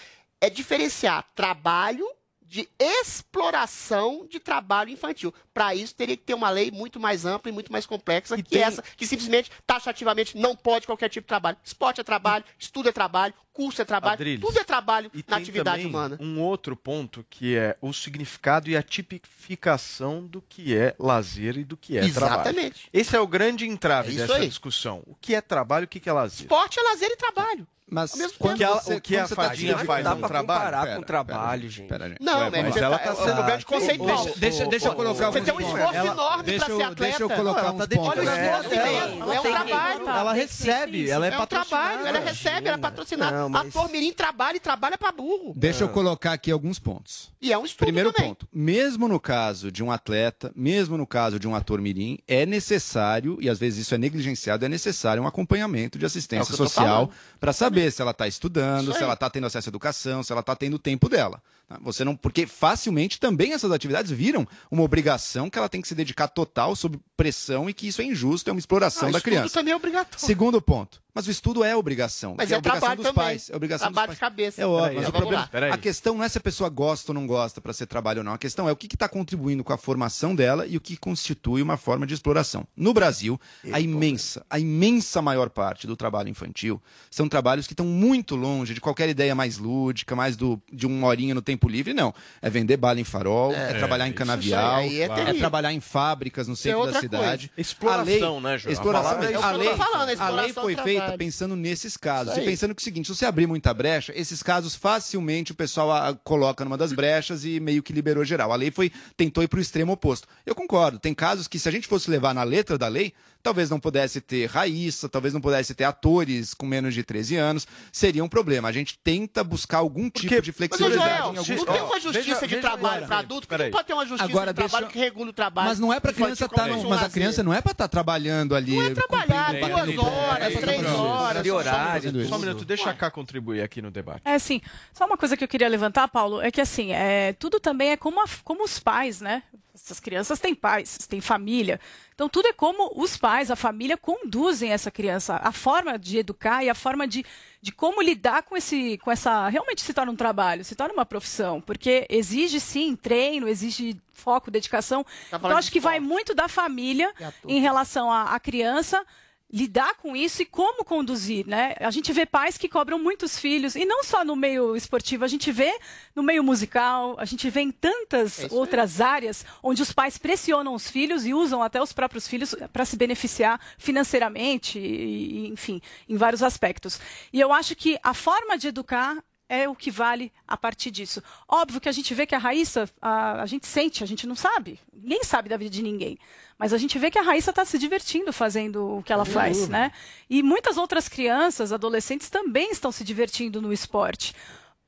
é 0.40 0.50
diferenciar 0.50 1.26
trabalho 1.34 2.06
de 2.50 2.68
exploração 2.80 4.26
de 4.28 4.40
trabalho 4.40 4.90
infantil. 4.90 5.32
Para 5.54 5.72
isso, 5.72 5.94
teria 5.94 6.16
que 6.16 6.24
ter 6.24 6.34
uma 6.34 6.50
lei 6.50 6.72
muito 6.72 6.98
mais 6.98 7.24
ampla 7.24 7.48
e 7.48 7.54
muito 7.54 7.70
mais 7.70 7.86
complexa 7.86 8.36
que 8.36 8.42
tem- 8.42 8.60
essa, 8.62 8.82
que 8.82 9.06
simplesmente, 9.06 9.52
taxativamente, 9.64 10.36
não 10.36 10.56
pode 10.56 10.84
qualquer 10.84 11.08
tipo 11.08 11.26
de 11.26 11.28
trabalho. 11.28 11.56
Esporte 11.62 12.00
é 12.00 12.04
trabalho, 12.04 12.44
estudo 12.58 12.88
é 12.88 12.92
trabalho, 12.92 13.32
curso 13.52 13.80
é 13.80 13.84
trabalho, 13.84 14.14
Adriles, 14.14 14.40
tudo 14.44 14.58
é 14.58 14.64
trabalho 14.64 15.10
E 15.14 15.24
na 15.28 15.36
atividade 15.36 15.86
humana. 15.86 16.18
um 16.20 16.40
outro 16.40 16.74
ponto 16.74 17.24
que 17.30 17.56
é 17.56 17.76
o 17.80 17.92
significado 17.92 18.68
e 18.68 18.76
a 18.76 18.82
tipificação 18.82 20.26
do 20.26 20.42
que 20.42 20.76
é 20.76 20.94
lazer 20.98 21.56
e 21.56 21.62
do 21.64 21.76
que 21.76 21.96
é 21.98 22.00
trabalho. 22.10 22.32
Exatamente. 22.40 22.88
Esse 22.92 23.14
é 23.14 23.20
o 23.20 23.26
grande 23.28 23.64
entrave 23.68 24.12
É 24.12 24.16
dessa 24.26 24.34
aí. 24.36 24.48
discussão. 24.48 25.02
O 25.06 25.14
que 25.14 25.36
é 25.36 25.40
trabalho 25.40 25.84
e 25.84 25.86
o 25.86 25.88
que 25.88 26.08
é 26.08 26.12
lazer? 26.12 26.40
Esporte 26.42 26.80
é 26.80 26.82
lazer 26.82 27.10
e 27.10 27.16
trabalho. 27.16 27.66
Mas 27.90 28.12
quando 28.38 28.58
tempo. 28.58 28.62
ela- 28.70 28.76
o 28.96 29.00
que 29.00 29.16
a 29.16 29.20
quando 29.20 29.28
você 29.28 29.34
tá 29.34 29.42
fadinha 29.42 29.72
dizendo- 29.72 29.86
faz 29.86 30.04
Dá 30.04 30.10
no 30.14 30.20
pra 30.20 30.28
trabalho? 30.28 30.60
comparar 30.60 30.82
Pera, 30.84 30.96
com 30.96 31.02
trabalho, 31.02 31.68
gente. 31.70 31.88
Pera, 31.88 32.08
gente. 32.08 32.22
Não, 32.22 32.38
Ué, 32.38 32.50
né, 32.50 32.62
mas 32.62 32.74
você 32.74 32.80
ela 32.84 32.98
tá- 32.98 33.04
tá 33.04 33.22
é 33.22 33.26
sendo- 33.26 33.40
um 33.42 33.46
grande 33.46 33.66
conceito. 33.66 34.04
Deixa, 34.36 34.66
deixa, 34.66 34.88
eu 34.88 34.94
colocar 34.94 35.14
Você 35.18 35.24
alguns 35.24 35.44
tem 35.44 35.54
um 35.54 35.60
esforço 35.60 35.94
enorme 36.06 36.44
pra 36.58 36.66
ser 36.66 36.72
atleta. 36.82 36.94
Deixa 36.94 37.22
eu 37.22 37.28
Não, 37.28 37.36
colocar 37.36 37.72
uns 37.72 37.86
pontos. 37.86 37.98
Olha 37.98 38.22
o 38.22 38.28
É, 38.28 38.46
esforço 38.46 38.74
é, 38.74 38.76
imenso. 38.76 39.32
É 39.32 39.40
um 39.40 39.42
tem 39.42 39.52
que- 39.52 39.68
trabalho. 39.68 40.08
Ela 40.08 40.32
que 40.34 40.40
recebe, 40.40 41.10
ela 41.10 41.26
é, 41.26 41.30
É 41.30 41.34
um 41.34 41.38
patrocinada. 41.38 41.68
trabalho, 41.68 42.06
ela 42.06 42.18
recebe, 42.30 42.66
ela 42.68 42.76
é 42.76 42.80
patrocinada. 42.80 43.48
Não, 43.48 43.56
Ator 43.60 43.90
mirim 43.90 44.12
trabalha 44.12 44.56
e 44.56 44.60
trabalha 44.60 44.96
pra 44.96 45.12
burro. 45.12 45.52
Deixa 45.56 45.84
eu 45.84 45.88
colocar 45.88 46.32
aqui 46.32 46.50
alguns 46.50 46.78
pontos. 46.78 47.30
E 47.42 47.52
é 47.52 47.58
um 47.58 47.64
estudo 47.64 47.86
Primeiro 47.86 48.12
ponto, 48.12 48.46
mesmo 48.52 49.08
no 49.08 49.18
caso 49.18 49.72
de 49.72 49.82
um 49.82 49.90
atleta, 49.90 50.52
mesmo 50.54 50.96
no 50.96 51.06
caso 51.06 51.38
de 51.38 51.48
um 51.48 51.54
ator 51.54 51.80
mirim, 51.80 52.18
é 52.28 52.44
necessário, 52.46 53.38
e 53.40 53.48
às 53.48 53.58
vezes 53.58 53.80
isso 53.86 53.94
é 53.94 53.98
negligenciado, 53.98 54.64
é 54.64 54.68
necessário 54.68 55.22
um 55.22 55.26
acompanhamento 55.26 55.98
de 55.98 56.04
É 56.04 56.06
o 56.06 56.08
assistência 56.08 56.50
que 56.52 56.56
tô 56.56 56.64
social 56.64 56.86
falando. 57.06 57.10
para 57.40 57.52
saber 57.80 57.90
se 57.92 58.02
ela 58.02 58.10
está 58.10 58.28
estudando, 58.28 58.92
se 58.94 59.02
ela 59.02 59.14
está 59.14 59.30
tendo 59.30 59.46
acesso 59.46 59.68
à 59.68 59.70
educação, 59.70 60.22
se 60.22 60.32
ela 60.32 60.40
está 60.40 60.54
tendo 60.54 60.74
o 60.74 60.78
tempo 60.78 61.08
dela. 61.08 61.42
tá? 61.68 61.78
Você 61.82 62.04
não, 62.04 62.14
porque 62.16 62.46
facilmente 62.46 63.18
também 63.18 63.52
essas 63.52 63.70
atividades 63.72 64.10
viram 64.10 64.46
uma 64.70 64.82
obrigação 64.82 65.48
que 65.48 65.58
ela 65.58 65.68
tem 65.68 65.80
que 65.80 65.88
se 65.88 65.94
dedicar 65.94 66.28
total 66.28 66.76
sob 66.76 66.98
pressão 67.16 67.68
e 67.68 67.74
que 67.74 67.88
isso 67.88 68.00
é 68.02 68.04
injusto, 68.04 68.48
é 68.50 68.52
uma 68.52 68.58
exploração 68.58 69.08
Ah, 69.08 69.12
da 69.12 69.20
criança. 69.20 69.54
também 69.54 69.72
é 69.72 69.76
obrigatório. 69.76 70.18
Segundo 70.24 70.60
ponto. 70.60 71.00
Mas 71.14 71.26
o 71.26 71.30
estudo 71.30 71.62
é 71.64 71.74
obrigação. 71.76 72.34
Mas 72.36 72.48
que 72.48 72.54
é 72.54 72.58
obrigação 72.58 72.80
trabalho 72.80 72.96
dos 73.02 73.06
também. 73.06 73.24
pais. 73.24 73.50
É 73.50 73.56
obrigação 73.56 73.86
Trabalho 73.88 74.08
dos 74.08 74.16
de 74.16 74.20
pais. 74.20 74.30
cabeça. 74.32 74.62
É 74.62 74.66
óbvio. 74.66 74.98
Mas 75.00 75.08
o 75.08 75.12
problema, 75.12 75.50
a 75.72 75.78
questão 75.78 76.14
não 76.16 76.24
é 76.24 76.28
se 76.28 76.38
a 76.38 76.40
pessoa 76.40 76.68
gosta 76.68 77.10
ou 77.10 77.14
não 77.14 77.26
gosta 77.26 77.60
para 77.60 77.72
ser 77.72 77.86
trabalho 77.86 78.18
ou 78.18 78.24
não. 78.24 78.32
A 78.32 78.38
questão 78.38 78.68
é 78.68 78.72
o 78.72 78.76
que 78.76 78.86
está 78.86 79.08
contribuindo 79.08 79.62
com 79.64 79.72
a 79.72 79.78
formação 79.78 80.34
dela 80.34 80.66
e 80.66 80.76
o 80.76 80.80
que 80.80 80.96
constitui 80.96 81.62
uma 81.62 81.76
forma 81.76 82.06
de 82.06 82.14
exploração. 82.14 82.66
No 82.76 82.92
Brasil, 82.94 83.40
a 83.72 83.80
imensa, 83.80 84.44
a 84.48 84.58
imensa 84.58 85.20
maior 85.22 85.50
parte 85.50 85.86
do 85.86 85.96
trabalho 85.96 86.28
infantil 86.28 86.80
são 87.10 87.28
trabalhos 87.28 87.66
que 87.66 87.72
estão 87.72 87.86
muito 87.86 88.36
longe 88.36 88.74
de 88.74 88.80
qualquer 88.80 89.08
ideia 89.08 89.34
mais 89.34 89.58
lúdica, 89.58 90.14
mais 90.14 90.36
do, 90.36 90.60
de 90.72 90.86
uma 90.86 91.06
horinha 91.06 91.34
no 91.34 91.42
tempo 91.42 91.68
livre. 91.68 91.92
Não. 91.92 92.14
É 92.40 92.48
vender 92.48 92.76
bala 92.76 93.00
em 93.00 93.04
farol, 93.04 93.52
é, 93.52 93.70
É, 93.72 93.74
trabalhar 93.74 94.06
em 94.06 94.10
isso 94.10 94.18
canavial, 94.18 94.76
aí 94.76 95.00
é 95.00 95.04
é, 95.04 95.34
trabalhar 95.34 95.72
em 95.72 95.80
fábricas 95.80 96.46
no 96.46 96.54
é 96.54 96.56
centro 96.56 96.86
da 96.92 97.00
cidade. 97.00 97.50
Exploração, 97.56 98.38
A 98.38 98.40
lei- 98.40 98.42
né, 98.42 98.58
João? 98.58 98.70
A 98.70 98.72
Exploração. 98.72 99.10
palavra 99.10 99.26
é. 99.30 99.32
É 99.32 99.42
A 99.42 99.50
lei, 99.52 99.68
a 99.68 100.12
exploração 100.12 100.62
foi 100.62 100.74
do 100.76 100.82
feita 101.00 101.06
trabalho. 101.06 101.18
pensando 101.18 101.56
nesses 101.56 101.96
casos. 101.96 102.36
E 102.36 102.40
pensando 102.42 102.74
que 102.74 102.80
é 102.80 102.82
o 102.82 102.84
seguinte, 102.84 103.06
se 103.06 103.16
você 103.16 103.26
abrir 103.26 103.46
muita 103.46 103.72
brecha, 103.72 104.12
esses 104.14 104.42
casos 104.42 104.74
facilmente 104.74 105.52
o 105.52 105.54
pessoal 105.54 105.90
ah, 105.92 106.18
coloca 106.22 106.64
numa 106.64 106.76
das 106.76 106.92
brechas 106.92 107.44
e 107.44 107.60
meio 107.60 107.82
que 107.82 107.92
liberou 107.92 108.24
geral. 108.24 108.52
A 108.52 108.56
lei 108.56 108.70
foi 108.70 108.92
tentou 109.16 109.42
ir 109.42 109.48
para 109.48 109.58
o 109.58 109.62
extremo 109.62 109.92
oposto. 109.92 110.28
Eu 110.44 110.54
concordo. 110.54 110.98
Tem 110.98 111.14
casos 111.14 111.48
que 111.48 111.58
se 111.58 111.68
a 111.68 111.72
gente 111.72 111.88
fosse 111.88 112.10
levar 112.10 112.34
na 112.34 112.42
letra 112.42 112.76
da 112.76 112.88
lei, 112.88 113.12
talvez 113.42 113.70
não 113.70 113.80
pudesse 113.80 114.20
ter 114.20 114.46
Raíssa, 114.48 115.08
talvez 115.08 115.32
não 115.34 115.40
pudesse 115.40 115.74
ter 115.74 115.84
atores 115.84 116.54
com 116.54 116.66
menos 116.66 116.94
de 116.94 117.02
13 117.02 117.36
anos, 117.36 117.66
seria 117.92 118.22
um 118.24 118.28
problema. 118.28 118.68
A 118.68 118.72
gente 118.72 118.98
tenta 119.02 119.42
buscar 119.42 119.78
algum 119.78 120.08
tipo 120.10 120.28
de 120.40 120.48
Mas, 120.50 120.56
flexibilidade 120.56 121.08
Joel, 121.18 121.34
em 121.34 121.38
alguns 121.38 121.48
não 121.48 121.64
tem 121.64 121.82
uma 121.82 122.00
justiça 122.00 122.46
de 122.46 122.56
trabalho 122.58 123.06
para 123.06 123.18
adulto? 123.18 123.48
Porque 123.48 123.64
não 123.64 123.70
pode 123.70 123.86
ter 123.86 123.92
uma 123.94 124.06
justiça 124.06 124.24
Agora, 124.30 124.52
de 124.52 124.56
trabalho 124.56 124.86
deixa- 124.86 124.92
que 124.92 124.98
regule 124.98 125.30
o 125.30 125.32
trabalho. 125.32 125.68
Mas 125.68 125.78
não 125.78 125.92
é 125.92 126.00
pra 126.00 126.12
criança 126.12 126.44
estar. 126.44 126.68
como 126.68 126.88
mas 126.88 127.02
a 127.02 127.08
criança 127.08 127.42
não 127.42 127.52
é 127.54 127.60
pra 127.60 127.72
estar 127.72 127.88
trabalhando 127.88 128.54
ali. 128.54 128.76
Não 128.76 128.82
é 128.82 128.90
trabalhar 128.94 129.52
duas 129.52 129.98
horas, 129.98 130.54
É 130.54 130.56
três 130.60 130.86
horas, 130.86 131.44
Só 131.46 131.76
um 131.80 131.86
fazendo 131.92 132.12
minuto, 132.12 132.20
isso. 132.20 132.28
Só 132.28 132.36
um 132.36 132.38
minuto, 132.38 132.64
deixa 132.64 132.94
cá 132.94 133.10
contribuir 133.10 133.62
aqui 133.62 133.80
no 133.82 133.90
debate. 133.90 134.22
É 134.24 134.34
assim, 134.34 134.60
só 134.92 135.06
uma 135.06 135.16
coisa 135.16 135.36
que 135.36 135.44
eu 135.44 135.48
queria 135.48 135.68
levantar, 135.68 136.08
Paulo, 136.08 136.40
é 136.40 136.50
que 136.50 136.60
assim, 136.60 136.92
é, 136.92 137.32
tudo 137.34 137.58
também 137.60 137.90
é 137.90 137.96
como, 137.96 138.20
a- 138.20 138.28
como 138.44 138.64
os 138.64 138.78
pais, 138.78 139.20
né? 139.20 139.42
Essas 139.82 140.00
crianças 140.00 140.38
têm 140.38 140.54
pais, 140.54 140.98
têm 141.08 141.20
família. 141.20 141.80
Então 142.14 142.28
tudo 142.28 142.48
é 142.48 142.52
como 142.52 142.92
os 143.00 143.16
pais, 143.16 143.50
a 143.50 143.56
família 143.56 143.96
conduzem 143.96 144.72
essa 144.72 144.90
criança. 144.90 145.36
A 145.42 145.52
forma 145.52 145.98
de 145.98 146.18
educar 146.18 146.62
e 146.62 146.68
a 146.68 146.74
forma 146.74 147.08
de, 147.08 147.24
de 147.62 147.72
como 147.72 148.02
lidar 148.02 148.42
com 148.42 148.56
esse, 148.56 148.98
com 148.98 149.10
essa. 149.10 149.48
Realmente 149.48 149.80
se 149.80 149.94
torna 149.94 150.12
um 150.12 150.16
trabalho, 150.16 150.64
se 150.64 150.74
torna 150.74 150.92
uma 150.92 151.06
profissão. 151.06 151.60
Porque 151.60 152.06
exige 152.10 152.60
sim 152.60 152.94
treino, 152.94 153.48
exige 153.48 153.96
foco, 154.12 154.50
dedicação. 154.50 155.04
então 155.28 155.40
falando 155.40 155.58
acho 155.58 155.72
que 155.72 155.80
vai 155.80 155.98
muito 155.98 156.34
da 156.34 156.46
família 156.46 157.12
em 157.46 157.60
relação 157.60 158.12
à 158.12 158.38
criança 158.38 159.04
lidar 159.52 159.94
com 159.96 160.14
isso 160.14 160.42
e 160.42 160.46
como 160.46 160.84
conduzir, 160.84 161.46
né? 161.46 161.74
A 161.80 161.90
gente 161.90 162.12
vê 162.12 162.24
pais 162.24 162.56
que 162.56 162.68
cobram 162.68 162.98
muitos 162.98 163.38
filhos 163.38 163.74
e 163.74 163.84
não 163.84 164.04
só 164.04 164.24
no 164.24 164.36
meio 164.36 164.76
esportivo, 164.76 165.24
a 165.24 165.28
gente 165.28 165.50
vê 165.50 165.76
no 166.14 166.22
meio 166.22 166.44
musical, 166.44 167.16
a 167.18 167.24
gente 167.24 167.50
vê 167.50 167.60
em 167.62 167.72
tantas 167.72 168.44
É 168.44 168.48
outras 168.50 169.00
áreas 169.00 169.44
onde 169.62 169.82
os 169.82 169.92
pais 169.92 170.16
pressionam 170.16 170.74
os 170.74 170.88
filhos 170.88 171.26
e 171.26 171.34
usam 171.34 171.62
até 171.62 171.82
os 171.82 171.92
próprios 171.92 172.28
filhos 172.28 172.54
para 172.72 172.84
se 172.84 172.96
beneficiar 172.96 173.60
financeiramente 173.76 174.78
e, 174.78 175.48
enfim, 175.48 175.82
em 176.08 176.16
vários 176.16 176.42
aspectos. 176.42 177.00
E 177.32 177.40
eu 177.40 177.52
acho 177.52 177.74
que 177.74 177.98
a 178.02 178.14
forma 178.14 178.56
de 178.56 178.68
educar 178.68 179.22
é 179.48 179.68
o 179.68 179.74
que 179.74 179.90
vale 179.90 180.32
a 180.46 180.56
partir 180.56 180.92
disso. 180.92 181.20
Óbvio 181.48 181.80
que 181.80 181.88
a 181.88 181.92
gente 181.92 182.14
vê 182.14 182.24
que 182.24 182.36
a 182.36 182.38
Raíssa, 182.38 182.88
a, 183.02 183.42
a 183.42 183.46
gente 183.46 183.66
sente, 183.66 184.04
a 184.04 184.06
gente 184.06 184.24
não 184.24 184.36
sabe. 184.36 184.78
Ninguém 184.92 185.24
sabe 185.24 185.48
da 185.48 185.56
vida 185.56 185.70
de 185.70 185.82
ninguém. 185.82 186.16
Mas 186.60 186.74
a 186.74 186.76
gente 186.76 186.98
vê 186.98 187.10
que 187.10 187.18
a 187.18 187.22
Raíssa 187.22 187.48
está 187.48 187.64
se 187.64 187.78
divertindo 187.78 188.34
fazendo 188.34 188.98
o 188.98 189.02
que 189.02 189.10
ela 189.10 189.24
faz, 189.24 189.66
né? 189.66 189.90
E 190.28 190.42
muitas 190.42 190.76
outras 190.76 191.08
crianças, 191.08 191.72
adolescentes 191.72 192.28
também 192.28 192.70
estão 192.70 192.92
se 192.92 193.02
divertindo 193.02 193.62
no 193.62 193.72
esporte. 193.72 194.34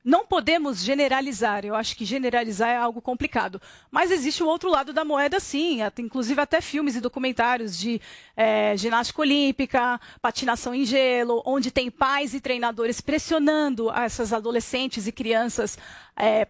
Não 0.05 0.23
podemos 0.23 0.83
generalizar, 0.83 1.65
eu 1.65 1.73
acho 1.73 1.95
que 1.95 2.05
generalizar 2.05 2.69
é 2.69 2.77
algo 2.77 3.01
complicado. 3.01 3.59
Mas 3.89 4.11
existe 4.11 4.43
o 4.43 4.47
outro 4.47 4.69
lado 4.69 4.93
da 4.93 5.03
moeda, 5.03 5.39
sim. 5.39 5.79
Inclusive 5.97 6.39
até 6.39 6.61
filmes 6.61 6.95
e 6.95 7.01
documentários 7.01 7.75
de 7.75 7.99
eh, 8.37 8.77
ginástica 8.77 9.21
olímpica, 9.21 9.99
patinação 10.21 10.75
em 10.75 10.85
gelo, 10.85 11.41
onde 11.43 11.71
tem 11.71 11.89
pais 11.89 12.35
e 12.35 12.39
treinadores 12.39 13.01
pressionando 13.01 13.91
essas 13.91 14.31
adolescentes 14.31 15.07
e 15.07 15.11
crianças 15.11 15.75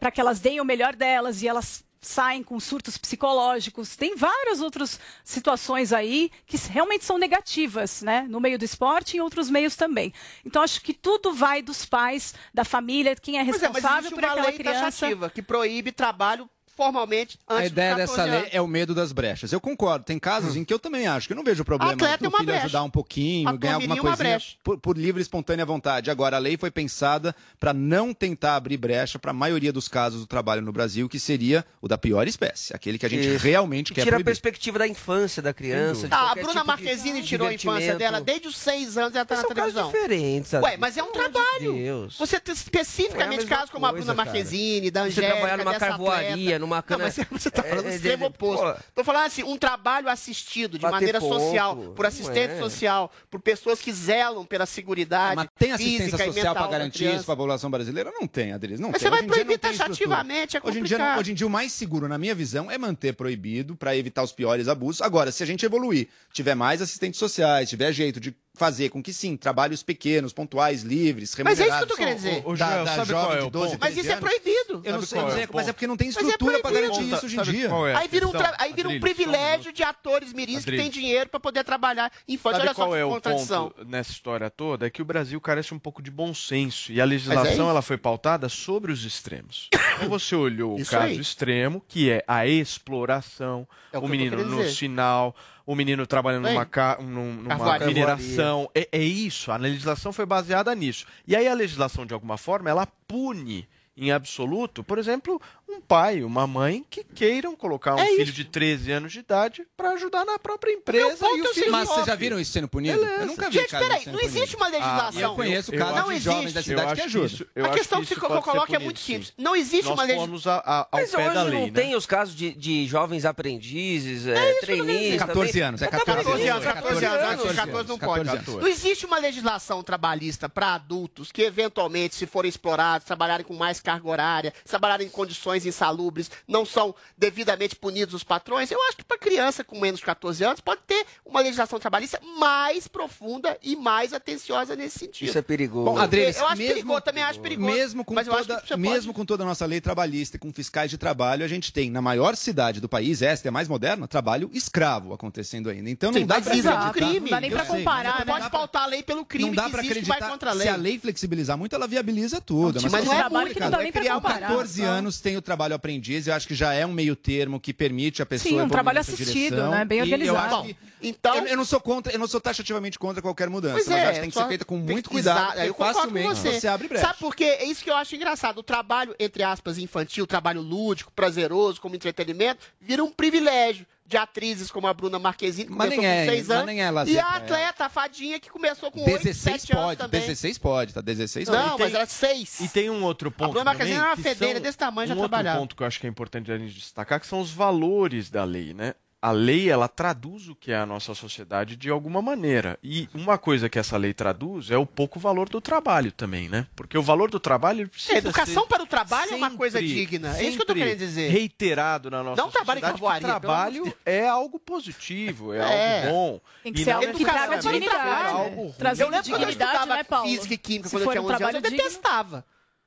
para 0.02 0.12
que 0.12 0.20
elas 0.20 0.42
deem 0.42 0.60
o 0.60 0.66
melhor 0.66 0.94
delas 0.94 1.42
e 1.42 1.48
elas 1.48 1.86
saem 2.08 2.44
com 2.44 2.60
surtos 2.60 2.98
psicológicos. 2.98 3.96
Tem 3.96 4.16
várias 4.16 4.62
outras 4.62 5.00
situações 5.24 5.94
aí 5.94 6.32
que 6.46 6.58
realmente 6.58 7.06
são 7.06 7.18
negativas, 7.18 8.02
né? 8.02 8.26
No 8.28 8.40
meio 8.40 8.58
do 8.58 8.66
esporte 8.66 9.14
e 9.14 9.18
em 9.18 9.22
outros 9.22 9.50
meios 9.50 9.76
também. 9.76 10.14
Então, 10.46 10.62
acho 10.62 10.82
que 10.82 10.94
tudo 10.94 11.34
vai 11.34 11.62
dos 11.62 11.86
pais, 11.86 12.34
da 12.54 12.66
família, 12.66 13.16
quem 13.16 13.38
é 13.38 13.44
é, 13.44 13.44
responsável 13.44 14.00
existe 14.00 14.16
por 14.16 14.26
aquela 14.26 14.48
lei 14.48 14.58
criança. 14.58 15.30
que 15.34 15.42
proíbe 15.42 15.92
trabalho 15.92 16.50
formalmente 16.76 17.40
antes 17.48 17.64
A 17.64 17.66
ideia 17.68 17.96
dos 17.96 18.06
14 18.06 18.30
dessa 18.30 18.40
lei 18.42 18.50
é 18.52 18.62
o 18.62 18.68
medo 18.68 18.94
das 18.94 19.12
brechas. 19.12 19.52
Eu 19.52 19.62
concordo. 19.62 20.06
Tem 20.06 20.20
casos 20.20 20.56
em 20.56 20.64
que 20.64 20.74
eu 20.74 20.80
também 20.80 21.08
acho 21.08 21.28
que 21.28 21.34
eu 21.34 21.38
não 21.38 21.44
vejo 21.44 21.64
problema 21.64 21.94
Atleta 21.94 22.18
do 22.18 22.28
é 22.28 22.38
filho 22.38 22.46
brecha. 22.46 22.66
ajudar 22.66 22.84
um 22.84 22.90
pouquinho, 22.90 23.58
ganhar 23.58 23.76
alguma 23.76 23.96
é 23.96 24.00
coisinha 24.00 24.18
brecha. 24.18 24.56
por, 24.64 24.80
por 24.80 24.98
livre 24.98 25.22
e 25.22 25.24
espontânea 25.24 25.66
vontade. 25.66 26.10
Agora, 26.10 26.38
a 26.38 26.40
lei 26.40 26.58
foi 26.58 26.72
pensada 26.72 27.36
para 27.60 27.74
não 27.74 28.14
tentar 28.14 28.56
abrir 28.56 28.78
brecha 28.78 29.20
para 29.20 29.32
a 29.32 29.34
maioria 29.34 29.72
dos 29.72 29.88
casos 29.88 30.22
do 30.22 30.28
trabalho 30.28 30.62
no 30.62 30.72
Brasil, 30.72 31.08
que 31.08 31.20
seria 31.20 31.66
o 31.82 31.88
da 31.88 31.98
pior 31.98 32.28
espécie, 32.28 32.76
aquele 32.76 32.98
que 32.98 33.06
a 33.06 33.10
gente 33.10 33.28
Isso. 33.28 33.44
realmente 33.44 33.92
E 33.92 33.96
quer 33.96 34.04
tira 34.04 34.18
a 34.18 34.24
perspectiva 34.24 34.80
da 34.80 34.88
infância 34.88 35.42
da 35.42 35.54
criança. 35.54 36.08
de 36.08 36.14
Ah, 36.14 36.32
a 36.32 36.36
Bruna 36.36 36.48
tipo 36.50 36.62
de 36.62 36.68
Marquezine 36.68 37.24
tirou 37.24 37.48
a 37.48 37.54
infância 37.54 37.96
dela 37.96 38.22
desde 38.22 38.48
os 38.48 38.58
seis 38.58 38.98
anos 38.98 39.16
ela 39.16 39.26
tá 39.26 39.36
na 39.38 39.44
televisão. 39.44 39.92
diferentes, 39.92 40.54
Ué, 40.54 40.78
mas 40.78 40.98
é 40.98 41.04
um 41.04 41.08
de 41.08 41.14
trabalho. 41.14 41.74
Deus. 41.74 42.18
Você 42.18 42.38
é 42.38 42.42
especificamente 42.52 43.40
mesma 43.40 43.56
casos 43.56 43.70
como 43.70 43.86
a 43.86 43.92
Bruna 43.92 44.14
cara. 44.14 44.26
Marquezine, 44.26 44.92
da 44.92 45.02
Você 45.02 45.08
Angélica, 45.10 45.34
trabalhar 45.34 45.58
numa 45.58 45.72
dessa 45.72 45.86
carvoaria, 45.88 46.60
numa 46.64 46.78
Não, 46.78 46.84
cana- 46.84 47.04
mas 47.06 47.16
você 47.30 47.52
tá 47.52 47.62
falando 47.64 47.80
É, 47.86 47.90
do 47.90 47.90
é, 47.90 47.96
extremo 47.96 48.24
é, 48.24 48.28
oposto. 48.28 48.64
pô. 48.66 48.84
Tô 48.96 49.04
falando 49.04 49.26
assim, 49.26 49.44
um 49.44 49.58
trabalho 49.58 50.10
assistido 50.10 50.78
de 50.78 50.82
Bater 50.82 50.92
maneira 50.96 51.20
ponto, 51.20 51.40
social, 51.40 51.76
por 51.76 52.04
não 52.04 52.08
assistente 52.08 52.52
é. 52.54 52.60
social, 52.60 53.12
por 53.30 53.40
pessoas 53.42 53.80
que 53.80 53.92
zelam 53.92 54.46
pela 54.46 54.66
seguridade 54.66 55.36
Mas 55.36 55.48
tem 55.58 55.72
assistência 55.72 56.06
física 56.06 56.24
e 56.24 56.26
social 56.28 56.34
mental 56.54 56.56
para 56.56 56.72
garantir 56.72 57.14
isso 57.14 57.26
para 57.26 57.34
a 57.34 57.38
população 57.38 57.70
brasileira? 57.70 58.12
Não 58.12 58.28
tem, 58.28 58.54
Adriles. 58.54 58.80
Não 58.80 58.90
Mas 58.92 59.02
tem. 59.02 59.06
você 59.08 59.10
vai 59.12 59.22
não 59.22 59.28
proibir 59.30 59.58
taxativamente, 59.60 60.58
é 60.58 60.62
hoje 60.64 60.80
em, 60.80 60.84
dia, 60.84 60.98
não- 60.98 61.06
complicado. 61.06 61.20
hoje 61.22 61.32
em 61.32 61.36
dia, 61.36 61.48
o 61.48 61.50
mais 61.50 61.72
seguro, 61.72 62.08
na 62.08 62.18
minha 62.18 62.34
visão, 62.36 62.72
é 62.72 62.78
manter 62.78 63.14
proibido 63.14 63.76
para 63.76 63.96
evitar 63.96 64.24
os 64.24 64.32
piores 64.32 64.68
abusos. 64.68 65.02
Agora, 65.02 65.32
se 65.32 65.44
a 65.44 65.46
gente 65.46 65.66
evoluir, 65.66 66.08
tiver 66.32 66.56
mais 66.56 66.82
assistentes 66.82 67.20
sociais, 67.20 67.70
tiver 67.70 67.92
jeito 67.92 68.20
de 68.20 68.34
fazer 68.56 68.90
com 68.90 69.02
que 69.02 69.12
sim, 69.12 69.36
trabalhos 69.36 69.82
pequenos, 69.82 70.32
pontuais, 70.32 70.84
livres, 70.84 71.36
Mas 71.44 71.60
é 71.60 71.68
isso 71.68 71.76
que 71.78 71.84
eu 71.84 71.88
remunerados. 71.88 71.90
tô 71.90 71.96
querendo 71.98 72.16
dizer. 72.18 72.44
Ô, 72.46 72.56
Da- 72.56 72.70
Joel, 72.70 72.86
da 72.86 72.96
sabe 72.96 73.08
jovem 73.10 73.26
qual 73.26 73.36
é 73.36 73.40
de 73.42 73.46
o 73.48 73.50
12, 73.50 73.72
ponto? 73.72 73.80
Mas 73.82 73.98
isso 73.98 74.00
é 74.00 74.04
13 74.04 74.12
anos? 74.14 74.30
proibido. 74.44 74.82
Eu 74.88 74.94
não 74.94 75.02
sei 75.02 75.20
é 75.20 75.26
dizer, 75.26 75.50
o 75.50 75.56
mas 75.56 75.68
é 75.68 75.74
porque 75.74 75.88
não 75.88 75.98
tem 75.98 76.08
é 76.08 76.10
estrutura 76.12 76.60
para 76.60 76.70
proibido. 76.72 76.92
garantir 76.94 77.14
isso 77.16 77.26
hoje 77.26 77.40
em 77.40 77.42
dia. 77.44 77.68
é 77.68 77.94
a 77.96 77.98
Aí 78.00 78.08
vira 78.08 78.28
um, 78.28 78.32
tra- 78.32 78.56
aí 78.60 78.74
vira 78.74 78.90
um 78.90 79.00
privilégio 79.00 79.74
de 79.74 79.82
atores 79.82 80.34
mirins 80.34 80.64
que 80.64 80.72
têm 80.78 80.90
dinheiro 80.90 81.30
para 81.32 81.40
poder 81.40 81.64
trabalhar 81.64 82.12
infantil. 82.28 82.60
Sabe 82.60 82.68
Olha 82.68 82.76
só 82.76 82.82
qual 82.84 82.92
que 82.92 82.98
é 82.98 83.06
o 83.06 83.10
contradição. 83.10 83.70
ponto 83.72 83.86
nessa 83.90 84.12
história 84.12 84.50
toda? 84.52 84.86
É 84.86 84.90
que 84.92 85.02
o 85.02 85.06
Brasil 85.06 85.42
carece 85.42 85.74
um 85.74 85.80
pouco 85.80 86.00
de 86.04 86.12
bom 86.12 86.32
senso 86.32 86.92
e 86.92 87.00
a 87.02 87.04
é 87.04 87.08
legislação 87.08 87.70
ela 87.72 87.82
foi 87.82 87.98
pautada 87.98 88.48
sobre 88.50 88.92
os 88.92 89.04
extremos. 89.04 89.68
Então 89.96 90.10
você 90.10 90.36
olhou 90.36 90.76
o 90.76 90.80
Isso 90.80 90.92
caso 90.92 91.06
aí. 91.06 91.20
extremo, 91.20 91.84
que 91.88 92.10
é 92.12 92.24
a 92.28 92.46
exploração, 92.46 93.68
É 93.92 93.98
o 93.98 94.02
o 94.04 94.08
menino 94.08 94.44
no 94.46 94.64
sinal, 94.70 95.36
o 95.66 95.76
menino 95.76 96.06
trabalhando 96.06 96.48
numa, 96.54 96.66
ca... 96.66 96.98
num- 97.02 97.34
numa 97.36 97.56
mineração. 97.88 98.70
É, 98.76 98.88
é 98.92 99.02
isso, 99.04 99.52
a 99.52 99.56
legislação 99.58 100.12
foi 100.12 100.26
baseada 100.26 100.74
nisso. 100.76 101.06
E 101.28 101.36
aí 101.36 101.48
a 101.48 101.54
legislação, 101.54 102.06
de 102.06 102.14
alguma 102.14 102.38
forma, 102.38 102.70
ela 102.70 102.86
pune 103.08 103.68
em 103.96 104.12
absoluto, 104.12 104.84
por 104.84 104.98
exemplo, 104.98 105.40
um 105.68 105.82
pai, 105.82 106.24
uma 106.24 106.46
mãe 106.46 106.86
que 106.90 107.04
queiram 107.04 107.56
colocar 107.56 107.96
um 107.96 108.00
É 108.00 108.06
filho 108.08 108.24
isso. 108.24 108.34
de 108.34 108.46
13 108.46 108.92
anos 108.92 109.12
de 109.14 109.20
idade 109.20 109.66
para 109.76 109.92
ajudar 109.92 110.24
na 110.26 110.38
própria 110.38 110.72
empresa 110.72 111.26
e 111.26 111.40
é 111.40 111.44
o 111.44 111.46
o 111.50 111.54
filho 111.54 111.72
Mas 111.72 111.88
vocês 111.90 112.06
já 112.06 112.16
viram 112.16 112.40
isso 112.40 112.52
sendo 112.52 112.68
punido? 112.68 113.00
Beleza. 113.00 113.22
Eu 113.22 113.26
nunca 113.28 113.50
vi 113.50 113.58
Gente, 113.60 113.70
peraí, 113.70 114.06
não 114.06 114.14
punido. 114.14 114.20
existe 114.22 114.56
uma 114.56 114.68
legislação. 114.68 115.20
Ah, 115.20 115.24
eu 115.24 115.36
conheço 115.36 115.74
Eu 115.74 115.80
casos 115.80 115.96
não 115.96 116.04
de 116.06 116.12
existe. 116.14 116.24
jovens 116.26 116.54
da 116.54 116.60
Eu 116.60 116.64
cidade 116.64 116.86
acho 116.86 116.96
que 116.96 117.02
que 117.02 117.06
ajudam. 117.08 117.28
isso- 117.28 117.48
eu 117.56 117.64
a 117.66 117.68
acho 117.70 117.78
questão 117.78 118.00
que 118.02 118.08
que, 118.08 118.14
isso 118.14 118.26
eu 118.26 118.42
coloco 118.42 118.76
é 118.76 118.80
muito 118.80 119.00
sim. 119.00 119.14
simples. 119.14 119.34
Não 119.38 119.56
existe 119.56 119.86
Nós 119.86 119.94
uma 119.94 120.04
legislação. 120.04 120.88
Mas 120.92 121.12
pé 121.12 121.18
hoje 121.26 121.34
da 121.34 121.44
lei, 121.44 121.60
não 121.60 121.66
né? 121.68 121.72
tem 121.74 121.96
os 121.96 122.06
casos 122.06 122.36
de, 122.36 122.54
de 122.54 122.86
jovens 122.88 123.26
aprendizes, 123.26 124.28
é, 124.28 124.54
trainees 124.62 125.18
14 125.20 125.48
também. 125.52 125.62
anos, 125.64 125.82
é 125.82 125.86
Até 125.86 125.98
14 126.00 126.24
14 126.24 126.48
anos, 126.48 126.64
14 126.66 126.84
14 126.84 127.06
anos, 127.06 127.24
antes 127.24 127.46
dos 127.46 127.56
14 127.56 127.72
14 127.72 127.90
não 127.90 127.98
14 127.98 128.46
pode. 128.46 128.62
Não 128.62 128.68
existe 128.68 129.06
uma 129.06 129.18
legislação 129.20 129.84
trabalhista 129.84 130.48
para 130.50 130.74
adultos 130.76 131.32
que, 131.32 131.42
eventualmente, 131.42 132.16
se 132.16 132.26
forem 132.26 132.50
explorados, 132.50 133.06
trabalharem 133.06 133.46
com 133.46 133.54
mais 133.54 133.80
carga 133.80 134.08
horária, 134.10 134.54
trabalharem 134.66 135.08
em 135.08 135.10
condições 135.10 135.53
insalubres, 135.66 136.30
não 136.48 136.66
são 136.66 136.96
devidamente 137.18 137.76
punidos 137.76 138.14
os 138.14 138.24
patrões. 138.24 138.72
Eu 138.72 138.82
acho 138.88 138.98
que 138.98 139.04
para 139.04 139.18
criança 139.18 139.64
com 139.64 139.80
menos 139.80 140.00
de 140.00 140.06
14 140.06 140.44
anos 140.44 140.60
pode 140.60 140.82
ter 140.88 141.06
uma 141.26 141.40
legislação 141.42 141.80
trabalhista 141.80 142.20
mais 142.38 142.88
profunda 142.88 143.58
e 143.62 143.76
mais 143.76 144.14
atenciosa 144.14 144.76
nesse 144.76 145.00
sentido. 145.00 145.30
Isso 145.30 145.38
é 145.38 145.42
perigoso. 145.42 145.86
Bom, 145.86 145.98
eu 145.98 146.48
acho 146.48 146.58
mesmo, 146.58 146.74
perigoso, 146.74 147.02
também 147.02 147.24
acho 147.24 147.40
perigoso. 147.40 147.72
mesmo 147.72 148.06
com, 148.06 148.14
mas 148.14 148.28
eu 148.28 148.34
acho 148.34 148.48
toda, 148.48 148.78
mesmo 148.78 149.14
pode... 149.14 149.16
com 149.20 149.26
toda 149.26 149.44
a 149.44 149.46
nossa 149.46 149.66
lei 149.66 149.80
trabalhista 149.80 150.38
e 150.38 150.40
com 150.40 150.52
fiscais 150.52 150.90
de 150.90 150.98
trabalho, 150.98 151.46
a 151.46 151.48
gente 151.48 151.72
tem 151.72 151.90
na 151.92 152.02
maior 152.02 152.36
cidade 152.36 152.80
do 152.80 152.90
país, 152.90 153.22
esta 153.22 153.48
é 153.48 153.50
a 153.50 153.52
mais 153.52 153.68
moderna, 153.68 154.08
trabalho 154.08 154.50
escravo 154.54 155.14
acontecendo 155.14 155.70
ainda. 155.70 155.90
Então 155.90 156.12
não 156.12 156.20
Sim, 156.20 156.26
dá 156.26 156.42
para 156.42 156.56
é 156.56 156.60
acreditar. 156.60 156.94
crime. 156.94 157.20
Não 157.20 157.30
dá 157.30 157.42
nem 157.42 157.50
Eu 157.50 157.58
pra 157.58 157.66
sei, 157.66 157.78
comparar, 157.80 158.12
mas 158.12 158.26
né? 158.26 158.34
Pode 158.34 158.50
pautar 158.52 158.84
a 158.84 158.86
lei 158.86 159.04
pelo 159.04 159.26
crime 159.26 159.50
não 159.50 159.56
dá 159.56 159.64
que 159.70 159.78
existe, 159.78 160.02
vai 160.06 160.18
acreditar. 160.18 160.30
contra 160.30 160.50
a 160.52 160.54
lei. 160.54 160.68
Se 160.68 160.74
a 160.74 160.76
lei 160.76 161.00
flexibilizar 161.00 161.58
muito, 161.58 161.76
ela 161.76 161.88
viabiliza 161.88 162.40
tudo. 162.42 162.82
Mas, 162.82 162.92
mas 162.92 163.06
não 163.06 163.14
é 163.14 163.30
muito, 163.30 163.54
que 163.54 163.60
não 163.60 163.70
dá 163.70 163.78
nem 163.80 163.92
pra 163.92 164.02
criar 164.02 164.16
comparar. 164.16 164.38
uma 164.38 164.48
14 164.48 164.84
anos 164.84 165.22
tem 165.22 165.38
o 165.38 165.42
trabalho 165.44 165.76
aprendiz, 165.76 166.26
eu 166.28 166.34
acho 166.34 166.48
que 166.48 166.56
já 166.56 166.74
é 166.74 166.86
um 166.86 166.92
meio 166.92 167.16
termo 167.16 167.60
que 167.60 167.74
permite 167.74 168.22
a 168.22 168.26
pessoa 168.26 168.50
Sim, 168.50 168.62
um 168.62 168.70
trabalho 168.70 169.00
assistido, 169.00 169.34
direção. 169.56 169.72
né? 169.72 169.86
Bem 169.86 169.98
E 169.98 170.00
eu 170.00 170.04
organizado. 170.06 170.56
acho 170.56 170.64
que- 170.68 170.76
Então, 171.04 171.36
eu, 171.36 171.48
eu 171.48 171.58
não 171.58 171.66
sou 171.66 171.80
contra, 171.82 172.12
eu 172.14 172.18
não 172.20 172.28
sou 172.28 172.40
taxativamente 172.40 172.98
contra 172.98 173.22
qualquer 173.22 173.50
mudança, 173.50 173.74
Pois 173.76 173.88
mas 173.88 173.98
é, 173.98 174.02
acho 174.04 174.14
que 174.14 174.20
tem 174.22 174.30
que 174.30 174.38
ser 174.40 174.48
feita 174.48 174.66
com 174.66 174.78
muito 174.78 175.10
cuidado, 175.10 175.60
eu 175.60 175.74
concordo 175.74 175.94
com 175.94 176.00
facilmente 176.00 176.28
você. 176.40 176.60
você 176.62 176.68
abre 176.68 176.88
brecha. 176.88 177.06
Sabe 177.06 177.20
por 177.20 177.36
quê? 177.36 177.44
É 177.44 177.66
isso 177.66 177.84
que 177.84 177.90
eu 177.90 177.96
acho 177.96 178.16
engraçado. 178.16 178.58
O 178.60 178.64
trabalho, 178.64 179.14
entre 179.20 179.44
aspas, 179.44 179.78
infantil, 179.78 180.24
o 180.24 180.28
trabalho 180.28 180.62
lúdico, 180.62 181.12
prazeroso, 181.12 181.82
como 181.82 181.96
entretenimento, 181.96 182.62
vira 182.80 183.04
um 183.04 183.12
privilégio 183.12 183.86
de 184.06 184.18
atrizes 184.18 184.70
como 184.70 184.86
a 184.88 184.94
Bruna 184.94 185.18
Marquezine, 185.18 185.68
que 185.70 185.72
Mas 185.74 185.90
começou 185.94 186.04
nem 186.04 186.12
com 186.12 186.22
é- 186.22 186.26
6 186.36 186.48
mas 186.48 186.56
anos, 186.58 186.66
nem 186.68 186.82
é 186.82 186.92
lazer 186.92 187.14
e 187.16 187.20
a 187.20 187.28
atleta, 187.30 187.86
a 187.86 187.90
fadinha, 187.90 188.40
que 188.40 188.50
começou 188.50 188.92
com 188.92 189.00
8, 189.00 189.24
16 189.24 189.62
7 189.62 189.72
anos 189.74 189.86
pode, 189.86 189.98
também. 190.00 190.22
16 190.22 190.58
pode, 190.58 190.94
tá? 190.94 191.02
16 191.02 191.48
Não, 191.48 191.70
pode. 191.72 191.84
mas 191.84 191.94
era 191.94 192.06
6. 192.06 192.60
E 192.60 192.68
tem 192.68 192.90
um 192.90 193.04
outro 193.04 193.32
ponto 193.32 193.52
Bruna 193.52 193.64
também, 193.72 193.78
Marquezine 193.96 193.98
era 193.98 194.08
uma 194.10 194.16
são- 194.56 194.62
desse 194.62 194.78
tamanho, 194.78 195.08
já 195.08 195.14
um 195.14 195.18
outro 195.18 195.30
trabalhava. 195.30 195.60
ponto 195.60 195.76
que 195.76 195.84
eu 195.84 195.88
acho 195.88 196.00
que 196.00 196.06
é 196.06 196.10
importante 196.10 196.52
a 196.52 196.58
gente 196.58 196.74
destacar, 196.74 197.20
que 197.20 197.26
são 197.28 197.40
os 197.40 197.52
valores 197.52 198.30
da 198.30 198.44
lei, 198.44 198.74
né? 198.74 198.94
A 199.26 199.32
lei 199.32 199.70
ela 199.70 199.88
traduz 199.88 200.50
o 200.50 200.56
que 200.56 200.70
é 200.70 200.76
a 200.76 200.86
nossa 200.86 201.16
sociedade 201.16 201.78
de 201.78 201.90
alguma 201.90 202.22
maneira. 202.22 202.78
E 202.84 203.08
uma 203.14 203.38
coisa 203.38 203.70
que 203.70 203.80
essa 203.80 203.96
lei 203.96 204.14
traduz 204.14 204.70
é 204.70 204.76
o 204.78 204.86
pouco 204.86 205.18
valor 205.18 205.48
do 205.48 205.62
trabalho 205.62 206.12
também, 206.12 206.50
né? 206.50 206.68
Porque 206.76 206.98
o 206.98 207.02
valor 207.02 207.32
do 207.32 207.40
trabalho 207.40 207.88
precisa 207.88 208.16
É, 208.16 208.18
educação 208.18 208.64
ser 208.64 208.68
para 208.68 208.84
o 208.84 208.86
trabalho 208.86 209.32
é 209.32 209.36
uma 209.36 209.52
coisa 209.52 209.80
sempre- 209.80 209.94
digna. 209.96 210.38
É 210.38 210.44
isso 210.44 210.58
que 210.58 210.64
eu 210.64 210.66
tô 210.66 210.74
sempre 210.74 210.84
querendo 210.84 211.00
dizer. 211.00 211.30
Reiterado 211.32 212.12
na 212.12 212.22
nossa 212.22 212.42
Não 212.42 212.52
trabalho 212.52 212.80
em 212.80 212.82
sociedade 212.82 212.96
que 213.00 213.02
carvoaria, 213.22 213.38
o 213.38 213.40
pelo 213.42 213.54
amor 213.54 213.72
de 213.72 213.80
trabalho 213.80 213.98
é 214.06 214.28
algo 214.28 214.60
positivo, 214.60 215.54
é, 215.54 215.62
algo 216.04 216.12
bom. 216.12 216.42
Tem 216.62 216.74
que 216.74 216.82
E 216.82 216.84
ser 216.84 216.90
não 216.94 217.00
algo 217.00 217.14
que 217.14 217.24
traga 217.24 217.58
dignidade, 217.60 217.96
é 218.28 218.32
algo 218.32 218.62
ruim. 218.64 218.74
Trazendo 218.78 219.06
Eu 219.08 219.12
lembro 219.12 219.30
quando 219.30 219.42
eu 219.42 219.48
dignidade, 219.48 219.72
estudava 219.74 219.96
né, 219.96 220.04
Paulo? 220.04 220.30
física 220.30 220.54
e 220.54 220.58
química 220.58 220.90
Se 220.90 220.96
quando 220.96 221.04
eu 221.06 221.12
tinha 221.12 221.22
um 221.22 221.26
11 221.26 221.34
anos, 221.34 221.42
eu 221.42 221.50
trabalho 221.62 221.62
digno. 221.64 221.78
detestava. 221.78 222.46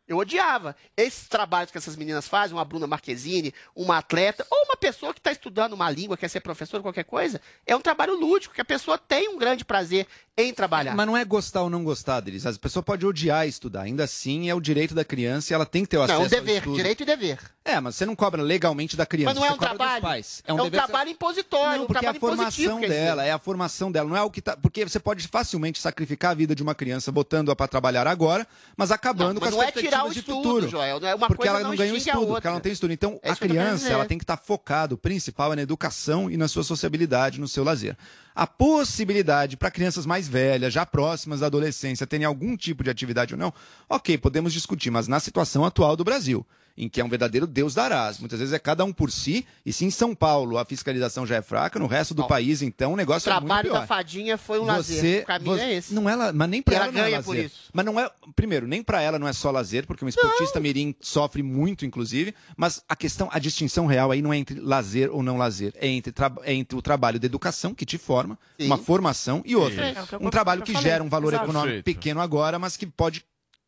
Eu 0.09 0.19
odiava. 0.19 0.77
Esses 0.97 1.29
trabalhos 1.29 1.71
que 1.71 1.79
essas 1.79 1.97
meninas 1.97 2.29
fazem, 2.29 2.57
uma 2.57 2.65
Bruna 2.65 2.87
Marquezine, 2.87 3.53
uma 3.75 3.99
atleta, 3.99 4.47
ou 4.51 4.65
uma 4.65 4.77
pessoa 4.77 5.13
que 5.13 5.19
está 5.19 5.33
estudando 5.33 5.73
uma 5.73 5.91
língua, 5.91 6.17
quer 6.17 6.29
ser 6.29 6.41
professor, 6.41 6.81
qualquer 6.81 7.05
coisa, 7.05 7.41
é 7.67 7.75
um 7.75 7.81
trabalho 7.81 8.15
lúdico, 8.15 8.55
que 8.55 8.61
a 8.61 8.65
pessoa 8.65 8.97
tem 8.97 9.29
um 9.29 9.39
grande 9.39 9.65
prazer 9.65 10.07
em 10.39 10.53
trabalhar. 10.53 10.95
Mas 10.95 11.07
não 11.07 11.16
é 11.16 11.24
gostar 11.24 11.62
ou 11.62 11.70
não 11.70 11.82
gostar 11.82 12.20
deles. 12.20 12.45
A 12.45 12.53
pessoa 12.53 12.82
pode 12.82 13.07
odiar 13.07 13.49
estudar. 13.49 13.82
Ainda 13.82 14.05
assim, 14.05 14.51
é 14.51 14.55
o 14.55 14.61
direito 14.61 14.95
da 14.95 15.03
criança 15.05 15.53
e 15.53 15.55
ela 15.55 15.64
tem 15.64 15.82
que 15.82 15.89
ter 15.89 15.97
o 15.97 16.03
acesso 16.03 16.18
Não, 16.18 16.24
ao 16.24 16.30
dever, 16.30 16.59
estudo. 16.59 16.76
direito 16.76 17.03
e 17.03 17.07
dever. 17.07 17.39
É, 17.64 17.80
mas 17.80 17.97
você 17.97 18.05
não 18.05 18.14
cobra 18.14 18.43
legalmente 18.43 18.97
da 18.97 19.07
criança. 19.07 19.32
Mas 19.34 19.41
não 19.41 19.47
é 19.47 19.53
um 19.53 19.57
trabalho? 19.59 20.03
pais. 20.03 20.43
É 20.47 20.53
um, 20.53 20.57
que 20.59 20.62
você- 20.64 20.70
trabalho 20.70 21.11
impositório, 21.11 21.76
Não, 21.78 21.84
um 21.84 21.87
porque 21.87 22.05
é 22.05 22.09
a 22.11 22.14
formação 22.14 22.80
dela, 22.80 23.24
é 23.24 23.32
a 23.32 23.39
formação 23.39 23.91
dela. 23.91 24.09
Não 24.09 24.16
é 24.16 24.22
o 24.22 24.30
que 24.30 24.43
tá. 24.43 24.57
Porque 24.57 24.84
você 24.84 25.01
pode 25.01 25.26
facilmente 25.26 25.80
sacrificar 25.80 26.32
a 26.32 26.34
vida 26.34 26.55
de 26.55 26.62
uma 26.62 26.74
criança 26.74 27.11
botando-a 27.11 27.57
para 27.57 27.66
trabalhar 27.66 28.07
agora, 28.07 28.47
mas 28.76 28.91
acabando 28.93 29.34
Não, 29.34 29.41
com 29.41 29.47
mas 29.47 29.55
as 29.55 29.61
é 29.68 29.72
tirar 29.72 30.03
perspectivas 30.05 30.11
o 30.11 30.12
de 30.12 30.18
estudo, 30.20 30.43
futuro. 30.43 30.68
Joel, 30.68 30.99
é 31.07 31.14
uma 31.14 31.26
porque 31.28 31.39
coisa 31.45 31.51
ela 31.51 31.61
não 31.61 31.70
não 31.70 31.76
ganha 31.76 31.93
o 31.93 31.95
a 31.95 31.99
estudo, 31.99 32.26
porque 32.34 32.47
ela 32.47 32.55
não 32.57 32.61
tem 32.61 32.72
estudo. 32.72 32.93
Então, 32.93 33.18
É 33.22 33.30
a 33.30 33.37
criança 33.37 33.89
ela 33.89 34.05
tem 34.05 34.18
que 34.18 34.24
estar 34.24 34.37
focada, 34.37 34.95
o 34.95 34.99
principal 34.99 35.53
é 35.53 35.57
na 35.57 35.62
educação 35.62 36.30
e 36.30 36.37
na 36.37 36.47
sua 36.47 36.62
sociabilidade, 36.62 37.41
no 37.41 37.49
seu 37.49 37.64
lazer. 37.64 37.97
A 38.34 38.47
possibilidade 38.47 39.57
para 39.57 39.70
crianças 39.70 40.05
mais 40.07 40.26
velhas, 40.27 40.72
já 40.72 40.85
próximas 40.85 41.41
da 41.41 41.47
adolescência, 41.47 42.07
terem 42.07 42.27
algum 42.27 42.57
tipo 42.57 42.83
de 42.85 42.91
atividade 42.91 43.35
ou 43.35 43.39
não, 43.39 43.53
ok, 43.89 44.18
podemos 44.18 44.53
discutir, 44.53 44.91
mas 44.91 45.09
na 45.09 45.20
situação 45.20 45.64
atual 45.64 45.97
do 45.97 46.05
Brasil, 46.05 46.45
em 46.77 46.89
que 46.89 47.01
é 47.01 47.05
um 47.05 47.09
verdadeiro 47.09 47.47
Deus 47.47 47.74
darás. 47.74 48.18
Muitas 48.18 48.39
vezes 48.39 48.53
é 48.53 48.59
cada 48.59 48.85
um 48.85 48.93
por 48.93 49.11
si, 49.11 49.47
e 49.64 49.72
se 49.72 49.85
em 49.85 49.91
São 49.91 50.14
Paulo 50.14 50.59
a 50.59 50.64
fiscalização 50.64 51.27
já 51.27 51.37
é 51.37 51.43
fraca, 51.43 51.79
no 51.79 51.87
resto 51.87 52.14
do 52.14 52.27
país, 52.27 52.62
então, 52.62 52.91
o 52.91 52.95
O 52.95 52.97
negócio 52.97 53.29
é 53.29 53.33
muito 53.35 53.47
trabalho 53.47 53.70
pior. 53.70 53.81
da 53.81 53.87
fadinha 53.87 54.37
foi 54.39 54.59
um 54.61 54.64
Você- 54.66 54.72
lazer. 54.95 55.22
O 55.22 55.27
caminho 55.27 55.53
você- 55.57 55.62
é 55.62 55.74
esse. 55.74 55.95
Não 55.95 56.09
é, 56.09 56.33
mas 56.33 56.49
nem 56.51 56.62
pra 56.62 56.74
E 56.74 56.77
ela, 56.77 56.85
ela 56.87 56.93
não 56.93 57.01
é 57.01 57.05
ganha 57.05 57.16
lazer. 57.18 57.24
por 57.24 57.37
isso. 57.45 57.70
Mas 57.72 57.85
não 57.85 57.99
é, 58.01 58.11
primeiro, 58.35 58.66
nem 58.66 58.83
pra 58.83 59.01
ela 59.01 59.18
não 59.18 59.27
é 59.29 59.33
só 59.33 59.51
lazer, 59.51 59.87
porque 59.87 60.05
um 60.05 60.09
esportista 60.09 60.61
mirim 60.61 60.95
sofre 61.01 61.43
muito, 61.43 61.85
inclusive, 61.87 62.35
mas 62.57 62.83
a 62.89 62.95
questão, 62.97 63.29
a 63.33 63.39
distinção 63.39 63.87
real 63.87 64.11
aí 64.11 64.20
não 64.22 64.33
é 64.33 64.37
entre 64.37 64.61
lazer 64.61 65.11
ou 65.12 65.22
não 65.22 65.37
lazer, 65.37 65.72
é 65.77 65.87
entre, 65.89 66.12
tra- 66.12 66.33
é 66.43 66.53
entre 66.53 66.77
o 66.79 66.83
trabalho 66.83 67.18
de 67.18 67.27
educação 67.27 67.74
que 67.74 67.87
te 67.87 67.97
forma, 67.99 68.39
Sim. 68.59 68.66
uma 68.66 68.77
formação 68.79 69.43
e 69.45 69.55
outra. 69.57 69.87
É 69.89 69.95
o 70.20 70.27
um 70.27 70.31
trabalho 70.31 70.62
que 70.62 70.74
gera 70.81 71.03
um 71.03 71.09
valor 71.09 71.33
Exato. 71.33 71.45
econômico 71.51 71.83
pequeno 71.83 72.20
agora, 72.20 72.59
mas 72.59 72.77
que 72.77 72.87
pode 72.87 73.24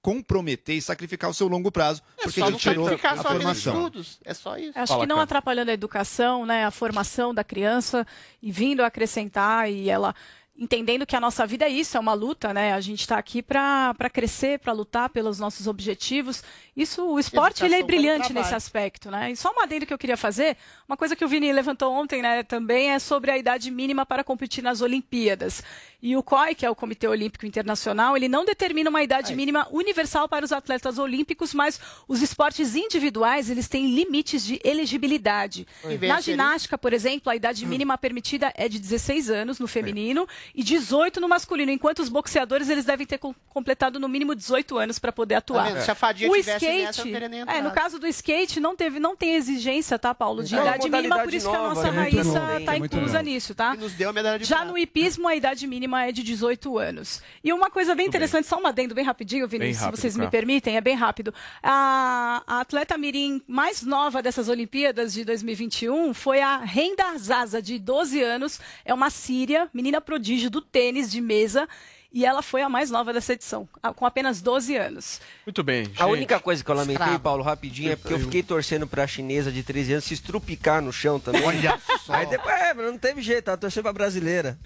comprometer 0.09 0.77
e 0.77 0.81
sacrificar 0.81 1.29
o 1.29 1.35
seu 1.35 1.49
longo 1.49 1.71
prazo, 1.71 2.03
porque 2.17 2.41
É 2.41 2.43
só 2.43 2.47
ele 2.47 2.51
não 2.53 2.59
tirou 2.59 2.85
sacrificar 2.85 3.19
a 3.19 3.23
formação. 3.23 3.75
estudos. 3.77 4.19
É 4.25 4.33
só 4.33 4.57
isso. 4.57 4.73
Acho 4.79 5.01
que 5.01 5.07
não 5.07 5.21
atrapalhando 5.21 5.71
a 5.71 5.75
educação, 5.75 6.47
né, 6.47 6.65
a 6.65 6.71
formação 6.71 7.35
da 7.35 7.45
criança 7.45 8.07
e 8.43 8.51
vindo 8.51 8.81
a 8.83 8.87
acrescentar 8.87 9.71
e 9.71 9.91
ela 9.91 10.15
entendendo 10.59 11.07
que 11.07 11.15
a 11.15 11.21
nossa 11.21 11.47
vida 11.47 11.67
é 11.67 11.69
isso, 11.69 11.97
é 11.97 12.01
uma 12.01 12.15
luta, 12.15 12.53
né? 12.53 12.73
A 12.73 12.81
gente 12.81 13.01
está 13.01 13.17
aqui 13.17 13.41
para 13.43 13.95
crescer, 14.13 14.59
para 14.59 14.73
lutar 14.73 15.09
pelos 15.09 15.39
nossos 15.39 15.69
objetivos. 15.69 16.43
Isso, 16.77 17.05
o 17.05 17.19
esporte 17.19 17.65
ele 17.65 17.77
é 17.77 17.83
brilhante 17.83 18.33
nesse 18.33 18.55
aspecto, 18.55 19.11
né? 19.11 19.31
E 19.31 19.37
só 19.37 19.51
uma 19.53 19.63
adendo 19.63 19.87
que 19.87 19.95
eu 19.95 19.99
queria 19.99 20.17
fazer, 20.17 20.57
uma 20.89 20.97
coisa 20.97 21.15
que 21.15 21.25
o 21.25 21.29
Vini 21.29 21.53
levantou 21.53 21.93
ontem, 21.93 22.23
né, 22.23 22.43
também 22.43 22.91
é 22.91 22.99
sobre 22.99 23.31
a 23.31 23.39
idade 23.39 23.71
mínima 23.71 24.05
para 24.05 24.25
competir 24.25 24.63
nas 24.63 24.81
Olimpíadas. 24.81 25.63
E 26.01 26.17
o 26.17 26.23
COI, 26.23 26.55
que 26.55 26.65
é 26.65 26.71
o 26.71 26.77
Comitê 26.77 27.09
Olímpico 27.09 27.45
Internacional, 27.45 28.17
ele 28.17 28.29
não 28.29 28.45
determina 28.45 28.89
uma 28.89 29.03
idade 29.03 29.35
mínima 29.35 29.67
universal 29.73 30.29
para 30.29 30.45
os 30.45 30.53
atletas 30.53 30.97
olímpicos, 30.99 31.53
mas 31.53 31.81
os 32.07 32.23
esportes 32.23 32.77
individuais, 32.77 33.51
eles 33.51 33.69
têm 33.69 33.93
limites 33.93 34.45
de 34.45 34.61
elegibilidade. 34.63 35.67
Na 36.07 36.21
ginástica, 36.21 36.79
por 36.79 36.93
exemplo, 36.93 37.31
a 37.31 37.37
idade 37.37 37.67
mínima 37.67 37.99
permitida 37.99 38.53
é 38.57 38.69
de 38.69 38.79
16 38.79 39.29
anos 39.29 39.59
no 39.59 39.67
feminino 39.67 40.27
e 40.55 40.63
18 40.63 41.21
no 41.21 41.29
masculino, 41.29 41.71
enquanto 41.71 42.01
os 42.01 42.09
boxeadores 42.09 42.69
eles 42.69 42.85
devem 42.85 43.07
ter 43.07 43.19
com- 43.19 43.35
completado 43.49 43.99
no 43.99 44.09
mínimo 44.09 44.35
18 44.35 44.77
anos 44.79 44.99
para 44.99 45.13
poder 45.13 45.37
atuar. 45.37 45.73
Tá? 45.73 45.81
Se 45.81 45.91
a 45.91 45.95
fadinha 45.95 46.31
o 46.31 46.35
tivesse 46.35 46.65
skate, 46.65 46.83
nessa, 46.85 47.01
eu 47.01 47.05
não 47.07 47.13
teria 47.13 47.29
nem 47.29 47.41
é, 47.41 47.63
no 47.63 47.71
caso 47.71 47.99
do 47.99 48.07
skate 48.07 48.61
não 48.61 48.77
teve, 48.77 48.99
não 49.01 49.17
tem 49.17 49.35
exigência, 49.35 49.99
tá, 49.99 50.15
Paulo, 50.15 50.43
de 50.45 50.55
É 50.55 50.59
uma 50.61 50.69
idade 50.69 50.89
mínima, 50.91 51.19
por 51.21 51.35
isso 51.35 51.51
que 51.51 51.57
a 51.57 51.59
nova, 51.59 51.75
nossa? 51.75 51.93
Muito 51.93 52.17
Raíssa 52.17 52.41
novo. 52.41 52.59
está 52.59 52.75
É 52.75 52.79
muito 52.79 52.97
inclusa 52.97 53.23
nisso, 53.23 53.55
tá? 53.55 53.75
nos 53.75 53.93
deu 53.95 54.11
a 54.11 54.13
medalha 54.13 54.39
de 54.39 54.45
Já 54.45 54.65
no 54.65 54.77
hipismo 54.79 55.27
a 55.29 55.35
idade 55.35 55.67
mínima 55.67 56.05
é 56.05 56.13
de 56.13 56.23
18 56.23 56.79
anos. 56.79 57.23
E 57.43 57.53
uma 57.53 57.71
coisa 57.71 57.95
bem 57.95 58.07
interessante, 58.07 58.47
só 58.47 58.61
um 58.61 58.67
adendo 58.67 58.95
bem 58.95 59.05
rapidinho, 59.05 59.49
Bem 59.49 59.61
Vinícius, 59.61 59.85
se 59.85 59.91
vocês 59.91 60.17
me 60.17 60.29
permitem, 60.29 60.77
é 60.77 60.81
bem 60.81 60.95
rápido. 60.95 61.33
A, 61.63 62.43
a 62.47 62.61
atleta 62.61 62.97
mirim 62.97 63.43
mais 63.47 63.83
nova 63.83 64.23
dessas 64.23 64.49
Olimpíadas 64.49 65.13
de 65.13 65.25
2021 65.25 66.15
foi 66.15 66.41
a 66.41 66.59
Renda 66.59 67.17
Zaza, 67.19 67.61
de 67.61 67.79
12 67.79 68.23
anos, 68.23 68.61
é 68.85 68.93
uma 68.95 69.11
síria, 69.11 69.69
menina 69.73 70.01
prodígio 70.01 70.38
do 70.49 70.61
tênis 70.61 71.11
de 71.11 71.21
mesa, 71.21 71.69
e 72.13 72.25
ela 72.25 72.41
foi 72.41 72.63
a 72.63 72.69
mais 72.71 72.91
nova 72.91 73.13
dessa 73.13 73.35
edição, 73.35 73.69
a- 73.83 73.93
com 73.93 74.07
apenas 74.07 74.41
12 74.41 74.75
anos. 74.77 75.21
Muito 75.45 75.63
bem. 75.63 75.83
A 75.83 75.85
gente. 75.85 76.03
única 76.05 76.41
coisa 76.41 76.65
que 76.65 76.71
eu 76.71 76.75
lamentei, 76.75 76.95
Escravo. 77.05 77.21
Paulo, 77.21 77.43
rapidinho, 77.43 77.93
é 77.93 77.97
porque 77.97 78.15
eu 78.15 78.19
fiquei 78.21 78.43
torcendo 78.43 78.87
pra 78.87 79.07
chinesa 79.07 79.53
de 79.53 79.63
13 79.63 79.93
anos 79.93 80.05
se 80.05 80.15
estrupicar 80.15 80.81
no 80.81 80.93
chão 80.93 81.21
também. 81.21 81.45
Olha 81.45 81.79
só. 82.07 82.15
Aí 82.15 82.27
depois, 82.27 82.55
é, 82.55 82.73
não 82.75 82.97
teve 82.97 83.21
jeito, 83.21 83.45
tava 83.45 83.59
torcendo 83.59 83.83
pra 83.83 83.93
brasileira. 83.93 84.59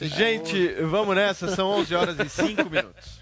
Gente, 0.00 0.68
vamos 0.82 1.14
nessa, 1.14 1.54
são 1.54 1.68
11 1.68 1.94
horas 1.94 2.16
e 2.18 2.28
5 2.28 2.68
minutos. 2.70 3.21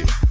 you. 0.01 0.30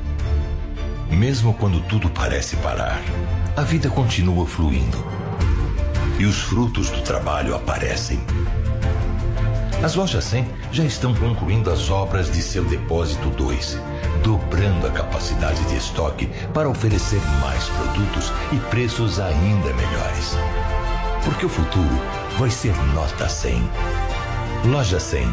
Mesmo 1.11 1.53
quando 1.53 1.81
tudo 1.81 2.09
parece 2.09 2.55
parar, 2.57 3.01
a 3.55 3.61
vida 3.63 3.89
continua 3.89 4.47
fluindo. 4.47 4.97
E 6.17 6.25
os 6.25 6.37
frutos 6.37 6.89
do 6.89 7.01
trabalho 7.01 7.53
aparecem. 7.53 8.19
As 9.83 9.93
lojas 9.95 10.23
100 10.23 10.47
já 10.71 10.85
estão 10.85 11.13
concluindo 11.13 11.69
as 11.69 11.89
obras 11.89 12.31
de 12.31 12.41
seu 12.41 12.63
depósito 12.63 13.29
2, 13.29 13.77
dobrando 14.23 14.87
a 14.87 14.91
capacidade 14.91 15.61
de 15.65 15.75
estoque 15.75 16.27
para 16.53 16.69
oferecer 16.69 17.21
mais 17.41 17.65
produtos 17.65 18.31
e 18.53 18.57
preços 18.69 19.19
ainda 19.19 19.73
melhores. 19.73 20.35
Porque 21.25 21.45
o 21.45 21.49
futuro 21.49 22.01
vai 22.39 22.49
ser 22.49 22.75
nota 22.93 23.27
100. 23.27 23.69
Loja 24.65 24.99
100, 24.99 25.27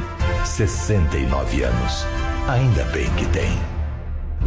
69 0.45 1.62
anos. 1.62 2.05
Ainda 2.49 2.85
bem 2.87 3.09
que 3.14 3.26
tem. 3.26 3.78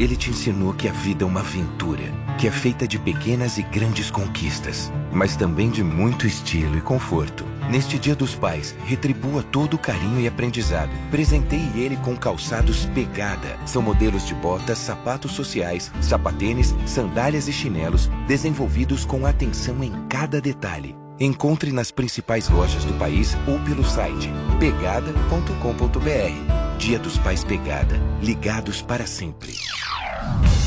Ele 0.01 0.15
te 0.15 0.31
ensinou 0.31 0.73
que 0.73 0.89
a 0.89 0.91
vida 0.91 1.23
é 1.23 1.27
uma 1.27 1.41
aventura, 1.41 2.01
que 2.39 2.47
é 2.47 2.51
feita 2.51 2.87
de 2.87 2.97
pequenas 2.97 3.59
e 3.59 3.61
grandes 3.61 4.09
conquistas, 4.09 4.91
mas 5.13 5.35
também 5.35 5.69
de 5.69 5.83
muito 5.83 6.25
estilo 6.25 6.75
e 6.75 6.81
conforto. 6.81 7.45
Neste 7.69 7.99
Dia 7.99 8.15
dos 8.15 8.33
Pais, 8.33 8.75
retribua 8.83 9.43
todo 9.43 9.75
o 9.75 9.77
carinho 9.77 10.19
e 10.19 10.27
aprendizado. 10.27 10.89
Presenteie 11.11 11.69
ele 11.75 11.97
com 11.97 12.17
calçados 12.17 12.87
Pegada. 12.87 13.59
São 13.67 13.83
modelos 13.83 14.25
de 14.25 14.33
botas, 14.33 14.79
sapatos 14.79 15.33
sociais, 15.33 15.91
sapatênis, 16.01 16.73
sandálias 16.87 17.47
e 17.47 17.53
chinelos 17.53 18.09
desenvolvidos 18.27 19.05
com 19.05 19.23
atenção 19.27 19.83
em 19.83 19.91
cada 20.09 20.41
detalhe. 20.41 20.95
Encontre 21.19 21.71
nas 21.71 21.91
principais 21.91 22.49
lojas 22.49 22.83
do 22.85 22.93
país 22.95 23.37
ou 23.47 23.59
pelo 23.59 23.85
site 23.85 24.31
pegada.com.br. 24.59 26.50
Dia 26.81 26.97
dos 26.97 27.15
Pais 27.19 27.43
Pegada. 27.43 28.01
Ligados 28.23 28.81
para 28.81 29.05
sempre. 29.05 29.53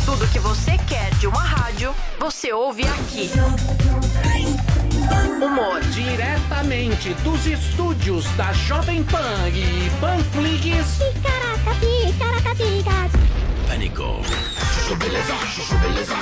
Tudo 0.05 0.25
que 0.29 0.39
você 0.39 0.79
quer 0.89 1.13
de 1.17 1.27
uma 1.27 1.43
rádio, 1.43 1.93
você 2.21 2.53
ouve 2.53 2.85
aqui. 2.87 3.33
Humor. 5.45 5.81
Diretamente 5.93 7.13
dos 7.25 7.45
estúdios 7.47 8.27
da 8.37 8.53
Jovem 8.53 9.03
Pan 9.03 9.49
e 9.49 9.91
Panflix. 10.01 11.01
Pânico. 13.67 14.23
Chuchu 14.73 14.95
beleza, 14.95 15.35
chuchu 15.53 15.77
beleza. 15.79 16.15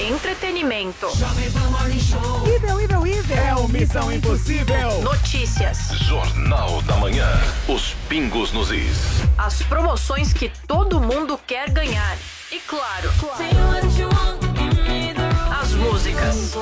Entretenimento. 0.00 1.08
Nível, 2.46 2.78
nível, 2.78 3.02
nível. 3.02 3.36
É 3.36 3.54
o 3.54 3.68
Missão 3.68 4.10
Impossível. 4.10 5.02
Notícias. 5.02 5.90
Jornal 5.90 6.80
da 6.82 6.96
Manhã. 6.96 7.28
Os 7.68 7.94
pingos 8.08 8.50
nos 8.50 8.70
is. 8.70 8.96
As 9.36 9.62
promoções 9.62 10.32
que 10.32 10.50
todo 10.66 11.02
mundo 11.02 11.38
quer 11.46 11.68
ganhar. 11.68 12.16
E 12.50 12.58
claro, 12.60 13.12
as 15.60 15.74
músicas 15.74 16.54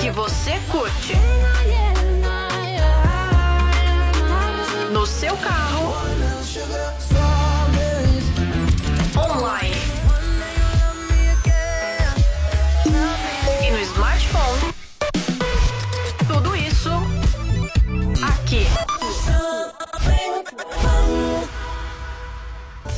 que 0.00 0.10
você 0.10 0.58
curte. 0.70 1.12
No 4.90 5.06
seu 5.06 5.36
carro. 5.36 5.67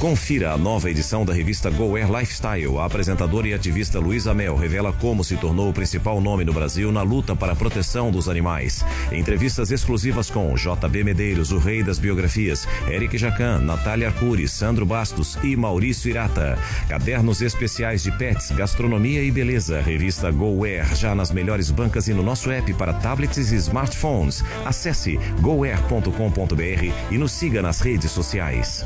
Confira 0.00 0.52
a 0.52 0.56
nova 0.56 0.90
edição 0.90 1.26
da 1.26 1.34
revista 1.34 1.68
Go 1.68 1.94
Air 1.94 2.10
Lifestyle. 2.10 2.78
A 2.78 2.86
apresentadora 2.86 3.48
e 3.48 3.52
ativista 3.52 3.98
Luísa 3.98 4.32
Mel 4.32 4.56
revela 4.56 4.94
como 4.94 5.22
se 5.22 5.36
tornou 5.36 5.68
o 5.68 5.74
principal 5.74 6.22
nome 6.22 6.42
no 6.42 6.54
Brasil 6.54 6.90
na 6.90 7.02
luta 7.02 7.36
para 7.36 7.52
a 7.52 7.54
proteção 7.54 8.10
dos 8.10 8.26
animais. 8.26 8.82
Entrevistas 9.12 9.70
exclusivas 9.70 10.30
com 10.30 10.54
JB 10.54 11.04
Medeiros, 11.04 11.52
o 11.52 11.58
rei 11.58 11.82
das 11.82 11.98
biografias, 11.98 12.66
Eric 12.88 13.18
Jacan, 13.18 13.58
Natália 13.58 14.08
Arcuri, 14.08 14.48
Sandro 14.48 14.86
Bastos 14.86 15.36
e 15.42 15.54
Maurício 15.54 16.08
Irata. 16.08 16.58
Cadernos 16.88 17.42
especiais 17.42 18.02
de 18.02 18.10
pets, 18.10 18.52
gastronomia 18.52 19.22
e 19.22 19.30
beleza. 19.30 19.82
Revista 19.82 20.30
Go 20.30 20.64
Air, 20.64 20.96
já 20.96 21.14
nas 21.14 21.30
melhores 21.30 21.70
bancas 21.70 22.08
e 22.08 22.14
no 22.14 22.22
nosso 22.22 22.50
app 22.50 22.72
para 22.72 22.94
tablets 22.94 23.52
e 23.52 23.56
smartphones. 23.56 24.42
Acesse 24.64 25.18
goair.com.br 25.42 26.94
e 27.10 27.18
nos 27.18 27.32
siga 27.32 27.60
nas 27.60 27.80
redes 27.80 28.10
sociais. 28.10 28.82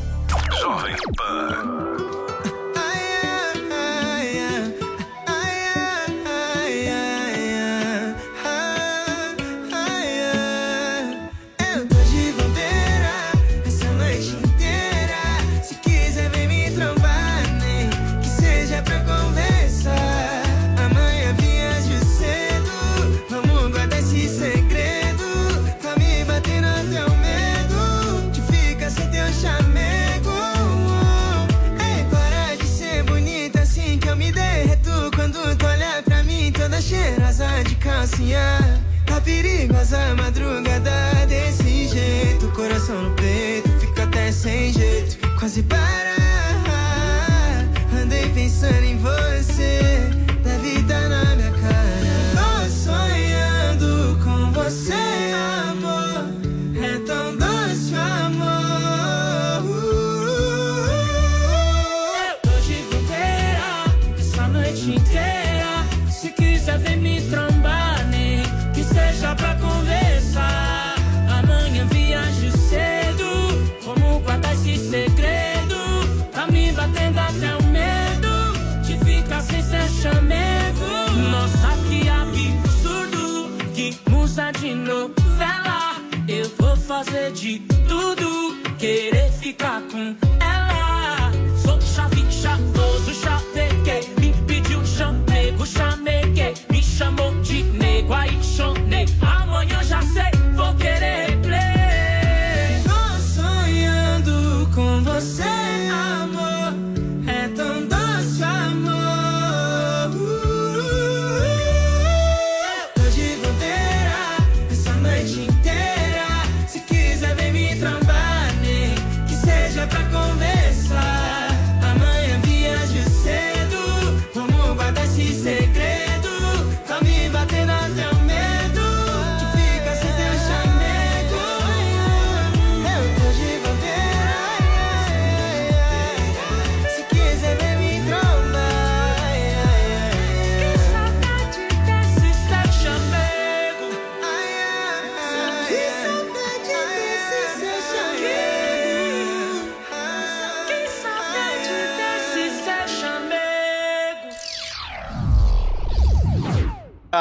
Jovem 0.61 1.04
Pan. 1.13 2.24
Quase 45.63 46.04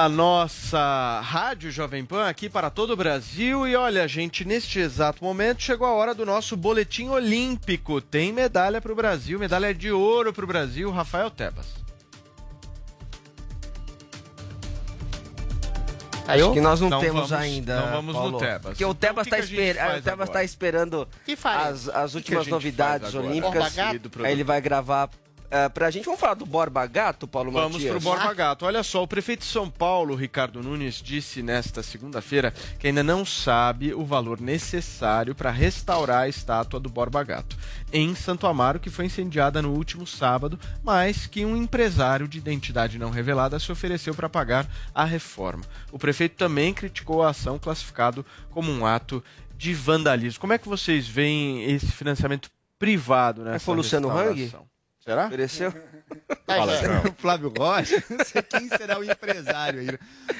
A 0.03 0.09
nossa 0.09 1.21
rádio 1.23 1.71
Jovem 1.71 2.03
Pan 2.03 2.27
aqui 2.27 2.49
para 2.49 2.69
todo 2.69 2.91
o 2.91 2.95
Brasil. 2.97 3.65
E 3.65 3.73
olha, 3.73 4.05
gente, 4.05 4.43
neste 4.43 4.77
exato 4.77 5.23
momento 5.23 5.61
chegou 5.63 5.87
a 5.87 5.93
hora 5.93 6.13
do 6.13 6.25
nosso 6.25 6.57
boletim 6.57 7.07
olímpico. 7.07 8.01
Tem 8.01 8.33
medalha 8.33 8.81
para 8.81 8.91
o 8.91 8.95
Brasil, 8.95 9.39
medalha 9.39 9.73
de 9.73 9.93
ouro 9.93 10.33
para 10.33 10.43
o 10.43 10.47
Brasil, 10.47 10.91
Rafael 10.91 11.31
Tebas. 11.31 11.67
Acho 16.27 16.51
que 16.51 16.59
nós 16.59 16.81
não, 16.81 16.89
Não 16.89 16.99
temos 16.99 17.29
vamos- 17.29 17.31
ainda. 17.31 17.81
não 17.85 17.91
vamos 17.93 18.13
no 18.13 18.19
Paulo. 18.21 18.39
Tebas. 18.39 18.61
Porque 18.71 18.83
o 18.83 18.91
Então, 18.91 18.95
Tebas 18.95 19.27
está 19.27 20.11
agora? 20.11 20.27
tá 20.31 20.43
esperando 20.43 21.07
as, 21.45 21.87
as 21.87 22.13
últimas 22.13 22.45
novidades 22.47 23.13
olímpicas. 23.15 23.77
Aí 24.21 24.33
ele 24.33 24.43
vai 24.43 24.59
gravar 24.59 25.09
uh, 25.53 25.69
pra 25.69 25.91
gente. 25.91 26.05
Vamos 26.05 26.19
falar 26.19 26.33
do 26.33 26.45
Borba 26.45 26.85
Gato, 26.87 27.27
Paulo 27.27 27.51
Vamos 27.51 27.73
Matias? 27.73 27.89
para 27.89 27.97
o 27.97 28.01
Borba 28.01 28.33
Gato. 28.33 28.65
Olha 28.65 28.81
só, 28.83 29.03
o 29.03 29.07
prefeito 29.07 29.41
de 29.41 29.45
São 29.45 29.69
Paulo, 29.69 30.15
Ricardo 30.15 30.61
Nunes, 30.63 30.95
disse 30.95 31.43
nesta 31.43 31.83
segunda-feira 31.83 32.53
que 32.79 32.87
ainda 32.87 33.03
não 33.03 33.23
sabe 33.23 33.93
o 33.93 34.03
valor 34.03 34.41
necessário 34.41 35.35
para 35.35 35.51
restaurar 35.51 36.23
a 36.23 36.27
estátua 36.27 36.79
do 36.79 36.89
Borba 36.89 37.23
Gato. 37.23 37.57
em 37.91 38.15
Santo 38.15 38.47
Amaro, 38.47 38.79
que 38.79 38.89
foi 38.89 39.05
incendiada 39.05 39.61
no 39.61 39.71
último 39.71 40.07
sábado, 40.07 40.59
mas 40.83 41.27
que 41.27 41.45
um 41.45 41.55
empresário 41.55 42.27
de 42.27 42.39
identidade 42.39 42.97
não 42.97 43.11
revelada 43.11 43.59
se 43.59 43.71
ofereceu 43.71 44.15
para 44.15 44.27
pagar 44.27 44.67
a 44.95 45.05
reforma. 45.05 45.63
O 45.91 45.99
prefeito 45.99 46.35
também 46.35 46.73
criticou 46.73 47.21
a 47.21 47.29
ação, 47.29 47.59
classificado 47.59 48.25
como 48.49 48.71
um 48.71 48.85
ato 48.85 49.23
de 49.55 49.73
vandalismo. 49.73 50.39
Como 50.41 50.53
é 50.53 50.57
que 50.57 50.67
vocês 50.67 51.07
veem 51.07 51.63
esse 51.71 51.91
financiamento 51.91 52.49
privado 52.79 53.43
nessa 53.43 53.57
É 53.57 53.59
foi 53.59 53.75
o 53.75 53.77
Luciano 53.77 54.09
Hang? 54.09 54.51
Será? 55.03 55.27
Ofereceu? 55.27 55.73
Fala, 56.45 56.73
Flávio 57.17 57.51
Rocha, 57.57 58.03
não 58.09 58.23
sei 58.23 58.41
quem 58.41 58.69
será 58.69 58.99
o 58.99 59.03
empresário 59.03 59.81
aí. 59.81 59.99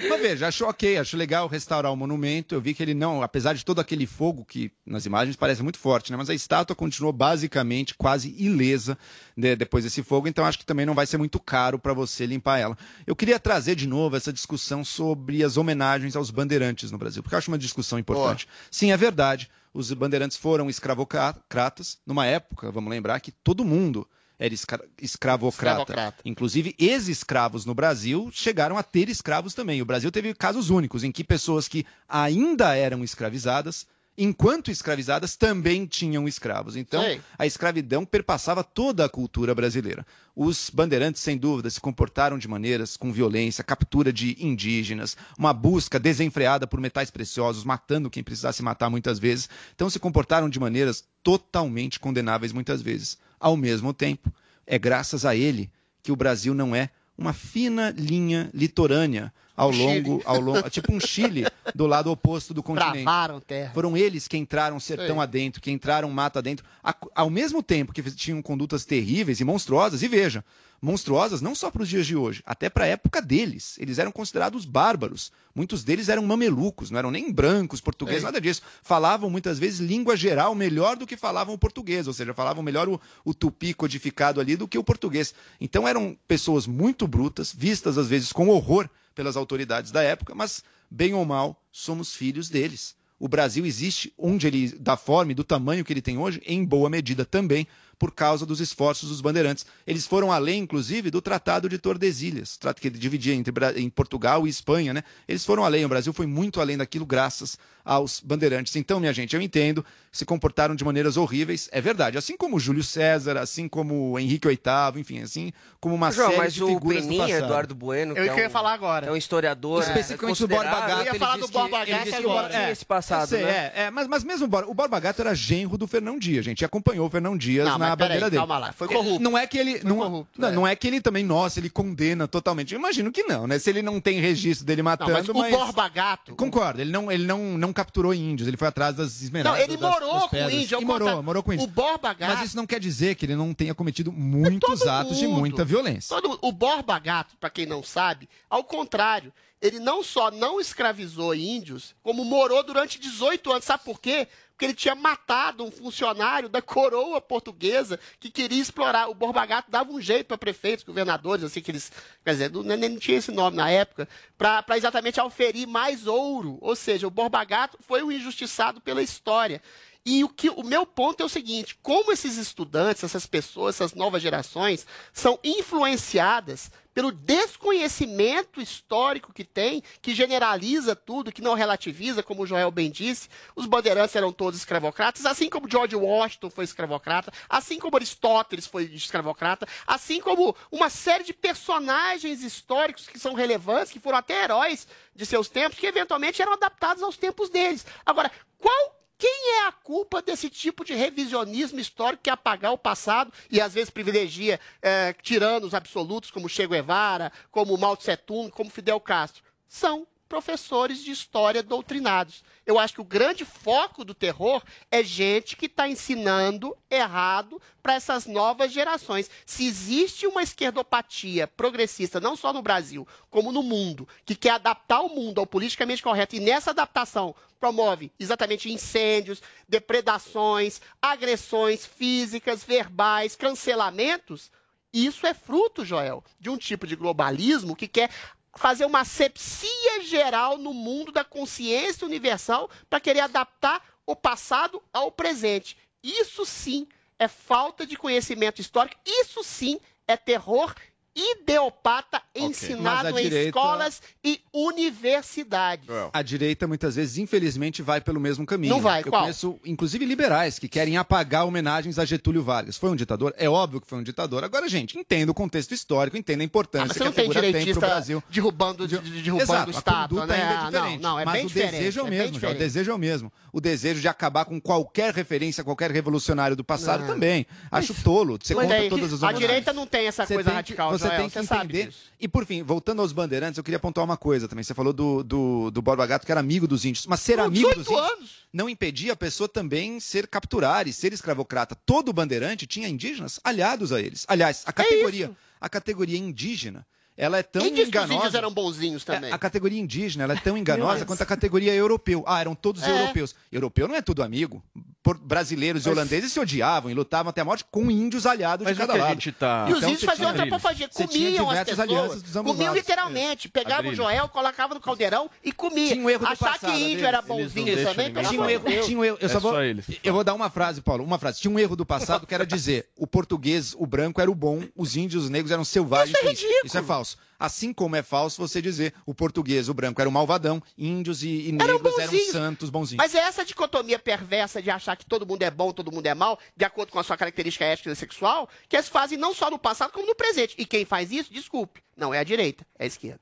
Mas 0.10 0.22
veja, 0.22 0.48
acho 0.48 0.66
ok, 0.66 0.98
acho 0.98 1.18
legal 1.18 1.48
restaurar 1.48 1.92
o 1.92 1.96
monumento. 1.96 2.56
Eu 2.56 2.62
vi 2.62 2.74
que 2.74 2.82
ele 2.84 2.94
não, 2.94 3.22
apesar 3.22 3.54
de 3.54 3.66
todo 3.66 3.82
aquele 3.82 4.06
fogo 4.06 4.46
que 4.46 4.72
nas 4.86 5.06
imagens 5.06 5.36
parece 5.36 5.64
muito 5.64 5.80
forte, 5.80 6.12
né? 6.12 6.18
Mas 6.18 6.30
a 6.30 6.34
estátua 6.34 6.76
continuou 6.76 7.12
basicamente 7.12 7.96
quase 7.96 8.34
ilesa 8.38 8.98
né, 9.36 9.56
depois 9.56 9.84
desse 9.84 10.04
fogo, 10.04 10.28
então 10.28 10.46
acho 10.46 10.60
que 10.60 10.66
também 10.66 10.86
não 10.86 10.94
vai 10.94 11.06
ser 11.06 11.18
muito 11.18 11.40
caro 11.40 11.80
para 11.80 11.94
você 11.94 12.26
limpar 12.26 12.60
ela. 12.60 12.78
Eu 13.06 13.16
queria 13.16 13.40
trazer 13.40 13.76
de 13.76 13.88
novo 13.88 14.16
essa 14.16 14.32
discussão 14.32 14.86
sobre 14.86 15.44
as 15.44 15.58
homenagens 15.58 16.16
aos 16.16 16.30
bandeirantes 16.32 16.92
no 16.92 16.98
Brasil, 16.98 17.22
porque 17.24 17.36
eu 17.36 17.40
acho 17.40 17.52
uma 17.52 17.58
discussão 17.58 17.98
importante. 17.98 18.48
Sim, 18.70 18.92
é 18.92 18.98
verdade. 18.98 19.50
Os 19.74 19.92
bandeirantes 19.92 20.38
foram 20.38 20.70
escravocratas 20.70 21.98
numa 22.06 22.26
época, 22.26 22.72
vamos 22.72 22.92
lembrar, 22.92 23.20
que 23.20 23.32
todo 23.32 23.66
mundo 23.66 24.08
era 24.44 24.54
escra- 24.54 24.84
escravocrata. 25.02 25.82
Escravocrata. 25.84 26.22
Inclusive, 26.26 26.76
ex-escravos 26.78 27.66
no 27.66 27.74
Brasil 27.74 28.30
chegaram 28.34 28.78
a 28.78 28.84
ter 28.84 29.08
escravos 29.08 29.54
também. 29.54 29.82
O 29.82 29.86
Brasil 29.86 30.12
teve 30.12 30.34
casos 30.34 30.70
únicos 30.70 31.04
em 31.04 31.12
que 31.14 31.24
pessoas 31.24 31.68
que 31.70 31.86
ainda 32.10 32.76
eram 32.76 33.06
escravizadas, 33.06 33.88
enquanto 34.18 34.70
escravizadas, 34.70 35.38
também 35.38 35.86
tinham 35.86 36.28
escravos. 36.28 36.76
Então, 36.76 37.02
Sei. 37.02 37.22
a 37.40 37.46
escravidão 37.48 38.04
perpassava 38.06 38.66
toda 38.66 39.06
a 39.06 39.10
cultura 39.10 39.56
brasileira. 39.56 40.06
Os 40.36 40.70
bandeirantes, 40.70 41.22
sem 41.22 41.38
dúvida, 41.38 41.70
se 41.70 41.80
comportaram 41.80 42.38
de 42.38 42.48
maneiras 42.48 42.98
com 42.98 43.14
violência, 43.14 43.64
captura 43.64 44.12
de 44.12 44.36
indígenas, 44.46 45.16
uma 45.40 45.54
busca 45.54 45.98
desenfreada 45.98 46.68
por 46.68 46.82
metais 46.82 47.10
preciosos, 47.10 47.64
matando 47.64 48.10
quem 48.10 48.22
precisasse 48.24 48.62
matar 48.62 48.90
muitas 48.90 49.20
vezes. 49.20 49.50
Então, 49.74 49.90
se 49.90 50.00
comportaram 50.00 50.50
de 50.50 50.60
maneiras 50.60 51.04
totalmente 51.24 51.98
condenáveis 52.00 52.52
muitas 52.52 52.82
vezes. 52.82 53.18
Ao 53.44 53.58
mesmo 53.58 53.94
tempo, 53.94 54.34
é 54.66 54.80
graças 54.80 55.26
a 55.26 55.36
ele 55.36 55.70
que 56.02 56.14
o 56.14 56.16
Brasil 56.16 56.54
não 56.54 56.74
é 56.74 56.90
uma 57.18 57.34
fina 57.34 57.94
linha 57.98 58.50
litorânea 58.54 59.34
ao 59.56 59.70
Um 59.70 59.76
longo, 59.78 60.12
Chile. 60.14 60.24
ao 60.26 60.40
longo, 60.40 60.70
tipo 60.70 60.94
um 60.94 61.00
Chile 61.00 61.46
do 61.76 61.86
lado 61.86 62.10
oposto 62.10 62.54
do 62.54 62.64
continente. 62.64 63.04
Travaram 63.04 63.42
terra. 63.42 63.72
Foram 63.74 63.98
eles 63.98 64.30
que 64.30 64.38
entraram 64.38 64.80
sertão 64.80 65.18
Sei. 65.18 65.24
adentro, 65.24 65.62
que 65.62 65.70
entraram 65.70 66.10
mato 66.10 66.40
adentro, 66.40 66.66
ao 67.14 67.30
mesmo 67.30 67.62
tempo 67.62 67.92
que 67.92 68.02
tinham 68.12 68.42
condutas 68.42 68.86
terríveis 68.86 69.42
e 69.42 69.44
monstruosas. 69.44 70.02
E 70.02 70.08
veja, 70.08 70.44
monstruosas 70.84 71.42
não 71.42 71.56
só 71.56 71.72
para 71.72 71.82
os 71.82 71.88
dias 71.88 72.06
de 72.06 72.14
hoje, 72.14 72.44
até 72.46 72.70
para 72.70 72.84
a 72.84 72.88
época 72.88 73.22
deles. 73.22 73.78
Eles 73.80 74.00
eram 74.00 74.12
considerados 74.12 74.66
bárbaros. 74.66 75.32
Muitos 75.56 75.82
deles 75.82 76.10
eram 76.10 76.26
mamelucos, 76.26 76.92
não 76.92 77.00
eram 77.00 77.10
nem 77.10 77.32
brancos, 77.32 77.80
portugueses, 77.80 78.20
Sei. 78.20 78.26
nada 78.26 78.42
disso. 78.42 78.62
Falavam 78.82 79.30
muitas 79.30 79.58
vezes 79.58 79.80
língua 79.80 80.18
geral 80.18 80.54
melhor 80.54 80.98
do 80.98 81.08
que 81.08 81.16
falavam 81.16 81.56
o 81.56 81.58
português, 81.58 82.06
ou 82.06 82.14
seja, 82.14 82.34
falavam 82.34 82.62
melhor 82.62 82.90
o, 82.90 83.00
o 83.24 83.34
tupi 83.34 83.74
codificado 83.74 84.42
ali 84.42 84.58
do 84.58 84.68
que 84.68 84.78
o 84.78 84.84
português. 84.84 85.34
Então 85.62 85.88
eram 85.88 86.18
pessoas 86.28 86.68
muito 86.68 87.08
brutas, 87.08 87.56
vistas 87.58 87.98
às 87.98 88.10
vezes 88.10 88.34
com 88.34 88.50
horror 88.50 88.90
pelas 89.16 89.38
autoridades 89.38 89.90
da 89.90 90.04
época, 90.04 90.36
mas 90.36 90.66
bem 90.92 91.14
ou 91.14 91.24
mal, 91.24 91.64
somos 91.72 92.14
filhos 92.14 92.50
deles. 92.50 92.94
O 93.18 93.30
Brasil 93.30 93.66
existe 93.66 94.14
onde 94.18 94.48
ele, 94.48 94.68
da 94.78 94.98
forma 94.98 95.32
e 95.32 95.36
do 95.36 95.46
tamanho 95.46 95.86
que 95.86 95.94
ele 95.94 96.02
tem 96.02 96.18
hoje, 96.18 96.42
em 96.46 96.66
boa 96.66 96.90
medida 96.90 97.24
também 97.24 97.66
por 98.04 98.12
causa 98.12 98.46
dos 98.46 98.60
esforços 98.60 99.08
dos 99.08 99.22
bandeirantes. 99.22 99.66
Eles 99.88 100.06
foram 100.06 100.30
além, 100.30 100.64
inclusive, 100.64 101.10
do 101.10 101.22
Tratado 101.22 101.70
de 101.70 101.78
Tordesilhas, 101.78 102.60
que 102.76 102.90
dividia 102.90 103.34
entre 103.34 103.54
em 103.80 103.90
Portugal 103.90 104.46
e 104.46 104.50
Espanha, 104.50 104.94
né? 104.94 105.06
Eles 105.26 105.46
foram 105.46 105.64
além, 105.64 105.86
o 105.86 105.88
Brasil 105.88 106.12
foi 106.12 106.26
muito 106.26 106.60
além 106.60 106.76
daquilo 106.76 107.06
graças 107.06 107.58
aos 107.84 108.20
bandeirantes. 108.20 108.76
Então, 108.76 109.00
minha 109.00 109.12
gente, 109.14 109.36
eu 109.36 109.42
entendo, 109.42 109.84
se 110.12 110.26
comportaram 110.26 110.74
de 110.76 110.84
maneiras 110.86 111.18
horríveis, 111.18 111.68
é 111.72 111.82
verdade. 111.82 112.18
Assim 112.18 112.38
como 112.38 112.60
Júlio 112.60 112.84
César, 112.84 113.38
assim 113.38 113.68
como 113.68 114.18
Henrique 114.18 114.48
VIII, 114.48 115.00
enfim, 115.02 115.22
assim 115.22 115.52
como 115.80 115.94
uma 115.96 116.12
João, 116.12 116.28
série 116.30 116.38
mas 116.42 116.54
de 116.54 116.64
o 116.64 116.68
figuras 116.68 117.02
do 117.04 117.08
Peninha, 117.10 117.28
passado. 117.28 117.44
Eduardo 117.46 117.76
Bueno, 117.76 118.12
Eu 118.12 118.24
que 118.24 118.30
é 118.30 118.34
queria 118.34 118.48
um, 118.48 118.52
falar 118.52 118.74
agora. 118.74 119.08
é 119.08 119.12
um 119.12 119.18
historiador. 119.18 119.82
Especificamente 119.84 120.38
é, 120.44 120.48
do 120.48 120.48
Borba 120.48 120.70
Gato, 120.80 120.92
Eu 120.92 121.04
ia 121.04 121.10
ele 121.10 121.20
falar 121.20 121.38
do 121.38 121.48
Borba 121.50 121.70
que- 121.86 121.92
ele 121.92 121.92
Gato 122.00 122.04
que 122.10 122.16
agora. 122.16 122.42
Borba- 122.50 122.56
é, 122.64 122.72
esse 122.72 122.86
passado, 122.86 123.22
eu 123.24 123.28
sei, 123.28 123.44
né? 123.44 123.72
É, 123.76 123.84
é, 123.84 123.92
mas, 123.92 124.08
mas 124.08 124.24
mesmo 124.24 124.46
o 124.46 124.48
Borba, 124.48 124.70
o 124.72 124.74
Borba 124.74 125.00
Gato 125.00 125.20
era 125.22 125.34
genro 125.36 125.78
do 125.78 125.88
Fernão 125.88 126.18
Dias, 126.18 126.46
gente. 126.46 126.62
E 126.62 126.66
acompanhou 126.66 127.08
o 127.08 127.10
Fernão 127.10 127.36
Dias 127.38 127.66
Não, 127.68 127.78
na 127.78 127.90
mas 127.90 127.96
peraí, 127.98 128.08
bandeira 128.10 128.30
dele. 128.30 128.40
calma 128.40 128.58
lá, 128.60 128.72
foi 128.72 128.88
corrupto. 128.88 129.20
Não 129.20 129.38
é 129.38 129.46
que 129.46 129.58
ele. 129.58 129.82
Não, 129.84 129.98
corrupto, 129.98 130.40
não, 130.42 130.48
é. 130.48 130.52
não 130.52 130.68
é 130.68 130.76
que 130.76 130.88
ele 130.88 131.02
também, 131.02 131.24
nossa, 131.26 131.60
ele 131.60 131.70
condena 131.70 132.28
totalmente. 132.28 132.74
Eu 132.74 132.80
imagino 132.80 133.12
que 133.12 133.24
não, 133.24 133.46
né? 133.46 133.60
Se 133.60 133.70
ele 133.70 133.82
não 133.82 134.00
tem 134.00 134.22
registro 134.22 134.66
dele 134.66 134.82
Não, 134.82 134.92
matando. 134.92 135.12
mas 135.12 135.28
o 135.28 135.34
Borba 135.34 135.90
Gato. 135.90 136.36
Concordo, 136.36 136.80
ele 136.80 136.92
não, 136.92 137.12
ele 137.12 137.26
não, 137.26 137.58
não 137.58 137.73
capturou 137.74 138.14
índios, 138.14 138.48
ele 138.48 138.56
foi 138.58 138.68
atrás 138.68 138.96
das 138.96 139.18
Não, 139.20 139.24
esmeraldas. 139.26 139.64
ele 139.64 139.78
das- 139.78 139.92
morou 139.92 140.12
das 140.14 140.22
com 140.22 140.28
o 140.28 140.30
pedras. 140.30 140.54
índio. 140.54 140.76
ao 140.78 140.82
E 140.82 140.86
morou, 140.86 141.24
morou 141.24 141.44
com 141.44 141.52
o 141.52 141.54
índio. 141.54 141.66
O 141.66 141.70
Borba 141.70 142.14
Gato. 142.14 142.34
Mas 142.38 142.46
isso 142.48 142.56
não 142.56 142.66
quer 142.68 142.80
dizer 142.80 143.16
que 143.16 143.26
ele 143.26 143.36
não 143.36 143.54
tenha 143.54 143.74
cometido 143.76 144.12
muitos 144.12 144.86
atos 144.88 145.18
de 145.18 145.28
mundo. 145.28 145.40
muita 145.40 145.66
violência. 145.66 146.16
Todo. 146.16 146.38
O 146.42 146.52
Borba 146.52 146.98
Gato, 147.00 147.36
para 147.40 147.50
quem 147.50 147.66
não 147.66 147.82
sabe, 147.84 148.30
ao 148.50 148.64
contrário, 148.64 149.34
ele 149.62 149.80
não 149.80 150.04
só 150.04 150.30
não 150.30 150.60
escravizou 150.60 151.34
índios, 151.34 151.96
como 152.04 152.24
morou 152.26 152.62
durante 152.64 153.00
18 153.00 153.52
anos. 153.52 153.64
Sabe 153.66 153.84
por 153.84 154.00
quê? 154.02 154.28
Porque 154.54 154.66
ele 154.66 154.74
tinha 154.76 154.94
matado 154.94 155.64
um 155.64 155.72
funcionário 155.72 156.48
da 156.48 156.62
coroa 156.62 157.20
portuguesa 157.20 158.00
que 158.20 158.30
queria 158.30 158.62
explorar. 158.62 159.10
O 159.10 159.16
Borba 159.16 159.46
Gato 159.46 159.70
dava 159.70 159.92
um 159.92 160.00
jeito 160.00 160.28
para 160.28 160.38
prefeitos, 160.38 160.86
governadores, 160.86 161.44
assim, 161.44 161.60
que 161.60 161.72
eles. 161.72 161.92
Quer 162.24 162.32
dizer, 162.32 162.52
não, 162.52 163.00
tinha 163.00 163.18
esse 163.18 163.32
nome 163.32 163.58
na 163.58 163.70
época, 163.72 164.08
para 164.38 164.78
exatamente 164.78 165.20
auferir 165.20 165.68
mais 165.68 166.06
ouro. 166.06 166.60
Ou 166.62 166.76
seja, 166.76 167.08
o 167.08 167.12
Borba 167.12 167.44
Gato 167.44 167.78
foi 167.82 168.04
o 168.04 168.12
injustiçado 168.12 168.80
pela 168.80 169.02
história. 169.02 169.62
E 170.06 170.22
o, 170.24 170.30
que, 170.30 170.50
o 170.50 170.64
meu 170.64 170.86
ponto 170.86 171.24
é 171.24 171.26
o 171.26 171.30
seguinte: 171.30 171.78
como 171.82 172.12
esses 172.12 172.38
estudantes, 172.38 173.04
essas 173.04 173.26
pessoas, 173.26 173.76
essas 173.76 173.94
novas 173.94 174.22
gerações, 174.22 174.86
são 175.14 175.40
influenciadas 175.44 176.70
pelo 176.94 177.12
desconhecimento 177.12 178.62
histórico 178.62 179.34
que 179.34 179.44
tem, 179.44 179.82
que 180.02 180.14
generaliza 180.14 180.96
tudo, 180.96 181.32
que 181.32 181.42
não 181.42 181.54
relativiza, 181.54 182.22
como 182.22 182.44
o 182.44 182.46
Joel 182.46 182.70
bem 182.70 182.92
disse. 182.92 183.30
Os 183.56 183.66
bandeirantes 183.66 184.16
eram 184.16 184.32
todos 184.32 184.60
escravocratas, 184.60 185.26
assim 185.26 185.50
como 185.50 185.70
George 185.70 185.96
Washington 185.96 186.50
foi 186.50 186.66
escravocrata, 186.66 187.32
assim 187.50 187.80
como 187.80 187.96
Aristóteles 187.96 188.68
foi 188.68 188.84
escravocrata, 188.84 189.68
assim 189.88 190.20
como 190.20 190.56
uma 190.72 190.90
série 190.90 191.24
de 191.24 191.34
personagens 191.34 192.44
históricos 192.44 193.08
que 193.08 193.18
são 193.18 193.34
relevantes, 193.34 193.92
que 193.92 194.00
foram 194.00 194.20
até 194.20 194.44
heróis 194.44 194.88
de 195.16 195.26
seus 195.26 195.48
tempos, 195.50 195.80
que 195.80 195.88
eventualmente 195.88 196.42
eram 196.42 196.54
adaptados 196.54 197.02
aos 197.02 197.18
tempos 197.18 197.50
deles. 197.50 197.86
Agora, 198.06 198.30
qual 198.60 199.03
quem 199.18 199.60
é 199.60 199.68
a 199.68 199.72
culpa 199.72 200.22
desse 200.22 200.50
tipo 200.50 200.84
de 200.84 200.94
revisionismo 200.94 201.80
histórico 201.80 202.24
que 202.24 202.30
é 202.30 202.34
apagar 202.34 202.74
o 202.74 202.78
passado 202.78 203.32
e 203.50 203.62
às 203.62 203.74
vezes 203.74 203.90
privilegia 203.90 204.60
eh, 204.82 205.14
tiranos 205.22 205.74
absolutos 205.74 206.32
como 206.32 206.50
Che 206.50 206.68
Guevara, 206.68 207.32
como 207.52 207.78
Mao 207.78 207.96
Tse 207.96 208.18
Tung, 208.18 208.50
como 208.50 208.70
Fidel 208.70 209.00
Castro? 209.00 209.44
São 209.68 210.06
professores 210.34 211.04
de 211.04 211.12
história 211.12 211.62
doutrinados. 211.62 212.44
Eu 212.66 212.80
acho 212.80 212.96
que 212.96 213.02
o 213.02 213.06
grande 213.06 213.46
foco 213.46 214.04
do 214.04 214.16
terror 214.16 214.64
é 214.90 215.04
gente 215.04 215.56
que 215.56 215.68
está 215.68 215.88
ensinando 215.88 216.76
errado 216.90 217.62
para 217.84 217.94
essas 217.94 218.26
novas 218.26 218.72
gerações. 218.72 219.30
Se 219.46 219.68
existe 219.68 220.26
uma 220.26 220.42
esquerdopatia 220.42 221.46
progressista, 221.46 222.20
não 222.20 222.36
só 222.36 222.52
no 222.52 222.64
Brasil, 222.64 223.08
como 223.30 223.52
no 223.52 223.62
mundo, 223.62 224.08
que 224.26 224.34
quer 224.34 224.54
adaptar 224.54 225.02
o 225.02 225.10
mundo 225.10 225.38
ao 225.38 225.46
politicamente 225.46 226.02
correto 226.02 226.36
e 226.36 226.40
nessa 226.40 226.72
adaptação 226.72 227.36
promove 227.60 228.12
exatamente 228.20 228.74
incêndios, 228.74 229.40
depredações, 229.70 230.82
agressões 231.00 231.86
físicas, 231.86 232.64
verbais, 232.64 233.36
cancelamentos, 233.36 234.50
isso 234.94 235.26
é 235.26 235.34
fruto, 235.34 235.84
Joel, 235.84 236.24
de 236.40 236.52
um 236.52 236.58
tipo 236.58 236.86
de 236.86 236.96
globalismo 236.96 237.76
que 237.76 237.88
quer 237.88 238.12
fazer 238.56 238.86
uma 238.86 239.02
asepsia 239.02 240.02
geral 240.04 240.58
no 240.58 240.74
mundo 240.74 241.12
da 241.12 241.24
consciência 241.24 242.06
universal 242.06 242.70
para 242.90 243.00
querer 243.00 243.22
adaptar 243.22 243.84
o 244.06 244.16
passado 244.16 244.82
ao 244.92 245.12
presente. 245.12 245.78
Isso 246.04 246.46
sim 246.46 246.88
é 247.18 247.28
falta 247.28 247.86
de 247.86 247.96
conhecimento 247.96 248.60
histórico, 248.60 249.00
isso 249.06 249.44
sim 249.44 249.80
é 250.08 250.18
terror 250.18 250.76
ideopata 251.16 252.22
Mas 252.36 252.44
ensinado 252.44 253.08
a 253.08 253.12
em 253.12 253.24
direita- 253.24 253.48
escolas 253.60 254.02
e 254.24 254.42
universidades. 254.54 255.88
A 256.12 256.22
direita, 256.22 256.68
muitas 256.68 256.96
vezes, 256.96 257.18
infelizmente, 257.18 257.82
vai 257.82 258.02
pelo 258.02 258.20
mesmo 258.20 258.46
caminho. 258.46 258.74
Não 258.74 258.82
vai, 258.82 259.02
Eu 259.02 259.10
qual? 259.10 259.22
conheço, 259.24 259.60
inclusive, 259.66 260.06
liberais 260.06 260.58
que 260.58 260.68
querem 260.68 260.98
apagar 260.98 261.46
homenagens 261.46 262.00
a 262.00 262.06
Getúlio 262.06 262.42
Vargas. 262.44 262.78
Foi 262.78 262.90
um 262.90 262.96
ditador? 262.96 263.34
É 263.38 263.50
óbvio 263.50 263.82
que 263.82 263.88
foi 263.88 264.00
um 264.00 264.04
ditador. 264.04 264.44
Agora, 264.44 264.68
gente, 264.68 264.98
entenda 264.98 265.32
o 265.32 265.36
contexto 265.36 265.74
histórico, 265.74 266.18
entenda 266.18 266.42
a 266.44 266.46
importância 266.46 266.92
Ah, 266.92 266.94
que 266.96 267.02
a 267.02 267.06
não 267.06 267.12
tem 267.12 267.24
figura 267.26 267.42
tem 267.52 267.72
pro 267.72 267.80
Brasil. 267.82 268.24
derrubando, 268.30 268.88
de, 268.88 268.98
de- 269.00 269.22
derrubando 269.22 269.72
Exato, 269.72 269.90
a 269.90 270.08
conduta 270.08 270.28
né? 270.28 270.34
ainda 270.36 270.46
é 270.46 270.58
Ah, 270.58 270.66
diferente. 270.70 271.02
não, 271.02 271.12
não, 271.12 271.20
é 271.20 271.26
mas 271.26 271.34
bem 271.34 271.46
o 271.46 271.48
diferente. 271.48 271.72
desejo 271.72 272.00
é 272.00 272.04
o 272.04 272.08
mesmo, 272.08 272.40
já, 272.40 272.50
o 272.50 272.54
desejo 272.56 272.92
é 272.92 272.94
o 272.94 272.98
mesmo. 272.98 273.34
O 273.52 273.62
desejo 273.62 274.02
de 274.02 274.08
acabar 274.08 274.46
com 274.46 274.60
qualquer 274.60 275.14
referência, 275.14 275.64
qualquer 275.64 275.92
revolucionário 275.92 276.56
do 276.56 276.64
passado 276.64 277.04
Ah. 277.04 277.08
também. 277.08 277.46
Acho 277.72 277.94
tolo. 278.04 278.40
Você 278.42 278.56
Mas 278.56 278.64
conta 278.66 278.76
aí, 278.76 278.90
todas 278.90 279.14
as 279.14 279.24
a 279.24 279.32
direita 279.32 279.72
não 279.74 279.86
tem 279.86 280.08
essa 280.08 280.26
Você 280.26 280.34
coisa 280.34 280.50
tem 280.50 280.54
que- 280.64 280.74
radical, 280.74 280.92
Você 281.04 281.16
Joel, 281.16 281.30
tem 281.30 281.30
que 281.30 281.40
entender. 281.40 281.94
E 282.20 282.28
por 282.28 282.46
fim, 282.46 282.64
voltando 282.64 283.02
aos 283.02 283.12
bandeirantes, 283.12 283.58
eu 283.58 283.64
queria 283.64 283.78
apontar 283.78 284.04
uma 284.04 284.18
coisa 284.18 284.48
também. 284.48 284.64
Você 284.64 284.74
falou 284.74 284.94
do, 284.94 285.24
do, 285.24 285.72
do 285.72 285.82
Borba 285.82 286.06
Gato, 286.06 286.26
que 286.26 286.32
era 286.32 286.40
amigo 286.40 286.68
dos 286.68 286.86
índios. 286.86 287.06
Mas 287.06 287.20
ser 287.20 287.38
Com 287.38 287.44
amigo 287.44 287.76
dos 287.76 287.88
18 287.88 288.14
índios 288.16 288.32
não 288.54 288.70
impedia 288.70 289.14
a 289.14 289.16
pessoa 289.16 289.50
também 289.50 290.00
ser 290.00 290.28
capturar 290.28 290.88
e 290.88 290.94
ser 290.94 291.12
escravocrata. 291.12 291.76
Todo 291.76 292.14
bandeirante 292.14 292.68
tinha 292.68 292.88
indígenas 292.88 293.40
aliados 293.44 293.92
a 293.92 294.00
eles. 294.00 294.26
Aliás, 294.28 294.64
a 294.66 294.72
categoria, 294.72 295.32
a 295.60 295.68
categoria 295.68 296.18
indígena, 296.18 296.86
ela 297.18 297.38
é 297.38 297.44
tão 297.44 297.62
Quem 297.62 297.74
que 297.74 297.82
os 297.84 297.88
enganosa. 297.88 298.14
índios 298.14 298.34
eram 298.36 298.52
bonzinhos 298.52 299.04
também? 299.04 299.30
É, 299.30 299.34
a 299.34 299.38
categoria 299.38 299.80
indígena 299.80 300.24
ela 300.24 300.34
é 300.34 300.38
tão 300.38 300.58
enganosa 300.58 301.06
quanto 301.06 301.22
a 301.22 301.26
categoria 301.26 301.74
europeu. 301.74 302.24
Ah, 302.28 302.40
eram 302.42 302.56
todos 302.56 302.84
É. 302.84 302.90
europeus. 302.90 303.36
Europeu 303.52 303.88
não 303.88 303.96
é 303.96 304.02
tudo 304.02 304.24
amigo. 304.24 304.64
Por- 305.04 305.18
brasileiros 305.18 305.86
e 305.86 305.90
Mas- 305.90 305.98
holandeses 305.98 306.32
se 306.32 306.40
odiavam 306.40 306.90
e 306.90 306.94
lutavam 306.94 307.30
até 307.30 307.42
a 307.42 307.46
morte 307.46 307.66
com 307.70 307.92
índios 307.92 308.26
aliados 308.26 308.64
Mas 308.64 308.78
de 308.78 308.82
o 308.82 308.88
cada 308.88 308.94
que 308.94 309.00
a 309.00 309.04
lado. 309.04 309.14
gente 309.16 309.32
tá- 309.34 309.66
E 309.68 309.72
os 309.74 309.78
Então, 309.80 309.90
índios 309.90 310.04
faziam 310.06 310.32
tinha- 310.32 310.44
antropofagia, 310.46 310.88
você 310.90 311.08
tinha 311.08 311.30
comiam 311.42 311.50
as 311.50 311.64
pessoas. 311.66 312.24
Comiam 312.46 312.74
literalmente. 312.74 313.50
Pegavam 313.50 313.92
o. 313.92 313.96
Joel, 313.96 314.30
colocavam 314.30 314.76
no 314.76 314.82
caldeirão 314.82 315.30
e 315.44 315.52
comia. 315.52 315.90
Tinha 315.94 316.06
um 316.06 316.10
erro 316.10 316.26
do 316.26 316.32
Achar 316.32 316.54
passado, 316.54 316.72
que 316.72 316.94
índio 316.94 317.06
era 317.06 317.22
bonzinho 317.22 317.84
também, 317.84 318.14
pelo 318.14 318.30
tinha 318.30 318.42
um 318.42 318.50
erro, 318.50 318.64
tinha 318.86 318.98
um 318.98 319.04
erro. 319.04 319.18
Eu, 319.20 319.26
É 319.28 319.30
só 319.30 319.42
vou, 319.42 319.52
só 319.52 319.62
eles. 319.62 319.86
eu 320.02 320.14
vou 320.14 320.24
dar 320.24 320.34
uma 320.34 320.50
frase, 320.50 320.80
Paulo. 320.82 321.04
Uma 321.04 321.20
frase. 321.20 321.42
Tinha 321.42 321.52
um 321.52 321.60
erro 321.60 321.76
do 321.76 321.86
passado 321.86 322.26
que 322.26 322.34
era 322.34 322.46
dizer 322.46 322.88
o 322.98 323.06
português, 323.06 323.76
o 323.78 323.86
branco 323.86 324.22
era 324.22 324.32
o 324.32 324.36
bom, 324.36 324.64
os 324.74 324.96
índios, 324.96 325.26
os 325.26 325.30
negros 325.30 325.52
eram 325.52 325.66
selvagens. 325.66 326.16
Isso 326.18 326.26
é 326.26 326.30
ridículo. 326.30 326.66
Isso 326.66 326.78
é 326.78 326.82
falso. 326.82 327.03
Assim 327.40 327.74
como 327.74 327.96
é 327.96 328.02
falso 328.02 328.42
você 328.42 328.62
dizer 328.62 328.94
o 329.06 329.14
português, 329.14 329.70
o 329.70 329.74
branco 329.74 330.00
era 330.00 330.10
o 330.10 330.12
malvadão, 330.12 330.62
índios 330.78 331.24
e, 331.24 331.50
e 331.50 331.52
negros 331.52 331.70
eram 331.70 331.80
bonzinhos. 331.80 332.32
santos, 332.32 332.70
bonzinhos. 332.70 333.04
Mas 333.04 333.14
é 333.16 333.20
essa 333.20 333.44
dicotomia 333.44 334.00
perversa 334.00 334.62
de 334.62 334.70
achar 334.70 334.96
que 334.96 335.06
todo 335.06 335.26
mundo 335.26 335.44
é 335.44 335.52
bom, 335.52 335.72
todo 335.72 335.92
mundo 335.92 336.06
é 336.06 336.14
mal, 336.14 336.40
de 336.56 336.66
acordo 336.66 336.92
com 336.92 337.00
a 337.00 337.04
sua 337.04 337.18
característica 337.18 337.66
ética 337.66 337.92
e 337.92 337.96
sexual, 337.96 338.50
que 338.68 338.76
eles 338.76 338.88
fazem 338.88 339.18
não 339.18 339.34
só 339.34 339.50
no 339.50 339.60
passado, 339.60 339.92
como 339.92 340.08
no 340.08 340.16
presente. 340.16 340.56
E 340.58 340.66
quem 340.66 340.86
faz 340.86 341.12
isso, 341.12 341.34
desculpe, 341.34 341.82
não 341.98 342.14
é 342.14 342.20
a 342.20 342.24
direita, 342.24 342.66
é 342.78 342.84
a 342.84 342.88
esquerda. 342.88 343.20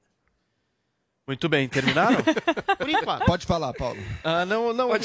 Muito 1.31 1.47
bem, 1.47 1.65
terminaram? 1.69 2.17
Por 2.77 2.89
enquanto. 2.89 3.23
Pode 3.25 3.45
falar, 3.45 3.71
Paulo. 3.73 3.97
Ah, 4.21 4.45
não, 4.45 4.73
não. 4.73 4.89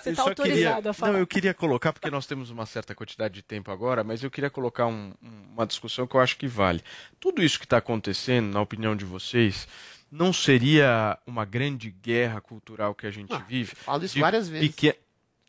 Você 0.00 0.10
eu 0.10 0.16
tá 0.16 0.22
só 0.22 0.28
autorizado 0.30 0.76
queria, 0.76 0.90
a 0.90 0.94
falar. 0.94 1.12
Não, 1.12 1.18
eu 1.18 1.26
queria 1.26 1.52
colocar, 1.52 1.92
porque 1.92 2.10
nós 2.10 2.26
temos 2.26 2.48
uma 2.48 2.64
certa 2.64 2.94
quantidade 2.94 3.34
de 3.34 3.42
tempo 3.42 3.70
agora, 3.70 4.02
mas 4.02 4.22
eu 4.22 4.30
queria 4.30 4.48
colocar 4.48 4.86
um- 4.86 5.12
um- 5.22 5.52
uma 5.52 5.66
discussão 5.66 6.06
que 6.06 6.14
eu 6.16 6.20
acho 6.20 6.38
que 6.38 6.46
vale. 6.48 6.82
Tudo 7.20 7.42
isso 7.42 7.58
que 7.58 7.66
está 7.66 7.76
acontecendo, 7.76 8.50
na 8.54 8.60
opinião 8.62 8.96
de 8.96 9.04
vocês, 9.04 9.68
não 10.10 10.32
seria 10.32 11.18
uma 11.26 11.44
grande 11.44 11.90
guerra 11.90 12.40
cultural 12.40 12.94
que 12.94 13.06
a 13.06 13.10
gente 13.10 13.36
vive? 13.46 13.74
falo 13.74 14.02
isso 14.02 14.18
várias 14.18 14.48
vezes. 14.48 14.74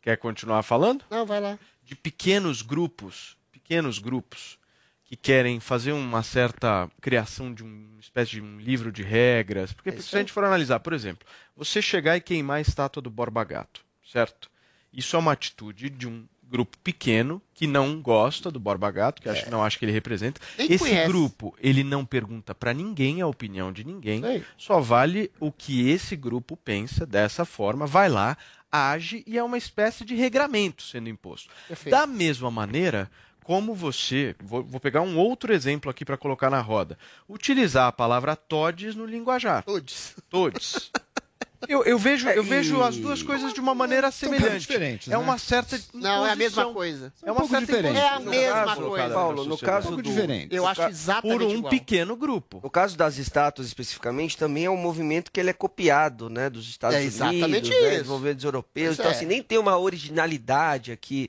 Quer 0.02 0.16
continuar 0.18 0.62
falando? 0.62 1.04
Não, 1.10 1.24
vai 1.24 1.40
lá. 1.40 1.58
de 1.82 1.96
pequenos 1.96 2.60
grupos, 2.60 3.34
pequenos 3.50 3.98
grupos 3.98 4.57
que 5.08 5.16
querem 5.16 5.58
fazer 5.58 5.92
uma 5.92 6.22
certa 6.22 6.88
criação 7.00 7.52
de 7.52 7.64
uma 7.64 7.98
espécie 7.98 8.32
de 8.32 8.42
um 8.42 8.58
livro 8.58 8.92
de 8.92 9.02
regras, 9.02 9.72
porque 9.72 9.90
se 10.02 10.14
a 10.14 10.18
gente 10.18 10.30
for 10.30 10.44
analisar, 10.44 10.80
por 10.80 10.92
exemplo, 10.92 11.26
você 11.56 11.80
chegar 11.80 12.14
e 12.16 12.20
queimar 12.20 12.58
a 12.58 12.60
estátua 12.60 13.00
do 13.00 13.08
Borba 13.08 13.42
Gato, 13.42 13.80
certo? 14.06 14.50
Isso 14.92 15.16
é 15.16 15.18
uma 15.18 15.32
atitude 15.32 15.88
de 15.88 16.06
um 16.06 16.26
grupo 16.42 16.76
pequeno 16.78 17.40
que 17.54 17.66
não 17.66 18.02
gosta 18.02 18.50
do 18.50 18.60
Borba 18.60 18.90
Gato, 18.90 19.22
que 19.22 19.30
acho 19.30 19.44
que 19.44 19.50
não 19.50 19.64
acha 19.64 19.78
que 19.78 19.84
ele 19.86 19.92
representa. 19.92 20.40
Nem 20.58 20.72
Esse 20.72 20.78
conhece. 20.78 21.08
grupo, 21.08 21.54
ele 21.58 21.82
não 21.82 22.04
pergunta 22.04 22.54
para 22.54 22.74
ninguém 22.74 23.22
a 23.22 23.26
opinião 23.26 23.72
de 23.72 23.84
ninguém, 23.84 24.22
só 24.58 24.78
vale 24.78 25.30
o 25.40 25.50
que 25.50 25.88
esse 25.88 26.16
grupo 26.16 26.54
pensa 26.54 27.06
dessa 27.06 27.46
forma, 27.46 27.86
vai 27.86 28.10
lá, 28.10 28.36
age 28.70 29.24
e 29.26 29.38
é 29.38 29.42
uma 29.42 29.56
espécie 29.56 30.04
de 30.04 30.14
regramento 30.14 30.82
sendo 30.82 31.08
imposto. 31.08 31.48
Perfeito. 31.66 31.94
Da 31.94 32.06
mesma 32.06 32.50
maneira, 32.50 33.10
como 33.48 33.74
você, 33.74 34.36
vou, 34.44 34.62
vou 34.62 34.78
pegar 34.78 35.00
um 35.00 35.16
outro 35.16 35.54
exemplo 35.54 35.90
aqui 35.90 36.04
para 36.04 36.18
colocar 36.18 36.50
na 36.50 36.60
roda, 36.60 36.98
utilizar 37.26 37.86
a 37.86 37.92
palavra 37.92 38.36
todes 38.36 38.94
no 38.94 39.06
linguajar. 39.06 39.64
Todes. 39.64 40.14
Todes. 40.28 40.90
Eu, 41.66 41.84
eu 41.84 41.98
vejo, 41.98 42.28
eu 42.28 42.44
vejo 42.44 42.80
as 42.84 42.96
duas 42.96 43.20
coisas 43.20 43.52
de 43.52 43.58
uma 43.58 43.74
maneira 43.74 44.12
semelhante. 44.12 44.60
diferentes, 44.60 45.08
é 45.08 45.10
né? 45.10 45.18
uma 45.18 45.36
certa 45.38 45.76
Não, 45.92 46.24
é 46.24 46.30
a 46.30 46.36
mesma 46.36 46.72
coisa. 46.72 47.12
É 47.20 47.32
uma 47.32 47.48
certa 47.48 47.76
É 47.78 48.08
a 48.08 48.20
mesma 48.20 48.76
colocada 48.76 48.86
coisa. 48.86 49.14
Paulo, 49.14 49.44
no 49.44 49.58
caso 49.58 49.96
do... 49.96 50.10
Eu 50.50 50.62
no 50.62 50.68
acho 50.68 50.82
exatamente 50.82 51.38
Por 51.38 51.42
um 51.42 51.56
igual. 51.56 51.70
pequeno 51.70 52.14
grupo. 52.14 52.60
No 52.62 52.70
caso 52.70 52.96
das 52.96 53.18
estátuas 53.18 53.66
especificamente, 53.66 54.36
também 54.36 54.66
é 54.66 54.70
um 54.70 54.76
movimento 54.76 55.32
que 55.32 55.40
ele 55.40 55.50
é 55.50 55.52
copiado, 55.52 56.30
né, 56.30 56.48
dos 56.48 56.68
Estados 56.68 56.96
É 56.96 57.02
exatamente 57.02 57.44
Unidos, 57.44 57.70
né, 57.70 57.88
isso. 57.88 57.98
dos 58.04 58.08
movimentos 58.12 58.44
europeus. 58.44 58.92
Isso 58.92 59.00
então, 59.00 59.10
é. 59.10 59.14
assim, 59.16 59.26
nem 59.26 59.42
tem 59.42 59.58
uma 59.58 59.76
originalidade 59.76 60.92
aqui 60.92 61.28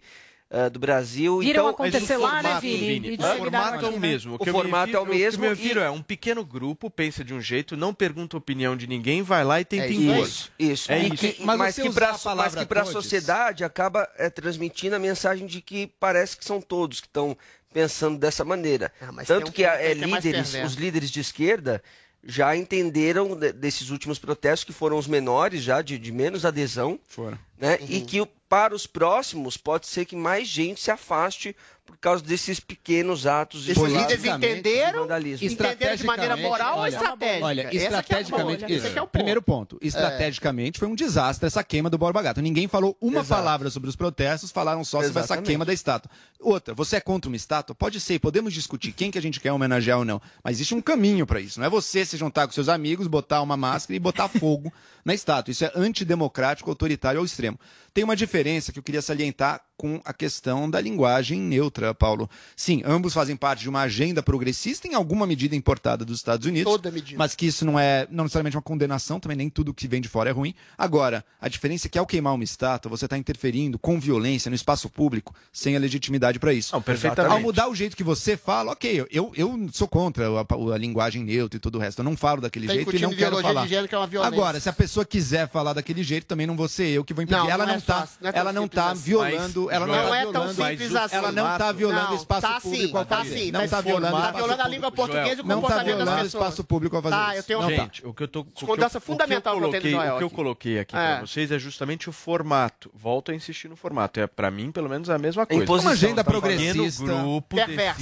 ah, 0.52 0.68
do 0.70 0.80
Brasil. 0.80 1.40
Viram 1.40 1.52
então, 1.64 1.68
acontecer 1.70 2.18
o 2.18 2.22
lá, 2.22 2.36
né, 2.36 2.42
formato, 2.42 2.62
Vini? 2.62 3.10
E 3.10 3.14
o 3.16 3.38
formato 3.38 3.86
é 3.86 3.90
o 3.90 3.92
né? 3.92 4.00
mesmo. 4.00 4.36
O 4.36 4.40
que 4.40 4.52
formato 4.52 4.96
é 4.96 5.00
o 5.00 5.06
que 5.06 5.12
mesmo 5.12 5.46
eu 5.46 5.50
me 5.52 5.56
refiro 5.56 5.80
e- 5.80 5.84
é 5.84 5.90
um 5.92 6.02
pequeno 6.02 6.44
grupo, 6.44 6.90
pensa 6.90 7.24
de 7.24 7.34
um 7.34 7.40
jeito, 7.42 7.78
não 7.78 7.94
pergunta 7.94 8.36
a 8.36 8.40
opinião 8.40 8.76
de 8.76 8.88
ninguém, 8.88 9.22
vai 9.22 9.44
lá 9.44 9.62
e 9.62 9.66
tenta 9.66 9.86
É 9.86 9.92
impor. 9.94 10.26
Isso, 10.28 10.52
isso. 10.58 10.92
É 10.92 11.00
isso. 11.04 11.16
que- 11.18 11.36
Mas 11.44 11.58
mas, 11.58 11.76
que 11.76 11.90
pra, 11.92 12.10
a 12.12 12.86
que 12.86 12.92
sociedade 12.92 13.64
acaba 13.64 14.10
é, 14.18 14.30
transmitindo 14.30 14.96
a 14.96 15.00
mensagem 15.00 15.46
de 15.46 15.62
que 15.62 15.88
parece 16.00 16.36
que 16.36 16.44
são 16.46 16.60
todos 16.60 17.00
que 17.00 17.08
estão 17.08 17.38
pensando 17.72 18.18
dessa 18.18 18.44
maneira. 18.44 18.92
Ah, 19.00 19.12
Tanto 19.26 19.50
um 19.50 19.52
que, 19.52 19.64
ponto 19.64 19.74
é, 19.76 19.78
que 19.78 19.86
é 19.86 19.94
líderes, 19.94 20.50
perverso. 20.52 20.66
os 20.66 20.74
líderes 20.74 21.12
de 21.12 21.20
esquerda 21.20 21.84
já 22.24 22.56
entenderam 22.56 23.36
de- 23.36 23.54
desses 23.54 23.92
últimos 23.92 24.18
protestos 24.20 24.64
que 24.66 24.74
foram 24.74 24.98
os 24.98 25.08
menores 25.08 25.62
já, 25.62 25.82
de, 25.82 25.98
de 26.00 26.12
menos 26.12 26.46
adesão, 26.46 27.00
Foram. 27.08 27.38
Né? 27.60 27.78
Uhum. 27.82 27.88
E 27.90 28.02
que 28.02 28.26
para 28.48 28.74
os 28.74 28.88
próximos 28.88 29.58
pode 29.58 29.86
ser 29.86 30.06
que 30.06 30.16
mais 30.16 30.48
gente 30.48 30.82
se 30.82 30.90
afaste 30.90 31.56
por 31.90 31.98
causa 31.98 32.24
desses 32.24 32.60
pequenos 32.60 33.26
atos 33.26 33.64
de 33.64 33.72
Esses 33.72 33.84
líderes 33.84 34.24
entenderam, 34.24 35.02
vandalismo. 35.02 35.48
entenderam 35.48 35.96
de 35.96 36.04
maneira 36.04 36.38
moral 36.38 36.76
ou 36.76 36.82
olha, 36.82 36.96
estratégica? 36.96 37.46
Olha, 37.46 37.62
é 37.64 37.76
estrategicamente, 37.76 38.72
isso. 38.72 38.88
é 38.88 38.92
o 38.92 38.94
ponto. 38.94 39.10
primeiro 39.10 39.42
ponto, 39.42 39.78
estrategicamente 39.82 40.78
foi 40.78 40.88
um 40.88 40.94
desastre 40.94 41.48
essa 41.48 41.64
queima 41.64 41.90
do 41.90 41.98
Borba 41.98 42.22
Gato. 42.22 42.42
Ninguém 42.42 42.68
falou 42.68 42.96
uma 43.02 43.22
Exato. 43.22 43.42
palavra 43.42 43.70
sobre 43.72 43.90
os 43.90 43.96
protestos, 43.96 44.52
falaram 44.52 44.84
só 44.84 45.02
sobre 45.02 45.20
essa 45.20 45.42
queima 45.42 45.66
da 45.66 45.74
estátua. 45.74 46.12
Outra, 46.40 46.76
você 46.76 46.98
é 46.98 47.02
contra 47.02 47.28
uma 47.28 47.36
estátua? 47.36 47.76
Pode 47.76 48.00
ser, 48.00 48.20
podemos 48.20 48.54
discutir 48.54 48.92
quem 48.92 49.10
que 49.10 49.18
a 49.18 49.22
gente 49.22 49.40
quer 49.40 49.52
homenagear 49.52 49.98
ou 49.98 50.06
não, 50.06 50.22
mas 50.44 50.58
existe 50.58 50.76
um 50.76 50.82
caminho 50.82 51.26
para 51.26 51.40
isso. 51.40 51.60
Não 51.60 51.66
é 51.66 51.70
você 51.70 52.06
se 52.06 52.18
juntar 52.18 52.46
com 52.46 52.54
seus 52.54 52.70
amigos, 52.70 53.08
botar 53.08 53.42
uma 53.42 53.58
máscara 53.58 53.96
e 53.96 54.00
botar 54.00 54.28
fogo 54.28 54.72
na 55.10 55.16
estátua. 55.16 55.52
Isso 55.52 55.66
é 55.66 55.72
antidemocrático, 55.76 56.70
autoritário 56.70 57.20
ao 57.20 57.26
extremo. 57.26 57.60
Tem 57.94 58.04
uma 58.04 58.16
diferença 58.16 58.72
que 58.72 58.80
eu 58.80 58.84
queria 58.84 59.02
salientar 59.02 59.62
com 59.80 60.02
a 60.04 60.14
questão 60.14 60.70
da 60.70 60.82
linguagem 60.82 61.40
neutra, 61.40 61.94
Paulo. 61.94 62.30
Sim, 62.54 62.82
ambos 62.86 63.14
fazem 63.14 63.38
parte 63.38 63.62
de 63.62 63.70
uma 63.70 63.80
agenda 63.82 64.22
progressista, 64.22 64.90
em 64.90 64.94
alguma 64.94 65.26
medida 65.26 65.56
importada 65.56 66.04
dos 66.04 66.18
Estados 66.18 66.46
Unidos. 66.46 66.70
Toda 66.70 66.92
medida. 66.92 67.18
Mas 67.18 67.34
que 67.34 67.46
isso 67.46 67.64
não 67.64 67.80
é 67.80 68.06
não 68.12 68.26
necessariamente 68.26 68.58
uma 68.58 68.62
condenação, 68.62 69.22
também 69.22 69.38
nem 69.38 69.50
tudo 69.50 69.74
que 69.74 69.88
vem 69.88 70.02
de 70.02 70.10
fora 70.10 70.30
é 70.30 70.34
ruim. 70.34 70.54
Agora, 70.78 71.24
a 71.40 71.48
diferença 71.48 71.88
é 71.88 71.90
que 71.90 71.98
ao 71.98 72.06
queimar 72.06 72.34
uma 72.34 72.44
estátua, 72.44 72.90
você 72.90 73.06
está 73.06 73.18
interferindo 73.18 73.80
com 73.80 73.98
violência 73.98 74.50
no 74.50 74.56
espaço 74.56 74.90
público, 74.90 75.34
sem 75.54 75.78
a 75.78 75.80
legitimidade 75.80 76.40
para 76.40 76.52
isso. 76.52 76.76
Não, 76.76 76.82
perfeitamente. 76.82 77.34
Ao 77.34 77.40
mudar 77.40 77.70
o 77.70 77.76
jeito 77.76 77.96
que 77.96 78.04
você 78.04 78.36
fala, 78.36 78.74
ok, 78.74 79.08
eu, 79.10 79.32
eu 79.34 79.70
sou 79.72 79.88
contra 79.88 80.26
a, 80.28 80.74
a 80.74 80.78
linguagem 80.78 81.24
neutra 81.24 81.56
e 81.56 81.60
tudo 81.60 81.78
o 81.78 81.82
resto. 81.82 82.00
Eu 82.00 82.04
não 82.04 82.18
falo 82.18 82.42
daquele 82.42 82.68
Tá 82.68 82.74
jeito 82.74 82.94
e 82.94 83.00
não 83.00 83.14
quero 83.14 83.42
falar. 83.42 83.64
de 83.64 83.70
gênero, 83.70 83.88
que 83.88 83.96
é. 83.96 84.20
Agora, 84.22 84.60
se 84.60 84.68
a 84.68 84.74
pessoa 84.74 85.06
quiser 85.06 85.48
falar 85.48 85.72
daquele 85.72 86.04
jeito, 86.04 86.26
também 86.26 86.46
não 86.46 86.58
vou 86.58 86.68
ser 86.68 86.90
eu 86.90 87.06
que 87.06 87.14
vou 87.14 87.24
impedir. 87.24 87.40
Não, 87.40 87.50
ela 87.50 87.66
não 87.66 87.79
não, 87.88 87.96
é 87.96 87.98
tá, 88.00 88.00
fácil, 88.02 88.18
não 88.22 88.30
é 88.30 88.34
ela 88.36 88.54
não 88.54 88.62
simples 88.64 88.84
tá 88.84 88.92
assim. 88.92 89.02
violando, 89.04 89.66
Mas, 89.66 89.76
ela 89.76 89.86
não, 89.88 89.94
tá 89.96 90.04
Não 90.04 90.16
é 90.16 90.22
tão 90.24 90.32
violando, 90.32 90.54
simples 90.54 90.96
assim. 90.96 91.16
ela 91.16 91.32
não 91.32 91.58
tá 91.58 91.72
violando 91.72 92.02
Não, 92.06 92.12
o 92.12 92.16
espaço 92.16 92.42
tá 92.42 92.60
sim, 92.60 92.70
público 92.70 92.98
ao 92.98 93.06
tá 93.06 93.26
sim, 93.26 93.52
não 93.52 93.60
mas 93.62 93.72
tá 93.72 93.82
violando, 93.82 94.18
tá 94.18 94.32
violando 94.32 94.62
a 94.62 94.68
língua 94.68 94.92
portuguesa 94.92 95.42
e 95.42 95.44
o 95.44 95.48
Não 95.48 95.48
tá 95.48 95.54
comportamento 95.62 95.86
das 95.86 95.96
violando 95.98 96.12
o 96.20 96.24
pessoas. 96.24 96.44
espaço 96.44 96.64
público 96.64 96.96
ao 96.96 97.02
fazer 97.02 97.16
Tá, 97.16 97.30
isso. 97.30 97.38
eu 97.40 97.44
tenho- 97.44 97.62
não 97.62 97.70
tá. 97.70 97.76
Gente, 97.84 98.06
o 98.08 98.14
que 98.14 98.24
eu 98.24 98.28
tô. 98.28 98.40
o 98.42 98.44
que 98.44 98.50
eu- 98.50 98.54
Discordância 98.56 98.98
o 98.98 99.02
que 99.02 99.08
eu 99.10 99.14
fundamental 99.14 99.54
que 99.54 99.58
eu 99.58 99.62
coloquei- 99.70 99.80
O 99.80 100.00
que 100.00 100.08
eu 100.24 100.28
aqui. 100.28 100.36
coloquei 100.36 100.80
aqui 100.80 100.96
É. 100.96 101.16
pra 101.18 101.26
vocês 101.26 101.52
é 101.52 101.60
justamente 101.60 102.10
o 102.10 102.12
formato. 102.12 102.90
Volto 102.94 103.32
a 103.32 103.36
insistir 103.36 103.68
no 103.68 103.76
formato. 103.76 104.20
É, 104.20 104.28
pra 104.28 104.50
mim, 104.52 104.72
pelo 104.72 104.90
menos, 104.90 105.10
é 105.10 105.14
a 105.14 105.18
mesma 105.18 105.46
coisa. 105.46 105.64
imposição, 105.64 105.90
Uma 105.92 105.94
agenda 105.94 106.24
tá 106.24 106.32
progressista. 106.32 107.04
Grupo 107.06 107.56
Perversa. 107.56 108.02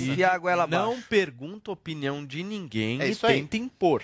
a 0.63 0.67
não 0.67 1.01
pergunta 1.01 1.71
a 1.71 1.73
opinião 1.73 2.25
de 2.25 2.43
ninguém 2.43 3.01
É 3.01 3.07
e 3.07 3.11
isso 3.11 3.25
aí. 3.25 3.35
tenta 3.41 3.57
impor. 3.57 4.03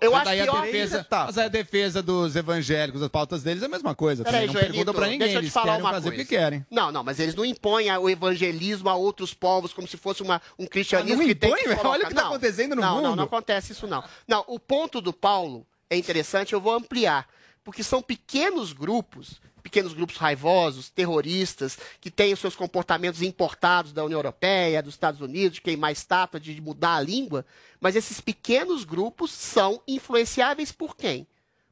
Eu 0.00 0.10
Mas 0.10 0.26
acho 0.26 0.42
que 0.42 0.48
a 0.50 0.60
defesa, 0.62 1.06
mas 1.10 1.38
a 1.38 1.46
defesa 1.48 2.02
dos 2.02 2.34
evangélicos, 2.34 3.00
as 3.02 3.08
pautas 3.08 3.44
deles 3.44 3.62
é 3.62 3.66
a 3.66 3.68
mesma 3.68 3.94
coisa. 3.94 4.24
Peraí, 4.24 4.46
não 4.46 4.52
Joelito, 4.52 4.72
perguntam 4.72 4.94
pra 4.94 5.04
ninguém, 5.06 5.18
deixa 5.20 5.34
eu 5.34 5.40
te 5.40 5.44
eles 5.44 5.52
falar 5.54 5.66
querem 5.74 5.80
uma 5.82 5.90
fazer 5.92 6.08
coisa. 6.08 6.22
o 6.22 6.26
que 6.26 6.36
querem. 6.36 6.66
Não, 6.68 6.90
não, 6.90 7.04
mas 7.04 7.20
eles 7.20 7.36
não 7.36 7.44
impõem 7.44 7.88
o 7.96 8.10
evangelismo 8.10 8.88
a 8.88 8.96
outros 8.96 9.32
povos 9.32 9.72
como 9.72 9.86
se 9.86 9.96
fosse 9.96 10.22
uma, 10.22 10.42
um 10.58 10.66
cristianismo 10.66 11.14
Ah, 11.22 11.22
não 11.22 11.28
que 11.28 11.34
tem 11.36 11.50
impõe, 11.50 11.62
que 11.62 11.68
velho? 11.68 11.80
colocar- 11.80 11.96
Olha 11.98 12.04
o 12.04 12.08
que 12.08 12.14
tá 12.14 12.22
Não, 12.22 12.28
acontecendo 12.30 12.74
no 12.74 12.82
não, 12.82 12.96
Não, 13.00 13.02
mundo. 13.10 13.16
não 13.16 13.24
acontece 13.24 13.72
isso 13.72 13.86
não. 13.86 14.02
Não, 14.26 14.44
o 14.48 14.58
ponto 14.58 15.00
do 15.00 15.12
Paulo 15.12 15.64
é 15.88 15.96
interessante, 15.96 16.52
eu 16.52 16.60
vou 16.60 16.72
ampliar, 16.74 17.28
porque 17.62 17.84
são 17.84 18.02
pequenos 18.02 18.72
grupos, 18.72 19.40
pequenos 19.66 19.92
grupos 19.92 20.16
raivosos, 20.16 20.88
terroristas, 20.90 21.76
que 22.00 22.08
têm 22.08 22.32
os 22.32 22.38
seus 22.38 22.54
comportamentos 22.54 23.20
importados 23.20 23.92
da 23.92 24.04
União 24.04 24.18
Europeia, 24.18 24.80
dos 24.80 24.94
Estados 24.94 25.20
Unidos, 25.20 25.56
de 25.56 25.60
queimar 25.60 25.90
estátua, 25.90 26.38
de 26.38 26.60
mudar 26.60 26.94
a 26.94 27.00
língua, 27.00 27.44
mas 27.80 27.96
esses 27.96 28.20
pequenos 28.20 28.84
grupos 28.84 29.32
são 29.32 29.82
influenciáveis 29.88 30.70
por 30.70 30.96
quem? 30.96 31.26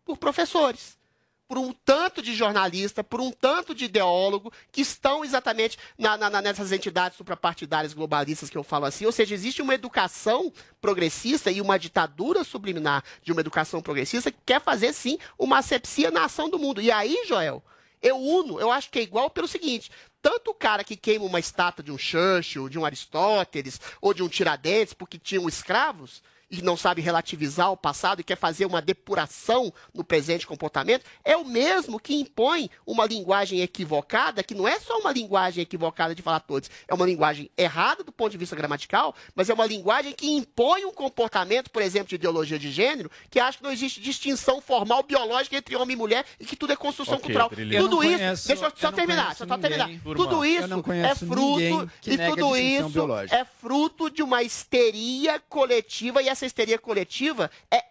Por 0.04 0.16
professores 0.16 0.98
por 1.46 1.58
um 1.58 1.72
tanto 1.84 2.22
de 2.22 2.34
jornalista, 2.34 3.04
por 3.04 3.20
um 3.20 3.30
tanto 3.30 3.74
de 3.74 3.84
ideólogo 3.84 4.52
que 4.72 4.80
estão 4.80 5.24
exatamente 5.24 5.78
na- 5.96 6.16
na- 6.16 6.42
nessas 6.42 6.72
entidades 6.72 7.18
suprapartidárias 7.18 7.92
globalistas 7.92 8.48
que 8.48 8.56
eu 8.56 8.64
falo 8.64 8.86
assim. 8.86 9.04
Ou 9.04 9.12
seja, 9.12 9.34
existe 9.34 9.60
uma 9.60 9.74
educação 9.74 10.52
progressista 10.80 11.50
e 11.50 11.60
uma 11.60 11.78
ditadura 11.78 12.42
subliminar 12.44 13.04
de 13.22 13.30
uma 13.30 13.40
educação 13.42 13.82
progressista 13.82 14.32
que 14.32 14.38
quer 14.44 14.60
fazer, 14.60 14.92
sim, 14.94 15.18
uma 15.38 15.58
asepsia 15.58 16.10
na 16.10 16.24
ação 16.24 16.48
do 16.48 16.58
mundo. 16.58 16.80
E 16.80 16.90
aí, 16.90 17.24
Joel, 17.28 17.62
eu 18.04 18.16
uno, 18.16 18.60
eu 18.60 18.70
acho 18.70 18.90
que 18.90 18.98
é 18.98 19.02
igual 19.02 19.30
pelo 19.30 19.48
seguinte: 19.48 19.90
tanto 20.20 20.50
o 20.50 20.54
cara 20.54 20.84
que 20.84 20.94
queima 20.94 21.24
uma 21.24 21.40
estátua 21.40 21.82
de 21.82 21.90
um 21.90 21.98
Churchill, 21.98 22.68
de 22.68 22.78
um 22.78 22.84
Aristóteles 22.84 23.80
ou 24.00 24.12
de 24.14 24.22
um 24.22 24.28
Tiradentes 24.28 24.94
porque 24.94 25.18
tinham 25.18 25.48
escravos 25.48 26.22
e 26.58 26.62
não 26.62 26.76
sabe 26.76 27.00
relativizar 27.00 27.70
o 27.72 27.76
passado 27.76 28.20
e 28.20 28.24
quer 28.24 28.36
fazer 28.36 28.66
uma 28.66 28.80
depuração 28.82 29.72
no 29.92 30.02
presente 30.04 30.46
comportamento, 30.46 31.04
é 31.24 31.36
o 31.36 31.44
mesmo 31.44 31.98
que 32.00 32.14
impõe 32.14 32.70
uma 32.86 33.06
linguagem 33.06 33.60
equivocada, 33.60 34.42
que 34.42 34.54
não 34.54 34.66
é 34.66 34.78
só 34.80 34.98
uma 34.98 35.12
linguagem 35.12 35.62
equivocada 35.62 36.14
de 36.14 36.22
falar 36.22 36.40
todos, 36.40 36.70
é 36.88 36.94
uma 36.94 37.06
linguagem 37.06 37.50
errada 37.56 38.02
do 38.04 38.12
ponto 38.12 38.32
de 38.32 38.38
vista 38.38 38.56
gramatical, 38.56 39.14
mas 39.34 39.48
é 39.50 39.54
uma 39.54 39.66
linguagem 39.66 40.12
que 40.12 40.26
impõe 40.30 40.84
um 40.84 40.92
comportamento, 40.92 41.70
por 41.70 41.82
exemplo, 41.82 42.08
de 42.08 42.14
ideologia 42.16 42.58
de 42.58 42.70
gênero, 42.70 43.10
que 43.30 43.38
acha 43.40 43.58
que 43.58 43.64
não 43.64 43.70
existe 43.72 44.00
distinção 44.00 44.60
formal 44.60 45.02
biológica 45.02 45.56
entre 45.56 45.76
homem 45.76 45.94
e 45.94 45.98
mulher 45.98 46.24
e 46.40 46.44
que 46.44 46.56
tudo 46.56 46.72
é 46.72 46.76
construção 46.76 47.14
Ok, 47.14 47.24
cultural. 47.26 47.50
Brilhante. 47.50 47.76
Tudo 47.84 48.02
isso, 48.02 48.16
conheço- 48.16 48.48
deixa 48.48 48.64
eu 48.66 48.72
só 48.76 48.88
eu 48.88 48.92
terminar, 48.92 49.34
só 49.36 49.46
terminar. 49.58 49.88
Tudo 50.02 50.44
isso 50.44 50.64
é 50.92 51.14
fruto 51.14 51.90
e 52.06 52.18
tudo 52.18 52.56
isso 52.56 52.88
biológica. 52.90 53.36
é 53.36 53.44
fruto 53.44 54.10
de 54.10 54.22
uma 54.22 54.42
histeria 54.42 55.40
coletiva 55.48 56.22
e 56.22 56.28
essa 56.28 56.43
histeria 56.46 56.78
coletiva 56.78 57.50
é 57.70 57.82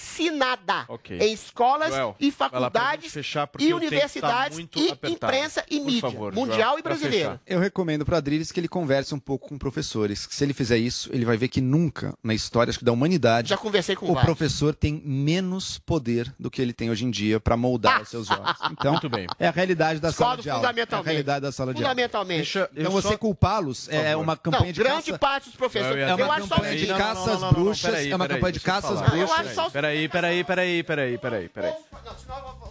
ensinada 0.00 0.84
Ok. 0.88 1.18
em 1.18 1.32
escolas 1.32 1.90
Joel, 1.90 2.16
e 2.18 2.30
faculdades 2.30 3.12
fechar, 3.12 3.48
e 3.58 3.68
tá 3.70 3.76
universidades 3.76 4.58
muito 4.58 4.78
e 4.78 4.90
apertado. 4.90 5.12
imprensa 5.34 5.64
e 5.70 5.78
Por 5.78 5.86
mídia, 5.86 6.00
favor, 6.00 6.32
mundial 6.34 6.58
Joel, 6.70 6.78
e 6.78 6.82
brasileira. 6.82 7.40
Eu 7.46 7.60
recomendo 7.60 8.04
para 8.04 8.16
Adriles 8.18 8.50
que 8.52 8.58
ele 8.60 8.68
converse 8.68 9.14
um 9.14 9.18
pouco 9.18 9.48
com 9.48 9.58
professores. 9.58 10.26
que 10.26 10.34
Se 10.34 10.44
ele 10.44 10.52
fizer 10.54 10.78
isso, 10.78 11.10
ele 11.12 11.24
vai 11.24 11.36
ver 11.36 11.48
que 11.48 11.60
nunca 11.60 12.14
na 12.22 12.34
história 12.34 12.70
acho 12.70 12.78
que 12.78 12.84
da 12.84 12.92
humanidade 12.92 13.48
Já 13.48 13.56
conversei 13.56 13.94
com 13.96 14.06
o 14.06 14.14
vários. 14.14 14.24
professor 14.24 14.74
tem 14.74 15.00
menos 15.04 15.78
poder 15.78 16.32
do 16.38 16.50
que 16.50 16.60
ele 16.62 16.72
tem 16.72 16.90
hoje 16.90 17.04
em 17.04 17.10
dia 17.10 17.38
para 17.40 17.56
moldar 17.56 18.02
os 18.02 18.08
seus 18.08 18.26
jovens. 18.26 18.56
Então, 18.70 18.92
Muito 18.92 19.08
bem. 19.08 19.26
é 19.38 19.46
a 19.48 19.50
realidade 19.50 20.00
da 20.00 20.08
Discordo 20.08 20.42
sala 20.42 20.42
de 20.42 20.50
aula. 20.50 20.60
É 20.60 20.66
a 20.66 20.68
fundamentalmente. 20.70 21.06
realidade 21.10 21.40
da 21.42 21.52
sala 21.52 21.74
de 21.74 21.82
aula. 21.82 21.88
Fundamentalmente. 21.90 22.58
Então 22.76 22.90
você 22.92 23.16
culpá-los 23.16 23.88
é 23.88 24.16
uma 24.16 24.36
campanha 24.36 24.66
não, 24.66 24.72
de 24.72 24.80
grande 24.82 25.06
caça... 25.06 25.18
parte 25.18 25.44
dos 25.48 25.56
professores. 25.56 25.96
Eu 25.96 25.98
ia 25.98 26.14
É 26.14 26.20
eu 26.20 26.32
acho 26.32 26.46
só 26.46 26.56
o 26.56 26.64
seguinte, 26.64 26.86
caça 26.88 27.32
às 27.34 27.42
bruxas, 28.02 28.12
é 28.12 28.16
uma 28.16 28.28
campanha 28.28 28.52
de 28.52 28.60
caça 28.60 28.92
às 28.92 29.00
bruxas. 29.00 29.72
Peraí, 29.72 30.08
peraí, 30.08 30.44
peraí, 30.44 30.82
peraí, 30.82 31.18
peraí, 31.18 31.48
peraí. 31.48 31.72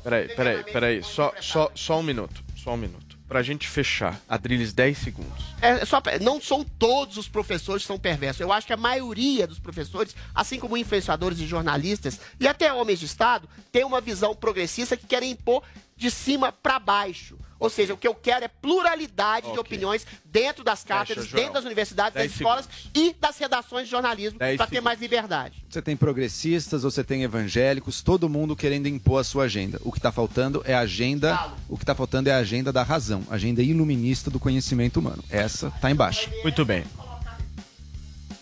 Peraí, 0.04 0.28
peraí, 0.30 0.64
peraí. 0.64 1.04
Só, 1.04 1.34
só, 1.40 1.72
só 1.76 2.00
um 2.00 2.04
minuto. 2.04 2.44
Só 2.56 2.74
um 2.74 2.78
minuto. 2.78 3.18
Pra 3.28 3.44
gente 3.44 3.68
fechar. 3.68 4.20
Adriles, 4.28 4.74
10 4.74 4.98
segundos. 4.98 5.44
É, 5.62 5.86
só, 5.86 6.02
não 6.20 6.42
são 6.42 6.64
todos 6.64 7.16
os 7.18 7.28
professores 7.28 7.84
que 7.84 7.88
são 7.88 8.00
perversos. 8.00 8.42
Eu 8.42 8.52
acho 8.52 8.66
que 8.66 8.74
a 8.74 8.78
maioria 8.78 9.46
dos 9.46 9.60
professores, 9.60 10.16
assim 10.34 10.60
como 10.60 10.76
influenciadores 10.76 11.40
e 11.40 11.46
jornalistas, 11.46 12.20
e 12.40 12.48
até 12.48 12.74
homens 12.74 13.00
de 13.00 13.06
Estado, 13.06 13.48
tem 13.72 13.84
uma 13.84 14.02
visão 14.02 14.36
progressista 14.36 14.98
que 14.98 15.06
querem 15.06 15.32
impor 15.32 15.64
de 15.96 16.10
cima 16.10 16.52
para 16.52 16.80
baixo. 16.80 17.38
Ou 17.60 17.70
seja, 17.70 17.94
o 17.94 17.98
que 17.98 18.08
eu 18.08 18.16
quero 18.16 18.46
é 18.46 18.48
pluralidade 18.48 19.52
de 19.52 19.60
opiniões 19.60 20.08
dentro 20.24 20.64
das 20.64 20.84
cátedras, 20.84 21.28
dentro 21.28 21.54
das 21.54 21.66
universidades, 21.66 22.14
das 22.14 22.32
escolas 22.32 22.70
e 22.96 23.14
das 23.20 23.38
redações 23.38 23.86
de 23.86 23.92
jornalismo, 23.92 24.40
para 24.40 24.68
ter 24.68 24.82
mais 24.82 25.00
liberdade. 25.00 25.64
Você 25.70 25.82
tem 25.82 25.98
progressistas, 25.98 26.84
você 26.84 27.04
tem 27.04 27.24
evangélicos, 27.24 28.02
todo 28.02 28.30
mundo 28.30 28.56
querendo 28.56 28.88
impor 28.88 29.20
a 29.20 29.24
sua 29.24 29.44
agenda. 29.44 29.80
O 29.84 29.92
que 29.92 30.00
está 30.00 30.12
faltando 30.12 30.62
é 30.66 30.74
a 30.74 30.80
agenda, 30.80 31.54
o 31.68 31.78
que 31.78 31.84
está 31.84 31.94
faltando 31.94 32.30
é 32.30 32.32
a 32.32 32.38
agenda 32.38 32.72
da 32.72 32.84
razão, 32.84 33.24
a 33.30 33.36
agenda 33.36 33.62
iluminista 33.62 34.32
do 34.32 34.40
conhecimento 34.40 35.00
humano. 35.00 35.24
Essa 35.30 35.70
tá 35.82 35.92
embaixo. 35.92 36.30
Muito 36.44 36.64
bem. 36.64 36.86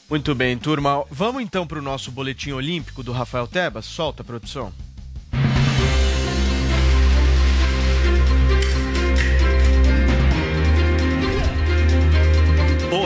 Muito 0.10 0.34
bem, 0.34 0.58
turma. 0.58 1.04
Vamos 1.12 1.42
então 1.42 1.68
pro 1.68 1.82
nosso 1.82 2.12
boletim 2.12 2.52
olímpico 2.52 3.04
do 3.04 3.12
Rafael 3.12 3.46
Tebas? 3.46 3.86
Solta, 3.86 4.24
produção. 4.24 4.72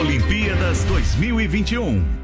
Olimpíadas 0.02 0.84
2021. 0.88 2.21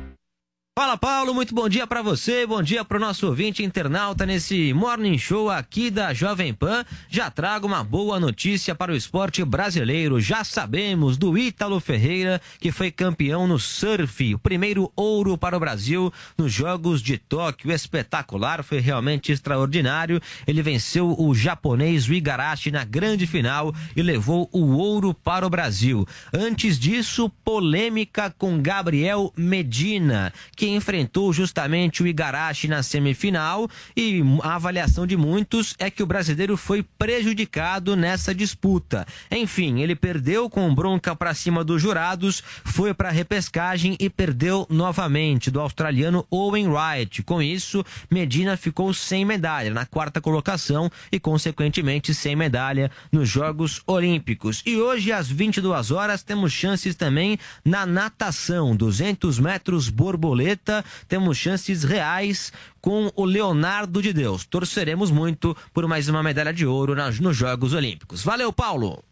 Fala 0.78 0.96
Paulo, 0.96 1.34
muito 1.34 1.52
bom 1.52 1.68
dia 1.68 1.88
pra 1.88 2.02
você, 2.02 2.46
bom 2.46 2.62
dia 2.62 2.84
pro 2.84 3.00
nosso 3.00 3.26
ouvinte 3.26 3.64
internauta 3.64 4.24
nesse 4.24 4.72
Morning 4.72 5.18
Show 5.18 5.50
aqui 5.50 5.90
da 5.90 6.14
Jovem 6.14 6.54
Pan. 6.54 6.84
Já 7.10 7.28
trago 7.32 7.66
uma 7.66 7.82
boa 7.82 8.20
notícia 8.20 8.76
para 8.76 8.92
o 8.92 8.94
esporte 8.94 9.44
brasileiro. 9.44 10.20
Já 10.20 10.44
sabemos 10.44 11.16
do 11.16 11.36
Ítalo 11.36 11.80
Ferreira, 11.80 12.40
que 12.60 12.70
foi 12.70 12.92
campeão 12.92 13.48
no 13.48 13.58
surf, 13.58 14.32
o 14.32 14.38
primeiro 14.38 14.92
ouro 14.94 15.36
para 15.36 15.56
o 15.56 15.58
Brasil 15.58 16.12
nos 16.38 16.52
Jogos 16.52 17.02
de 17.02 17.18
Tóquio. 17.18 17.72
Espetacular, 17.72 18.62
foi 18.62 18.78
realmente 18.78 19.32
extraordinário. 19.32 20.22
Ele 20.46 20.62
venceu 20.62 21.12
o 21.18 21.34
japonês 21.34 22.06
Igarashi 22.06 22.70
na 22.70 22.84
grande 22.84 23.26
final 23.26 23.74
e 23.96 24.00
levou 24.00 24.48
o 24.52 24.76
ouro 24.76 25.12
para 25.12 25.44
o 25.44 25.50
Brasil. 25.50 26.06
Antes 26.32 26.78
disso, 26.78 27.28
polêmica 27.44 28.32
com 28.38 28.62
Gabriel 28.62 29.32
Medina, 29.36 30.32
que 30.54 30.67
enfrentou 30.68 31.32
justamente 31.32 32.02
o 32.02 32.06
Igarashi 32.06 32.68
na 32.68 32.82
semifinal 32.82 33.68
e 33.96 34.22
a 34.42 34.54
avaliação 34.54 35.06
de 35.06 35.16
muitos 35.16 35.74
é 35.78 35.90
que 35.90 36.02
o 36.02 36.06
brasileiro 36.06 36.56
foi 36.56 36.82
prejudicado 36.82 37.96
nessa 37.96 38.34
disputa. 38.34 39.06
Enfim, 39.30 39.80
ele 39.80 39.94
perdeu 39.94 40.48
com 40.50 40.74
bronca 40.74 41.14
para 41.14 41.34
cima 41.34 41.64
dos 41.64 41.80
jurados, 41.80 42.42
foi 42.64 42.92
para 42.94 43.10
repescagem 43.10 43.96
e 43.98 44.08
perdeu 44.10 44.66
novamente 44.68 45.50
do 45.50 45.60
australiano 45.60 46.26
Owen 46.30 46.68
Wright. 46.68 47.22
Com 47.22 47.42
isso, 47.42 47.84
Medina 48.10 48.56
ficou 48.56 48.92
sem 48.92 49.24
medalha 49.24 49.72
na 49.72 49.86
quarta 49.86 50.20
colocação 50.20 50.90
e 51.10 51.18
consequentemente 51.18 52.14
sem 52.14 52.34
medalha 52.34 52.90
nos 53.12 53.28
Jogos 53.28 53.82
Olímpicos. 53.86 54.62
E 54.66 54.76
hoje 54.76 55.12
às 55.12 55.28
22 55.28 55.90
horas 55.90 56.22
temos 56.22 56.52
chances 56.52 56.94
também 56.94 57.38
na 57.64 57.86
natação, 57.86 58.74
200 58.74 59.38
metros 59.38 59.88
borboleta, 59.88 60.57
temos 61.06 61.36
chances 61.36 61.84
reais 61.84 62.52
com 62.80 63.10
o 63.14 63.24
Leonardo 63.24 64.02
de 64.02 64.12
Deus. 64.12 64.44
Torceremos 64.44 65.10
muito 65.10 65.56
por 65.72 65.86
mais 65.86 66.08
uma 66.08 66.22
medalha 66.22 66.52
de 66.52 66.66
ouro 66.66 66.94
nos 67.20 67.36
Jogos 67.36 67.72
Olímpicos. 67.72 68.22
Valeu, 68.22 68.52
Paulo! 68.52 69.02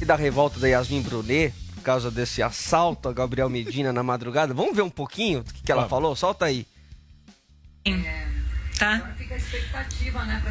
E 0.00 0.04
da 0.04 0.14
revolta 0.16 0.60
da 0.60 0.68
Yasmin 0.68 1.02
Brunet, 1.02 1.54
por 1.74 1.82
causa 1.82 2.10
desse 2.10 2.42
assalto 2.42 3.08
a 3.08 3.12
Gabriel 3.12 3.48
Medina 3.48 3.92
na 3.92 4.02
madrugada. 4.02 4.52
Vamos 4.52 4.76
ver 4.76 4.82
um 4.82 4.90
pouquinho 4.90 5.42
do 5.42 5.54
que, 5.54 5.62
que 5.62 5.72
ela 5.72 5.88
falou? 5.88 6.14
Solta 6.14 6.44
aí. 6.44 6.66
Tá? 8.78 9.10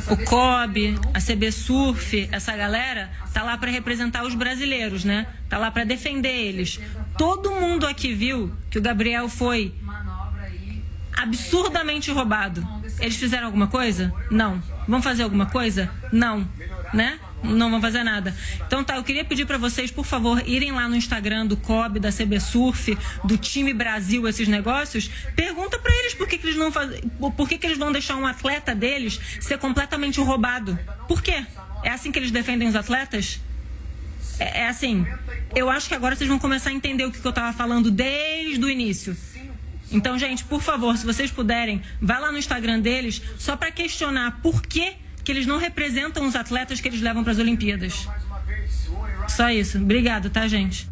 O 0.10 0.18
COB, 0.26 0.99
a 1.14 1.22
CB 1.22 1.52
Surf, 1.52 2.30
essa 2.31 2.56
galera 2.56 3.10
tá 3.34 3.43
lá 3.43 3.57
para 3.57 3.72
representar 3.72 4.23
os 4.23 4.35
brasileiros, 4.35 5.03
né? 5.03 5.27
Tá 5.49 5.57
lá 5.57 5.72
para 5.72 5.84
defender 5.84 6.30
eles. 6.30 6.80
Todo 7.18 7.52
mundo 7.52 7.85
aqui 7.85 8.14
viu 8.14 8.52
que 8.69 8.77
o 8.77 8.81
Gabriel 8.81 9.30
foi 9.30 9.73
absurdamente 11.15 12.11
roubado. 12.11 12.68
Eles 12.99 13.15
fizeram 13.15 13.47
alguma 13.47 13.68
coisa? 13.68 14.14
Não. 14.30 14.61
Vão 14.88 15.02
fazer 15.02 15.23
alguma 15.23 15.45
coisa? 15.45 15.89
Não, 16.11 16.47
né? 16.93 17.19
Não 17.46 17.70
vão 17.72 17.82
fazer 17.82 18.04
nada. 18.04 18.36
Então 18.66 18.84
tá, 18.84 18.96
eu 18.96 19.04
queria 19.04 19.24
pedir 19.24 19.46
para 19.46 19.58
vocês, 19.58 19.92
por 19.92 20.06
favor, 20.06 20.42
irem 20.48 20.72
lá 20.72 20.88
no 20.88 20.96
Instagram 20.96 21.46
do 21.46 21.58
COB, 21.58 22.00
da 22.00 22.12
CB 22.12 22.40
Surf, 22.40 22.98
do 23.24 23.38
time 23.38 23.74
Brasil, 23.74 24.28
esses 24.28 24.48
negócios. 24.48 25.10
Pergunta 25.36 25.78
para 25.80 25.94
eles 26.00 26.14
por 26.14 26.28
que, 26.28 26.38
que 26.38 26.48
eles 26.48 26.58
não 26.58 26.72
fazem, 26.72 27.02
por 27.38 27.48
que, 27.48 27.58
que 27.58 27.66
eles 27.66 27.78
vão 27.78 27.92
deixar 27.92 28.16
um 28.16 28.26
atleta 28.26 28.74
deles 28.74 29.20
ser 29.40 29.58
completamente 29.58 30.20
roubado. 30.20 30.78
Por 31.08 31.22
quê? 31.22 31.46
É 31.84 31.90
assim 31.90 32.12
que 32.12 32.20
eles 32.20 32.32
defendem 32.32 32.68
os 32.68 32.76
atletas? 32.76 33.40
É, 34.40 34.62
é 34.62 34.68
assim. 34.68 35.06
Eu 35.56 35.70
acho 35.70 35.88
que 35.88 35.96
agora 35.96 36.16
vocês 36.16 36.30
vão 36.30 36.40
começar 36.40 36.70
a 36.70 36.74
entender 36.74 37.06
o 37.06 37.12
que, 37.12 37.20
que 37.20 37.28
eu 37.28 37.34
tava 37.34 37.54
falando 37.54 37.92
desde 37.92 38.64
o 38.64 38.70
início. 38.70 39.16
Então, 39.92 40.18
gente, 40.18 40.44
por 40.44 40.62
favor, 40.62 40.98
se 40.98 41.06
vocês 41.06 41.32
puderem, 41.32 41.82
vá 42.02 42.20
lá 42.20 42.32
no 42.32 42.38
Instagram 42.38 42.80
deles 42.80 43.22
só 43.38 43.56
para 43.56 43.72
questionar 43.72 44.40
por 44.42 44.62
que, 44.62 44.94
que 45.26 45.31
eles 45.31 45.47
não 45.47 45.57
representam 45.57 46.26
os 46.26 46.35
atletas 46.35 46.80
que 46.80 46.88
eles 46.88 47.02
levam 47.02 47.23
para 47.23 47.34
as 47.34 47.39
Olimpíadas. 47.39 48.07
Só 49.27 49.49
isso. 49.49 49.80
Obrigado, 49.80 50.30
tá, 50.30 50.47
gente? 50.47 50.88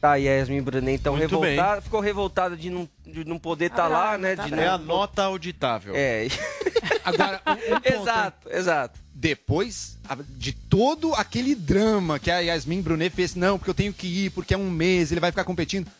Tá, 0.00 0.18
e 0.18 0.28
a 0.28 0.32
Yasmin 0.32 0.62
Brunet, 0.62 1.00
então, 1.00 1.14
Muito 1.16 1.38
revoltada. 1.38 1.80
Ficou 1.82 2.00
revoltada 2.00 2.56
de 2.56 2.70
não, 2.70 2.88
de 3.06 3.24
não 3.24 3.38
poder 3.38 3.66
estar 3.66 3.86
lá, 3.86 4.16
né? 4.16 4.34
de 4.34 4.54
É 4.54 4.68
a 4.68 4.78
nota 4.78 5.24
auditável. 5.24 5.92
É. 5.94 6.28
Agora, 7.04 7.40
um, 7.46 7.50
um 7.52 7.80
ponto, 7.80 8.02
Exato, 8.02 8.50
exato. 8.50 9.00
Depois 9.14 9.98
de 10.36 10.52
todo 10.52 11.14
aquele 11.14 11.54
drama 11.54 12.18
que 12.18 12.30
a 12.30 12.38
Yasmin 12.38 12.80
Brunet 12.80 13.14
fez, 13.14 13.34
não, 13.34 13.58
porque 13.58 13.70
eu 13.70 13.74
tenho 13.74 13.92
que 13.92 14.06
ir, 14.06 14.30
porque 14.30 14.54
é 14.54 14.58
um 14.58 14.70
mês, 14.70 15.12
ele 15.12 15.20
vai 15.20 15.30
ficar 15.30 15.44
competindo. 15.44 15.90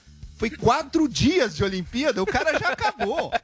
Foi 0.40 0.50
quatro 0.50 1.06
dias 1.06 1.54
de 1.54 1.62
Olimpíada, 1.62 2.20
o 2.22 2.26
cara 2.26 2.58
já 2.58 2.70
acabou. 2.70 3.30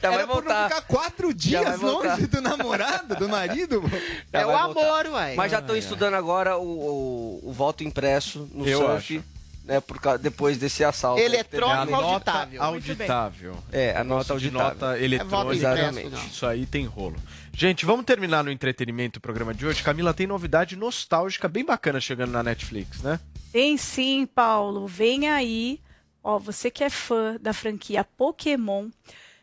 Já 0.00 0.08
vai 0.08 0.18
Era 0.20 0.26
por 0.26 0.36
não 0.36 0.50
voltar. 0.54 0.68
ficar 0.68 0.80
quatro 0.82 1.34
dias 1.34 1.62
vai 1.62 1.76
voltar. 1.76 2.08
longe 2.14 2.26
do 2.26 2.40
namorado, 2.40 3.16
do 3.16 3.28
marido. 3.28 3.82
Já 4.32 4.40
É 4.40 4.44
o 4.46 4.52
vai 4.52 4.56
amor, 4.62 5.06
ué. 5.12 5.34
Mas 5.34 5.50
já 5.52 5.58
estão 5.58 5.74
Ai, 5.74 5.78
estudando 5.80 6.14
agora 6.14 6.56
o, 6.56 6.62
o, 6.62 7.50
o 7.50 7.52
voto 7.52 7.84
impresso 7.84 8.48
no 8.54 8.66
Eu 8.66 8.78
surf, 8.78 9.20
né? 9.64 9.80
Por, 9.80 10.00
causa- 10.00 10.18
depois 10.18 10.56
desse 10.56 10.82
assalto. 10.84 11.20
Eletrônico 11.20 11.86
Teve- 11.86 11.94
auditável. 12.02 12.62
auditável. 12.62 13.56
É, 13.70 13.94
a 13.96 14.02
nota 14.04 14.32
auditável. 14.32 14.68
nota 14.70 14.96
É 14.98 15.04
eletrônica. 15.04 15.54
Exatamente. 15.54 16.26
Isso 16.28 16.46
aí 16.46 16.64
tem 16.64 16.86
rolo. 16.86 17.16
Gente, 17.52 17.84
vamos 17.84 18.06
terminar 18.06 18.42
no 18.42 18.50
entretenimento 18.50 19.18
o 19.18 19.20
programa 19.20 19.52
de 19.52 19.66
hoje. 19.66 19.82
Camila 19.82 20.14
tem 20.14 20.26
novidade 20.26 20.76
nostálgica 20.76 21.46
bem 21.46 21.64
bacana 21.64 22.00
chegando 22.00 22.30
na 22.30 22.42
Netflix, 22.42 23.02
né? 23.02 23.20
Tem 23.52 23.76
sim, 23.76 24.24
Paulo. 24.24 24.86
Vem 24.86 25.28
aí. 25.28 25.78
Ó, 26.24 26.38
você 26.38 26.70
que 26.70 26.82
é 26.82 26.88
fã 26.88 27.36
da 27.38 27.52
franquia 27.52 28.02
Pokémon, 28.02 28.88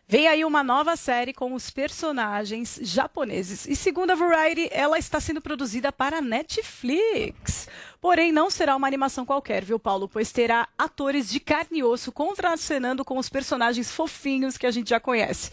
vem 0.07 0.27
aí 0.27 0.43
uma 0.43 0.63
nova 0.63 0.95
série 0.95 1.31
com 1.31 1.53
os 1.53 1.69
personagens 1.69 2.79
japoneses. 2.81 3.67
E 3.67 3.75
segundo 3.75 4.09
a 4.09 4.15
Variety, 4.15 4.67
ela 4.71 4.97
está 4.97 5.19
sendo 5.19 5.39
produzida 5.39 5.91
para 5.91 6.19
Netflix. 6.19 7.69
Porém, 8.01 8.31
não 8.31 8.49
será 8.49 8.75
uma 8.75 8.87
animação 8.87 9.27
qualquer, 9.27 9.63
viu, 9.63 9.77
Paulo? 9.77 10.09
Pois 10.09 10.31
terá 10.31 10.67
atores 10.75 11.29
de 11.29 11.39
carne 11.39 11.79
e 11.79 11.83
osso 11.83 12.11
contracenando 12.11 13.05
com 13.05 13.19
os 13.19 13.29
personagens 13.29 13.91
fofinhos 13.91 14.57
que 14.57 14.65
a 14.65 14.71
gente 14.71 14.89
já 14.89 14.99
conhece. 14.99 15.51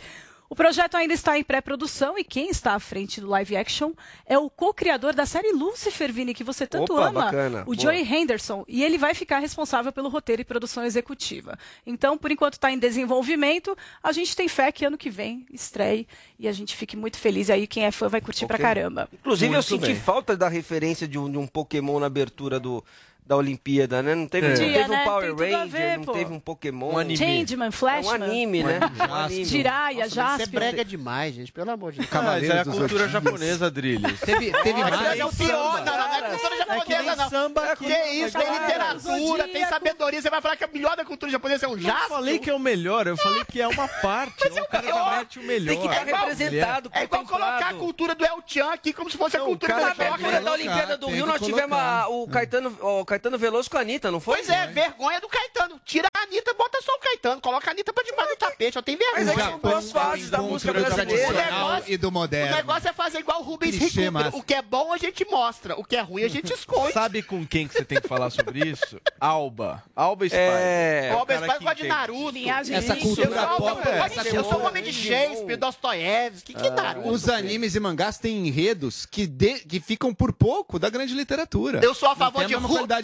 O 0.51 0.55
projeto 0.57 0.97
ainda 0.97 1.12
está 1.12 1.39
em 1.39 1.45
pré-produção 1.45 2.19
e 2.19 2.25
quem 2.25 2.49
está 2.49 2.73
à 2.75 2.81
frente 2.81 3.20
do 3.20 3.29
live 3.29 3.55
action 3.55 3.93
é 4.25 4.39
o 4.39 4.49
co-criador 4.49 5.15
da 5.15 5.27
série 5.27 5.53
Lucifer, 5.53 6.11
Vini, 6.11 6.33
que 6.33 6.43
você 6.43 6.66
tanto 6.66 6.95
Opa, 6.95 7.09
ama, 7.09 7.25
bacana, 7.27 7.61
o 7.62 7.65
boa. 7.66 7.77
Joey 7.79 8.01
Henderson, 8.03 8.65
e 8.66 8.83
ele 8.83 8.97
vai 8.97 9.12
ficar 9.12 9.41
responsável 9.41 9.93
pelo 9.93 10.09
roteiro 10.09 10.41
e 10.41 10.45
produção 10.47 10.85
executiva. 10.85 11.59
Então, 11.87 12.16
por 12.16 12.33
enquanto 12.33 12.55
está 12.55 12.70
em 12.73 12.79
desenvolvimento, 12.79 13.77
a 14.03 14.11
gente 14.11 14.35
tem 14.35 14.49
fé 14.49 14.73
que 14.73 14.87
ano 14.87 14.97
que 14.97 15.11
vem 15.11 15.45
estreie 15.53 16.09
e 16.39 16.49
a 16.49 16.53
gente 16.53 16.75
fique 16.75 16.97
muito 16.97 17.19
feliz 17.19 17.51
aí, 17.51 17.66
quem 17.66 17.85
é 17.85 17.91
fã 17.91 18.09
vai 18.09 18.23
curtir 18.23 18.47
pra 18.47 18.57
Ok. 18.57 18.65
caramba. 18.65 19.07
Inclusive, 19.12 19.51
eu 19.53 19.59
Muito 19.59 19.69
senti 19.69 19.87
bem. 19.89 19.97
falta 19.97 20.35
da 20.35 20.49
referência 20.49 21.07
de 21.07 21.19
um, 21.19 21.31
de 21.31 21.37
um 21.37 21.47
Pokémon 21.47 22.01
na 22.01 22.07
abertura 22.07 22.59
do, 22.59 22.83
da 23.29 23.37
Olimpíada, 23.37 24.03
né? 24.03 24.15
Não 24.15 24.27
teve, 24.27 24.47
É. 24.47 24.49
não 24.49 24.57
Dia, 24.57 24.73
teve 24.73 24.89
né? 24.89 25.03
um 25.03 25.05
Power 25.05 25.29
tudo 25.31 25.43
a 25.45 25.47
Ranger, 25.47 25.69
ver, 25.69 25.97
não 25.99 26.05
pô. 26.05 26.13
teve 26.13 26.33
um 26.33 26.41
Pokémon. 26.41 26.93
Um 26.95 26.99
anime. 26.99 27.17
Changeman, 27.19 27.67
É 27.67 27.69
um 27.69 27.73
Flashman, 27.73 28.15
anime, 28.23 28.63
né? 28.63 28.81
Jiraiya, 29.45 29.99
mas 30.05 30.13
é 30.13 30.15
Jasper. 30.15 30.49
brega 30.49 30.83
demais, 30.85 31.35
gente, 31.35 31.53
pelo 31.53 31.71
amor 31.71 31.93
de 31.93 31.99
Deus. 31.99 32.11
Mas 32.11 32.45
é 32.49 32.61
a 32.61 32.65
cultura 32.65 33.07
japonesa, 33.07 33.71
Drilles. 33.71 34.19
Teve, 34.25 34.51
teve 34.63 34.81
Mas 34.83 34.91
mais. 34.99 35.21
é 35.21 35.25
o 35.27 35.31
pior, 35.33 35.85
não, 35.85 35.85
não, 35.85 35.97
não 35.99 36.15
é 36.15 36.23
cultura 36.31 36.57
japonesa, 36.57 37.17
não. 37.17 37.29
samba 37.29 37.67
É 37.69 37.77
que 37.77 37.85
isso, 37.87 38.39
tem 38.39 38.51
literatura, 38.51 39.49
tem 39.49 39.67
sabedoria. 39.67 40.23
Você 40.23 40.31
vai 40.31 40.41
falar 40.41 40.57
que 40.57 40.65
o 40.65 40.71
melhor 40.73 40.97
da 40.97 41.05
cultura 41.05 41.31
japonesa 41.31 41.67
é 41.67 41.69
um 41.69 41.73
Eu 41.73 41.79
jato? 41.81 42.09
falei 42.09 42.39
que 42.39 42.49
é 42.49 42.55
o 42.55 42.59
melhor, 42.59 43.07
eu 43.07 43.17
falei 43.19 43.45
que 43.45 43.61
é 43.61 43.69
uma 43.69 43.87
parte. 43.89 44.47
o 44.49 44.67
cara 44.69 44.87
já 44.87 45.11
mete 45.19 45.39
o 45.39 45.43
melhor. 45.43 45.69
Tem 45.77 45.81
que 45.81 45.87
estar 45.87 46.09
É 46.09 46.15
representado, 46.17 46.91
É 46.95 47.05
igual 47.05 47.25
colocar 47.25 47.69
a 47.69 47.75
cultura 47.75 48.15
do 48.15 48.25
El 48.25 48.43
Chan 48.47 48.73
aqui 48.73 48.93
como 48.93 49.11
se 49.11 49.19
fosse 49.19 49.37
a 49.37 49.41
cultura 49.41 49.75
o 49.77 50.45
da 50.45 50.53
Olimpíada 50.53 50.97
do 50.97 51.09
Rio, 51.09 51.27
nós 51.27 51.41
tivemos 51.43 51.79
o, 52.09 52.27
Caetano, 52.29 52.77
o 52.81 53.05
Caetano 53.19 53.36
Veloso 53.39 53.69
com 53.69 53.77
a 53.77 53.81
Anitta, 53.81 54.11
não 54.11 54.20
foi? 54.20 54.36
Pois 54.36 54.49
é, 54.49 54.66
vergonha 54.69 55.20
do 55.20 55.28
Caetano. 55.28 55.81
Tira 55.85 56.07
a 56.16 56.23
Anitta, 56.23 56.55
bota 56.55 56.81
só 56.81 56.93
o 56.93 56.99
Caetano. 57.01 57.40
Coloca 57.40 57.69
a 57.69 57.73
Anitta 57.73 57.93
pra 57.93 58.05
debaixo 58.05 58.31
do 58.31 58.36
tapete. 58.39 58.77
Eu 58.77 58.82
tenho 58.82 58.99
Mas 58.99 59.23
é 59.23 59.24
vergonha. 59.24 59.45
que 59.47 59.51
são 59.51 59.59
duas 59.70 59.90
fases 59.93 60.31
da 60.31 60.39
música 60.39 60.73
brasileira. 60.73 61.32
negócio- 61.45 61.93
e 61.93 61.97
do 61.97 62.09
O 62.09 62.12
moderno. 62.12 62.57
negócio 62.57 62.89
é 62.89 62.93
fazer 62.93 63.19
igual 63.19 63.40
o 63.40 63.43
Rubens 63.43 63.77
Clichê. 63.77 64.09
O 64.32 64.43
que 64.43 64.55
é 64.55 64.62
bom 64.62 64.93
a 64.93 64.97
gente 64.99 65.24
mostra. 65.24 65.74
O 65.78 65.85
que 65.85 65.97
é 65.97 66.01
ruim 66.01 66.23
a 66.24 66.28
gente 66.28 66.53
esconde. 66.53 66.93
Sabe 66.93 67.23
com 67.23 67.45
quem 67.47 67.66
que 67.66 67.74
você 67.74 67.85
tem 67.85 68.01
que 68.01 68.07
falar 68.09 68.31
sobre 68.31 68.61
isso? 68.69 69.01
Alba. 69.20 69.82
Alba 69.97 70.27
Spider. 70.27 70.47
É. 70.49 71.11
Mas 71.40 71.59
que 71.59 71.65
gosta 71.65 71.74
de. 71.82 71.89
Naruto. 71.89 72.28
Linhagem 72.31 72.77
Essa 72.77 72.95
cultura 72.97 73.28
eu 73.28 73.35
sou, 73.35 73.57
pop, 73.59 73.89
eu, 73.89 73.93
essa 73.95 74.28
eu 74.28 74.45
sou 74.45 74.61
um 74.61 74.66
homem 74.66 74.82
de 74.82 74.93
Shakespeare, 74.93 75.57
Dostoiévski. 75.57 76.55
Que 76.55 76.70
Naruto? 76.70 77.09
Os 77.09 77.28
animes 77.28 77.74
e 77.74 77.81
mangás 77.81 78.19
têm 78.19 78.47
enredos 78.47 79.07
que, 79.07 79.27
de- 79.27 79.61
que 79.61 79.81
ficam 79.81 80.12
por 80.15 80.32
pouco 80.32 80.78
da 80.78 80.89
grande 80.90 81.15
literatura. 81.15 81.81
Eu 81.82 81.95
sou 81.95 82.09
a 82.11 82.16
favor 82.16 82.45
de 82.45 82.55
a 82.55 82.59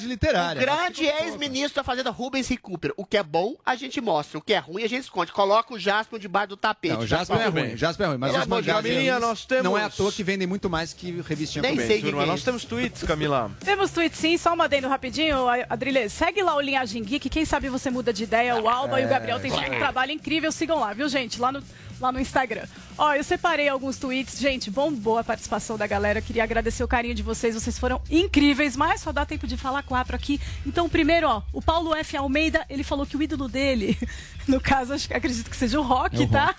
qualidade 0.05 0.07
O 0.07 0.09
literária. 0.09 0.61
grande 0.61 1.05
ex-ministro 1.07 1.77
da 1.77 1.85
Fazenda 1.85 2.11
Rubens 2.11 2.49
Recupera. 2.49 2.93
O 2.97 3.05
que 3.05 3.17
é 3.17 3.23
bom, 3.23 3.55
a 3.65 3.75
gente 3.75 4.01
mostra. 4.01 4.39
O 4.39 4.43
que 4.43 4.53
é 4.55 4.59
ruim, 4.59 4.83
a 4.83 4.89
gente 4.89 5.03
esconde. 5.05 5.33
Coloca 5.33 5.75
o 5.75 5.79
Jasper 5.79 6.19
debaixo 6.19 6.49
do 6.51 6.57
tapete. 6.57 6.95
Não, 6.95 7.01
o 7.01 7.07
Jasper 7.07 7.37
é 7.37 7.45
Tá 7.45 7.49
ruim, 7.51 7.75
o 7.75 7.77
Jasper 7.77 8.07
é 8.07 8.09
ruim, 8.11 8.19
mas 8.19 8.31
Pelo 8.33 8.43
os 8.43 8.47
amor 8.51 8.63
de. 8.63 8.69
Camilinha, 8.71 9.13
animes 9.17 9.29
nós 9.29 9.45
temos- 9.45 9.65
não 9.65 9.79
é 9.79 9.85
à 9.85 9.91
toa 9.91 10.13
que 10.13 10.23
vendem 10.23 10.47
muito 10.47 10.69
mais 10.69 10.93
que 10.93 11.21
revistinha 11.23 11.63
Nem 11.63 11.77
sei 11.77 12.01
quem 12.01 12.11
Turma, 12.11 12.23
é 12.23 12.27
nós 12.27 12.43
temos 12.43 12.65
tweets, 12.65 13.03
Camila. 13.05 13.51
Temos 13.65 13.91
tweet 13.91 14.17
sim, 14.17 14.37
só 14.37 14.53
uma 14.55 14.65
adendo 14.65 14.89
rapidinho, 14.89 15.47
Adrilê. 15.69 16.09
Segue 16.09 16.43
lá 16.43 16.57
o 16.57 16.61
Linhagem 16.61 17.03
Geek, 17.03 17.29
quem 17.29 17.45
sabe 17.45 17.69
você 17.69 17.91
muda 17.91 18.13
de 18.13 18.25
ideia. 18.25 18.57
O 18.57 18.69
Alba 18.69 19.01
e 19.01 19.05
o 19.07 19.09
Gabriel 19.09 19.41
têm 19.41 19.53
um 19.53 19.79
trabalho 19.79 20.13
incrível. 20.13 20.51
Sigam 20.53 20.79
lá, 20.81 20.93
viu, 20.93 21.09
gente? 21.09 21.41
Lá 21.41 21.53
no, 21.53 21.63
lá 22.01 22.11
no 22.13 22.21
Instagram. 22.21 22.65
Ó, 22.97 23.13
eu 23.15 23.25
separei 23.25 23.69
alguns 23.69 23.97
tweets. 23.99 24.39
Gente, 24.39 24.71
bombou 24.71 25.19
a 25.19 25.25
participação 25.25 25.77
da 25.77 25.87
galera. 25.87 26.21
Queria 26.21 26.45
agradecer 26.45 26.83
o 26.85 26.89
carinho 26.89 27.15
de 27.15 27.23
vocês. 27.23 27.55
Vocês 27.55 27.79
foram 27.79 28.01
incríveis, 28.11 28.77
mas 28.77 29.01
só 29.01 29.11
dá 29.13 29.25
tempo 29.27 29.47
de 29.47 29.57
falar 29.57 29.83
quatro 29.95 30.17
aqui. 30.17 30.41
Então, 30.67 30.89
primeiro, 30.89 31.29
ó, 31.29 31.43
o 31.53 31.63
Paulo 31.63 31.95
F. 31.95 32.17
Almeida, 32.17 32.67
ele 32.69 32.83
falou 32.83 33.07
que 33.07 33.17
o 33.17 33.23
ídolo 33.23 33.47
dele, 33.49 33.97
no 34.49 34.61
caso, 34.61 34.93
acho, 34.93 35.07
que- 35.07 35.15
acredito 35.15 35.49
que 35.49 35.57
seja 35.57 35.79
o 35.79 35.85
Rock, 35.85 36.17
É 36.21 36.25
o 36.25 36.29
tá? 36.29 36.55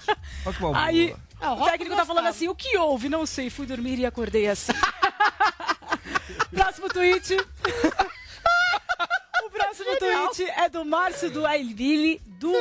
Rock 0.46 0.60
Balboa. 0.62 0.82
Aí, 0.86 1.14
Ah, 1.42 1.52
o 1.52 1.56
o 1.56 1.60
Rock 1.60 1.72
técnico 1.72 1.96
tá 1.98 2.06
falando 2.06 2.28
assim, 2.28 2.48
o 2.48 2.56
que 2.56 2.78
houve? 2.78 3.10
Não 3.10 3.26
sei, 3.26 3.50
fui 3.50 3.66
dormir 3.66 4.00
e 4.00 4.06
acordei 4.06 4.48
assim. 4.48 4.72
Próximo 6.50 6.88
tweet. 6.88 7.36
O 9.76 9.98
próximo 9.98 9.98
tweet 10.00 10.50
é 10.52 10.70
do 10.70 10.86
Márcio 10.86 11.30
do 11.30 11.46
Ailili, 11.46 12.22
do. 12.40 12.54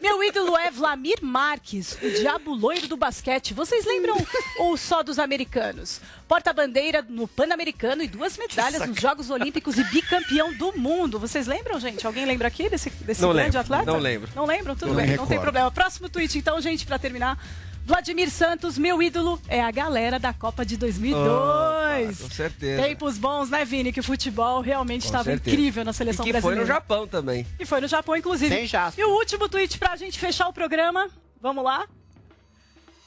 Meu 0.00 0.22
ídolo 0.22 0.56
é 0.58 0.70
Vlamir 0.70 1.22
Marques, 1.22 1.96
o 2.02 2.10
diabo 2.10 2.52
loiro 2.52 2.86
do 2.86 2.98
basquete. 2.98 3.54
Vocês 3.54 3.86
lembram 3.86 4.14
ou 4.60 4.76
só 4.76 5.02
dos 5.02 5.18
americanos? 5.18 6.02
Porta-bandeira 6.28 7.00
no 7.08 7.26
Pan-Americano 7.26 8.02
e 8.02 8.08
duas 8.08 8.36
medalhas 8.36 8.86
nos 8.86 9.00
Jogos 9.00 9.30
Olímpicos 9.30 9.78
e 9.78 9.84
bicampeão 9.84 10.52
do 10.52 10.76
mundo. 10.78 11.18
Vocês 11.18 11.46
lembram, 11.46 11.80
gente? 11.80 12.06
Alguém 12.06 12.26
lembra 12.26 12.48
aqui 12.48 12.68
desse, 12.68 12.90
desse 12.90 13.22
Não 13.22 13.32
grande 13.32 13.56
lembro, 13.56 13.60
atleta? 13.60 13.84
não 13.84 13.98
lembro. 13.98 14.30
Não 14.36 14.44
lembram? 14.44 14.76
Tudo 14.76 14.88
Não 14.88 14.96
bem, 14.96 15.16
não 15.16 15.26
tem 15.26 15.40
problema. 15.40 15.70
Próximo 15.70 16.10
tweet, 16.10 16.36
então, 16.36 16.60
gente, 16.60 16.84
pra 16.84 16.98
terminar. 16.98 17.38
Vladimir 17.84 18.30
Santos, 18.30 18.78
meu 18.78 19.02
ídolo, 19.02 19.40
é 19.48 19.60
a 19.60 19.70
galera 19.70 20.18
da 20.18 20.32
Copa 20.32 20.64
de 20.64 20.76
2002. 20.76 22.20
Com 22.22 22.30
certeza. 22.30 22.82
Tempos 22.82 23.18
bons, 23.18 23.50
né, 23.50 23.64
Vini? 23.64 23.92
Que 23.92 24.00
o 24.00 24.02
futebol 24.04 24.60
realmente 24.60 25.04
estava 25.04 25.32
incrível 25.32 25.84
na 25.84 25.90
E 25.90 25.94
seleção 25.94 26.24
que 26.24 26.30
foi 26.32 26.40
brasileira. 26.40 26.60
no 26.62 26.66
Japão 26.66 27.06
também. 27.06 27.46
E 27.58 27.66
foi 27.66 27.80
no 27.80 27.88
Japão, 27.88 28.16
inclusive. 28.16 28.68
Sem. 28.68 28.80
E 28.96 29.04
o 29.04 29.10
último 29.16 29.48
tweet 29.48 29.78
pra 29.78 29.96
gente 29.96 30.18
fechar 30.18 30.48
o 30.48 30.52
programa. 30.52 31.08
Vamos 31.40 31.64
lá? 31.64 31.86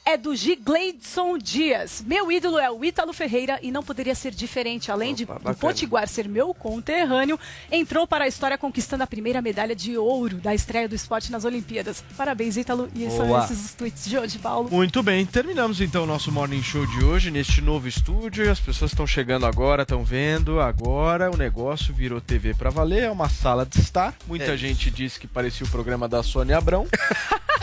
É 0.08 0.16
do 0.16 0.36
Gigleidson 0.36 1.36
Dias. 1.36 2.00
Meu 2.06 2.30
ídolo 2.30 2.60
é 2.60 2.70
o 2.70 2.84
Ítalo 2.84 3.12
Ferreira 3.12 3.58
e 3.60 3.72
não 3.72 3.82
poderia 3.82 4.14
ser 4.14 4.30
diferente. 4.32 4.88
Além 4.92 5.12
de 5.12 5.24
Opa, 5.24 5.34
do 5.34 5.38
bacana. 5.40 5.56
Potiguar 5.56 6.06
ser 6.06 6.28
meu 6.28 6.54
conterrâneo, 6.54 7.36
entrou 7.72 8.06
para 8.06 8.24
a 8.24 8.28
história 8.28 8.56
conquistando 8.56 9.02
a 9.02 9.06
primeira 9.06 9.42
medalha 9.42 9.74
de 9.74 9.98
ouro 9.98 10.36
da 10.36 10.54
estreia 10.54 10.88
do 10.88 10.94
esporte 10.94 11.32
nas 11.32 11.44
Olimpíadas. 11.44 12.04
Parabéns, 12.16 12.56
Ítalo. 12.56 12.88
E 12.94 13.10
são 13.10 13.26
Boa. 13.26 13.42
esses 13.44 13.64
os 13.64 13.74
tweets 13.74 14.04
de 14.08 14.16
hoje, 14.16 14.38
Paulo. 14.38 14.68
Muito 14.70 15.02
bem, 15.02 15.26
terminamos 15.26 15.80
então 15.80 16.04
o 16.04 16.06
nosso 16.06 16.30
Morning 16.30 16.62
Show 16.62 16.86
de 16.86 17.04
hoje 17.04 17.32
neste 17.32 17.60
novo 17.60 17.88
estúdio. 17.88 18.48
As 18.48 18.60
pessoas 18.60 18.92
estão 18.92 19.08
chegando 19.08 19.44
agora, 19.44 19.82
estão 19.82 20.04
vendo. 20.04 20.60
Agora 20.60 21.32
o 21.32 21.36
negócio 21.36 21.92
virou 21.92 22.20
TV 22.20 22.54
pra 22.54 22.70
valer, 22.70 23.02
é 23.02 23.10
uma 23.10 23.28
sala 23.28 23.66
de 23.66 23.80
estar. 23.80 24.14
Muita 24.28 24.52
É. 24.52 24.56
gente 24.56 24.88
disse 24.88 25.18
que 25.18 25.26
parecia 25.26 25.66
o 25.66 25.70
programa 25.70 26.08
da 26.08 26.22
Sônia 26.22 26.56
Abrão. 26.58 26.86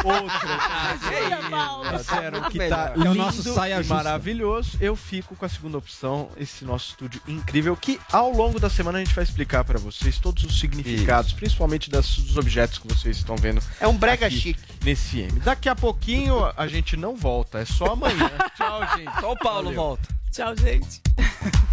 Jura, 0.04 1.38
Paulo? 1.50 1.86
Disseram 2.34 2.52
que 2.52 2.58
melhor. 2.58 2.76
tá 2.88 2.94
É 2.96 2.98
o 3.00 3.04
lindo 3.04 3.16
nosso 3.16 3.54
saia 3.54 3.74
e 3.76 3.78
justa. 3.78 3.94
maravilhoso. 3.94 4.78
Eu 4.82 4.96
fico 4.96 5.36
com 5.36 5.46
a 5.46 5.50
segunda 5.50 5.78
opção, 5.78 6.30
esse 6.38 6.64
nosso 6.66 6.90
estúdio 6.92 7.22
incrível, 7.28 7.76
que 7.76 8.00
ao 8.12 8.32
longo 8.32 8.60
da 8.60 8.70
semana 8.70 8.98
a 9.00 9.04
gente 9.04 9.14
vai 9.14 9.24
explicar 9.24 9.64
pra 9.64 9.80
vocês 9.80 10.18
todos 10.18 10.44
os 10.44 10.60
significados, 10.60 11.34
principalmente 11.34 11.90
das- 11.90 12.18
dos 12.18 12.38
objetos 12.38 12.78
que 12.78 12.88
vocês 12.88 13.18
estão 13.18 13.36
vendo 13.36 13.62
É 13.80 13.88
um 13.88 13.96
brega 13.98 14.28
aqui 14.28 14.40
chique. 14.40 14.60
nesse 14.84 15.20
M. 15.22 15.40
Daqui 15.40 15.68
a 15.70 15.76
pouquinho 15.76 16.52
a 16.56 16.68
gente 16.68 16.96
não 16.98 17.16
volta, 17.16 17.60
é 17.60 17.66
só 17.66 17.94
amanhã. 17.94 18.30
Tchau, 18.56 18.82
gente. 18.98 19.20
Só 19.22 19.32
o 19.34 19.38
Paulo 19.38 19.64
Valeu. 19.66 19.76
volta. 19.76 20.10
Tchau, 20.32 20.56
gente. 20.58 21.02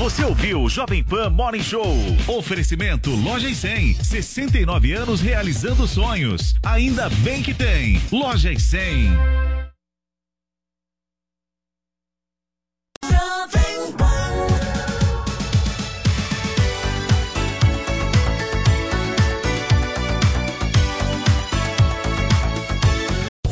Você 0.00 0.24
ouviu 0.24 0.66
Jovem 0.66 1.04
Pan 1.04 1.28
Morning 1.28 1.62
Show. 1.62 1.94
Oferecimento 2.26 3.10
Loja 3.10 3.46
e 3.50 3.54
100. 3.54 4.02
69 4.02 4.94
anos 4.94 5.20
realizando 5.20 5.86
sonhos. 5.86 6.54
Ainda 6.64 7.10
bem 7.22 7.42
que 7.42 7.52
tem. 7.52 8.00
Loja 8.10 8.50
e 8.50 8.58
100. 8.58 9.10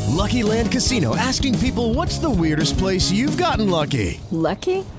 Lucky 0.08 0.42
Land 0.42 0.70
Casino 0.70 1.14
asking 1.14 1.58
people 1.58 1.92
what's 1.92 2.18
the 2.18 2.30
weirdest 2.30 2.78
place 2.78 3.12
you've 3.12 3.36
gotten 3.36 3.68
lucky? 3.68 4.18
Lucky? 4.32 4.82